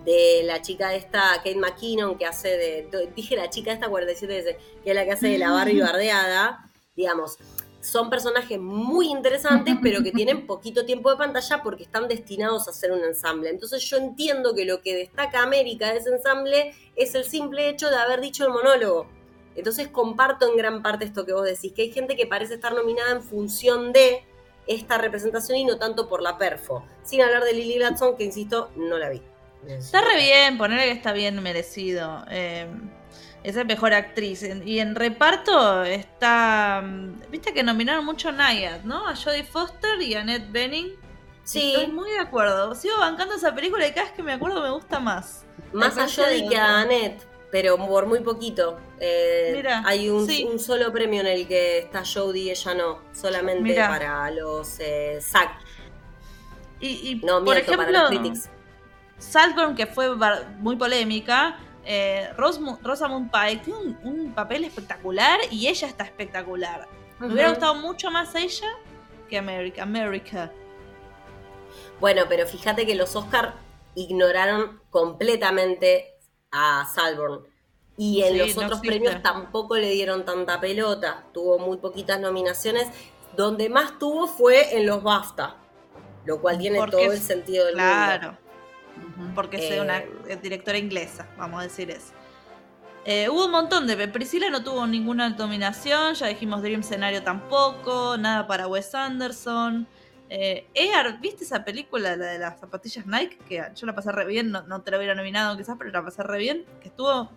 de 0.05 0.42
la 0.44 0.62
chica 0.62 0.94
esta, 0.94 1.36
Kate 1.36 1.57
McKinnon, 1.57 2.18
que 2.18 2.26
hace 2.26 2.48
de. 2.48 3.11
Dije 3.14 3.36
la 3.36 3.50
chica 3.50 3.72
esta 3.72 3.88
47 3.88 4.34
veces, 4.34 4.57
que 4.82 4.90
es 4.90 4.96
la 4.96 5.05
que 5.05 5.12
hace 5.12 5.28
de 5.28 5.38
la 5.38 5.50
Barbie 5.53 5.80
bardeada. 5.80 6.70
Digamos, 6.94 7.38
son 7.82 8.11
personajes 8.11 8.61
muy 8.61 9.09
interesantes, 9.09 9.76
pero 9.82 10.03
que 10.03 10.12
tienen 10.12 10.46
poquito 10.46 10.84
tiempo 10.84 11.11
de 11.11 11.16
pantalla 11.16 11.62
porque 11.62 11.82
están 11.82 12.09
destinados 12.09 12.68
a 12.68 12.72
ser 12.72 12.92
un 12.92 13.03
ensamble. 13.05 13.50
Entonces 13.50 13.82
yo 13.82 13.96
entiendo 13.96 14.55
que 14.55 14.64
lo 14.64 14.80
que 14.80 14.94
destaca 14.94 15.42
América 15.42 15.90
de 15.90 15.98
ese 15.98 16.11
ensamble 16.11 16.74
es 16.96 17.14
el 17.14 17.24
simple 17.24 17.68
hecho 17.68 17.90
de 17.90 17.96
haber 17.96 18.20
dicho 18.20 18.44
el 18.46 18.53
monólogo. 18.53 19.09
Entonces 19.55 19.88
comparto 19.88 20.48
en 20.48 20.57
gran 20.57 20.82
parte 20.82 21.05
esto 21.05 21.26
que 21.26 21.32
vos 21.32 21.44
decís, 21.44 21.72
que 21.72 21.82
hay 21.82 21.92
gente 21.92 22.16
que 22.16 22.26
parece 22.26 22.55
estar 22.55 22.72
nominada 22.72 23.11
en 23.11 23.22
función 23.22 23.92
de 23.92 24.24
esta 24.66 24.96
representación 24.96 25.59
y 25.59 25.64
no 25.64 25.76
tanto 25.76 26.09
por 26.09 26.22
la 26.22 26.38
perfo. 26.38 26.84
Sin 27.03 27.20
hablar 27.20 27.42
de 27.44 27.53
Lily 27.53 27.74
Gladstone, 27.74 28.16
que 28.16 28.24
insisto, 28.24 28.70
no 28.76 28.96
la 28.96 29.11
vi. 29.11 29.20
Está 29.67 30.01
re 30.01 30.17
bien, 30.17 30.59
ponerle 30.59 30.85
que 30.87 30.93
está 30.93 31.13
bien 31.13 31.41
merecido. 31.43 32.25
Eh, 32.31 32.67
es 33.45 33.57
la 33.57 33.65
mejor 33.65 33.93
actriz. 33.95 34.43
Y 34.65 34.79
en 34.79 34.95
reparto 34.95 35.83
está. 35.85 36.83
mm, 36.85 37.31
Viste 37.31 37.53
que 37.53 37.63
nominaron 37.63 38.05
mucho 38.05 38.29
a 38.31 38.33
Nayad, 38.33 38.83
¿no? 38.83 39.07
A 39.09 39.15
Jodie 39.17 39.45
Foster 39.45 40.01
y 40.01 40.15
a 40.15 40.21
Annette 40.21 40.51
Bening. 40.51 40.93
Sí, 41.45 41.75
Estoy 41.75 41.93
muy 41.93 42.11
de 42.11 42.19
acuerdo. 42.21 42.75
Sigo 42.75 42.99
bancando 42.99 43.35
esa 43.35 43.55
película 43.55 43.87
y 43.87 43.91
cada 43.93 44.07
vez 44.07 44.13
que 44.15 44.23
me 44.23 44.33
acuerdo 44.33 44.63
me 44.63 44.71
gusta 44.71 45.01
más. 45.01 45.45
más 45.73 45.99
a 45.99 46.09
Jodie 46.09 46.49
que 46.49 46.57
a. 46.57 46.81
Annette, 46.81 47.27
pero 47.51 47.77
por 47.77 48.07
muy 48.07 48.21
poquito. 48.21 48.79
Eh, 49.01 49.53
Mira, 49.57 49.83
hay 49.85 50.09
un, 50.09 50.27
sí. 50.27 50.47
un 50.49 50.61
solo 50.61 50.93
premio 50.93 51.21
en 51.21 51.27
el 51.27 51.49
que 51.49 51.79
está 51.81 52.05
Jodie 52.05 52.43
y 52.45 52.51
ella 52.51 52.75
no, 52.75 53.01
solamente 53.13 53.63
Mira. 53.63 53.89
para 53.89 54.31
los 54.31 54.79
eh. 54.79 55.19
Y, 56.79 57.11
y, 57.11 57.15
No, 57.17 57.45
por 57.45 57.55
miento, 57.55 57.73
ejemplo, 57.73 57.87
para 57.87 58.01
los 58.03 58.09
critics. 58.11 58.49
Saltburn, 59.23 59.75
que 59.75 59.87
fue 59.87 60.09
muy 60.59 60.77
polémica. 60.77 61.59
eh, 61.85 62.31
Rosamund 62.37 63.31
Pike 63.31 63.62
tiene 63.64 63.79
un, 63.81 63.99
un 64.05 64.33
papel 64.35 64.64
espectacular 64.64 65.41
y 65.51 65.68
ella 65.68 65.89
está 65.89 66.05
espectacular. 66.05 66.89
Me 67.18 67.27
hubiera 67.29 67.51
gustado 67.51 67.75
mucho 67.77 68.11
más 68.11 68.35
ella 68.35 68.68
que 69.29 69.39
America. 69.39 69.83
America. 69.83 70.53
Bueno, 72.01 72.23
pero 72.29 72.47
fíjate 72.47 72.85
que 72.87 72.95
los 72.95 73.14
Oscar 73.16 73.55
ignoraron 73.95 74.81
completamente 74.91 76.18
a 76.51 76.85
Salborn. 76.93 77.47
Y 77.97 78.23
en 78.23 78.33
Sí, 78.33 78.39
los 78.39 78.57
otros 78.57 78.81
premios 78.81 79.23
tampoco 79.23 79.77
le 79.77 79.91
dieron 79.91 80.25
tanta 80.25 80.61
pelota. 80.61 81.25
Tuvo 81.33 81.59
muy 81.59 81.77
poquitas 81.77 82.18
nominaciones. 82.18 82.89
Donde 83.37 83.68
más 83.68 83.99
tuvo 83.99 84.27
fue 84.27 84.77
en 84.77 84.87
los 84.87 85.03
BAFTA. 85.03 85.57
Lo 86.25 86.41
cual 86.41 86.59
tiene 86.59 86.79
Porque 86.79 86.93
todo 86.93 87.12
el 87.12 87.18
sentido 87.20 87.66
del 87.66 87.77
mundo. 87.77 87.91
Claro. 87.93 88.29
ujú. 88.31 88.41
Porque 89.34 89.57
es 89.57 89.72
Eh, 89.72 89.80
una 89.80 89.99
eh, 89.99 90.38
directora 90.43 90.78
inglesa, 90.78 91.26
vamos 91.36 91.61
a 91.61 91.62
decir 91.64 91.90
eso. 91.90 92.12
Eh, 93.05 93.28
hubo 93.28 93.47
un 93.47 93.51
montón 93.51 93.86
de. 93.86 94.09
Priscila 94.09 94.49
no 94.51 94.62
tuvo 94.62 94.86
ninguna 94.86 95.28
nominación, 95.30 96.14
ya 96.14 96.28
dijimos 96.28 96.62
Dream 96.62 96.82
Scenario 96.82 97.22
tampoco, 97.22 98.16
nada 98.16 98.47
para 98.47 98.68
Wes 98.68 98.95
Anderson. 98.95 99.88
Eh, 100.28 100.66
Air, 100.74 101.18
¿viste 101.20 101.45
esa 101.45 101.64
película, 101.64 102.16
la 102.16 102.26
de 102.26 102.38
las 102.38 102.61
zapatillas 102.61 103.05
Nike? 103.07 103.38
Que 103.49 103.62
yo 103.74 103.86
la 103.86 103.95
pasé 103.95 104.12
re 104.12 104.24
bien, 104.24 104.51
no, 104.51 104.62
no 104.62 104.80
te 104.82 104.90
la 104.90 104.99
hubiera 104.99 105.14
nominado 105.14 105.57
quizás, 105.57 105.76
pero 105.78 105.90
la 105.90 106.03
pasé 106.05 106.22
re 106.22 106.38
bien. 106.38 106.64
Que 106.80 106.88
estuvo 106.88 107.30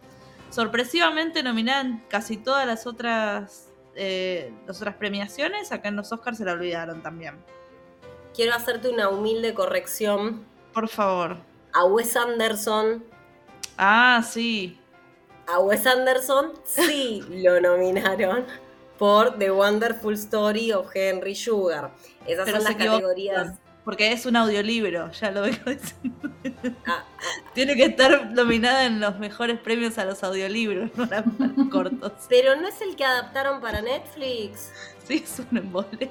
sorpresivamente 0.49 1.43
nominada 1.43 1.81
en 1.81 2.03
casi 2.09 2.37
todas 2.37 2.65
las 2.67 2.85
otras, 2.87 3.69
eh, 3.95 4.53
las 4.67 4.77
otras 4.77 4.95
premiaciones. 4.95 5.71
Acá 5.71 5.89
en 5.89 5.95
los 5.95 6.11
Oscars 6.11 6.37
se 6.37 6.45
la 6.45 6.53
olvidaron 6.53 7.01
también. 7.01 7.35
Quiero 8.33 8.53
hacerte 8.53 8.87
una 8.89 9.09
humilde 9.09 9.53
corrección. 9.53 10.45
Por 10.75 10.89
favor. 10.89 11.37
A 11.73 11.85
Wes 11.85 12.17
Anderson. 12.17 13.01
Ah, 13.77 14.21
sí. 14.29 14.77
A 15.47 15.59
Wes 15.59 15.87
Anderson 15.87 16.51
sí 16.65 17.23
lo 17.29 17.61
nominaron 17.61 18.45
por 18.99 19.39
The 19.39 19.51
Wonderful 19.51 20.13
Story 20.15 20.73
of 20.73 20.93
Henry 20.93 21.33
Sugar. 21.33 21.91
Esas 22.27 22.43
Pero 22.45 22.57
son 22.57 22.65
las 22.65 22.75
categorías. 22.75 23.53
Porque 23.85 24.11
es 24.11 24.25
un 24.25 24.35
audiolibro, 24.35 25.11
ya 25.11 25.31
lo 25.31 25.43
vengo 25.43 25.63
diciendo. 25.71 26.29
Ah, 26.87 27.05
ah, 27.05 27.05
Tiene 27.53 27.75
que 27.75 27.85
estar 27.85 28.31
nominada 28.31 28.85
en 28.85 28.99
los 28.99 29.17
mejores 29.17 29.57
premios 29.59 29.97
a 29.97 30.03
los 30.05 30.23
audiolibros, 30.23 30.89
no 30.97 31.03
a 31.03 31.23
los 31.37 31.69
cortos. 31.71 32.11
pero 32.27 32.55
no 32.57 32.67
es 32.67 32.81
el 32.81 32.97
que 32.97 33.05
adaptaron 33.05 33.61
para 33.61 33.81
Netflix. 33.81 34.71
Sí, 35.07 35.21
es 35.23 35.39
un 35.39 35.57
embole. 35.57 36.09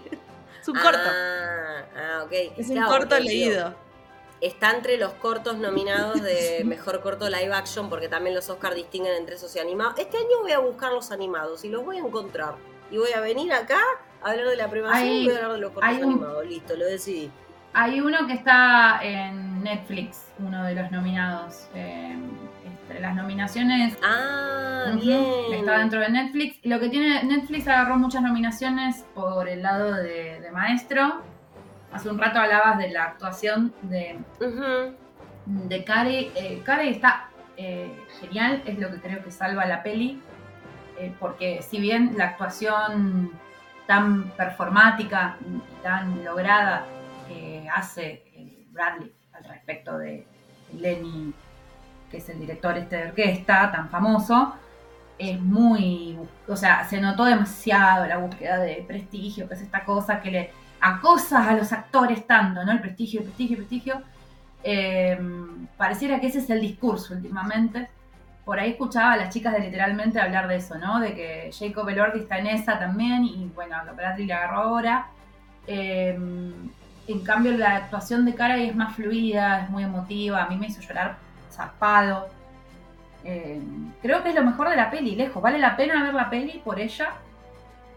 Es 0.63 0.69
un 0.69 0.77
corto. 0.77 0.99
Ah, 1.05 1.85
ah, 1.97 2.23
ok. 2.25 2.33
Es 2.57 2.71
un 2.71 2.83
corto 2.85 3.19
leído. 3.19 3.84
Está 4.41 4.73
entre 4.73 4.99
los 4.99 5.13
cortos 5.15 5.57
nominados 5.59 6.21
de 6.23 6.63
mejor 6.67 7.01
corto 7.01 7.29
live 7.29 7.53
action, 7.55 7.89
porque 7.89 8.09
también 8.09 8.35
los 8.35 8.49
Oscars 8.51 8.75
distinguen 8.77 9.15
entre 9.17 9.37
esos 9.37 9.55
y 9.57 9.59
animados. 9.59 9.95
Este 9.99 10.17
año 10.19 10.41
voy 10.43 10.53
a 10.53 10.59
buscar 10.59 10.93
los 10.93 11.11
animados 11.13 11.65
y 11.65 11.69
los 11.69 11.85
voy 11.85 11.97
a 11.97 12.01
encontrar. 12.01 12.55
Y 12.91 12.99
voy 12.99 13.13
a 13.13 13.21
venir 13.21 13.53
acá 13.53 13.79
a 14.23 14.31
hablar 14.31 14.47
de 14.49 14.57
la 14.57 14.69
premiación 14.69 15.03
Hay- 15.09 15.23
y 15.23 15.27
voy 15.27 15.35
a 15.35 15.39
hablar 15.39 15.53
de 15.53 15.59
los 15.61 15.71
cortos 15.73 15.93
un- 15.97 16.03
animados. 16.05 16.47
Listo, 16.47 16.77
lo 16.77 16.85
decidí. 16.85 17.31
Hay 17.77 18.01
uno 18.01 18.27
que 18.27 18.35
está 18.35 19.01
en 19.03 19.63
Netflix, 19.65 20.27
uno 20.39 20.63
de 20.65 20.75
los 20.75 20.91
nominados. 20.93 21.67
eh, 21.75 22.17
entre 22.65 23.01
las 23.01 23.17
nominaciones 23.17 23.97
Ah, 24.05 24.85
Ujú, 24.91 25.01
bien. 25.01 25.25
Está 25.55 25.79
dentro 25.79 26.01
de 26.01 26.09
Netflix. 26.11 26.59
Lo 26.65 26.79
que 26.79 26.89
tiene 26.91 27.25
Netflix 27.25 27.67
agarró 27.67 27.97
muchas 27.97 28.21
nominaciones 28.23 29.05
por 29.15 29.49
el 29.49 29.63
lado 29.63 29.95
de, 29.95 30.39
de 30.41 30.51
maestro. 30.53 31.23
Hace 31.95 32.11
un 32.11 32.19
rato 32.19 32.39
hablabas 32.41 32.79
de 32.79 32.91
la 32.91 33.05
actuación 33.05 33.73
de, 33.83 34.19
Ujú. 34.41 34.95
de 35.69 35.85
Carey. 35.85 36.33
Eh, 36.35 36.61
Carey 36.65 36.89
está 36.91 37.29
eh, 37.57 37.89
genial, 38.21 38.63
es 38.67 38.79
lo 38.79 38.91
que 38.91 39.01
creo 39.01 39.23
que 39.23 39.31
salva 39.31 39.65
la 39.65 39.83
peli. 39.83 40.21
eh, 40.99 41.13
porque 41.19 41.61
si 41.63 41.79
bien 41.81 42.15
la 42.17 42.27
actuación 42.29 43.33
tan 43.87 44.31
performática 44.37 45.37
y 45.41 45.83
tan 45.83 46.25
lograda 46.25 46.85
que 47.29 47.69
hace 47.75 48.23
eh, 48.35 48.65
Bradley 48.71 49.13
al 49.33 49.45
respecto 49.45 49.99
de 49.99 50.25
Lenny, 50.79 51.33
que 52.11 52.19
es 52.19 52.29
el 52.29 52.39
director 52.41 52.77
este 52.79 52.97
de 52.97 53.07
orquesta 53.09 53.71
tan 53.73 53.89
famoso, 53.89 54.55
es 55.19 55.41
muy, 55.41 56.19
o 56.49 56.57
sea, 56.57 56.85
se 56.85 57.01
notó 57.01 57.25
demasiado 57.25 58.07
la 58.07 58.19
búsqueda 58.19 58.59
de 58.59 58.85
prestigio, 58.87 59.49
que 59.49 59.55
es 59.55 59.63
esta 59.63 59.85
cosa 59.85 60.21
que 60.21 60.31
le 60.31 60.51
acosa 60.85 61.49
a 61.49 61.55
los 61.55 61.73
actores 61.73 62.27
tanto, 62.27 62.63
¿no? 62.63 62.73
El 62.73 62.81
prestigio, 62.81 63.21
el 63.21 63.27
prestigio, 63.27 63.57
el 63.57 63.63
prestigio. 63.65 64.03
Eh, 64.63 65.19
pareciera 65.77 66.21
que 66.21 66.27
ese 66.27 66.41
es 66.41 66.51
el 66.51 66.61
discurso 66.61 67.15
últimamente. 67.15 67.89
Por 68.45 68.61
ahí 68.61 68.73
escuchaba 68.73 69.13
a 69.13 69.17
las 69.17 69.33
chicas 69.33 69.55
de 69.55 69.61
literalmente 69.61 70.21
hablar 70.21 70.47
de 70.47 70.57
eso, 70.57 70.77
¿no? 70.77 71.01
De 71.01 71.15
que 71.15 71.51
Jacob 71.59 71.89
Elordi 71.89 72.21
está 72.21 72.39
en 72.39 72.49
esa 72.49 72.79
también 72.79 73.25
y 73.25 73.51
bueno, 73.55 73.77
Bradley 73.97 74.27
le 74.27 74.35
agarró 74.35 74.59
ahora. 74.59 75.07
Eh, 75.67 76.19
en 77.07 77.21
cambio, 77.21 77.53
la 77.57 77.77
actuación 77.77 78.27
de 78.27 78.35
Cara 78.35 78.59
es 78.59 78.77
más 78.77 78.95
fluida, 78.95 79.63
es 79.63 79.71
muy 79.71 79.85
emotiva. 79.85 80.43
A 80.43 80.49
mí 80.49 80.57
me 80.57 80.67
hizo 80.67 80.83
llorar 80.83 81.17
zarpado. 81.51 82.29
Eh, 83.25 83.59
creo 84.03 84.23
que 84.23 84.29
es 84.31 84.35
lo 84.35 84.45
mejor 84.45 84.69
de 84.69 84.77
la 84.77 84.91
peli, 84.91 85.17
lejos. 85.17 85.43
Vale 85.43 85.59
la 85.59 85.77
pena 85.77 86.03
ver 86.03 86.13
la 86.13 86.29
peli 86.29 86.61
por 86.63 86.79
ella. 86.79 87.15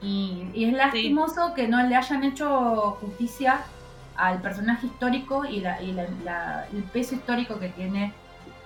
Y, 0.02 0.50
y 0.54 0.66
es 0.66 0.74
lastimoso 0.74 1.54
que 1.56 1.68
no 1.68 1.82
le 1.84 1.96
hayan 1.96 2.24
hecho 2.24 2.98
justicia 3.02 3.62
al 4.16 4.42
personaje 4.42 4.88
histórico 4.88 5.46
y, 5.46 5.60
la- 5.62 5.82
y 5.82 5.92
la- 5.94 6.08
la- 6.24 6.66
el 6.72 6.84
peso 6.84 7.16
histórico 7.16 7.60
que 7.60 7.70
tiene 7.70 8.14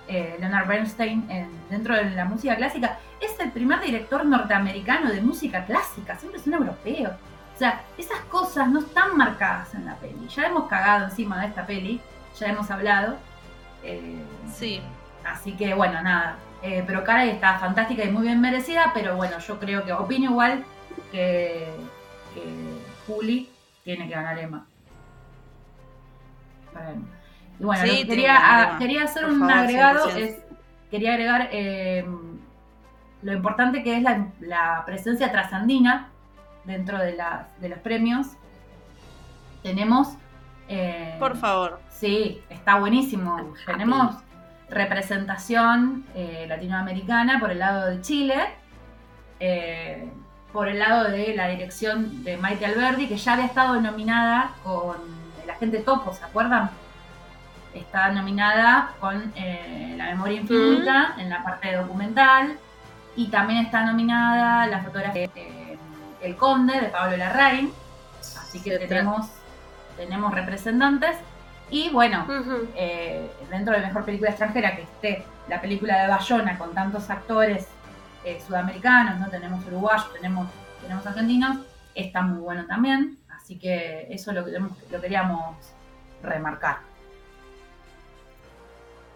eh, 0.08 0.36
Leonard 0.40 0.66
Bernstein 0.66 1.24
en- 1.30 1.50
dentro 1.70 1.94
de 1.94 2.10
la 2.10 2.24
música 2.24 2.56
clásica. 2.56 2.98
Es 3.20 3.38
el 3.38 3.50
primer 3.52 3.80
director 3.80 4.24
norteamericano 4.26 5.10
de 5.10 5.20
música 5.22 5.64
clásica, 5.64 6.16
siempre 6.18 6.40
es 6.40 6.46
un 6.46 6.54
europeo. 6.54 7.10
O 7.54 7.58
sea, 7.58 7.82
esas 7.96 8.18
cosas 8.24 8.68
no 8.68 8.80
están 8.80 9.16
marcadas 9.16 9.72
en 9.74 9.84
la 9.86 9.94
peli. 9.96 10.26
Ya 10.34 10.46
hemos 10.48 10.68
cagado 10.68 11.04
encima 11.04 11.40
de 11.40 11.46
esta 11.46 11.64
peli, 11.66 12.00
ya 12.38 12.48
hemos 12.48 12.70
hablado. 12.70 13.16
Eh, 13.84 14.20
Sí. 14.52 14.80
Así 15.24 15.52
que 15.52 15.72
bueno, 15.74 16.02
nada. 16.02 16.36
Eh, 16.62 16.82
pero 16.86 17.04
Cara 17.04 17.24
está 17.24 17.58
fantástica 17.58 18.04
y 18.04 18.10
muy 18.10 18.22
bien 18.22 18.40
merecida, 18.40 18.90
pero 18.94 19.14
bueno, 19.16 19.38
yo 19.38 19.58
creo 19.60 19.84
que 19.84 19.92
opino 19.92 20.30
igual 20.30 20.64
que, 21.12 21.68
que 22.34 22.42
Juli 23.06 23.48
tiene 23.84 24.08
que 24.08 24.14
ganar 24.14 24.38
Emma. 24.38 24.66
Para 26.72 26.90
Emma. 26.92 27.06
Y 27.60 27.64
bueno, 27.64 27.84
Sí, 27.86 28.06
quería, 28.06 28.76
quería 28.78 29.04
hacer 29.04 29.22
Por 29.24 29.32
un 29.32 29.40
favor, 29.40 29.54
agregado, 29.56 30.08
100%. 30.10 30.16
es, 30.16 30.36
quería 30.90 31.12
agregar 31.12 31.48
eh, 31.52 32.04
lo 33.22 33.32
importante 33.32 33.82
que 33.82 33.96
es 33.96 34.02
la, 34.02 34.26
la 34.40 34.82
presencia 34.86 35.30
trasandina 35.30 36.08
dentro 36.64 36.98
de, 36.98 37.14
las- 37.14 37.60
de 37.60 37.68
los 37.68 37.78
premios. 37.80 38.28
Tenemos... 39.62 40.08
eh, 40.68 41.16
Por 41.18 41.36
favor. 41.36 41.80
Sí, 41.90 42.42
está 42.50 42.78
buenísimo. 42.80 43.54
Tenemos 43.66 44.16
representación 44.70 46.04
eh, 46.14 46.46
latinoamericana 46.48 47.38
por 47.38 47.50
el 47.50 47.58
lado 47.58 47.90
de 47.90 48.00
Chile, 48.00 48.36
eh, 49.38 50.10
por 50.52 50.68
el 50.68 50.78
lado 50.78 51.10
de 51.10 51.34
la 51.34 51.48
dirección 51.48 52.22
de 52.24 52.36
Maite 52.36 52.66
Alberdi, 52.66 53.08
que 53.08 53.16
ya 53.16 53.32
había 53.32 53.46
estado 53.46 53.80
nominada 53.80 54.52
con 54.62 54.96
La 55.46 55.54
gente 55.54 55.78
topo, 55.78 56.12
¿se 56.12 56.24
acuerdan? 56.24 56.70
Está 57.74 58.10
nominada 58.10 58.92
con 59.00 59.32
eh, 59.34 59.94
La 59.96 60.06
memoria 60.06 60.40
infinita 60.40 61.14
en 61.18 61.30
la 61.30 61.42
parte 61.42 61.74
documental 61.74 62.58
y 63.16 63.28
también 63.28 63.64
está 63.64 63.84
nominada 63.84 64.66
la 64.66 64.82
fotografía 64.82 65.28
de 65.34 65.40
eh, 65.40 65.78
El 66.20 66.36
Conde 66.36 66.80
de 66.80 66.88
Pablo 66.88 67.16
Larraín. 67.16 67.72
Así 68.20 68.60
que 68.60 68.78
Sí, 68.78 68.86
tenemos, 68.86 69.28
tenemos 69.96 70.34
representantes. 70.34 71.16
Y 71.70 71.88
bueno, 71.88 72.26
eh, 72.76 73.30
dentro 73.50 73.72
de 73.74 73.80
mejor 73.80 74.04
película 74.04 74.30
extranjera 74.30 74.76
que 74.76 74.82
esté 74.82 75.24
la 75.48 75.58
película 75.60 76.02
de 76.02 76.08
Bayona 76.08 76.58
con 76.58 76.74
tantos 76.74 77.08
actores 77.08 77.66
eh, 78.24 78.40
sudamericanos, 78.46 79.18
no 79.18 79.28
tenemos 79.28 79.64
uruguayos, 79.66 80.12
tenemos, 80.12 80.48
tenemos 80.80 81.06
argentinos, 81.06 81.58
está 81.94 82.22
muy 82.22 82.38
bueno 82.40 82.66
también. 82.66 83.18
Así 83.30 83.58
que 83.58 84.06
eso 84.10 84.32
lo, 84.32 84.44
queremos- 84.44 84.72
lo 84.90 85.00
queríamos 85.00 85.56
remarcar. 86.22 86.78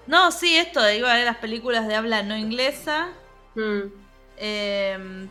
No, 0.07 0.31
sí, 0.31 0.57
esto 0.57 0.81
de 0.83 0.99
iba 0.99 1.11
a 1.13 1.17
ver 1.17 1.25
las 1.25 1.37
películas 1.39 1.87
de 1.89 1.97
habla 1.97 2.23
no 2.23 2.37
inglesa. 2.37 3.09
Mm. 3.55 3.81
eh, 4.39 5.29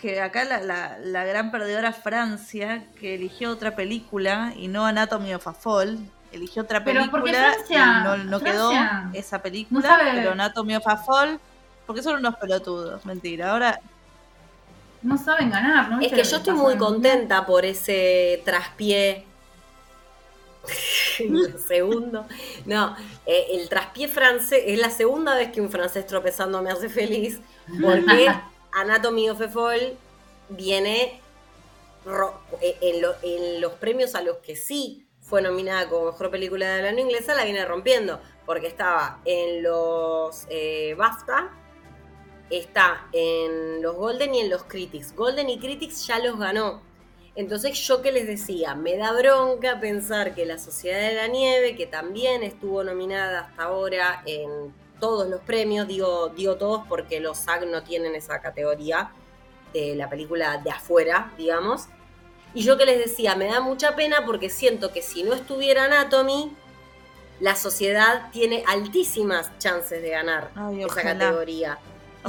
que 0.00 0.20
acá 0.20 0.44
la, 0.44 0.60
la- 0.60 0.98
la 0.98 1.24
gran 1.24 1.50
perdedora 1.50 1.92
Francia, 1.92 2.84
que 3.00 3.14
eligió 3.14 3.50
otra 3.50 3.74
película 3.76 4.52
y 4.56 4.68
no 4.68 4.84
Anatomy 4.84 5.32
of 5.34 5.46
a 5.48 5.54
Fall, 5.54 5.98
eligió 6.32 6.62
otra 6.64 6.84
Pero 6.84 7.00
película 7.00 7.22
porque 7.22 7.32
Francia- 7.34 8.00
y 8.00 8.04
no, 8.04 8.16
no 8.18 8.40
quedó 8.40 8.72
esa 9.14 9.40
película, 9.40 9.88
no 9.88 9.96
pero 10.14 10.32
Anatomy 10.32 10.74
of 10.76 10.86
a 10.86 10.96
Fall, 10.98 11.40
porque 11.86 12.02
son 12.02 12.16
unos 12.16 12.36
pelotudos, 12.36 13.04
mentira. 13.06 13.52
Ahora, 13.52 13.80
No 15.02 15.16
saben 15.18 15.50
ganar, 15.50 15.88
¿no? 15.88 15.96
Es 15.96 16.00
¿Viste 16.10 16.16
que 16.16 16.24
yo 16.24 16.36
estoy 16.38 16.54
muy 16.54 16.72
en- 16.72 16.78
contenta 16.78 17.46
por 17.46 17.64
ese 17.64 18.42
traspié. 18.44 19.24
Segundo. 21.68 22.26
No, 22.64 22.96
eh, 23.24 23.46
el 23.52 23.68
traspié 23.68 24.08
francés 24.08 24.62
es 24.66 24.78
la 24.78 24.90
segunda 24.90 25.34
vez 25.34 25.52
que 25.52 25.60
un 25.60 25.70
francés 25.70 26.06
tropezando 26.06 26.60
me 26.62 26.70
hace 26.70 26.88
feliz. 26.88 27.40
Porque 27.80 28.28
Anatomy 28.72 29.30
of 29.30 29.40
a 29.40 29.48
Fall 29.48 29.96
viene 30.48 31.20
eh, 32.60 32.76
en, 32.80 33.02
lo- 33.02 33.14
en 33.22 33.60
los 33.60 33.72
premios 33.74 34.14
a 34.14 34.22
los 34.22 34.38
que 34.38 34.56
sí 34.56 35.06
fue 35.22 35.42
nominada 35.42 35.88
como 35.88 36.06
mejor 36.06 36.30
película 36.30 36.68
de 36.76 36.82
la 36.82 36.92
no 36.92 37.00
inglesa, 37.00 37.34
la 37.34 37.44
viene 37.44 37.64
rompiendo. 37.64 38.20
Porque 38.44 38.66
estaba 38.68 39.20
en 39.24 39.62
los 39.62 40.46
eh, 40.50 40.94
BAFTA, 40.96 41.50
está 42.50 43.08
en 43.12 43.82
los 43.82 43.96
Golden 43.96 44.34
y 44.34 44.40
en 44.40 44.50
los 44.50 44.64
Critics. 44.64 45.14
Golden 45.14 45.48
y 45.48 45.58
Critics 45.58 46.06
ya 46.06 46.18
los 46.18 46.38
ganó. 46.38 46.82
Entonces 47.34 47.78
yo 47.78 48.00
que 48.00 48.12
les 48.12 48.26
decía, 48.26 48.74
me 48.74 48.96
da 48.96 49.12
bronca 49.12 49.78
pensar 49.78 50.34
que 50.34 50.46
la 50.46 50.58
Sociedad 50.58 51.00
de 51.00 51.14
la 51.14 51.26
Nieve, 51.26 51.76
que 51.76 51.86
también 51.86 52.42
estuvo 52.42 52.82
nominada 52.82 53.40
hasta 53.40 53.64
ahora 53.64 54.22
en 54.24 54.72
todos 54.98 55.28
los 55.28 55.40
premios, 55.42 55.86
digo, 55.86 56.32
digo 56.34 56.56
todos 56.56 56.86
porque 56.88 57.20
los 57.20 57.36
SAG 57.36 57.66
no 57.66 57.82
tienen 57.82 58.14
esa 58.14 58.40
categoría 58.40 59.12
de 59.74 59.94
la 59.94 60.08
película 60.08 60.56
de 60.58 60.70
afuera, 60.70 61.34
digamos, 61.36 61.88
Y 62.54 62.62
yo 62.62 62.78
que 62.78 62.86
les 62.86 62.98
decía, 62.98 63.36
me 63.36 63.48
da 63.48 63.60
mucha 63.60 63.94
pena 63.96 64.24
porque 64.24 64.48
siento 64.48 64.90
que 64.90 65.02
si 65.02 65.22
no 65.22 65.34
estuviera 65.34 65.84
Anatomy, 65.84 66.56
la 67.38 67.54
sociedad 67.54 68.30
tiene 68.32 68.64
altísimas 68.66 69.50
chances 69.58 70.00
de 70.00 70.08
ganar 70.08 70.50
esa 70.78 71.02
categoría. 71.02 71.78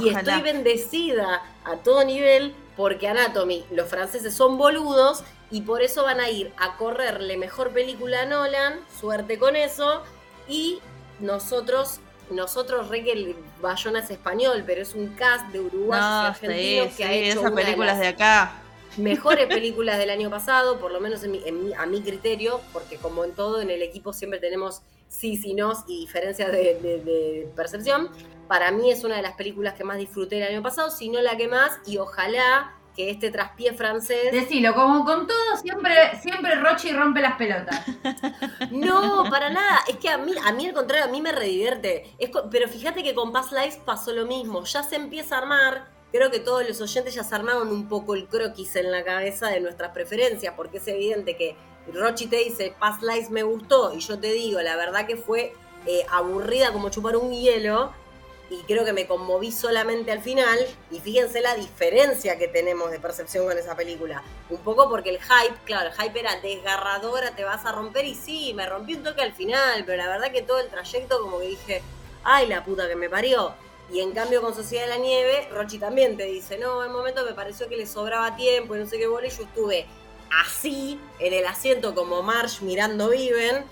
Y 0.00 0.10
estoy 0.10 0.42
bendecida 0.42 1.42
a 1.64 1.76
todo 1.76 2.04
nivel 2.04 2.54
porque 2.76 3.08
Anatomy, 3.08 3.64
los 3.72 3.88
franceses 3.88 4.34
son 4.34 4.56
boludos 4.56 5.24
y 5.50 5.62
por 5.62 5.82
eso 5.82 6.04
van 6.04 6.20
a 6.20 6.30
ir 6.30 6.52
a 6.56 6.76
correrle 6.76 7.36
mejor 7.36 7.70
película 7.70 8.22
a 8.22 8.26
Nolan, 8.26 8.78
suerte 9.00 9.38
con 9.38 9.56
eso, 9.56 10.02
y 10.46 10.78
nosotros, 11.20 12.00
nosotros 12.30 12.88
re 12.88 13.02
que 13.02 13.12
el 13.12 13.36
Bayona 13.60 14.00
es 14.00 14.10
español, 14.10 14.62
pero 14.64 14.82
es 14.82 14.94
un 14.94 15.08
cast 15.08 15.46
de 15.48 15.60
uruguayos 15.60 16.40
y 16.40 16.46
argentinos 16.46 16.94
que 16.96 17.04
ha 17.04 17.12
hecho 17.12 17.40
esas 17.40 17.52
películas 17.52 17.98
de, 17.98 18.06
acá. 18.06 18.52
Mejores 18.96 19.46
películas 19.48 19.98
del 19.98 20.10
año 20.10 20.30
pasado, 20.30 20.78
por 20.78 20.92
lo 20.92 21.00
menos 21.00 21.22
a 21.24 21.86
mi 21.86 22.02
criterio, 22.02 22.60
porque 22.72 22.96
como 22.96 23.24
en 23.24 23.32
todo 23.32 23.60
en 23.60 23.70
el 23.70 23.82
equipo 23.82 24.12
siempre 24.12 24.38
tenemos 24.38 24.82
sí, 25.08 25.36
sí, 25.36 25.54
no 25.54 25.72
y 25.86 26.00
diferencias 26.00 26.52
de, 26.52 27.50
percepción. 27.56 28.10
Para 28.46 28.70
mí 28.70 28.90
es 28.90 29.04
una 29.04 29.16
de 29.16 29.22
las 29.22 29.34
películas 29.34 29.74
que 29.74 29.84
más 29.84 29.98
disfruté 29.98 30.38
el 30.38 30.54
año 30.54 30.62
pasado, 30.62 30.90
si 30.90 31.08
no 31.08 31.20
la 31.20 31.36
que 31.36 31.48
más, 31.48 31.78
y 31.86 31.98
ojalá 31.98 32.74
que 32.96 33.10
este 33.10 33.30
traspié 33.30 33.74
francés. 33.74 34.32
Decilo, 34.32 34.74
como 34.74 35.04
con 35.04 35.26
todo, 35.26 35.56
siempre, 35.62 36.18
siempre 36.20 36.56
Rochi 36.56 36.92
rompe 36.92 37.20
las 37.20 37.36
pelotas. 37.36 37.84
No, 38.70 39.24
para 39.30 39.50
nada. 39.50 39.80
Es 39.88 39.96
que 39.96 40.08
a 40.08 40.18
mí, 40.18 40.32
a 40.44 40.52
mí 40.52 40.66
al 40.66 40.74
contrario, 40.74 41.06
a 41.06 41.08
mí 41.08 41.22
me 41.22 41.32
redivierte. 41.32 42.12
pero 42.50 42.68
fíjate 42.68 43.02
que 43.02 43.14
con 43.14 43.32
Past 43.32 43.52
Lives 43.52 43.76
pasó 43.76 44.12
lo 44.12 44.26
mismo. 44.26 44.64
Ya 44.64 44.82
se 44.82 44.96
empieza 44.96 45.36
a 45.36 45.38
armar. 45.38 45.88
Creo 46.10 46.30
que 46.30 46.40
todos 46.40 46.66
los 46.66 46.80
oyentes 46.80 47.14
ya 47.14 47.22
se 47.22 47.34
armaron 47.34 47.68
un 47.68 47.88
poco 47.88 48.14
el 48.14 48.26
croquis 48.26 48.76
en 48.76 48.90
la 48.90 49.04
cabeza 49.04 49.48
de 49.48 49.60
nuestras 49.60 49.92
preferencias, 49.92 50.54
porque 50.56 50.78
es 50.78 50.88
evidente 50.88 51.36
que 51.36 51.56
Rochi 51.92 52.26
te 52.26 52.36
dice, 52.36 52.74
Past 52.78 53.02
Lives 53.02 53.30
me 53.30 53.42
gustó, 53.42 53.94
y 53.94 54.00
yo 54.00 54.18
te 54.18 54.32
digo, 54.32 54.60
la 54.60 54.76
verdad 54.76 55.06
que 55.06 55.16
fue 55.16 55.54
eh, 55.86 56.04
aburrida 56.10 56.72
como 56.72 56.90
chupar 56.90 57.16
un 57.16 57.32
hielo, 57.32 57.92
y 58.50 58.62
creo 58.62 58.84
que 58.84 58.94
me 58.94 59.06
conmoví 59.06 59.52
solamente 59.52 60.10
al 60.10 60.22
final, 60.22 60.58
y 60.90 61.00
fíjense 61.00 61.40
la 61.40 61.54
diferencia 61.54 62.38
que 62.38 62.48
tenemos 62.48 62.90
de 62.90 62.98
percepción 62.98 63.46
con 63.46 63.58
esa 63.58 63.76
película. 63.76 64.22
Un 64.48 64.58
poco 64.58 64.88
porque 64.88 65.10
el 65.10 65.18
hype, 65.18 65.56
claro, 65.64 65.90
el 65.90 65.94
hype 65.94 66.20
era 66.20 66.40
desgarradora, 66.40 67.36
te 67.36 67.44
vas 67.44 67.64
a 67.66 67.72
romper, 67.72 68.06
y 68.06 68.14
sí, 68.14 68.54
me 68.54 68.66
rompí 68.66 68.94
un 68.94 69.02
toque 69.02 69.20
al 69.20 69.34
final, 69.34 69.84
pero 69.84 69.98
la 69.98 70.08
verdad 70.08 70.32
que 70.32 70.42
todo 70.42 70.60
el 70.60 70.68
trayecto 70.68 71.20
como 71.20 71.40
que 71.40 71.48
dije, 71.48 71.82
ay 72.24 72.46
la 72.46 72.64
puta 72.64 72.88
que 72.88 72.96
me 72.96 73.10
parió. 73.10 73.52
Y 73.90 74.00
en 74.00 74.12
cambio 74.12 74.42
con 74.42 74.54
Sociedad 74.54 74.84
de 74.84 74.90
la 74.90 74.98
Nieve, 74.98 75.48
Rochi 75.50 75.78
también 75.78 76.16
te 76.16 76.24
dice, 76.24 76.58
no, 76.58 76.84
en 76.84 76.92
momento 76.92 77.24
me 77.24 77.32
pareció 77.32 77.68
que 77.68 77.76
le 77.76 77.86
sobraba 77.86 78.36
tiempo 78.36 78.76
y 78.76 78.78
no 78.78 78.86
sé 78.86 78.98
qué 78.98 79.06
bola, 79.06 79.26
y 79.26 79.30
yo 79.30 79.44
estuve 79.44 79.86
así, 80.30 80.98
en 81.18 81.32
el 81.32 81.46
asiento 81.46 81.94
como 81.94 82.22
Marsh 82.22 82.60
mirando 82.62 83.10
Viven, 83.10 83.64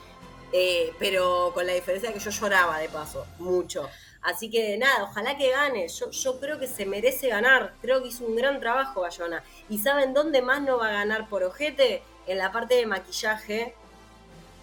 eh, 0.52 0.92
pero 0.98 1.52
con 1.54 1.66
la 1.66 1.72
diferencia 1.72 2.12
que 2.12 2.18
yo 2.18 2.30
lloraba 2.30 2.78
de 2.78 2.88
paso, 2.88 3.26
mucho. 3.38 3.88
Así 4.22 4.50
que 4.50 4.76
nada, 4.76 5.04
ojalá 5.04 5.36
que 5.36 5.50
gane. 5.50 5.86
Yo, 5.88 6.10
yo 6.10 6.40
creo 6.40 6.58
que 6.58 6.66
se 6.66 6.84
merece 6.84 7.28
ganar. 7.28 7.74
Creo 7.80 8.02
que 8.02 8.08
hizo 8.08 8.24
un 8.24 8.34
gran 8.34 8.58
trabajo 8.58 9.02
Bayona. 9.02 9.44
¿Y 9.68 9.78
saben 9.78 10.14
dónde 10.14 10.42
más 10.42 10.62
no 10.62 10.78
va 10.78 10.88
a 10.88 10.92
ganar 10.92 11.28
por 11.28 11.44
ojete? 11.44 12.02
En 12.26 12.38
la 12.38 12.50
parte 12.50 12.74
de 12.74 12.86
maquillaje, 12.86 13.74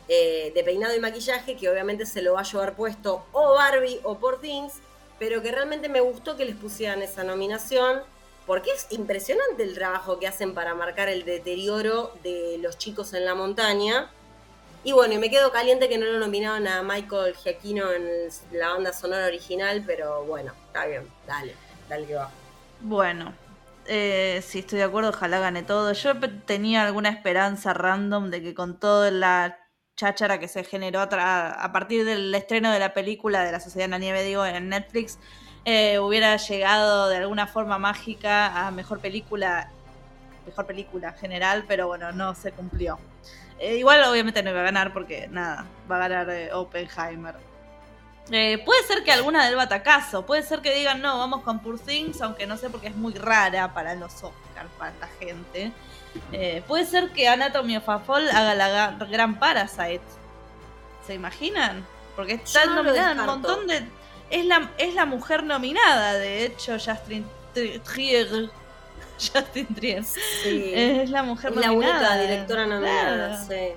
eh, 0.09 0.51
de 0.53 0.63
peinado 0.65 0.93
y 0.93 0.99
maquillaje, 0.99 1.55
que 1.55 1.69
obviamente 1.69 2.05
se 2.05 2.21
lo 2.21 2.33
va 2.33 2.41
a 2.41 2.43
llevar 2.43 2.75
puesto 2.75 3.25
o 3.31 3.53
Barbie 3.53 4.01
o 4.03 4.19
por 4.19 4.41
Things, 4.41 4.73
pero 5.17 5.41
que 5.41 5.51
realmente 5.51 5.87
me 5.87 6.01
gustó 6.01 6.35
que 6.35 6.43
les 6.43 6.57
pusieran 6.57 7.01
esa 7.01 7.23
nominación 7.23 8.03
porque 8.45 8.71
es 8.71 8.87
impresionante 8.91 9.63
el 9.63 9.73
trabajo 9.73 10.19
que 10.19 10.27
hacen 10.27 10.53
para 10.53 10.75
marcar 10.75 11.09
el 11.09 11.25
deterioro 11.25 12.13
de 12.23 12.57
los 12.61 12.77
chicos 12.77 13.13
en 13.13 13.25
la 13.25 13.35
montaña. 13.35 14.09
Y 14.83 14.91
bueno, 14.91 15.13
y 15.13 15.17
me 15.17 15.29
quedo 15.29 15.51
caliente 15.51 15.87
que 15.87 15.97
no 15.97 16.05
lo 16.05 16.19
nominaron 16.19 16.67
a 16.67 16.83
Michael 16.83 17.35
Giacchino 17.35 17.91
en 17.91 18.29
la 18.51 18.69
banda 18.69 18.91
sonora 18.91 19.27
original, 19.27 19.83
pero 19.85 20.25
bueno, 20.25 20.51
está 20.67 20.85
bien, 20.85 21.07
dale, 21.25 21.55
dale 21.87 22.05
que 22.05 22.15
va. 22.15 22.29
Bueno, 22.81 23.33
eh, 23.85 24.43
sí, 24.45 24.59
estoy 24.59 24.79
de 24.79 24.83
acuerdo, 24.83 25.09
ojalá 25.09 25.39
gane 25.39 25.63
todo. 25.63 25.93
Yo 25.93 26.13
tenía 26.45 26.83
alguna 26.85 27.09
esperanza 27.09 27.73
random 27.73 28.29
de 28.29 28.41
que 28.41 28.53
con 28.53 28.77
toda 28.77 29.09
la 29.09 29.57
cháchara 29.95 30.39
que 30.39 30.47
se 30.47 30.63
generó 30.63 30.99
a, 31.01 31.69
partir 31.71 32.03
del 32.05 32.33
estreno 32.33 32.71
de 32.71 32.79
la 32.79 32.93
película 32.93 33.43
de 33.43 33.51
la 33.51 33.59
Sociedad 33.59 33.85
de 33.85 33.91
la 33.91 33.97
Nieve, 33.99 34.23
digo, 34.23 34.45
en 34.45 34.69
Netflix, 34.69 35.19
eh, 35.65 35.97
hubiera 35.99 36.35
llegado 36.35 37.07
de 37.07 37.17
alguna 37.17 37.47
forma 37.47 37.77
mágica 37.77 38.67
a 38.67 38.71
mejor 38.71 38.99
película, 38.99 39.69
mejor 40.45 40.65
película 40.65 41.13
general, 41.13 41.63
pero 41.67 41.87
bueno, 41.87 42.11
no 42.11 42.35
se 42.35 42.51
cumplió. 42.51 42.99
Eh, 43.59 43.77
igual 43.77 44.03
obviamente 44.03 44.43
no 44.43 44.49
iba 44.49 44.59
a 44.59 44.63
ganar 44.63 44.91
porque 44.91 45.27
nada, 45.29 45.65
va 45.89 45.95
a 45.95 46.07
ganar 46.07 46.29
eh, 46.31 46.51
Oppenheimer. 46.51 47.35
puede 48.65 48.83
ser 48.87 49.03
que 49.05 49.13
alguna 49.13 49.45
del 49.45 49.55
batacazo, 49.55 50.25
puede 50.25 50.43
ser 50.43 50.59
que 50.59 50.75
digan 50.75 51.01
no, 51.01 51.17
vamos 51.17 51.43
con 51.43 51.59
Poor 51.59 51.79
Things, 51.79 52.21
aunque 52.21 52.45
no 52.45 52.57
sé 52.57 52.69
porque 52.69 52.87
es 52.87 52.95
muy 52.95 53.13
rara 53.13 53.73
para 53.73 53.95
los 53.95 54.15
Oscars, 54.15 54.69
para 54.77 54.93
la 54.99 55.07
gente. 55.17 55.71
puede 56.67 56.85
ser 56.85 57.11
que 57.11 57.29
Anatomy 57.29 57.77
of 57.77 57.87
a 57.87 57.99
Fall 57.99 58.29
haga 58.29 58.53
la 58.53 58.97
gran 59.09 59.39
Parasite. 59.39 60.01
¿Se 61.07 61.13
imaginan? 61.13 61.85
Porque 62.17 62.33
está 62.33 62.65
nominada 62.65 63.13
en 63.13 63.19
un 63.21 63.25
montón 63.25 63.67
de 63.67 63.87
es 64.33 64.45
la, 64.47 64.71
es 64.79 64.95
la 64.95 65.05
mujer 65.05 65.43
nominada, 65.43 66.13
de 66.13 66.43
hecho, 66.43 66.73
Justin 66.73 67.25
Trier. 67.53 68.49
Justin 69.19 69.67
Trier. 69.75 70.03
Sí. 70.03 70.71
Es 70.73 71.11
la 71.11 71.21
mujer 71.21 71.51
nominada. 71.55 72.01
La 72.01 72.09
única 72.09 72.21
directora 72.21 72.65
nominada, 72.65 73.45
sí. 73.45 73.75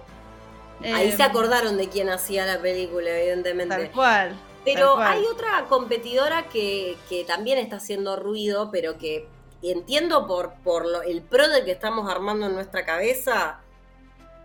Ahí 0.82 1.12
se 1.12 1.22
em, 1.22 1.30
acordaron 1.30 1.76
de 1.76 1.90
quién 1.90 2.08
hacía 2.08 2.46
la 2.46 2.58
película, 2.58 3.10
evidentemente. 3.10 3.76
Tal 3.76 3.90
cual. 3.90 4.36
Pero 4.64 4.98
hay 4.98 5.24
otra 5.26 5.66
competidora 5.68 6.48
que, 6.48 6.96
que, 7.08 7.24
también 7.24 7.58
está 7.58 7.76
haciendo 7.76 8.16
ruido, 8.16 8.70
pero 8.72 8.98
que 8.98 9.28
entiendo 9.62 10.26
por, 10.26 10.54
por 10.64 10.86
lo, 10.86 11.02
el 11.02 11.22
pro 11.22 11.48
del 11.48 11.64
que 11.64 11.72
estamos 11.72 12.10
armando 12.10 12.46
en 12.46 12.54
nuestra 12.54 12.84
cabeza, 12.84 13.60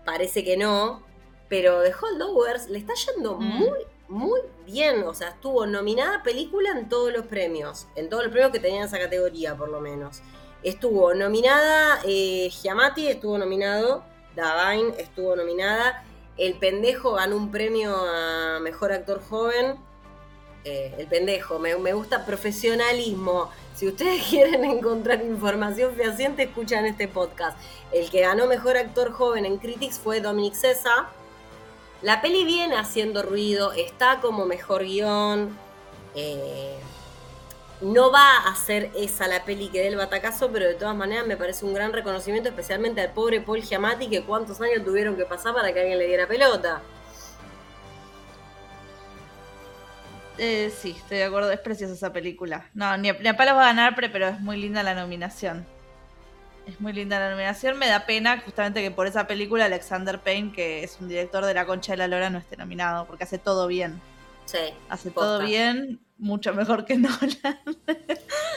parece 0.05 0.43
que 0.43 0.57
no, 0.57 1.03
pero 1.47 1.81
The 1.81 1.93
Holdovers 1.99 2.69
le 2.69 2.79
está 2.79 2.93
yendo 2.93 3.37
mm. 3.37 3.43
muy, 3.43 3.79
muy 4.11 4.41
bien. 4.65 5.03
O 5.03 5.13
sea, 5.13 5.29
estuvo 5.29 5.65
nominada 5.65 6.21
película 6.21 6.71
en 6.71 6.89
todos 6.89 7.11
los 7.11 7.25
premios. 7.25 7.87
En 7.95 8.09
todos 8.09 8.23
los 8.23 8.31
premios 8.31 8.51
que 8.51 8.59
tenían 8.59 8.83
esa 8.83 8.99
categoría, 8.99 9.55
por 9.55 9.69
lo 9.69 9.79
menos. 9.79 10.21
Estuvo 10.63 11.13
nominada 11.13 11.99
eh, 12.05 12.49
Giamatti, 12.51 13.07
estuvo 13.07 13.37
nominado. 13.37 14.03
Davain 14.35 14.93
estuvo 14.97 15.35
nominada. 15.35 16.03
El 16.37 16.55
pendejo 16.55 17.13
ganó 17.13 17.37
un 17.37 17.51
premio 17.51 17.95
a 17.95 18.59
mejor 18.59 18.91
actor 18.91 19.21
joven. 19.21 19.77
Eh, 20.63 20.93
el 20.99 21.07
pendejo, 21.07 21.57
me, 21.57 21.75
me, 21.77 21.93
gusta 21.93 22.25
profesionalismo. 22.25 23.49
Si 23.73 23.87
ustedes 23.87 24.23
quieren 24.29 24.65
encontrar 24.65 25.23
información 25.23 25.95
fehaciente, 25.95 26.43
escuchan 26.43 26.85
este 26.85 27.07
podcast. 27.07 27.57
El 27.91 28.09
que 28.09 28.21
ganó 28.21 28.45
mejor 28.45 28.77
actor 28.77 29.11
joven 29.11 29.45
en 29.45 29.57
Critics 29.57 29.99
fue 29.99 30.19
Dominic 30.19 30.53
Cesa 30.53 31.09
la 32.01 32.21
peli 32.21 32.45
viene 32.45 32.75
haciendo 32.75 33.21
ruido, 33.23 33.73
está 33.73 34.19
como 34.21 34.45
mejor 34.45 34.83
guion. 34.83 35.57
Eh, 36.15 36.77
no 37.81 38.11
va 38.11 38.37
a 38.45 38.55
ser 38.55 38.91
esa 38.95 39.27
la 39.27 39.43
peli 39.43 39.69
que 39.69 39.79
dé 39.79 39.87
el 39.87 39.95
batacazo, 39.95 40.51
pero 40.51 40.67
de 40.67 40.75
todas 40.75 40.95
maneras 40.95 41.25
me 41.25 41.37
parece 41.37 41.65
un 41.65 41.73
gran 41.73 41.93
reconocimiento, 41.93 42.49
especialmente 42.49 43.01
al 43.01 43.11
pobre 43.11 43.41
Paul 43.41 43.61
Giamatti, 43.61 44.07
que 44.07 44.23
cuántos 44.23 44.61
años 44.61 44.83
tuvieron 44.83 45.15
que 45.15 45.25
pasar 45.25 45.53
para 45.53 45.73
que 45.73 45.79
alguien 45.79 45.97
le 45.97 46.07
diera 46.07 46.27
pelota. 46.27 46.81
Eh, 50.37 50.71
sí, 50.75 50.95
estoy 50.97 51.17
de 51.17 51.25
acuerdo, 51.25 51.51
es 51.51 51.59
preciosa 51.59 51.93
esa 51.93 52.13
película. 52.13 52.69
No, 52.73 52.97
ni 52.97 53.09
a, 53.09 53.13
ni 53.13 53.27
a 53.27 53.37
palos 53.37 53.55
va 53.55 53.63
a 53.63 53.73
ganar, 53.73 53.95
pero 53.95 54.27
es 54.27 54.39
muy 54.39 54.57
linda 54.57 54.81
la 54.81 54.95
nominación. 54.95 55.65
Es 56.67 56.79
muy 56.79 56.93
linda 56.93 57.19
la 57.19 57.31
nominación. 57.31 57.77
Me 57.77 57.87
da 57.87 58.05
pena 58.05 58.39
justamente 58.39 58.81
que 58.81 58.91
por 58.91 59.07
esa 59.07 59.27
película 59.27 59.65
Alexander 59.65 60.19
Payne, 60.19 60.51
que 60.53 60.83
es 60.83 60.97
un 60.99 61.07
director 61.07 61.43
de 61.45 61.53
La 61.53 61.65
Concha 61.65 61.93
de 61.93 61.97
la 61.97 62.07
Lora, 62.07 62.29
no 62.29 62.39
esté 62.39 62.57
nominado, 62.57 63.05
porque 63.05 63.23
hace 63.23 63.37
todo 63.37 63.67
bien. 63.67 63.99
Sí. 64.45 64.59
Hace 64.89 65.11
todo 65.11 65.39
bien, 65.39 65.99
mucho 66.17 66.53
mejor 66.53 66.85
que 66.85 66.95
Nolan. 66.97 67.59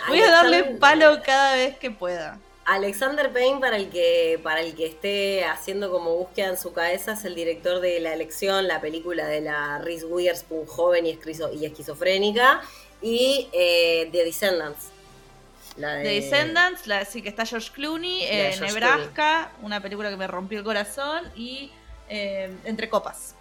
Voy 0.09 0.21
a 0.21 0.31
darle 0.31 0.65
palo 0.65 1.23
cada 1.25 1.55
vez 1.55 1.77
que 1.79 1.91
pueda. 1.91 2.39
Alexander 2.67 3.31
Payne, 3.31 3.61
para 3.61 3.77
el 3.77 3.91
que, 3.91 4.41
para 4.43 4.61
el 4.61 4.75
que 4.75 4.87
esté 4.87 5.45
haciendo 5.45 5.91
como 5.91 6.17
búsqueda 6.17 6.49
en 6.49 6.59
su 6.59 6.73
cabeza, 6.73 7.13
es 7.13 7.25
el 7.25 7.35
director 7.35 7.81
de 7.81 8.01
La 8.01 8.15
Elección, 8.15 8.69
la 8.69 8.81
película 8.81 9.27
de 9.27 9.43
la 9.43 9.79
Reese 9.79 10.07
Witherspoon 10.07 10.67
joven 10.67 11.07
y, 11.07 11.11
esquizofrénica, 11.11 12.63
y 13.03 13.49
eh, 13.53 14.09
The 14.13 14.25
Descendants 14.25 14.94
de... 15.77 16.03
Descendants, 16.03 16.87
la, 16.87 17.05
sí 17.05 17.23
que 17.23 17.29
está 17.29 17.45
George 17.45 17.71
Clooney, 17.73 18.23
eh, 18.25 18.57
Nebraska, 18.61 19.51
una 19.63 19.81
película 19.81 20.11
que 20.11 20.17
me 20.17 20.27
rompió 20.27 20.59
el 20.59 20.65
corazón, 20.65 21.25
y 21.35 21.71
eh, 22.09 22.55
Entre 22.65 22.89
Copas. 22.89 23.35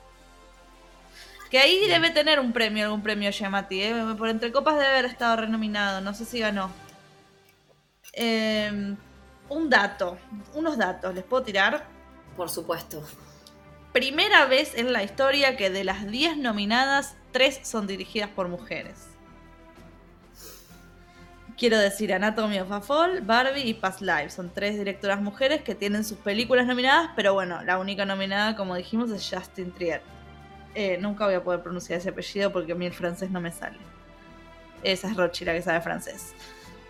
Que 1.50 1.60
ahí 1.60 1.88
debe 1.88 2.10
tener 2.10 2.40
un 2.40 2.52
premio, 2.52 2.86
algún 2.86 3.04
premio 3.04 3.30
Yamati, 3.30 3.84
¿eh? 3.84 3.94
Por 4.18 4.30
Entre 4.30 4.52
Copas 4.52 4.76
debe 4.76 4.88
haber 4.88 5.06
estado 5.06 5.36
renominado, 5.36 6.02
no 6.02 6.14
sé 6.14 6.26
si 6.26 6.40
ganó. 6.40 6.72
Em, 8.14 8.98
un 9.50 9.70
dato, 9.70 10.18
unos 10.54 10.78
datos, 10.78 11.14
¿les 11.14 11.24
puedo 11.24 11.44
tirar? 11.44 11.86
Por 12.36 12.50
supuesto. 12.50 13.04
Primera 13.92 14.46
vez 14.46 14.74
en 14.76 14.92
la 14.92 15.04
historia 15.04 15.56
que 15.56 15.70
de 15.70 15.84
las 15.84 16.08
10 16.08 16.38
nominadas, 16.38 17.16
3 17.32 17.60
son 17.62 17.86
dirigidas 17.86 18.30
por 18.30 18.48
mujeres. 18.48 19.13
Quiero 21.58 21.78
decir 21.78 22.14
Anatomy 22.14 22.60
of 22.60 22.72
a 22.72 22.82
Fall, 22.82 23.22
Barbie 23.22 23.62
y 23.62 23.74
Past 23.76 24.02
Life. 24.02 24.32
Son 24.32 24.52
tres 24.52 24.78
directoras 24.78 25.22
mujeres 25.22 25.62
que 25.62 25.76
tienen 25.76 26.04
sus 26.04 26.18
películas 26.18 26.66
nominadas, 26.66 27.12
pero 27.16 27.34
bueno, 27.34 27.64
la 27.64 27.78
única 27.78 28.06
nominada, 28.06 28.56
como 28.56 28.76
dijimos, 28.76 29.12
es 29.12 29.30
Justin 29.30 29.72
Trier. 29.72 30.02
Eh, 30.74 30.98
nunca 31.00 31.26
voy 31.26 31.36
a 31.36 31.44
poder 31.44 31.62
pronunciar 31.62 32.00
ese 32.00 32.10
apellido 32.10 32.52
porque 32.52 32.72
a 32.72 32.76
mí 32.76 32.88
el 32.88 32.94
francés 32.94 33.30
no 33.30 33.40
me 33.40 33.52
sale. 33.52 33.78
Esa 34.82 35.10
es 35.10 35.16
Rochi, 35.16 35.46
la 35.46 35.54
que 35.54 35.62
sabe 35.62 35.80
francés. 35.82 36.34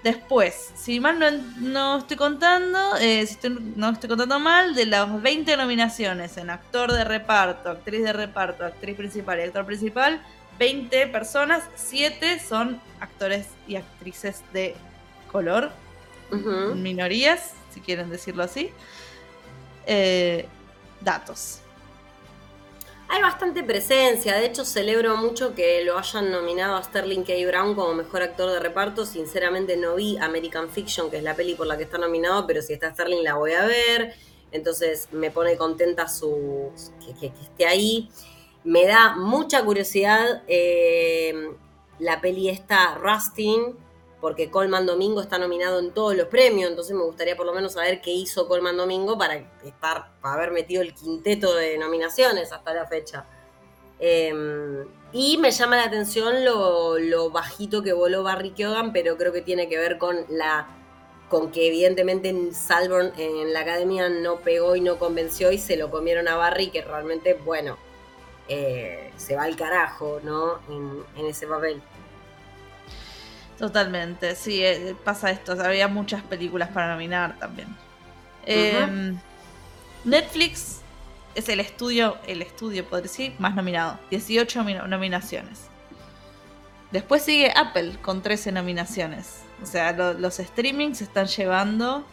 Después, 0.03 0.72
si 0.76 0.99
mal 0.99 1.18
no, 1.59 1.97
estoy 1.97 2.18
contando, 2.18 2.97
eh, 2.99 3.26
si 3.26 3.38
no 3.49 3.91
estoy 3.91 4.09
contando 4.09 4.39
mal, 4.39 4.76
de 4.76 4.86
las 4.86 5.22
20 5.22 5.55
nominaciones 5.55 6.36
en 6.38 6.49
actor 6.49 6.91
de 6.91 7.05
reparto, 7.05 7.70
actriz 7.70 8.03
de 8.03 8.11
reparto, 8.11 8.66
actriz 8.66 8.97
principal 8.97 9.39
y 9.39 9.43
actor 9.43 9.66
principal, 9.66 10.22
20 10.59 11.07
personas, 11.07 11.63
7 11.75 12.39
son 12.39 12.79
actores 12.99 13.47
y 13.67 13.75
actrices 13.75 14.41
de 14.53 14.75
color, 15.31 15.71
minorías, 16.75 17.51
si 17.73 17.79
quieren 17.79 18.09
decirlo 18.09 18.43
así. 18.43 18.71
Eh, 19.85 20.47
datos 21.01 21.63
hay 23.13 23.21
bastante 23.21 23.63
presencia. 23.63 24.35
De 24.35 24.47
hecho, 24.47 24.65
celebro 24.65 25.15
mucho 25.17 25.53
que 25.53 25.83
lo 25.83 25.99
hayan 25.99 26.31
nominado 26.31 26.75
a 26.75 26.83
Sterling 26.83 27.21
K. 27.21 27.33
Brown 27.45 27.75
como 27.75 27.93
mejor 27.93 28.23
actor 28.23 28.49
de 28.49 28.59
reparto. 28.59 29.05
Sinceramente, 29.05 29.77
no 29.77 29.95
vi 29.95 30.17
American 30.17 30.67
Fiction, 30.67 31.11
que 31.11 31.17
es 31.17 31.23
la 31.23 31.35
peli 31.35 31.53
por 31.53 31.67
la 31.67 31.77
que 31.77 31.83
está 31.83 31.99
nominado, 31.99 32.47
pero 32.47 32.63
si 32.63 32.73
está 32.73 32.91
Sterling 32.91 33.23
la 33.23 33.35
voy 33.35 33.53
a 33.53 33.67
ver. 33.67 34.15
Entonces, 34.51 35.09
me 35.11 35.29
pone 35.29 35.57
contenta 35.57 36.07
su 36.07 36.71
que, 37.19 37.27
esté 37.27 37.67
ahí. 37.67 38.09
Me 38.64 38.86
da 38.86 39.16
mucha 39.16 39.64
curiosidad 39.64 40.43
eh, 40.47 41.51
la 41.99 42.22
peli 42.22 42.49
esta 42.49 42.95
Rustin 42.95 43.76
porque 44.24 44.49
Colman 44.49 44.86
Domingo 44.86 45.20
está 45.20 45.38
nominado 45.38 45.80
en 45.80 45.91
todos 45.91 46.16
los 46.16 46.28
premios, 46.28 46.70
entonces 46.70 46.95
me 46.95 47.03
gustaría 47.03 47.36
por 47.36 47.45
lo 47.45 47.53
menos 47.53 47.74
saber 47.74 47.99
qué 47.99 48.11
hizo 48.11 48.47
Colman 48.47 48.78
Domingo 48.78 49.18
para 49.18 49.36
estar, 49.36 50.14
para 50.22 50.36
haber 50.36 50.51
metido 50.51 50.82
el 50.82 50.93
quinteto 50.93 51.53
de 51.53 51.78
nominaciones 51.78 52.53
hasta 52.53 52.74
la 52.74 52.88
fecha. 52.88 53.26
Em, 53.99 54.88
y 55.11 55.38
me 55.39 55.51
llama 55.51 55.76
la 55.76 55.84
atención 55.84 56.45
lo, 56.45 57.32
bajito 57.32 57.84
que 57.84 57.91
voló 57.91 58.24
Barry 58.24 58.51
Keoghan, 58.51 58.93
pero 58.93 59.18
creo 59.18 59.34
que 59.34 59.41
tiene 59.41 59.68
que 59.68 59.78
ver 59.78 59.97
con 59.97 60.26
la 60.30 60.70
con 61.30 61.51
que 61.51 61.68
evidentemente 61.68 62.30
en 62.30 62.53
Salborn 62.53 63.11
en 63.18 63.51
la 63.51 63.59
academia 63.59 64.07
no 64.07 64.38
pegó 64.38 64.78
y 64.78 64.82
no 64.82 64.99
convenció 64.99 65.51
y 65.51 65.57
se 65.57 65.76
lo 65.76 65.91
comieron 65.91 66.30
a 66.30 66.38
Barry, 66.38 66.70
que 66.70 66.82
realmente, 66.82 67.34
bueno, 67.34 67.78
eh, 68.47 69.11
se 69.17 69.35
va 69.35 69.43
al 69.43 69.55
carajo, 69.55 70.19
¿no? 70.23 70.59
en 71.15 71.25
ese 71.25 71.47
papel. 71.47 71.81
Totalmente, 73.57 74.35
sí, 74.35 74.63
eh, 74.63 74.95
pasa 75.03 75.29
esto. 75.31 75.53
había 75.63 75.87
muchas 75.87 76.23
películas 76.23 76.69
para 76.69 76.91
nominar 76.91 77.37
también. 77.39 77.67
Em, 78.45 79.17
Netflix 80.03 80.81
es 81.35 81.47
el 81.49 81.59
estudio, 81.59 82.17
el 82.27 82.41
estudio, 82.41 82.83
podría 82.83 83.03
decir, 83.03 83.33
más 83.39 83.55
nominado. 83.55 83.99
18 84.09 84.63
nominaciones. 84.87 85.67
Después 86.91 87.23
sigue 87.23 87.53
Apple 87.55 87.97
con 88.01 88.21
13 88.21 88.51
nominaciones. 88.51 89.41
O 89.61 89.65
sea, 89.65 89.93
los 89.93 90.35
streamings 90.35 90.97
se 90.97 91.05
están 91.05 91.27
llevando 91.27 92.03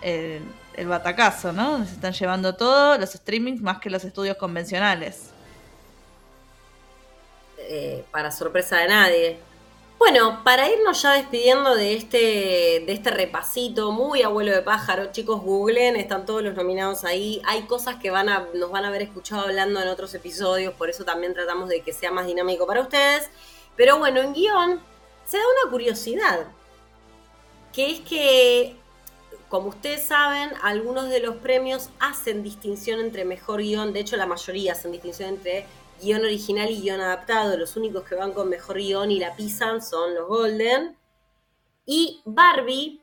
el, 0.00 0.42
el 0.78 0.86
batacazo, 0.86 1.52
¿no? 1.52 1.84
Se 1.84 1.94
están 1.94 2.12
llevando 2.12 2.54
todo 2.54 2.96
los 2.98 3.10
streamings 3.10 3.60
más 3.60 3.80
que 3.80 3.90
los 3.90 4.04
estudios 4.04 4.36
convencionales. 4.36 5.30
Eh, 7.58 8.04
para 8.12 8.30
sorpresa 8.30 8.76
de 8.78 8.88
nadie. 8.88 9.38
Bueno, 9.98 10.44
para 10.44 10.70
irnos 10.70 11.02
ya 11.02 11.14
despidiendo 11.14 11.74
de 11.74 11.96
este, 11.96 12.16
de 12.86 12.92
este 12.92 13.10
repasito 13.10 13.90
muy 13.90 14.22
abuelo 14.22 14.52
de 14.52 14.62
pájaro, 14.62 15.10
chicos, 15.10 15.42
googlen, 15.42 15.96
están 15.96 16.24
todos 16.24 16.44
los 16.44 16.54
nominados 16.54 17.04
ahí. 17.04 17.42
Hay 17.44 17.62
cosas 17.62 17.96
que 17.96 18.10
van 18.10 18.28
a, 18.28 18.46
nos 18.54 18.70
van 18.70 18.84
a 18.84 18.88
haber 18.88 19.02
escuchado 19.02 19.42
hablando 19.42 19.82
en 19.82 19.88
otros 19.88 20.14
episodios, 20.14 20.72
por 20.74 20.88
eso 20.88 21.04
también 21.04 21.34
tratamos 21.34 21.68
de 21.68 21.80
que 21.80 21.92
sea 21.92 22.12
más 22.12 22.26
dinámico 22.28 22.64
para 22.64 22.80
ustedes. 22.80 23.28
Pero 23.76 23.98
bueno, 23.98 24.20
en 24.20 24.32
guion 24.32 24.80
se 25.26 25.38
da 25.38 25.42
una 25.62 25.70
curiosidad, 25.72 26.46
que 27.72 27.90
es 27.90 28.00
que, 28.00 28.76
como 29.48 29.68
ustedes 29.68 30.02
saben, 30.02 30.50
algunos 30.62 31.08
de 31.08 31.20
los 31.20 31.36
premios 31.36 31.90
hacen 32.00 32.42
distinción 32.42 33.00
entre 33.00 33.24
mejor 33.24 33.60
guion, 33.60 33.92
de 33.92 34.00
hecho 34.00 34.16
la 34.16 34.26
mayoría 34.26 34.72
hacen 34.72 34.92
distinción 34.92 35.30
entre 35.30 35.66
guion 36.02 36.22
original 36.22 36.70
y 36.70 36.82
guion 36.82 37.00
adaptado. 37.00 37.56
Los 37.56 37.76
únicos 37.76 38.04
que 38.04 38.14
van 38.14 38.32
con 38.32 38.48
mejor 38.48 38.76
guion 38.76 39.10
y 39.10 39.18
la 39.18 39.34
pisan 39.34 39.82
son 39.82 40.14
los 40.14 40.28
Golden. 40.28 40.96
Y 41.86 42.20
Barbie, 42.26 43.00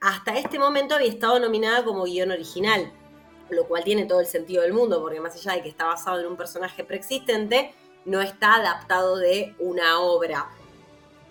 hasta 0.00 0.36
este 0.36 0.58
momento, 0.58 0.94
había 0.94 1.08
estado 1.08 1.40
nominada 1.40 1.82
como 1.84 2.04
guion 2.04 2.30
original, 2.30 2.92
lo 3.48 3.66
cual 3.66 3.82
tiene 3.82 4.04
todo 4.04 4.20
el 4.20 4.26
sentido 4.26 4.62
del 4.62 4.74
mundo, 4.74 5.00
porque 5.00 5.20
más 5.20 5.34
allá 5.36 5.56
de 5.56 5.62
que 5.62 5.70
está 5.70 5.86
basado 5.86 6.20
en 6.20 6.26
un 6.26 6.36
personaje 6.36 6.84
preexistente, 6.84 7.72
no 8.04 8.20
está 8.20 8.56
adaptado 8.56 9.16
de 9.16 9.54
una 9.58 10.00
obra, 10.00 10.50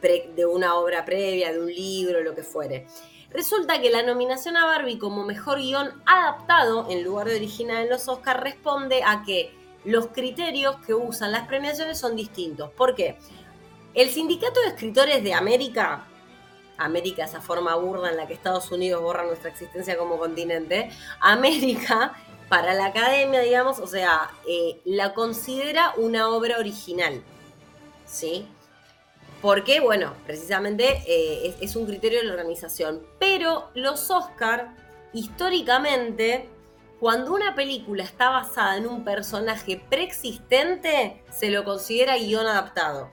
de 0.02 0.46
una 0.46 0.76
obra 0.76 1.06
previa, 1.06 1.54
de 1.54 1.60
un 1.60 1.74
libro, 1.74 2.22
lo 2.22 2.34
que 2.34 2.44
fuere. 2.44 2.88
Resulta 3.36 3.82
que 3.82 3.90
la 3.90 4.02
nominación 4.02 4.56
a 4.56 4.66
Barbie 4.66 4.98
como 4.98 5.26
mejor 5.26 5.58
guion 5.58 6.02
adaptado 6.06 6.90
en 6.90 7.04
lugar 7.04 7.28
de 7.28 7.36
original 7.36 7.84
en 7.84 7.90
los 7.90 8.08
Oscars 8.08 8.40
responde 8.40 9.04
a 9.04 9.24
que 9.24 9.54
los 9.84 10.08
criterios 10.08 10.78
que 10.86 10.94
usan 10.94 11.34
las 11.34 11.46
premiaciones 11.46 12.00
son 12.00 12.16
distintos. 12.16 12.72
¿Por 12.72 12.96
qué? 12.96 13.18
El 13.94 14.10
Sindicato 14.10 14.62
de 14.62 14.68
Escritores 14.68 15.22
de 15.22 15.34
América, 15.34 16.08
América, 16.78 17.26
esa 17.26 17.42
forma 17.42 17.76
burda 17.76 18.10
en 18.10 18.16
la 18.16 18.26
que 18.26 18.34
Estados 18.34 18.72
Unidos 18.72 19.02
borra 19.02 19.26
nuestra 19.26 19.50
existencia 19.50 19.98
como 19.98 20.18
continente, 20.18 20.90
América, 21.20 22.14
para 22.48 22.74
la 22.74 22.86
academia, 22.86 23.42
digamos, 23.42 23.80
o 23.80 23.88
sea, 23.88 24.32
eh, 24.48 24.80
la 24.86 25.14
considera 25.14 25.94
una 25.98 26.30
obra 26.30 26.58
original. 26.58 27.22
¿Sí? 28.06 28.48
Porque, 29.46 29.80
bueno, 29.80 30.16
precisamente 30.26 31.04
eh, 31.06 31.54
es, 31.60 31.70
es 31.70 31.76
un 31.76 31.86
criterio 31.86 32.18
de 32.18 32.26
la 32.26 32.32
organización. 32.32 33.06
Pero 33.20 33.70
los 33.76 34.10
Oscar, 34.10 34.76
históricamente, 35.14 36.50
cuando 37.00 37.32
una 37.32 37.54
película 37.54 38.04
está 38.04 38.32
basada 38.32 38.76
en 38.78 38.88
un 38.88 39.04
personaje 39.04 39.80
preexistente, 39.88 41.22
se 41.30 41.52
lo 41.52 41.64
considera 41.64 42.18
guion 42.18 42.48
adaptado. 42.48 43.12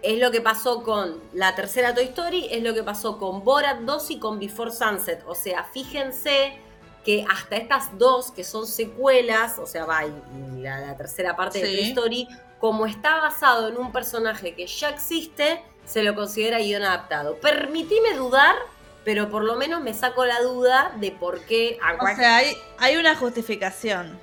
Es 0.00 0.18
lo 0.18 0.30
que 0.30 0.40
pasó 0.40 0.82
con 0.82 1.20
la 1.34 1.54
tercera 1.54 1.94
Toy 1.94 2.04
Story, 2.04 2.46
es 2.50 2.62
lo 2.62 2.72
que 2.72 2.82
pasó 2.82 3.18
con 3.18 3.44
Borat 3.44 3.80
2 3.80 4.12
y 4.12 4.18
con 4.18 4.38
Before 4.38 4.70
Sunset. 4.70 5.22
O 5.26 5.34
sea, 5.34 5.64
fíjense 5.64 6.58
que 7.04 7.26
hasta 7.28 7.56
estas 7.56 7.98
dos, 7.98 8.30
que 8.30 8.44
son 8.44 8.66
secuelas, 8.66 9.58
o 9.58 9.66
sea, 9.66 9.84
va, 9.84 10.06
y, 10.06 10.62
la, 10.62 10.96
tercera 10.96 11.36
parte 11.36 11.58
de 11.58 11.66
Toy 11.66 11.88
Story, 11.88 12.28
como 12.60 12.86
está 12.86 13.20
basado 13.20 13.68
en 13.68 13.76
un 13.78 13.90
personaje 13.90 14.54
que 14.54 14.66
ya 14.66 14.90
existe, 14.90 15.62
se 15.84 16.02
lo 16.02 16.14
considera 16.14 16.58
guion 16.58 16.82
adaptado. 16.82 17.36
Permitime 17.36 18.14
dudar 18.14 18.54
pero 19.04 19.30
por 19.30 19.44
lo 19.44 19.56
menos 19.56 19.80
me 19.80 19.94
saco 19.94 20.24
la 20.24 20.40
duda 20.40 20.92
de 20.96 21.10
por 21.10 21.40
qué. 21.44 21.78
O 22.00 22.06
sea, 22.16 22.36
hay, 22.36 22.56
hay 22.78 22.96
una 22.96 23.16
justificación, 23.16 24.18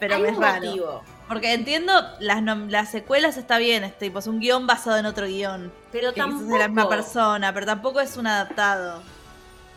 pero 0.00 0.18
me 0.18 0.30
es 0.30 0.36
raro. 0.36 1.02
Porque 1.28 1.54
entiendo, 1.54 1.92
las, 2.20 2.42
las 2.42 2.90
secuelas 2.90 3.36
está 3.36 3.58
bien, 3.58 3.82
es 3.84 3.98
tipo, 3.98 4.18
es 4.18 4.26
un 4.26 4.40
guion 4.40 4.66
basado 4.66 4.98
en 4.98 5.06
otro 5.06 5.26
guion. 5.26 5.72
Pero 5.90 6.12
tampoco. 6.12 6.42
Es 6.42 6.48
de 6.48 6.58
la 6.58 6.68
misma 6.68 6.88
persona, 6.88 7.52
pero 7.54 7.66
tampoco 7.66 8.00
es 8.00 8.16
un 8.16 8.26
adaptado. 8.26 9.02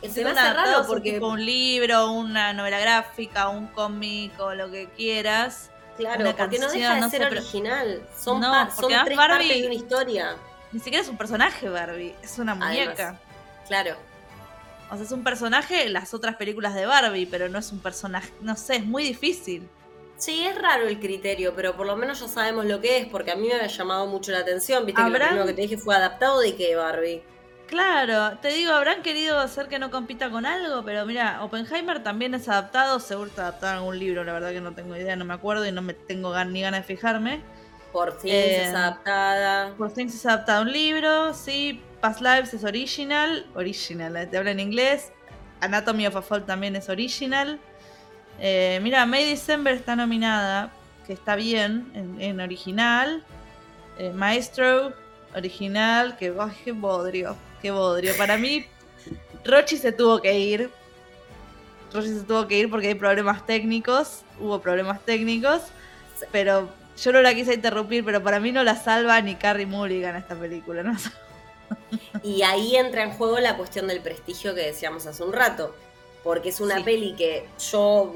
Se 0.02 0.24
me 0.24 0.32
hace 0.32 0.54
raro 0.54 0.86
porque. 0.88 1.14
Tipo 1.14 1.28
un 1.28 1.46
libro, 1.46 2.12
una 2.12 2.54
novela 2.54 2.80
gráfica, 2.80 3.50
un 3.50 3.68
cómic 3.68 4.40
o 4.40 4.54
lo 4.54 4.70
que 4.70 4.88
quieras. 4.96 5.72
Claro, 5.98 6.36
porque 6.36 6.60
no 6.60 6.70
deja 6.70 6.96
de 6.96 7.10
ser 7.10 7.24
original. 7.24 8.08
Son, 8.18 8.42
son 8.42 8.92
tres 9.06 9.18
partes 9.18 9.48
de 9.48 9.66
una 9.66 9.74
historia. 9.74 10.36
Ni 10.72 10.80
siquiera 10.80 11.04
es 11.04 11.10
un 11.10 11.18
personaje 11.18 11.70
Barbie, 11.70 12.16
es 12.22 12.38
una 12.40 12.56
muñeca. 12.56 13.20
claro. 13.68 13.96
O 14.90 14.96
sea, 14.96 15.04
es 15.04 15.12
un 15.12 15.24
personaje 15.24 15.90
las 15.90 16.14
otras 16.14 16.38
películas 16.38 16.74
de 16.74 16.86
Barbie, 16.86 17.26
pero 17.26 17.50
no 17.50 17.60
es 17.60 17.74
un 17.74 17.80
personaje, 17.80 18.32
no 18.40 18.56
sé, 18.56 18.78
es 18.78 18.86
muy 18.86 19.04
difícil. 19.04 19.68
Sí, 20.18 20.46
es 20.46 20.60
raro 20.60 20.88
el 20.88 21.00
criterio, 21.00 21.54
pero 21.56 21.76
por 21.76 21.86
lo 21.86 21.96
menos 21.96 22.20
ya 22.22 22.28
sabemos 22.28 22.66
lo 22.66 22.80
que 22.80 22.98
es, 22.98 23.08
porque 23.08 23.32
a 23.32 23.36
mí 23.36 23.48
me 23.48 23.54
había 23.54 23.68
llamado 23.68 24.08
mucho 24.08 24.32
la 24.32 24.40
atención. 24.40 24.86
Viste 24.86 25.04
que 25.04 25.10
lo 25.10 25.20
primero 25.20 25.46
que 25.46 25.54
te 25.54 25.62
dije 25.62 25.78
fue 25.78 25.96
adaptado 25.96 26.40
de 26.40 26.56
qué, 26.56 26.76
Barbie. 26.76 27.22
Claro, 27.68 28.38
te 28.38 28.48
digo, 28.50 28.72
habrán 28.72 29.02
querido 29.02 29.38
hacer 29.40 29.68
que 29.68 29.78
no 29.78 29.92
compita 29.92 30.30
con 30.30 30.46
algo, 30.46 30.84
pero 30.86 31.06
mira, 31.06 31.44
Oppenheimer 31.44 32.02
también 32.02 32.34
es 32.34 32.48
adaptado, 32.48 33.00
seguro 33.00 33.30
está 33.30 33.44
adaptado 33.44 33.74
en 33.74 33.78
algún 33.80 34.00
libro, 34.00 34.24
la 34.24 34.34
verdad 34.34 34.52
que 34.52 34.62
no 34.62 34.72
tengo 34.74 34.96
idea, 34.96 35.16
no 35.18 35.26
me 35.26 35.34
acuerdo 35.34 35.66
y 35.66 35.72
no 35.74 35.82
me 35.82 35.94
tengo 35.94 36.34
ni 36.46 36.62
ganas 36.62 36.88
de 36.88 36.96
fijarme. 36.96 37.42
Por 37.92 38.18
Things 38.18 38.34
Eh, 38.34 38.64
es 38.64 38.74
adaptada. 38.74 39.74
Por 39.78 39.92
Things 39.92 40.16
es 40.16 40.26
adaptado 40.26 40.60
a 40.60 40.62
un 40.62 40.72
libro, 40.72 41.34
sí. 41.34 41.82
Past 42.00 42.22
Lives 42.22 42.54
es 42.54 42.64
original, 42.64 43.46
original, 43.54 44.16
eh, 44.16 44.28
te 44.28 44.38
hablo 44.38 44.50
en 44.50 44.62
inglés. 44.62 45.12
Anatomy 45.60 46.08
of 46.08 46.16
a 46.16 46.22
Fall 46.22 46.46
también 46.46 46.76
es 46.76 46.88
original. 46.88 47.60
Eh, 48.40 48.80
mira, 48.82 49.06
May 49.06 49.30
December 49.30 49.74
está 49.74 49.96
nominada, 49.96 50.72
que 51.06 51.14
está 51.14 51.36
bien 51.36 51.92
en, 51.96 52.22
en 52.22 52.40
original. 52.40 53.24
Eh, 53.98 54.12
Maestro, 54.12 54.94
original, 55.36 56.18
que 56.18 56.34
qué 56.64 56.72
bodrio, 56.72 57.36
qué 57.62 57.72
bodrio. 57.72 58.16
Para 58.18 58.38
mí, 58.38 58.66
Rochi 59.46 59.78
se 59.78 59.92
tuvo 59.92 60.22
que 60.22 60.38
ir. 60.38 60.70
Rochi 61.94 62.10
se 62.10 62.22
tuvo 62.22 62.48
que 62.48 62.60
ir 62.60 62.70
porque 62.70 62.88
hay 62.88 62.96
problemas 62.96 63.46
técnicos. 63.46 64.22
Hubo 64.40 64.60
problemas 64.62 65.04
técnicos. 65.06 65.62
Pero 66.32 66.70
yo 67.02 67.12
no 67.12 67.22
la 67.22 67.34
quise 67.34 67.54
interrumpir, 67.54 68.04
pero 68.04 68.24
para 68.24 68.40
mí 68.40 68.52
no 68.52 68.64
la 68.64 68.76
salva 68.76 69.22
ni 69.22 69.36
Carrie 69.36 69.66
Mulligan 69.66 70.16
esta 70.16 70.36
película. 70.36 70.84
¿no? 70.84 70.98
Y 72.24 72.42
ahí 72.44 72.76
entra 72.76 73.04
en 73.04 73.12
juego 73.12 73.40
la 73.40 73.58
cuestión 73.58 73.88
del 73.88 74.02
prestigio 74.02 74.56
que 74.56 74.62
decíamos 74.62 75.06
hace 75.06 75.24
un 75.24 75.34
rato. 75.34 75.76
Porque 76.24 76.50
es 76.50 76.60
una 76.60 76.78
Sí. 76.78 76.84
peli 76.84 77.14
que 77.16 77.48
yo, 77.72 78.16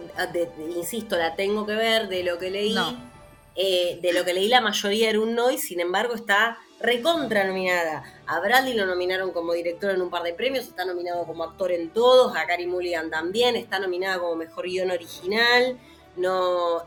insisto, 0.76 1.18
la 1.18 1.36
tengo 1.36 1.66
que 1.66 1.76
ver 1.76 2.10
de 2.10 2.24
lo 2.24 2.38
que 2.38 2.50
leí. 2.50 2.74
No. 2.74 3.11
Eh, 3.56 4.00
de 4.02 4.14
lo 4.14 4.24
que 4.24 4.34
leí, 4.34 4.48
la 4.48 4.62
mayoría 4.62 5.10
era 5.10 5.20
un 5.20 5.36
no, 5.36 5.52
y 5.52 5.58
sin 5.58 5.80
embargo 5.80 6.16
está 6.16 6.58
recontra 6.80 7.44
nominada. 7.44 8.04
A 8.26 8.40
Bradley 8.40 8.74
lo 8.74 8.86
nominaron 8.86 9.32
como 9.32 9.54
director 9.54 9.92
en 9.92 10.02
un 10.02 10.10
par 10.10 10.24
de 10.24 10.34
premios, 10.34 10.66
está 10.66 10.86
nominado 10.86 11.26
como 11.26 11.44
actor 11.44 11.72
en 11.72 11.90
todos, 11.90 12.36
a 12.36 12.46
Carrie 12.48 12.68
Mulligan 12.68 13.10
también, 13.10 13.56
está 13.56 13.80
nominada 13.80 14.20
como 14.20 14.36
mejor 14.36 14.66
guion 14.66 14.92
original. 14.92 15.80
No, 16.18 16.84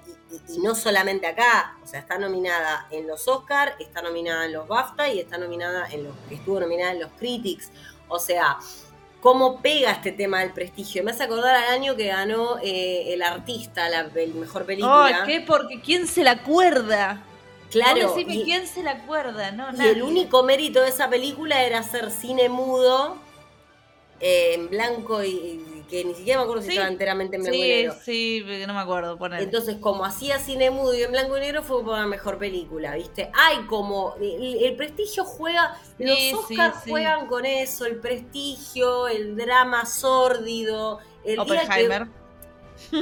y 0.50 0.58
no 0.58 0.74
solamente 0.74 1.26
acá, 1.26 1.78
o 1.82 1.86
sea, 1.86 2.00
está 2.00 2.18
nominada 2.18 2.86
en 2.90 3.06
los 3.06 3.26
Oscar, 3.26 3.74
está 3.78 4.02
nominada 4.02 4.44
en 4.44 4.52
los 4.52 4.68
BAFTA 4.68 5.08
y 5.08 5.18
está 5.18 5.38
nominada 5.38 5.88
en 5.90 6.04
los, 6.04 6.14
estuvo 6.30 6.60
nominada 6.60 6.92
en 6.92 7.00
los 7.00 7.10
Critics. 7.12 7.70
O 8.08 8.18
sea, 8.18 8.58
cómo 9.24 9.62
pega 9.62 9.90
este 9.90 10.12
tema 10.12 10.40
del 10.40 10.52
prestigio. 10.52 11.02
Me 11.02 11.12
hace 11.12 11.22
acordar 11.22 11.54
al 11.56 11.72
año 11.72 11.96
que 11.96 12.08
ganó 12.08 12.58
eh, 12.62 13.14
el 13.14 13.22
artista, 13.22 13.88
la 13.88 14.00
el 14.16 14.34
mejor 14.34 14.66
película. 14.66 15.06
Ay, 15.06 15.14
¿qué? 15.24 15.40
Porque 15.40 15.80
¿quién 15.80 16.06
se 16.06 16.22
la 16.22 16.32
acuerda? 16.32 17.22
Claro, 17.70 18.08
Vos 18.08 18.16
decime 18.16 18.34
y, 18.34 18.44
quién 18.44 18.66
se 18.66 18.82
la 18.82 18.90
acuerda, 18.90 19.50
¿no? 19.50 19.68
y 19.74 19.88
el 19.88 20.02
único 20.02 20.42
mérito 20.42 20.82
de 20.82 20.90
esa 20.90 21.08
película 21.08 21.64
era 21.64 21.78
hacer 21.78 22.10
cine 22.10 22.50
mudo, 22.50 23.16
eh, 24.20 24.56
en 24.56 24.68
blanco 24.68 25.24
y 25.24 25.73
que 25.88 26.04
ni 26.04 26.14
siquiera 26.14 26.38
me 26.40 26.44
acuerdo 26.44 26.62
si 26.62 26.68
Sí. 26.68 26.74
estaba 26.74 26.90
enteramente 26.90 27.36
en 27.36 27.42
blanco 27.42 27.56
y 27.56 27.62
Sí, 27.62 27.68
negro. 27.68 27.94
sí, 28.04 28.44
no 28.66 28.74
me 28.74 28.80
acuerdo. 28.80 29.16
Ponele. 29.18 29.42
Entonces, 29.42 29.76
como 29.78 30.04
hacía 30.04 30.38
cine 30.38 30.70
mudo 30.70 30.94
y 30.94 31.02
en 31.02 31.10
blanco 31.12 31.36
y 31.36 31.40
negro, 31.40 31.62
fue 31.62 31.82
por 31.84 31.96
la 31.98 32.06
mejor 32.06 32.38
película, 32.38 32.94
¿viste? 32.94 33.30
Hay 33.34 33.64
como. 33.66 34.14
El, 34.20 34.62
el 34.64 34.76
prestigio 34.76 35.24
juega. 35.24 35.78
Sí, 35.98 36.04
los 36.04 36.18
sí, 36.18 36.32
Oscars 36.34 36.84
sí. 36.84 36.90
juegan 36.90 37.26
con 37.26 37.44
eso, 37.46 37.86
el 37.86 37.96
prestigio, 37.96 39.08
el 39.08 39.36
drama 39.36 39.86
sórdido. 39.86 40.98
El 41.24 41.36
que- 41.36 41.40
Oppenheimer. 41.40 42.06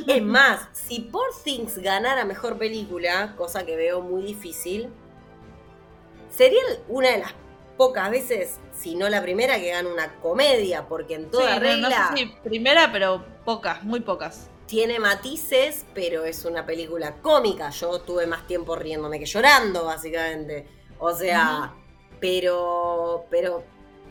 es 0.07 0.23
más, 0.23 0.69
si 0.73 1.01
Poor 1.01 1.29
Things 1.43 1.79
ganara 1.79 2.25
mejor 2.25 2.59
película, 2.59 3.35
cosa 3.37 3.65
que 3.65 3.75
veo 3.75 4.01
muy 4.03 4.23
difícil, 4.23 4.89
sería 6.31 6.61
una 6.89 7.11
de 7.11 7.19
las 7.19 7.33
pocas 7.87 8.11
veces, 8.11 8.59
si 8.73 8.95
no 8.95 9.09
la 9.09 9.23
primera, 9.23 9.57
que 9.59 9.71
gana 9.71 9.89
una 9.89 10.15
comedia, 10.21 10.87
porque 10.89 11.15
en 11.15 11.31
toda 11.31 11.55
Sí, 11.55 11.61
regla 11.61 11.89
No, 11.89 12.17
sé 12.17 12.17
si 12.17 12.27
primera, 12.45 12.91
pero 12.93 13.25
pocas, 13.45 13.83
muy 13.85 14.01
pocas. 14.01 14.49
tiene 14.67 14.99
matices, 14.99 15.85
pero 15.95 16.25
es 16.25 16.45
una 16.45 16.65
película 16.65 17.17
cómica. 17.23 17.71
Yo 17.71 18.01
tuve 18.01 18.27
más 18.27 18.47
tiempo 18.47 18.77
riéndome 18.77 19.19
que 19.19 19.27
llorando, 19.27 19.85
básicamente. 19.85 20.67
O 20.99 21.13
sea, 21.15 21.75
pero, 22.21 23.27
pero 23.31 23.65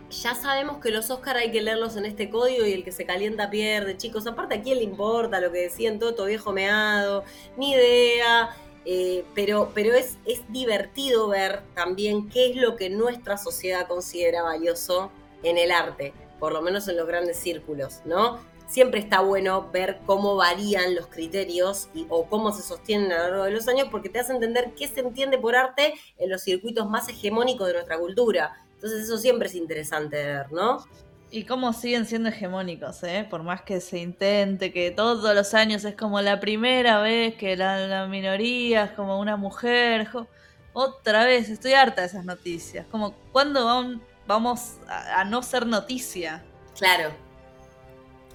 ya 0.10 0.36
sabemos 0.36 0.80
que 0.80 0.92
los 0.92 1.10
Oscar 1.10 1.38
hay 1.38 1.52
que 1.52 1.62
leerlos 1.62 1.96
en 1.96 2.06
este 2.06 2.30
código 2.30 2.66
y 2.66 2.74
el 2.74 2.84
que 2.84 2.92
se 2.92 3.06
calienta 3.06 3.50
pierde, 3.50 3.98
chicos. 3.98 4.28
Aparte, 4.28 4.56
¿a 4.56 4.62
quién 4.62 4.78
le 4.80 4.84
importa 4.84 5.40
lo 5.40 5.52
que 5.52 5.60
decían 5.62 5.98
todo, 6.00 6.14
todo 6.16 6.28
viejo 6.28 6.52
meado? 6.52 7.24
Ni 7.58 7.72
idea. 7.74 8.50
Eh, 8.86 9.24
pero 9.36 9.72
pero 9.76 9.94
es, 9.94 10.18
es 10.26 10.42
divertido 10.52 11.28
ver 11.28 11.62
también 11.76 12.30
qué 12.30 12.50
es 12.50 12.56
lo 12.56 12.76
que 12.76 12.90
nuestra 12.90 13.38
sociedad 13.38 13.88
considera 13.88 14.42
valioso 14.42 15.12
en 15.44 15.58
el 15.58 15.72
arte, 15.72 16.14
por 16.40 16.52
lo 16.54 16.62
menos 16.62 16.88
en 16.88 16.98
los 16.98 17.08
grandes 17.08 17.38
círculos, 17.38 18.02
¿no? 18.06 18.40
Siempre 18.68 19.00
está 19.02 19.20
bueno 19.20 19.70
ver 19.72 20.00
cómo 20.06 20.36
varían 20.36 20.96
los 20.96 21.08
criterios 21.08 21.90
y, 21.94 22.08
o 22.10 22.26
cómo 22.28 22.54
se 22.54 22.64
sostienen 22.64 23.12
a 23.12 23.18
lo 23.18 23.28
largo 23.28 23.44
de 23.46 23.52
los 23.52 23.68
años 23.68 23.90
porque 23.92 24.10
te 24.10 24.20
hace 24.20 24.32
entender 24.32 24.72
qué 24.78 24.88
se 24.88 25.02
entiende 25.02 25.38
por 25.38 25.56
arte 25.56 25.94
en 26.18 26.30
los 26.30 26.42
circuitos 26.42 26.90
más 26.90 27.10
hegemónicos 27.10 27.68
de 27.68 27.74
nuestra 27.74 28.00
cultura. 28.00 28.66
Entonces 28.76 29.04
eso 29.04 29.18
siempre 29.18 29.48
es 29.48 29.56
interesante 29.56 30.18
de 30.18 30.26
ver, 30.26 30.52
¿no? 30.52 30.86
Y 31.34 31.46
cómo 31.46 31.72
siguen 31.72 32.06
siendo 32.06 32.28
hegemónicos, 32.30 33.02
¿eh? 33.04 33.26
Por 33.30 33.42
más 33.44 33.62
que 33.62 33.80
se 33.80 34.00
intente, 34.00 34.74
que 34.74 34.92
todos 34.92 35.34
los 35.34 35.54
años 35.54 35.86
es 35.86 35.96
como 35.96 36.20
la 36.20 36.42
primera 36.42 37.00
vez 37.00 37.36
que 37.36 37.56
la, 37.56 37.78
la 37.88 38.06
minoría 38.08 38.84
es 38.86 38.92
como 38.92 39.18
una 39.20 39.38
mujer. 39.38 40.08
jo- 40.08 40.28
Otra 40.74 41.24
vez, 41.26 41.48
estoy 41.50 41.74
harta 41.74 42.02
de 42.02 42.08
esas 42.08 42.26
noticias. 42.26 42.86
Como, 42.92 43.14
¿cuándo 43.32 43.66
vam- 43.66 44.02
vamos 44.28 44.76
a, 44.90 45.22
a 45.22 45.24
no 45.26 45.42
ser 45.42 45.66
noticia? 45.66 46.44
Claro. 46.78 47.12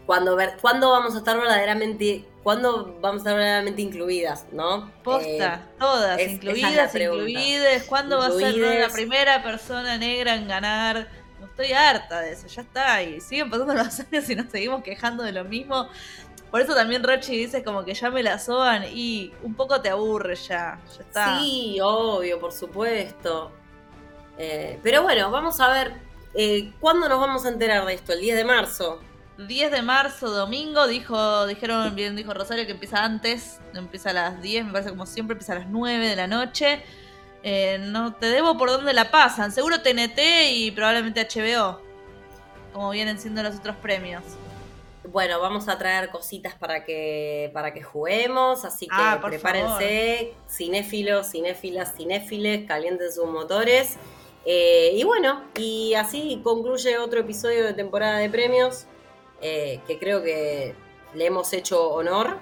Cuando, 0.06 0.36
ver, 0.36 0.56
¿Cuándo 0.60 0.90
vamos 0.90 1.14
a 1.16 1.18
estar 1.18 1.36
verdaderamente, 1.36 2.24
cuándo 2.44 2.96
vamos 3.02 3.16
a 3.16 3.18
estar 3.18 3.34
verdaderamente 3.34 3.82
incluidas, 3.82 4.46
no? 4.52 4.90
Posta, 5.02 5.66
Eh, 5.68 5.74
todas, 5.78 6.18
es- 6.20 6.22
esa 6.22 6.30
es 6.30 6.32
incluidas, 6.34 6.94
incluidas. 6.94 7.82
¿Cuándo 7.84 8.18
va 8.18 8.26
a 8.26 8.30
ser 8.30 8.54
la 8.54 8.88
primera 8.88 9.42
persona 9.42 9.98
negra 9.98 10.36
en 10.36 10.46
ganar? 10.48 11.08
Estoy 11.56 11.72
harta 11.72 12.20
de 12.20 12.32
eso, 12.32 12.46
ya 12.48 12.60
está. 12.62 13.02
Y 13.02 13.20
siguen 13.20 13.48
pasando 13.48 13.72
los 13.74 14.00
años 14.00 14.28
y 14.28 14.34
nos 14.36 14.50
seguimos 14.50 14.82
quejando 14.82 15.22
de 15.22 15.32
lo 15.32 15.44
mismo. 15.44 15.88
Por 16.50 16.60
eso 16.60 16.74
también 16.74 17.02
Rochi 17.02 17.36
dice 17.36 17.64
como 17.64 17.84
que 17.84 17.94
ya 17.94 18.10
me 18.10 18.22
la 18.22 18.38
soban 18.38 18.84
y 18.92 19.32
un 19.42 19.54
poco 19.54 19.80
te 19.80 19.88
aburre 19.88 20.36
ya. 20.36 20.78
Ya 20.96 21.02
está. 21.02 21.38
Sí, 21.40 21.78
obvio, 21.82 22.38
por 22.38 22.52
supuesto. 22.52 23.52
Eh, 24.38 24.78
pero 24.82 25.02
bueno, 25.02 25.30
vamos 25.30 25.58
a 25.60 25.68
ver. 25.68 25.94
eh, 26.34 26.72
¿Cuándo 26.78 27.08
nos 27.08 27.18
vamos 27.18 27.46
a 27.46 27.48
enterar 27.48 27.86
de 27.86 27.94
esto? 27.94 28.12
¿El 28.12 28.20
10 28.20 28.36
de 28.36 28.44
marzo? 28.44 29.00
10 29.38 29.70
de 29.70 29.82
marzo, 29.82 30.30
domingo, 30.30 30.86
dijo, 30.86 31.46
dijeron, 31.46 31.94
bien 31.94 32.16
dijo 32.16 32.32
Rosario 32.32 32.64
que 32.64 32.72
empieza 32.72 33.04
antes, 33.04 33.60
empieza 33.74 34.10
a 34.10 34.12
las 34.14 34.40
10, 34.40 34.66
me 34.66 34.72
parece 34.72 34.90
como 34.90 35.04
siempre, 35.04 35.34
empieza 35.34 35.52
a 35.54 35.58
las 35.58 35.68
9 35.68 36.08
de 36.08 36.16
la 36.16 36.26
noche. 36.26 36.82
Eh, 37.42 37.78
no 37.80 38.14
te 38.14 38.26
debo 38.26 38.58
por 38.58 38.70
dónde 38.70 38.92
la 38.92 39.10
pasan, 39.10 39.52
seguro 39.52 39.80
TNT 39.80 40.18
y 40.52 40.70
probablemente 40.72 41.26
HBO, 41.26 41.80
como 42.72 42.90
vienen 42.90 43.18
siendo 43.18 43.42
los 43.42 43.56
otros 43.56 43.76
premios. 43.76 44.22
Bueno, 45.12 45.40
vamos 45.40 45.68
a 45.68 45.78
traer 45.78 46.10
cositas 46.10 46.54
para 46.54 46.84
que, 46.84 47.50
para 47.54 47.72
que 47.72 47.82
juguemos, 47.82 48.64
así 48.64 48.86
que 48.86 48.94
Ah, 48.96 49.20
prepárense, 49.22 50.34
cinéfilos, 50.48 51.30
cinéfilas, 51.30 51.94
cinéfiles, 51.96 52.66
calienten 52.66 53.12
sus 53.12 53.26
motores. 53.26 53.96
Eh, 54.44 54.92
y 54.94 55.04
bueno, 55.04 55.44
y 55.56 55.94
así 55.94 56.40
concluye 56.42 56.98
otro 56.98 57.20
episodio 57.20 57.64
de 57.64 57.72
temporada 57.72 58.18
de 58.18 58.28
premios, 58.30 58.86
eh, 59.40 59.80
que 59.86 59.98
creo 59.98 60.22
que 60.22 60.74
le 61.14 61.26
hemos 61.26 61.52
hecho 61.52 61.88
honor. 61.90 62.38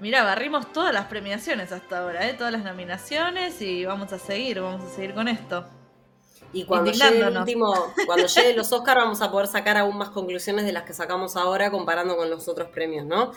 Mira, 0.00 0.24
barrimos 0.24 0.72
todas 0.72 0.92
las 0.92 1.06
premiaciones 1.06 1.72
hasta 1.72 2.00
ahora, 2.00 2.28
¿eh? 2.28 2.34
todas 2.34 2.52
las 2.52 2.64
nominaciones 2.64 3.60
y 3.62 3.84
vamos 3.84 4.12
a 4.12 4.18
seguir, 4.18 4.60
vamos 4.60 4.82
a 4.82 4.94
seguir 4.94 5.14
con 5.14 5.26
esto. 5.28 5.64
Y 6.52 6.64
cuando 6.64 6.90
llegue 6.90 7.20
el 7.20 7.36
último, 7.36 7.74
cuando 8.06 8.26
lleguen 8.26 8.56
los 8.56 8.70
Oscar 8.72 8.98
vamos 8.98 9.20
a 9.22 9.30
poder 9.30 9.46
sacar 9.46 9.76
aún 9.76 9.96
más 9.96 10.10
conclusiones 10.10 10.64
de 10.64 10.72
las 10.72 10.84
que 10.84 10.92
sacamos 10.92 11.36
ahora 11.36 11.70
comparando 11.70 12.16
con 12.16 12.30
los 12.30 12.46
otros 12.48 12.68
premios, 12.68 13.06
¿no? 13.06 13.32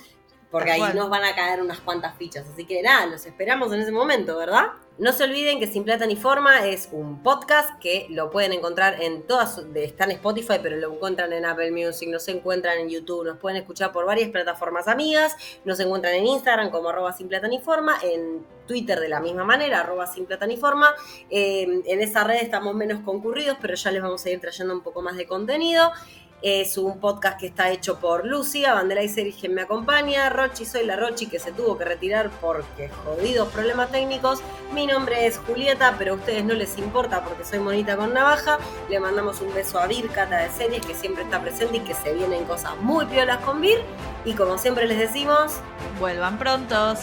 Porque 0.52 0.72
ahí 0.72 0.82
nos 0.96 1.10
van 1.10 1.24
a 1.24 1.36
caer 1.36 1.62
unas 1.62 1.80
cuantas 1.80 2.18
fichas. 2.18 2.48
Así 2.52 2.66
que 2.66 2.82
nada, 2.82 3.06
los 3.06 3.26
esperamos 3.26 3.72
en 3.72 3.82
ese 3.82 3.92
momento, 3.92 4.36
¿verdad? 4.38 4.68
No 4.98 5.14
se 5.14 5.24
olviden 5.24 5.60
que 5.60 5.68
Sin 5.68 5.84
Plata 5.86 6.06
ni 6.06 6.16
Forma 6.16 6.66
es 6.66 6.90
un 6.92 7.24
podcast 7.24 7.80
que 7.80 8.08
lo 8.10 8.32
pueden 8.32 8.52
encontrar 8.52 9.02
en 9.02 9.26
todas, 9.26 9.62
está 9.76 10.04
en 10.06 10.12
Spotify, 10.12 10.56
pero 10.62 10.76
lo 10.76 10.92
encuentran 10.94 11.32
en 11.32 11.46
Apple 11.46 11.72
Music, 11.72 12.10
nos 12.10 12.28
encuentran 12.28 12.80
en 12.80 12.90
YouTube, 12.90 13.26
nos 13.26 13.38
pueden 13.38 13.58
escuchar 13.58 13.94
por 13.94 14.06
varias 14.06 14.30
plataformas 14.30 14.90
amigas, 14.90 15.38
nos 15.64 15.80
encuentran 15.80 16.16
en 16.16 16.26
Instagram 16.26 16.70
como 16.70 16.90
arroba 16.90 17.14
Sin 17.14 17.30
Plata 17.30 17.48
ni 17.48 17.60
Forma, 17.60 17.98
en 18.02 18.46
Twitter 18.68 19.00
de 19.00 19.08
la 19.08 19.22
misma 19.22 19.46
manera, 19.46 19.80
arroba 19.80 20.06
Sin 20.06 20.26
Plata 20.26 20.46
ni 20.48 20.58
Forma. 20.58 20.94
Eh, 21.30 21.82
en 21.86 22.02
esa 22.02 22.26
red 22.26 22.42
estamos 22.42 22.76
menos 22.76 23.00
concurridos, 23.02 23.58
pero 23.62 23.76
ya 23.76 23.92
les 23.92 24.02
vamos 24.02 24.26
a 24.26 24.30
ir 24.32 24.42
trayendo 24.42 24.74
un 24.74 24.82
poco 24.82 25.02
más 25.02 25.16
de 25.16 25.28
contenido. 25.28 25.94
Es 26.42 26.78
un 26.78 27.00
podcast 27.00 27.38
que 27.38 27.48
está 27.48 27.70
hecho 27.70 28.00
por 28.00 28.26
Lucia, 28.26 28.74
Bandera 28.74 29.04
y 29.04 29.34
quien 29.34 29.54
me 29.54 29.64
acompaña, 29.64 30.30
Rochi, 30.30 30.66
soy 30.66 30.86
la 30.86 30.96
Rochi 30.96 31.28
que 31.28 31.38
se 31.38 31.52
tuvo 31.52 31.78
que 31.78 31.84
retirar 31.84 32.30
porque 32.40 32.90
jodidos 32.90 33.50
problemas 33.50 33.92
técnicos. 33.92 34.40
Mi 34.74 34.88
nombre 34.88 35.26
es 35.26 35.38
Julieta, 35.38 35.96
pero 35.98 36.14
a 36.14 36.16
ustedes 36.16 36.46
no 36.46 36.54
les 36.54 36.78
importa 36.78 37.26
porque 37.26 37.44
soy 37.44 37.60
monita 37.60 37.98
con 37.98 38.14
navaja. 38.14 38.58
Le 38.90 39.02
mandamos 39.02 39.42
un 39.42 39.54
beso 39.54 39.80
a 39.80 39.88
Vir, 39.88 40.10
Cata 40.10 40.38
de 40.38 40.50
Series, 40.50 40.86
que 40.86 40.94
siempre 40.94 41.24
está 41.24 41.42
presente 41.42 41.78
y 41.78 41.82
que 41.82 41.94
se 41.94 42.14
vienen 42.14 42.46
cosas 42.46 42.78
muy 42.78 43.06
piolas 43.06 43.40
con 43.40 43.60
Vir. 43.60 43.82
Y 44.24 44.34
como 44.34 44.58
siempre 44.58 44.88
les 44.88 44.98
decimos, 44.98 45.60
Vuelvan 46.00 46.38
prontos. 46.38 47.00